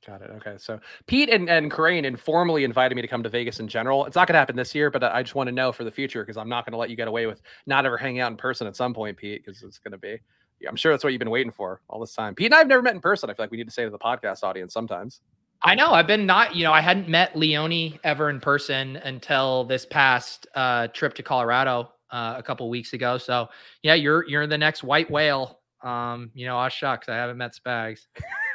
Got 0.06 0.22
it. 0.22 0.32
Okay. 0.32 0.56
So 0.58 0.80
Pete 1.08 1.30
and, 1.30 1.49
and 1.49 1.72
Corain 1.72 2.04
informally 2.04 2.66
invited 2.66 2.93
me 2.95 3.01
to 3.01 3.08
come 3.08 3.24
to 3.24 3.30
Vegas 3.30 3.62
in 3.62 3.70
general. 3.70 4.06
It's 4.06 4.16
not 4.16 4.28
going 4.28 4.34
to 4.34 4.39
happen 4.39 4.56
this 4.56 4.76
year, 4.76 4.89
but 4.91 5.04
I 5.04 5.20
I 5.20 5.24
just 5.24 5.36
want 5.36 5.47
to 5.47 5.54
know 5.54 5.72
for 5.72 5.86
the 5.86 5.91
future 5.91 6.24
because 6.24 6.36
I'm 6.36 6.49
not 6.49 6.66
going 6.66 6.74
to 6.74 6.78
let 6.78 6.89
you 6.89 6.97
get 6.97 7.08
away 7.08 7.26
with 7.26 7.41
not 7.66 7.86
ever 7.86 7.95
hanging 7.95 8.20
out 8.20 8.30
in 8.32 8.38
person 8.38 8.68
at 8.68 8.76
some 8.76 8.93
point, 8.93 9.16
Pete, 9.16 9.45
because 9.45 9.64
it's 9.64 9.78
going 9.78 9.93
to 9.93 9.97
be, 9.97 10.20
I'm 10.68 10.76
sure 10.76 10.91
that's 10.91 11.04
what 11.04 11.14
you've 11.14 11.20
been 11.20 11.30
waiting 11.30 11.51
for 11.51 11.82
all 11.88 12.01
this 12.01 12.14
time. 12.14 12.36
Pete 12.36 12.47
and 12.47 12.56
I 12.56 12.58
have 12.58 12.68
never 12.68 12.82
met 12.82 12.95
in 12.95 12.99
person. 12.99 13.30
I 13.30 13.34
feel 13.34 13.43
like 13.43 13.51
we 13.51 13.58
need 13.58 13.68
to 13.68 13.72
say 13.74 13.86
to 13.86 13.89
the 13.89 13.97
podcast 13.97 14.43
audience 14.43 14.74
sometimes. 14.74 15.22
I 15.62 15.76
know 15.76 15.93
I've 15.93 16.08
been 16.08 16.26
not, 16.26 16.56
you 16.56 16.64
know, 16.64 16.74
I 16.74 16.82
hadn't 16.82 17.08
met 17.08 17.38
Leone 17.38 17.97
ever 18.04 18.30
in 18.30 18.41
person 18.41 18.97
until 18.97 19.64
this 19.64 19.86
past 19.86 20.45
uh, 20.56 20.88
trip 20.88 21.14
to 21.14 21.24
Colorado 21.24 21.93
uh, 22.12 22.36
a 22.38 22.43
couple 22.43 22.70
weeks 22.70 22.91
ago. 22.91 23.18
So 23.18 23.47
yeah, 23.82 23.93
you're 23.93 24.28
you're 24.28 24.45
the 24.45 24.58
next 24.58 24.84
white 24.84 25.10
whale. 25.10 25.62
Um, 25.82 26.32
you 26.34 26.45
know, 26.45 26.58
ah 26.58 26.68
shucks, 26.68 27.08
I 27.08 27.16
haven't 27.16 27.38
met 27.38 27.56
Spags. 27.56 28.08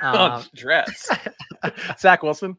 Oh, 0.02 0.24
Um, 0.24 0.44
dress. 0.54 1.08
Zach 1.98 2.22
Wilson. 2.22 2.56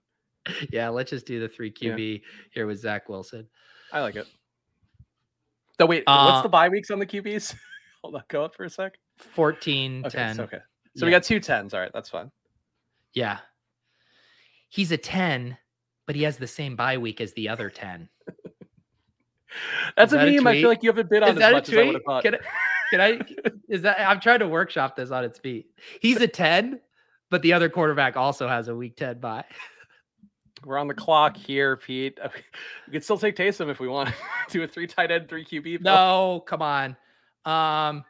yeah, 0.72 0.90
let's 0.90 1.10
just 1.10 1.26
do 1.26 1.40
the 1.40 1.48
three 1.48 1.74
Yeah. 1.80 1.92
QB 1.96 2.22
here 2.52 2.68
with 2.68 2.80
Zach 2.80 3.10
Wilson. 3.10 3.48
I 3.92 4.02
like 4.02 4.16
it. 4.16 4.28
So 5.80 5.86
wait, 5.86 6.04
Uh, 6.08 6.30
what's 6.32 6.44
the 6.44 6.50
bye 6.50 6.70
weeks 6.70 6.92
on 6.92 7.00
the 7.00 7.06
QBs? 7.06 7.56
Hold 8.04 8.16
on, 8.16 8.24
go 8.30 8.44
up 8.46 8.56
for 8.56 8.64
a 8.66 8.70
sec. 8.70 8.94
14 9.18 10.06
Okay, 10.06 10.18
10. 10.18 10.36
so, 10.36 10.44
okay. 10.44 10.60
So 10.96 11.06
we 11.06 11.12
Yeah. 11.12 11.18
got 11.20 11.24
two 11.24 11.40
tens. 11.40 11.74
All 11.74 11.80
right, 11.80 11.92
that's 11.94 12.10
fine. 12.10 12.32
Yeah. 13.14 13.40
He's 14.70 14.92
a 14.92 14.98
10, 14.98 15.58
but 16.06 16.16
he 16.16 16.24
has 16.24 16.38
the 16.38 16.48
same 16.48 16.76
bye 16.76 16.98
week 16.98 17.20
as 17.22 17.34
the 17.34 17.50
other 17.50 17.70
10. 17.70 18.08
That's 19.98 20.14
a 20.14 20.18
that 20.18 20.28
a 20.28 20.32
meme. 20.32 20.46
I 20.48 20.54
feel 20.62 20.70
like 20.70 20.84
you 20.84 20.90
haven't 20.90 21.10
been 21.10 21.24
on 21.24 21.30
Is 21.30 21.36
as 21.36 21.40
that 21.40 21.50
a 21.52 21.56
much 21.56 21.70
as 21.70 21.74
I 21.74 21.78
would 21.78 21.84
tweet? 21.86 21.94
have 21.96 22.04
thought. 22.04 22.24
Can 22.24 22.36
I, 22.36 22.40
can 22.92 23.02
I, 23.02 23.52
is 23.68 23.82
that, 23.82 24.00
I'm 24.08 24.20
trying 24.20 24.40
to 24.40 24.48
workshop 24.48 24.96
this 24.96 25.10
on 25.10 25.24
its 25.24 25.40
feet. 25.40 25.72
He's 26.02 26.18
a 26.22 26.28
10, 26.28 26.80
but 27.30 27.42
the 27.42 27.54
other 27.54 27.70
quarterback 27.70 28.18
also 28.18 28.48
has 28.48 28.68
a 28.68 28.76
week 28.76 28.96
10 28.96 29.20
bye. 29.20 29.46
We're 30.66 30.78
on 30.78 30.88
the 30.88 30.94
clock 30.94 31.38
here, 31.38 31.78
Pete. 31.78 32.20
We 32.88 32.94
could 32.94 33.04
still 33.04 33.18
take 33.18 33.36
Taysom 33.36 33.70
if 33.70 33.80
we 33.80 33.88
want. 33.88 34.10
To 34.50 34.58
do 34.58 34.64
a 34.64 34.68
three 34.68 34.88
tight 34.88 35.12
end, 35.12 35.30
three 35.30 35.46
QB. 35.46 35.82
No, 35.82 36.44
come 36.48 36.64
on. 36.64 36.98
Um, 37.46 38.04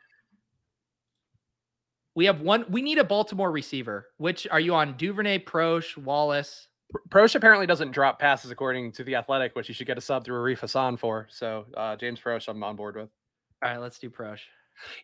we 2.15 2.25
have 2.25 2.39
one, 2.39 2.63
we 2.69 2.81
need 2.81 2.97
a 2.97 3.03
Baltimore 3.03 3.51
receiver. 3.51 4.07
Which 4.17 4.47
are 4.49 4.59
you 4.59 4.73
on? 4.73 4.95
Duvernay, 4.95 5.39
Proche, 5.39 5.97
Wallace. 5.97 6.69
Proche 7.09 7.35
apparently 7.35 7.67
doesn't 7.67 7.91
drop 7.91 8.19
passes 8.19 8.51
according 8.51 8.93
to 8.93 9.03
the 9.03 9.15
Athletic, 9.15 9.53
which 9.55 9.67
you 9.67 9.75
should 9.75 9.85
get 9.85 9.97
a 9.97 10.01
sub 10.01 10.23
through 10.23 10.39
Arif 10.39 10.59
Hassan 10.59 10.95
for. 10.95 11.27
So 11.29 11.65
uh, 11.75 11.97
James 11.97 12.19
Proche, 12.21 12.47
I'm 12.47 12.63
on 12.63 12.77
board 12.77 12.95
with. 12.95 13.09
All 13.61 13.69
right, 13.69 13.79
let's 13.79 13.99
do 13.99 14.09
Proche. 14.09 14.39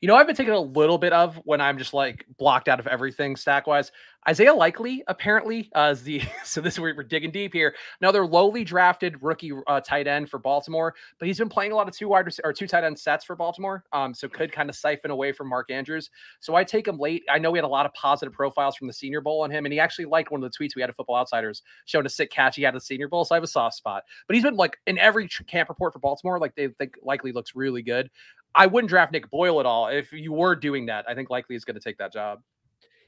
You 0.01 0.07
know, 0.07 0.15
I've 0.15 0.27
been 0.27 0.35
taking 0.35 0.53
a 0.53 0.59
little 0.59 0.97
bit 0.97 1.13
of 1.13 1.35
when 1.45 1.61
I'm 1.61 1.77
just 1.77 1.93
like 1.93 2.25
blocked 2.37 2.67
out 2.67 2.79
of 2.79 2.87
everything 2.87 3.35
stack 3.35 3.67
wise. 3.67 3.91
Isaiah 4.27 4.53
Likely 4.53 5.03
apparently 5.07 5.69
uh, 5.75 5.89
is 5.91 6.01
the 6.01 6.21
so 6.43 6.59
this 6.59 6.73
is 6.75 6.79
where 6.79 6.95
we're 6.95 7.03
digging 7.03 7.31
deep 7.31 7.53
here. 7.53 7.75
Another 8.01 8.25
lowly 8.25 8.63
drafted 8.63 9.21
rookie 9.21 9.51
uh, 9.67 9.81
tight 9.81 10.07
end 10.07 10.29
for 10.29 10.39
Baltimore, 10.39 10.95
but 11.19 11.27
he's 11.27 11.37
been 11.37 11.49
playing 11.49 11.71
a 11.71 11.75
lot 11.75 11.87
of 11.87 11.95
two 11.95 12.07
wide 12.07 12.27
or 12.43 12.51
two 12.51 12.67
tight 12.67 12.83
end 12.83 12.97
sets 12.97 13.23
for 13.23 13.35
Baltimore. 13.35 13.83
Um, 13.93 14.13
so 14.13 14.27
could 14.27 14.51
kind 14.51 14.69
of 14.69 14.75
siphon 14.75 15.11
away 15.11 15.31
from 15.31 15.47
Mark 15.47 15.69
Andrews. 15.69 16.09
So 16.39 16.55
I 16.55 16.63
take 16.63 16.87
him 16.87 16.97
late. 16.97 17.23
I 17.29 17.37
know 17.37 17.51
we 17.51 17.59
had 17.59 17.65
a 17.65 17.67
lot 17.67 17.85
of 17.85 17.93
positive 17.93 18.33
profiles 18.33 18.75
from 18.75 18.87
the 18.87 18.93
Senior 18.93 19.21
Bowl 19.21 19.43
on 19.43 19.51
him, 19.51 19.65
and 19.65 19.73
he 19.73 19.79
actually 19.79 20.05
liked 20.05 20.31
one 20.31 20.43
of 20.43 20.51
the 20.51 20.57
tweets 20.57 20.75
we 20.75 20.81
had 20.81 20.89
at 20.89 20.95
Football 20.95 21.17
Outsiders 21.17 21.61
showing 21.85 22.05
a 22.05 22.09
sick 22.09 22.31
catch 22.31 22.55
he 22.55 22.63
had 22.63 22.69
at 22.69 22.79
the 22.79 22.85
Senior 22.85 23.07
Bowl. 23.07 23.25
So 23.25 23.35
I 23.35 23.37
have 23.37 23.43
a 23.43 23.47
soft 23.47 23.75
spot. 23.75 24.03
But 24.27 24.35
he's 24.35 24.43
been 24.43 24.55
like 24.55 24.77
in 24.87 24.97
every 24.97 25.27
camp 25.27 25.69
report 25.69 25.93
for 25.93 25.99
Baltimore, 25.99 26.39
like 26.39 26.55
they 26.55 26.67
think 26.67 26.95
likely 27.03 27.31
looks 27.31 27.55
really 27.55 27.83
good. 27.83 28.09
I 28.55 28.65
wouldn't 28.67 28.89
draft 28.89 29.11
Nick 29.11 29.29
Boyle 29.29 29.59
at 29.59 29.65
all. 29.65 29.87
If 29.87 30.11
you 30.13 30.31
were 30.31 30.55
doing 30.55 30.85
that, 30.87 31.05
I 31.07 31.13
think 31.13 31.29
likely 31.29 31.55
is 31.55 31.65
going 31.65 31.75
to 31.75 31.81
take 31.81 31.97
that 31.97 32.13
job. 32.13 32.41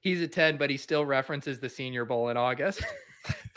He's 0.02 0.22
a 0.22 0.28
10, 0.28 0.58
but 0.58 0.70
he 0.70 0.78
still 0.78 1.06
references 1.06 1.60
the 1.60 1.70
Senior 1.70 2.06
Bowl 2.06 2.30
in 2.30 2.38
August. 2.38 2.84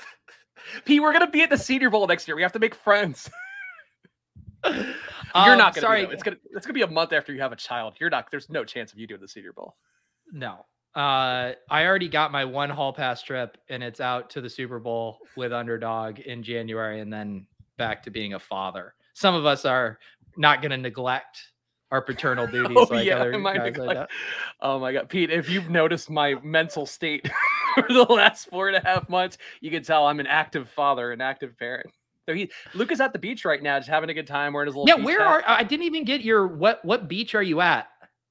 P, 0.84 1.00
we're 1.00 1.12
going 1.12 1.24
to 1.26 1.30
be 1.30 1.42
at 1.42 1.50
the 1.50 1.58
Senior 1.58 1.90
Bowl 1.90 2.06
next 2.06 2.26
year. 2.28 2.36
We 2.36 2.42
have 2.42 2.52
to 2.52 2.58
make 2.58 2.74
friends. 2.74 3.28
You're 4.64 4.84
Um, 5.34 5.58
not 5.58 5.74
going 5.74 5.74
to. 5.74 5.80
sorry. 5.80 6.06
Be, 6.06 6.12
it's 6.12 6.22
going 6.22 6.36
to 6.36 6.40
it's 6.54 6.66
going 6.66 6.74
to 6.74 6.78
be 6.78 6.82
a 6.82 6.86
month 6.90 7.12
after 7.12 7.32
you 7.32 7.40
have 7.40 7.52
a 7.52 7.56
child. 7.56 7.94
You're 8.00 8.10
not. 8.10 8.30
There's 8.30 8.50
no 8.50 8.64
chance 8.64 8.92
of 8.92 8.98
you 8.98 9.06
doing 9.06 9.20
the 9.20 9.28
Senior 9.28 9.52
Bowl. 9.52 9.76
No. 10.32 10.66
Uh, 10.94 11.52
I 11.70 11.86
already 11.86 12.08
got 12.08 12.32
my 12.32 12.44
one 12.44 12.68
hall 12.68 12.92
pass 12.92 13.22
trip 13.22 13.56
and 13.68 13.82
it's 13.82 14.00
out 14.00 14.28
to 14.30 14.40
the 14.40 14.50
Super 14.50 14.80
Bowl 14.80 15.18
with 15.36 15.52
underdog 15.52 16.18
in 16.20 16.42
January 16.42 17.00
and 17.00 17.12
then 17.12 17.46
back 17.78 18.02
to 18.02 18.10
being 18.10 18.34
a 18.34 18.38
father. 18.40 18.94
Some 19.14 19.34
of 19.36 19.46
us 19.46 19.64
are 19.64 19.98
not 20.36 20.62
going 20.62 20.72
to 20.72 20.76
neglect 20.76 21.40
our 21.90 22.00
paternal 22.02 22.46
duties 22.52 22.76
Oh 22.78 22.86
like 22.90 23.06
yeah, 23.06 23.18
other 23.18 23.38
my 23.38 23.54
guys. 23.54 23.60
I 23.62 23.64
neglect- 23.70 23.94
know. 24.00 24.06
oh 24.60 24.78
my 24.78 24.92
god, 24.92 25.08
Pete! 25.08 25.30
If 25.30 25.48
you've 25.48 25.70
noticed 25.70 26.10
my 26.10 26.34
mental 26.42 26.86
state 26.86 27.28
for 27.74 27.86
the 27.88 28.02
last 28.04 28.48
four 28.48 28.68
and 28.68 28.76
a 28.76 28.80
half 28.86 29.08
months. 29.08 29.38
You 29.60 29.70
can 29.70 29.82
tell 29.82 30.06
I'm 30.06 30.20
an 30.20 30.26
active 30.26 30.68
father, 30.68 31.12
an 31.12 31.20
active 31.20 31.56
parent. 31.58 31.90
So 32.28 32.34
he 32.34 32.50
Luca's 32.74 33.00
at 33.00 33.12
the 33.12 33.18
beach 33.18 33.44
right 33.44 33.62
now, 33.62 33.78
just 33.78 33.88
having 33.88 34.10
a 34.10 34.14
good 34.14 34.26
time, 34.26 34.52
wearing 34.52 34.66
his 34.68 34.76
little. 34.76 34.88
Yeah, 34.88 35.04
where 35.04 35.20
hat. 35.20 35.26
are 35.28 35.42
I 35.46 35.62
didn't 35.64 35.86
even 35.86 36.04
get 36.04 36.20
your 36.22 36.46
what 36.46 36.84
what 36.84 37.08
beach 37.08 37.34
are 37.34 37.42
you 37.42 37.60
at? 37.60 37.88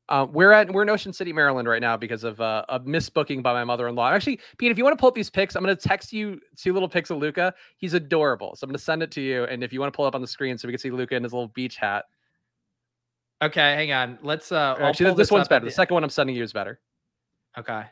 Uh, 0.08 0.26
we're 0.32 0.52
at 0.52 0.72
we're 0.72 0.82
in 0.82 0.90
Ocean 0.90 1.14
City, 1.14 1.32
Maryland, 1.32 1.68
right 1.68 1.82
now 1.82 1.96
because 1.96 2.24
of 2.24 2.42
uh, 2.42 2.66
a 2.70 2.80
misbooking 2.80 3.44
by 3.44 3.54
my 3.54 3.64
mother-in-law. 3.64 4.10
Actually, 4.10 4.40
Pete, 4.58 4.72
if 4.72 4.78
you 4.78 4.84
want 4.84 4.98
to 4.98 5.00
pull 5.00 5.10
up 5.10 5.14
these 5.14 5.30
pics, 5.30 5.56
I'm 5.56 5.64
going 5.64 5.76
to 5.76 5.82
text 5.88 6.12
you 6.12 6.40
two 6.56 6.74
little 6.74 6.90
pics 6.90 7.12
of 7.12 7.18
Luca. 7.18 7.54
He's 7.78 7.94
adorable, 7.94 8.56
so 8.56 8.66
I'm 8.66 8.70
going 8.70 8.78
to 8.78 8.84
send 8.84 9.04
it 9.04 9.12
to 9.12 9.22
you. 9.22 9.44
And 9.44 9.64
if 9.64 9.72
you 9.72 9.80
want 9.80 9.94
to 9.94 9.96
pull 9.96 10.06
up 10.06 10.16
on 10.16 10.22
the 10.22 10.28
screen 10.28 10.58
so 10.58 10.68
we 10.68 10.72
can 10.72 10.80
see 10.80 10.90
Luca 10.90 11.16
in 11.16 11.22
his 11.24 11.32
little 11.32 11.50
beach 11.50 11.76
hat. 11.78 12.06
Okay, 13.42 13.76
hang 13.76 13.92
on. 13.92 14.20
Let's. 14.22 14.52
uh 14.52 14.76
Actually, 14.80 15.12
this, 15.12 15.18
this 15.18 15.32
one's 15.32 15.48
better. 15.48 15.66
The 15.66 15.72
second 15.72 15.94
one 15.94 16.04
I'm 16.04 16.10
sending 16.10 16.36
you 16.36 16.44
is 16.44 16.54
better. 16.54 16.80
Okay. 17.58 17.84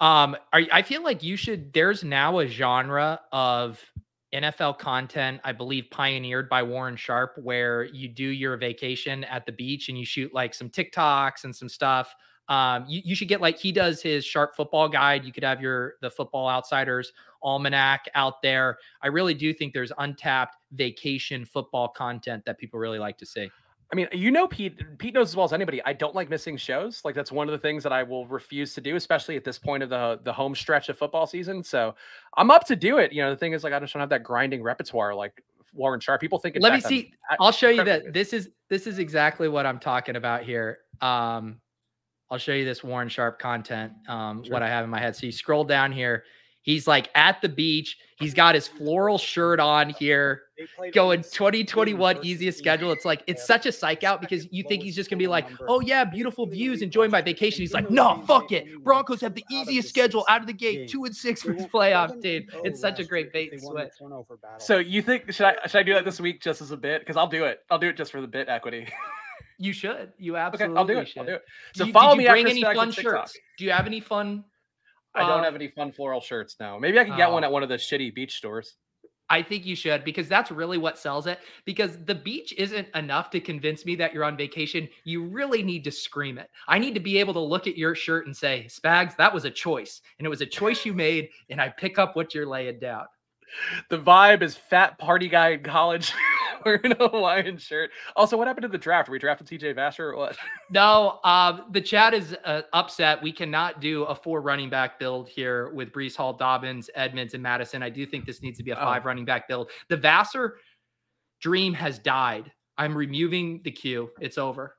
Um, 0.00 0.36
are 0.52 0.62
I 0.72 0.82
feel 0.82 1.02
like 1.02 1.22
you 1.22 1.36
should. 1.36 1.72
There's 1.72 2.02
now 2.02 2.38
a 2.38 2.46
genre 2.46 3.20
of 3.32 3.80
NFL 4.34 4.78
content, 4.78 5.40
I 5.44 5.52
believe, 5.52 5.84
pioneered 5.90 6.48
by 6.48 6.62
Warren 6.62 6.96
Sharp, 6.96 7.34
where 7.42 7.84
you 7.84 8.08
do 8.08 8.24
your 8.24 8.56
vacation 8.56 9.24
at 9.24 9.44
the 9.44 9.52
beach 9.52 9.88
and 9.88 9.98
you 9.98 10.06
shoot 10.06 10.32
like 10.32 10.54
some 10.54 10.70
TikToks 10.70 11.44
and 11.44 11.54
some 11.54 11.68
stuff. 11.68 12.14
Um, 12.48 12.84
you, 12.88 13.02
you 13.04 13.14
should 13.14 13.28
get 13.28 13.40
like 13.40 13.58
he 13.58 13.72
does 13.72 14.02
his 14.02 14.24
Sharp 14.24 14.56
football 14.56 14.88
guide. 14.88 15.24
You 15.24 15.32
could 15.32 15.44
have 15.44 15.60
your 15.60 15.94
the 16.00 16.10
Football 16.10 16.48
Outsiders 16.48 17.12
almanac 17.42 18.06
out 18.14 18.42
there. 18.42 18.78
I 19.02 19.08
really 19.08 19.34
do 19.34 19.52
think 19.52 19.74
there's 19.74 19.92
untapped 19.98 20.56
vacation 20.72 21.44
football 21.44 21.88
content 21.88 22.44
that 22.46 22.58
people 22.58 22.80
really 22.80 22.98
like 22.98 23.18
to 23.18 23.26
see. 23.26 23.50
I 23.92 23.94
mean, 23.94 24.08
you 24.12 24.30
know, 24.30 24.46
Pete. 24.46 24.98
Pete 24.98 25.12
knows 25.12 25.28
as 25.28 25.36
well 25.36 25.44
as 25.44 25.52
anybody. 25.52 25.82
I 25.84 25.92
don't 25.92 26.14
like 26.14 26.30
missing 26.30 26.56
shows. 26.56 27.02
Like 27.04 27.14
that's 27.14 27.30
one 27.30 27.46
of 27.46 27.52
the 27.52 27.58
things 27.58 27.82
that 27.82 27.92
I 27.92 28.02
will 28.02 28.26
refuse 28.26 28.72
to 28.74 28.80
do, 28.80 28.96
especially 28.96 29.36
at 29.36 29.44
this 29.44 29.58
point 29.58 29.82
of 29.82 29.90
the 29.90 30.18
the 30.24 30.32
home 30.32 30.54
stretch 30.54 30.88
of 30.88 30.96
football 30.96 31.26
season. 31.26 31.62
So 31.62 31.94
I'm 32.38 32.50
up 32.50 32.66
to 32.68 32.76
do 32.76 32.98
it. 32.98 33.12
You 33.12 33.22
know, 33.22 33.30
the 33.30 33.36
thing 33.36 33.52
is, 33.52 33.62
like, 33.62 33.74
I 33.74 33.80
just 33.80 33.92
don't 33.92 34.00
have 34.00 34.08
that 34.08 34.22
grinding 34.22 34.62
repertoire 34.62 35.14
like 35.14 35.42
Warren 35.74 36.00
Sharp. 36.00 36.22
People 36.22 36.38
think. 36.38 36.56
Let 36.58 36.72
me 36.72 36.80
see. 36.80 37.12
i 37.30 37.36
will 37.38 37.52
show 37.52 37.68
you 37.68 37.84
that 37.84 38.14
this 38.14 38.32
is 38.32 38.48
this 38.70 38.86
is 38.86 38.98
exactly 38.98 39.48
what 39.48 39.66
I'm 39.66 39.78
talking 39.78 40.16
about 40.16 40.42
here. 40.42 40.78
Um, 41.02 41.60
I'll 42.30 42.38
show 42.38 42.52
you 42.52 42.64
this 42.64 42.82
Warren 42.82 43.10
Sharp 43.10 43.38
content. 43.38 43.92
Um, 44.08 44.42
sure. 44.42 44.54
what 44.54 44.62
I 44.62 44.68
have 44.68 44.84
in 44.84 44.90
my 44.90 45.00
head. 45.00 45.14
So 45.16 45.26
you 45.26 45.32
scroll 45.32 45.64
down 45.64 45.92
here. 45.92 46.24
He's 46.62 46.86
like 46.86 47.10
at 47.14 47.40
the 47.42 47.48
beach. 47.48 47.98
He's 48.18 48.34
got 48.34 48.54
his 48.54 48.68
floral 48.68 49.18
shirt 49.18 49.58
on 49.58 49.90
here, 49.90 50.42
going 50.94 51.22
2021 51.22 52.24
easiest 52.24 52.56
schedule. 52.56 52.92
It's 52.92 53.04
like 53.04 53.24
it's 53.26 53.44
such 53.44 53.66
a 53.66 53.72
psych 53.72 54.04
out 54.04 54.20
because 54.20 54.46
you 54.52 54.62
think 54.62 54.84
he's 54.84 54.94
just 54.94 55.10
gonna 55.10 55.18
be 55.18 55.26
like, 55.26 55.48
oh 55.66 55.80
yeah, 55.80 56.04
beautiful 56.04 56.46
views, 56.46 56.82
enjoying 56.82 57.10
my 57.10 57.20
vacation. 57.20 57.62
He's 57.62 57.74
like, 57.74 57.90
no, 57.90 58.22
fuck 58.28 58.52
it. 58.52 58.82
Broncos 58.84 59.20
have 59.22 59.34
the 59.34 59.44
easiest 59.50 59.88
schedule 59.88 60.24
out 60.28 60.40
of 60.40 60.46
the 60.46 60.52
gate, 60.52 60.88
two 60.88 61.04
and 61.04 61.14
six 61.14 61.42
for 61.42 61.52
his 61.52 61.66
playoff 61.66 62.20
dude. 62.20 62.48
It's 62.62 62.80
such 62.80 63.00
a 63.00 63.04
great 63.04 63.32
bait 63.32 63.52
and 63.52 63.60
switch. 63.60 63.90
So 64.58 64.78
you 64.78 65.02
think 65.02 65.32
should 65.32 65.46
I 65.46 65.56
should 65.66 65.80
I 65.80 65.82
do 65.82 65.94
that 65.94 66.04
this 66.04 66.20
week 66.20 66.40
just 66.40 66.62
as 66.62 66.70
a 66.70 66.76
bit? 66.76 67.00
Because 67.00 67.16
I'll 67.16 67.26
do 67.26 67.44
it. 67.44 67.60
I'll 67.70 67.78
do 67.78 67.88
it 67.88 67.96
just 67.96 68.12
for 68.12 68.20
the 68.20 68.28
bit 68.28 68.48
equity. 68.48 68.86
You 69.58 69.72
should. 69.72 70.12
You 70.18 70.36
absolutely 70.36 70.72
okay, 70.72 70.78
I'll 70.80 70.86
do 70.86 70.98
it. 70.98 71.08
Should. 71.08 71.18
I'll 71.20 71.26
do 71.26 71.34
it. 71.34 71.44
So 71.74 71.84
you, 71.84 71.92
follow 71.92 72.16
me. 72.16 72.26
Bring 72.26 72.48
any 72.48 72.62
fun 72.62 72.90
shirts? 72.90 73.38
Do 73.58 73.64
you 73.64 73.70
have 73.70 73.86
any 73.86 74.00
fun 74.00 74.44
I 75.14 75.20
don't 75.20 75.40
uh, 75.40 75.44
have 75.44 75.54
any 75.54 75.68
fun 75.68 75.92
floral 75.92 76.20
shirts 76.20 76.56
now. 76.58 76.78
Maybe 76.78 76.98
I 76.98 77.04
can 77.04 77.16
get 77.16 77.30
one 77.30 77.44
oh. 77.44 77.46
at 77.46 77.52
one 77.52 77.62
of 77.62 77.68
the 77.68 77.76
shitty 77.76 78.14
beach 78.14 78.34
stores. 78.34 78.76
I 79.32 79.42
think 79.42 79.64
you 79.64 79.74
should 79.74 80.04
because 80.04 80.28
that's 80.28 80.50
really 80.50 80.76
what 80.76 80.98
sells 80.98 81.26
it. 81.26 81.40
Because 81.64 81.96
the 82.04 82.14
beach 82.14 82.52
isn't 82.58 82.88
enough 82.94 83.30
to 83.30 83.40
convince 83.40 83.86
me 83.86 83.94
that 83.96 84.12
you're 84.12 84.24
on 84.24 84.36
vacation. 84.36 84.88
You 85.04 85.24
really 85.24 85.62
need 85.62 85.84
to 85.84 85.90
scream 85.90 86.36
it. 86.36 86.50
I 86.68 86.78
need 86.78 86.94
to 86.94 87.00
be 87.00 87.18
able 87.18 87.32
to 87.34 87.40
look 87.40 87.66
at 87.66 87.78
your 87.78 87.94
shirt 87.94 88.26
and 88.26 88.36
say, 88.36 88.66
Spags, 88.68 89.16
that 89.16 89.32
was 89.32 89.46
a 89.46 89.50
choice. 89.50 90.02
And 90.18 90.26
it 90.26 90.28
was 90.28 90.42
a 90.42 90.46
choice 90.46 90.84
you 90.84 90.92
made. 90.94 91.30
And 91.48 91.60
I 91.60 91.70
pick 91.70 91.98
up 91.98 92.14
what 92.14 92.34
you're 92.34 92.46
laying 92.46 92.78
down. 92.78 93.06
The 93.88 93.98
vibe 93.98 94.42
is 94.42 94.56
fat 94.56 94.98
party 94.98 95.28
guy 95.28 95.50
in 95.50 95.62
college. 95.62 96.12
wearing 96.64 96.92
a 96.92 97.08
Hawaiian 97.08 97.58
shirt. 97.58 97.90
Also, 98.16 98.36
what 98.36 98.46
happened 98.46 98.62
to 98.62 98.68
the 98.68 98.78
draft? 98.78 99.08
Are 99.08 99.12
we 99.12 99.18
drafted 99.18 99.46
TJ 99.46 99.74
Vasher 99.74 100.00
or 100.00 100.16
what? 100.16 100.36
No, 100.70 101.20
um, 101.22 101.66
the 101.70 101.80
chat 101.80 102.14
is 102.14 102.34
uh, 102.44 102.62
upset. 102.72 103.22
We 103.22 103.30
cannot 103.30 103.80
do 103.80 104.04
a 104.04 104.14
four 104.14 104.40
running 104.40 104.70
back 104.70 104.98
build 104.98 105.28
here 105.28 105.70
with 105.74 105.92
Breece 105.92 106.16
Hall, 106.16 106.32
Dobbins, 106.32 106.88
Edmonds, 106.94 107.34
and 107.34 107.42
Mattison. 107.42 107.82
I 107.82 107.90
do 107.90 108.06
think 108.06 108.24
this 108.24 108.40
needs 108.40 108.56
to 108.56 108.64
be 108.64 108.70
a 108.70 108.76
five 108.76 109.02
oh. 109.04 109.06
running 109.06 109.26
back 109.26 109.48
build. 109.48 109.70
The 109.88 109.98
Vasher 109.98 110.52
dream 111.40 111.74
has 111.74 111.98
died. 111.98 112.50
I'm 112.78 112.96
removing 112.96 113.60
the 113.64 113.70
queue. 113.70 114.10
It's 114.18 114.38
over. 114.38 114.76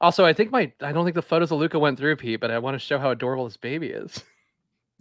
Also, 0.00 0.24
I 0.24 0.32
think 0.32 0.50
my 0.50 0.72
I 0.80 0.90
don't 0.90 1.04
think 1.04 1.14
the 1.14 1.22
photos 1.22 1.52
of 1.52 1.60
Luca 1.60 1.78
went 1.78 1.98
through, 1.98 2.16
Pete, 2.16 2.40
but 2.40 2.50
I 2.50 2.58
want 2.58 2.74
to 2.74 2.80
show 2.80 2.98
how 2.98 3.10
adorable 3.10 3.44
this 3.44 3.56
baby 3.56 3.88
is. 3.88 4.24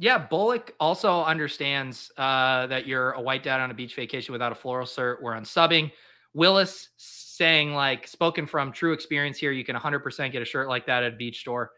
Yeah, 0.01 0.17
Bullock 0.17 0.73
also 0.79 1.23
understands 1.23 2.11
uh, 2.17 2.65
that 2.65 2.87
you're 2.87 3.11
a 3.11 3.21
white 3.21 3.43
dad 3.43 3.61
on 3.61 3.69
a 3.69 3.73
beach 3.75 3.95
vacation 3.95 4.31
without 4.31 4.51
a 4.51 4.55
floral 4.55 4.87
cert. 4.87 5.21
We're 5.21 5.33
unsubbing. 5.33 5.91
Willis 6.33 6.89
saying 6.97 7.75
like 7.75 8.07
spoken 8.07 8.47
from 8.47 8.71
true 8.71 8.93
experience 8.93 9.37
here. 9.37 9.51
You 9.51 9.63
can 9.63 9.75
100% 9.75 10.31
get 10.31 10.41
a 10.41 10.45
shirt 10.45 10.67
like 10.67 10.87
that 10.87 11.03
at 11.03 11.13
a 11.13 11.15
beach 11.15 11.41
store. 11.41 11.73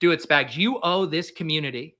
Do 0.00 0.12
it, 0.12 0.26
Spags. 0.26 0.56
You 0.56 0.80
owe 0.82 1.04
this 1.04 1.30
community 1.30 1.98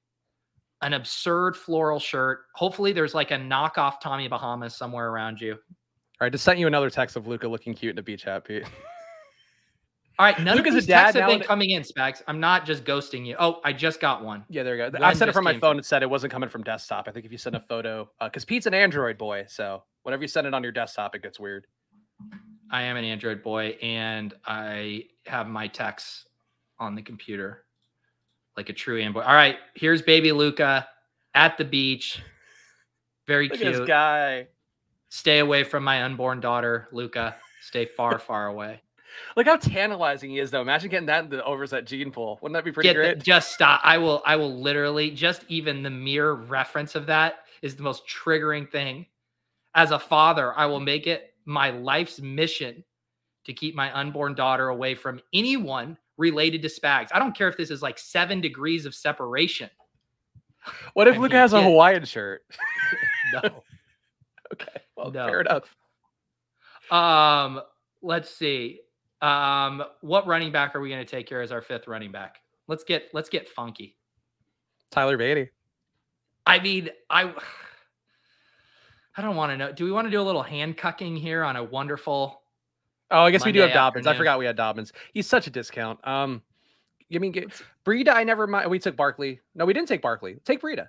an 0.80 0.94
absurd 0.94 1.54
floral 1.54 2.00
shirt. 2.00 2.44
Hopefully, 2.54 2.94
there's 2.94 3.14
like 3.14 3.30
a 3.30 3.36
knockoff 3.36 4.00
Tommy 4.00 4.26
Bahamas 4.26 4.74
somewhere 4.74 5.10
around 5.10 5.38
you. 5.38 5.52
All 5.52 5.58
right, 6.22 6.32
just 6.32 6.44
sent 6.44 6.58
you 6.58 6.66
another 6.66 6.88
text 6.88 7.14
of 7.14 7.26
Luca 7.26 7.46
looking 7.46 7.74
cute 7.74 7.92
in 7.92 7.98
a 7.98 8.02
beach 8.02 8.22
hat, 8.22 8.46
Pete. 8.46 8.64
All 10.18 10.26
right, 10.26 10.40
none 10.42 10.56
Luca's 10.56 10.74
of 10.74 10.74
these 10.74 10.86
texts 10.86 11.16
have 11.16 11.28
been 11.28 11.40
coming 11.40 11.70
in, 11.70 11.82
Spags. 11.82 12.22
I'm 12.26 12.40
not 12.40 12.66
just 12.66 12.84
ghosting 12.84 13.24
you. 13.24 13.36
Oh, 13.38 13.60
I 13.62 13.72
just 13.72 14.00
got 14.00 14.24
one. 14.24 14.44
Yeah, 14.48 14.64
there 14.64 14.76
you 14.76 14.90
go. 14.90 14.98
I 15.04 15.12
sent 15.12 15.28
it 15.28 15.32
from 15.32 15.44
my 15.44 15.56
phone. 15.56 15.78
It 15.78 15.84
said 15.84 16.02
it 16.02 16.10
wasn't 16.10 16.32
coming 16.32 16.48
from 16.48 16.64
desktop. 16.64 17.06
I 17.06 17.12
think 17.12 17.24
if 17.24 17.30
you 17.30 17.38
send 17.38 17.54
a 17.54 17.60
photo, 17.60 18.10
because 18.20 18.42
uh, 18.42 18.46
Pete's 18.46 18.66
an 18.66 18.74
Android 18.74 19.16
boy, 19.16 19.44
so 19.48 19.84
whenever 20.02 20.22
you 20.22 20.28
send 20.28 20.48
it 20.48 20.54
on 20.54 20.64
your 20.64 20.72
desktop, 20.72 21.14
it 21.14 21.22
gets 21.22 21.38
weird. 21.38 21.68
I 22.68 22.82
am 22.82 22.96
an 22.96 23.04
Android 23.04 23.44
boy, 23.44 23.78
and 23.80 24.34
I 24.44 25.04
have 25.26 25.46
my 25.46 25.68
texts 25.68 26.24
on 26.80 26.96
the 26.96 27.02
computer, 27.02 27.64
like 28.56 28.70
a 28.70 28.72
true 28.72 29.00
Android. 29.00 29.24
All 29.24 29.34
right, 29.34 29.58
here's 29.74 30.02
baby 30.02 30.32
Luca 30.32 30.88
at 31.32 31.58
the 31.58 31.64
beach. 31.64 32.20
Very 33.28 33.48
Look 33.48 33.60
cute 33.60 33.86
guy. 33.86 34.48
Stay 35.10 35.38
away 35.38 35.62
from 35.62 35.84
my 35.84 36.02
unborn 36.02 36.40
daughter, 36.40 36.88
Luca. 36.90 37.36
Stay 37.62 37.84
far, 37.84 38.18
far 38.18 38.48
away. 38.48 38.82
Look 39.36 39.46
how 39.46 39.56
tantalizing 39.56 40.30
he 40.30 40.38
is, 40.38 40.50
though. 40.50 40.62
Imagine 40.62 40.90
getting 40.90 41.06
that 41.06 41.24
in 41.24 41.30
the 41.30 41.44
overs 41.44 41.72
at 41.72 41.86
gene 41.86 42.10
pool. 42.10 42.38
Wouldn't 42.42 42.54
that 42.54 42.64
be 42.64 42.72
pretty 42.72 42.88
Get 42.88 42.96
great? 42.96 43.18
The, 43.18 43.24
just 43.24 43.52
stop. 43.52 43.80
I 43.84 43.98
will. 43.98 44.22
I 44.26 44.36
will 44.36 44.60
literally 44.60 45.10
just 45.10 45.44
even 45.48 45.82
the 45.82 45.90
mere 45.90 46.32
reference 46.32 46.94
of 46.94 47.06
that 47.06 47.40
is 47.62 47.76
the 47.76 47.82
most 47.82 48.04
triggering 48.06 48.70
thing. 48.70 49.06
As 49.74 49.90
a 49.90 49.98
father, 49.98 50.56
I 50.56 50.66
will 50.66 50.80
make 50.80 51.06
it 51.06 51.34
my 51.44 51.70
life's 51.70 52.20
mission 52.20 52.84
to 53.44 53.52
keep 53.52 53.74
my 53.74 53.96
unborn 53.96 54.34
daughter 54.34 54.68
away 54.68 54.94
from 54.94 55.20
anyone 55.32 55.96
related 56.16 56.62
to 56.62 56.68
Spags. 56.68 57.08
I 57.12 57.18
don't 57.18 57.36
care 57.36 57.48
if 57.48 57.56
this 57.56 57.70
is 57.70 57.80
like 57.80 57.98
seven 57.98 58.40
degrees 58.40 58.84
of 58.86 58.94
separation. 58.94 59.70
What 60.92 61.08
if 61.08 61.14
I 61.16 61.18
Luca 61.18 61.36
has 61.36 61.52
a 61.52 61.62
Hawaiian 61.62 62.04
shirt? 62.04 62.42
no. 63.32 63.62
okay. 64.52 64.82
Well, 64.96 65.10
no. 65.10 65.26
fair 65.26 65.40
enough. 65.40 65.74
Um, 66.90 67.62
let's 68.02 68.30
see. 68.30 68.80
Um, 69.20 69.82
what 70.00 70.26
running 70.26 70.52
back 70.52 70.74
are 70.74 70.80
we 70.80 70.88
going 70.88 71.04
to 71.04 71.10
take 71.10 71.28
here 71.28 71.40
as 71.40 71.50
our 71.50 71.60
fifth 71.60 71.88
running 71.88 72.12
back? 72.12 72.38
Let's 72.68 72.84
get 72.84 73.08
let's 73.12 73.28
get 73.28 73.48
funky. 73.48 73.96
Tyler 74.90 75.18
Badie. 75.18 75.48
I 76.46 76.60
mean, 76.60 76.90
I 77.10 77.32
I 79.16 79.22
don't 79.22 79.36
want 79.36 79.50
to 79.52 79.56
know. 79.56 79.72
Do 79.72 79.84
we 79.84 79.90
want 79.90 80.06
to 80.06 80.10
do 80.10 80.20
a 80.20 80.22
little 80.22 80.42
hand 80.42 80.76
cucking 80.76 81.18
here 81.18 81.42
on 81.42 81.56
a 81.56 81.64
wonderful? 81.64 82.42
Oh, 83.10 83.22
I 83.22 83.30
guess 83.30 83.40
Monday 83.40 83.52
we 83.52 83.52
do 83.54 83.60
have 83.62 83.72
Dobbins. 83.74 84.06
Afternoon. 84.06 84.14
I 84.14 84.18
forgot 84.18 84.38
we 84.38 84.46
had 84.46 84.56
Dobbins. 84.56 84.92
He's 85.12 85.26
such 85.26 85.46
a 85.46 85.50
discount. 85.50 85.98
Um, 86.06 86.42
I 87.12 87.18
mean, 87.18 87.32
get, 87.32 87.50
Breida. 87.84 88.14
I 88.14 88.22
never 88.22 88.46
mind. 88.46 88.70
We 88.70 88.78
took 88.78 88.96
Barkley. 88.96 89.40
No, 89.54 89.64
we 89.64 89.72
didn't 89.72 89.88
take 89.88 90.02
Barkley. 90.02 90.36
Take 90.44 90.60
Breida. 90.60 90.88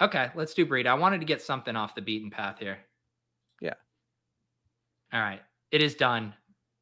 Okay, 0.00 0.30
let's 0.34 0.52
do 0.52 0.66
Breida. 0.66 0.88
I 0.88 0.94
wanted 0.94 1.20
to 1.20 1.26
get 1.26 1.40
something 1.40 1.76
off 1.76 1.94
the 1.94 2.02
beaten 2.02 2.28
path 2.28 2.58
here. 2.58 2.78
Yeah. 3.60 3.74
All 5.12 5.20
right, 5.20 5.40
it 5.70 5.80
is 5.80 5.94
done 5.94 6.34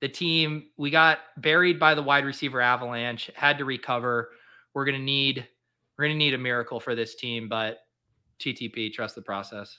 the 0.02 0.08
team 0.08 0.64
we 0.76 0.90
got 0.90 1.20
buried 1.38 1.78
by 1.78 1.94
the 1.94 2.02
wide 2.02 2.24
receiver 2.26 2.60
avalanche 2.60 3.30
had 3.34 3.56
to 3.58 3.64
recover. 3.64 4.30
We're 4.74 4.84
going 4.84 4.98
to 4.98 5.02
need 5.02 5.48
we're 5.96 6.06
going 6.06 6.18
to 6.18 6.18
need 6.18 6.34
a 6.34 6.38
miracle 6.38 6.80
for 6.80 6.94
this 6.94 7.14
team 7.14 7.48
but 7.48 7.78
ttp 8.40 8.92
trust 8.92 9.14
the 9.14 9.22
process 9.22 9.78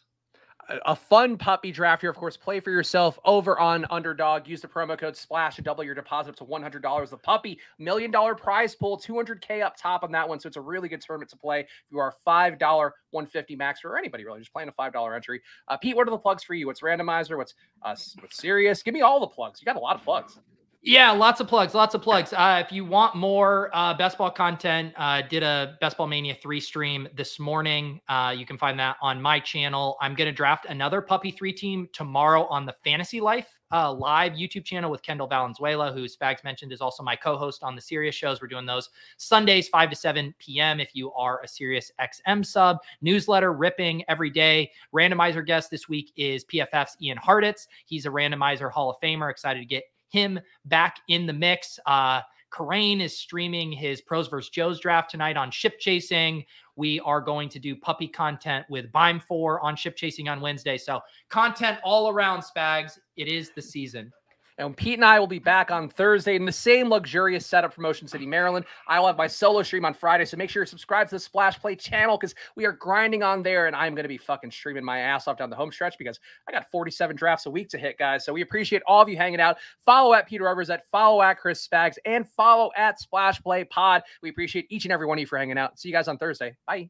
a 0.85 0.95
fun 0.95 1.37
puppy 1.37 1.71
draft 1.71 2.01
here. 2.01 2.09
Of 2.09 2.15
course, 2.15 2.37
play 2.37 2.59
for 2.59 2.71
yourself 2.71 3.19
over 3.25 3.59
on 3.59 3.85
Underdog. 3.89 4.47
Use 4.47 4.61
the 4.61 4.67
promo 4.67 4.97
code 4.97 5.15
SPLASH 5.15 5.55
to 5.55 5.61
double 5.61 5.83
your 5.83 5.95
deposit 5.95 6.31
up 6.31 6.35
to 6.37 6.45
$100. 6.45 7.09
The 7.09 7.17
puppy 7.17 7.59
million 7.79 8.11
dollar 8.11 8.35
prize 8.35 8.75
pool, 8.75 8.97
200K 8.97 9.63
up 9.63 9.75
top 9.77 10.03
on 10.03 10.11
that 10.11 10.27
one. 10.27 10.39
So 10.39 10.47
it's 10.47 10.57
a 10.57 10.61
really 10.61 10.89
good 10.89 11.01
tournament 11.01 11.29
to 11.31 11.37
play. 11.37 11.61
If 11.61 11.67
you 11.91 11.99
are 11.99 12.13
$5, 12.25 12.59
150 12.59 13.55
max 13.55 13.81
or 13.83 13.97
anybody 13.97 14.25
really, 14.25 14.39
just 14.39 14.53
playing 14.53 14.69
a 14.69 14.71
$5 14.71 15.15
entry. 15.15 15.41
Uh, 15.67 15.77
Pete, 15.77 15.95
what 15.95 16.07
are 16.07 16.11
the 16.11 16.17
plugs 16.17 16.43
for 16.43 16.53
you? 16.53 16.67
What's 16.67 16.81
randomizer? 16.81 17.37
What's 17.37 17.53
uh, 17.83 17.95
what's 18.19 18.37
serious? 18.37 18.83
Give 18.83 18.93
me 18.93 19.01
all 19.01 19.19
the 19.19 19.27
plugs. 19.27 19.61
You 19.61 19.65
got 19.65 19.75
a 19.75 19.79
lot 19.79 19.95
of 19.95 20.03
plugs. 20.03 20.39
Yeah, 20.85 21.11
lots 21.11 21.39
of 21.39 21.47
plugs, 21.47 21.73
lots 21.73 21.95
of 21.95 22.01
plugs. 22.01 22.33
Uh, 22.33 22.61
if 22.63 22.69
you 22.69 22.83
want 22.83 23.15
more 23.15 23.69
uh, 23.73 23.93
best 23.93 24.17
ball 24.17 24.29
content, 24.29 24.93
uh, 24.97 25.21
did 25.21 25.41
a 25.41 25.77
Best 25.79 25.95
Ball 25.95 26.07
Mania 26.07 26.35
3 26.35 26.59
stream 26.59 27.07
this 27.15 27.39
morning. 27.39 28.01
Uh, 28.09 28.35
you 28.37 28.45
can 28.45 28.57
find 28.57 28.77
that 28.81 28.97
on 29.01 29.21
my 29.21 29.39
channel. 29.39 29.95
I'm 30.01 30.13
going 30.13 30.27
to 30.27 30.33
draft 30.33 30.65
another 30.67 31.01
Puppy 31.01 31.31
3 31.31 31.53
team 31.53 31.87
tomorrow 31.93 32.45
on 32.47 32.65
the 32.65 32.75
Fantasy 32.83 33.21
Life 33.21 33.61
uh, 33.73 33.91
live 33.91 34.33
YouTube 34.33 34.63
channel 34.63 34.91
with 34.91 35.01
Kendall 35.01 35.25
Valenzuela, 35.25 35.91
who 35.91 36.05
Spags 36.05 36.43
mentioned 36.43 36.71
is 36.71 36.79
also 36.79 37.01
my 37.01 37.15
co 37.15 37.35
host 37.35 37.63
on 37.63 37.75
the 37.75 37.81
Sirius 37.81 38.13
shows. 38.13 38.39
We're 38.39 38.47
doing 38.47 38.67
those 38.67 38.89
Sundays, 39.17 39.67
5 39.67 39.89
to 39.89 39.95
7 39.95 40.33
p.m. 40.37 40.79
If 40.79 40.95
you 40.95 41.11
are 41.13 41.41
a 41.43 41.47
Sirius 41.47 41.91
XM 41.99 42.45
sub, 42.45 42.77
newsletter 43.01 43.51
ripping 43.51 44.03
every 44.07 44.29
day. 44.29 44.71
Randomizer 44.93 45.45
guest 45.45 45.71
this 45.71 45.89
week 45.89 46.13
is 46.15 46.45
PFF's 46.45 46.95
Ian 47.01 47.17
Hartitz. 47.17 47.67
He's 47.85 48.05
a 48.05 48.09
randomizer 48.09 48.71
Hall 48.71 48.91
of 48.91 48.97
Famer. 49.01 49.31
Excited 49.31 49.59
to 49.59 49.65
get 49.65 49.85
him 50.13 50.39
back 50.65 50.99
in 51.09 51.25
the 51.25 51.33
mix. 51.33 51.79
Uh, 51.85 52.21
is 52.55 53.17
streaming 53.17 53.71
his 53.71 53.99
pros 53.99 54.27
versus 54.27 54.51
Joe's 54.51 54.79
draft 54.79 55.09
tonight 55.09 55.37
on 55.37 55.49
ship 55.49 55.79
chasing. 55.79 56.45
We 56.75 56.99
are 56.99 57.19
going 57.19 57.49
to 57.49 57.59
do 57.59 57.75
puppy 57.75 58.07
content 58.07 58.67
with 58.69 58.91
Bime 58.91 59.19
4 59.19 59.59
on 59.61 59.75
ship 59.75 59.95
chasing 59.95 60.29
on 60.29 60.39
Wednesday. 60.39 60.77
So, 60.77 61.01
content 61.29 61.79
all 61.83 62.09
around, 62.09 62.43
Spags. 62.43 62.99
It 63.17 63.27
is 63.27 63.51
the 63.55 63.61
season. 63.61 64.11
And 64.57 64.75
Pete 64.75 64.95
and 64.95 65.05
I 65.05 65.19
will 65.19 65.27
be 65.27 65.39
back 65.39 65.71
on 65.71 65.89
Thursday 65.89 66.35
in 66.35 66.45
the 66.45 66.51
same 66.51 66.89
luxurious 66.89 67.45
setup 67.45 67.73
from 67.73 67.83
Motion 67.83 68.07
City, 68.07 68.25
Maryland. 68.25 68.65
I 68.87 68.99
will 68.99 69.07
have 69.07 69.17
my 69.17 69.27
solo 69.27 69.63
stream 69.63 69.85
on 69.85 69.93
Friday. 69.93 70.25
So 70.25 70.37
make 70.37 70.49
sure 70.49 70.61
you 70.63 70.67
subscribe 70.67 71.09
to 71.09 71.15
the 71.15 71.19
Splash 71.19 71.59
Play 71.59 71.75
channel 71.75 72.17
because 72.17 72.35
we 72.55 72.65
are 72.65 72.71
grinding 72.71 73.23
on 73.23 73.43
there. 73.43 73.67
And 73.67 73.75
I'm 73.75 73.95
going 73.95 74.03
to 74.03 74.09
be 74.09 74.17
fucking 74.17 74.51
streaming 74.51 74.83
my 74.83 74.99
ass 74.99 75.27
off 75.27 75.37
down 75.37 75.49
the 75.49 75.55
home 75.55 75.71
stretch 75.71 75.97
because 75.97 76.19
I 76.47 76.51
got 76.51 76.69
47 76.69 77.15
drafts 77.15 77.45
a 77.45 77.51
week 77.51 77.69
to 77.69 77.77
hit, 77.77 77.97
guys. 77.97 78.25
So 78.25 78.33
we 78.33 78.41
appreciate 78.41 78.81
all 78.87 79.01
of 79.01 79.09
you 79.09 79.17
hanging 79.17 79.39
out. 79.41 79.57
Follow 79.85 80.13
at 80.13 80.27
Peter 80.27 80.43
Rivers, 80.45 80.69
at 80.69 80.85
follow 80.87 81.21
at 81.21 81.39
Chris 81.39 81.67
Spags, 81.67 81.97
and 82.05 82.27
follow 82.27 82.71
at 82.75 82.99
Splash 82.99 83.41
Play 83.41 83.63
Pod. 83.63 84.03
We 84.21 84.29
appreciate 84.29 84.67
each 84.69 84.85
and 84.85 84.91
every 84.91 85.07
one 85.07 85.17
of 85.17 85.21
you 85.21 85.27
for 85.27 85.37
hanging 85.37 85.57
out. 85.57 85.79
See 85.79 85.89
you 85.89 85.93
guys 85.93 86.07
on 86.07 86.17
Thursday. 86.17 86.55
Bye. 86.67 86.89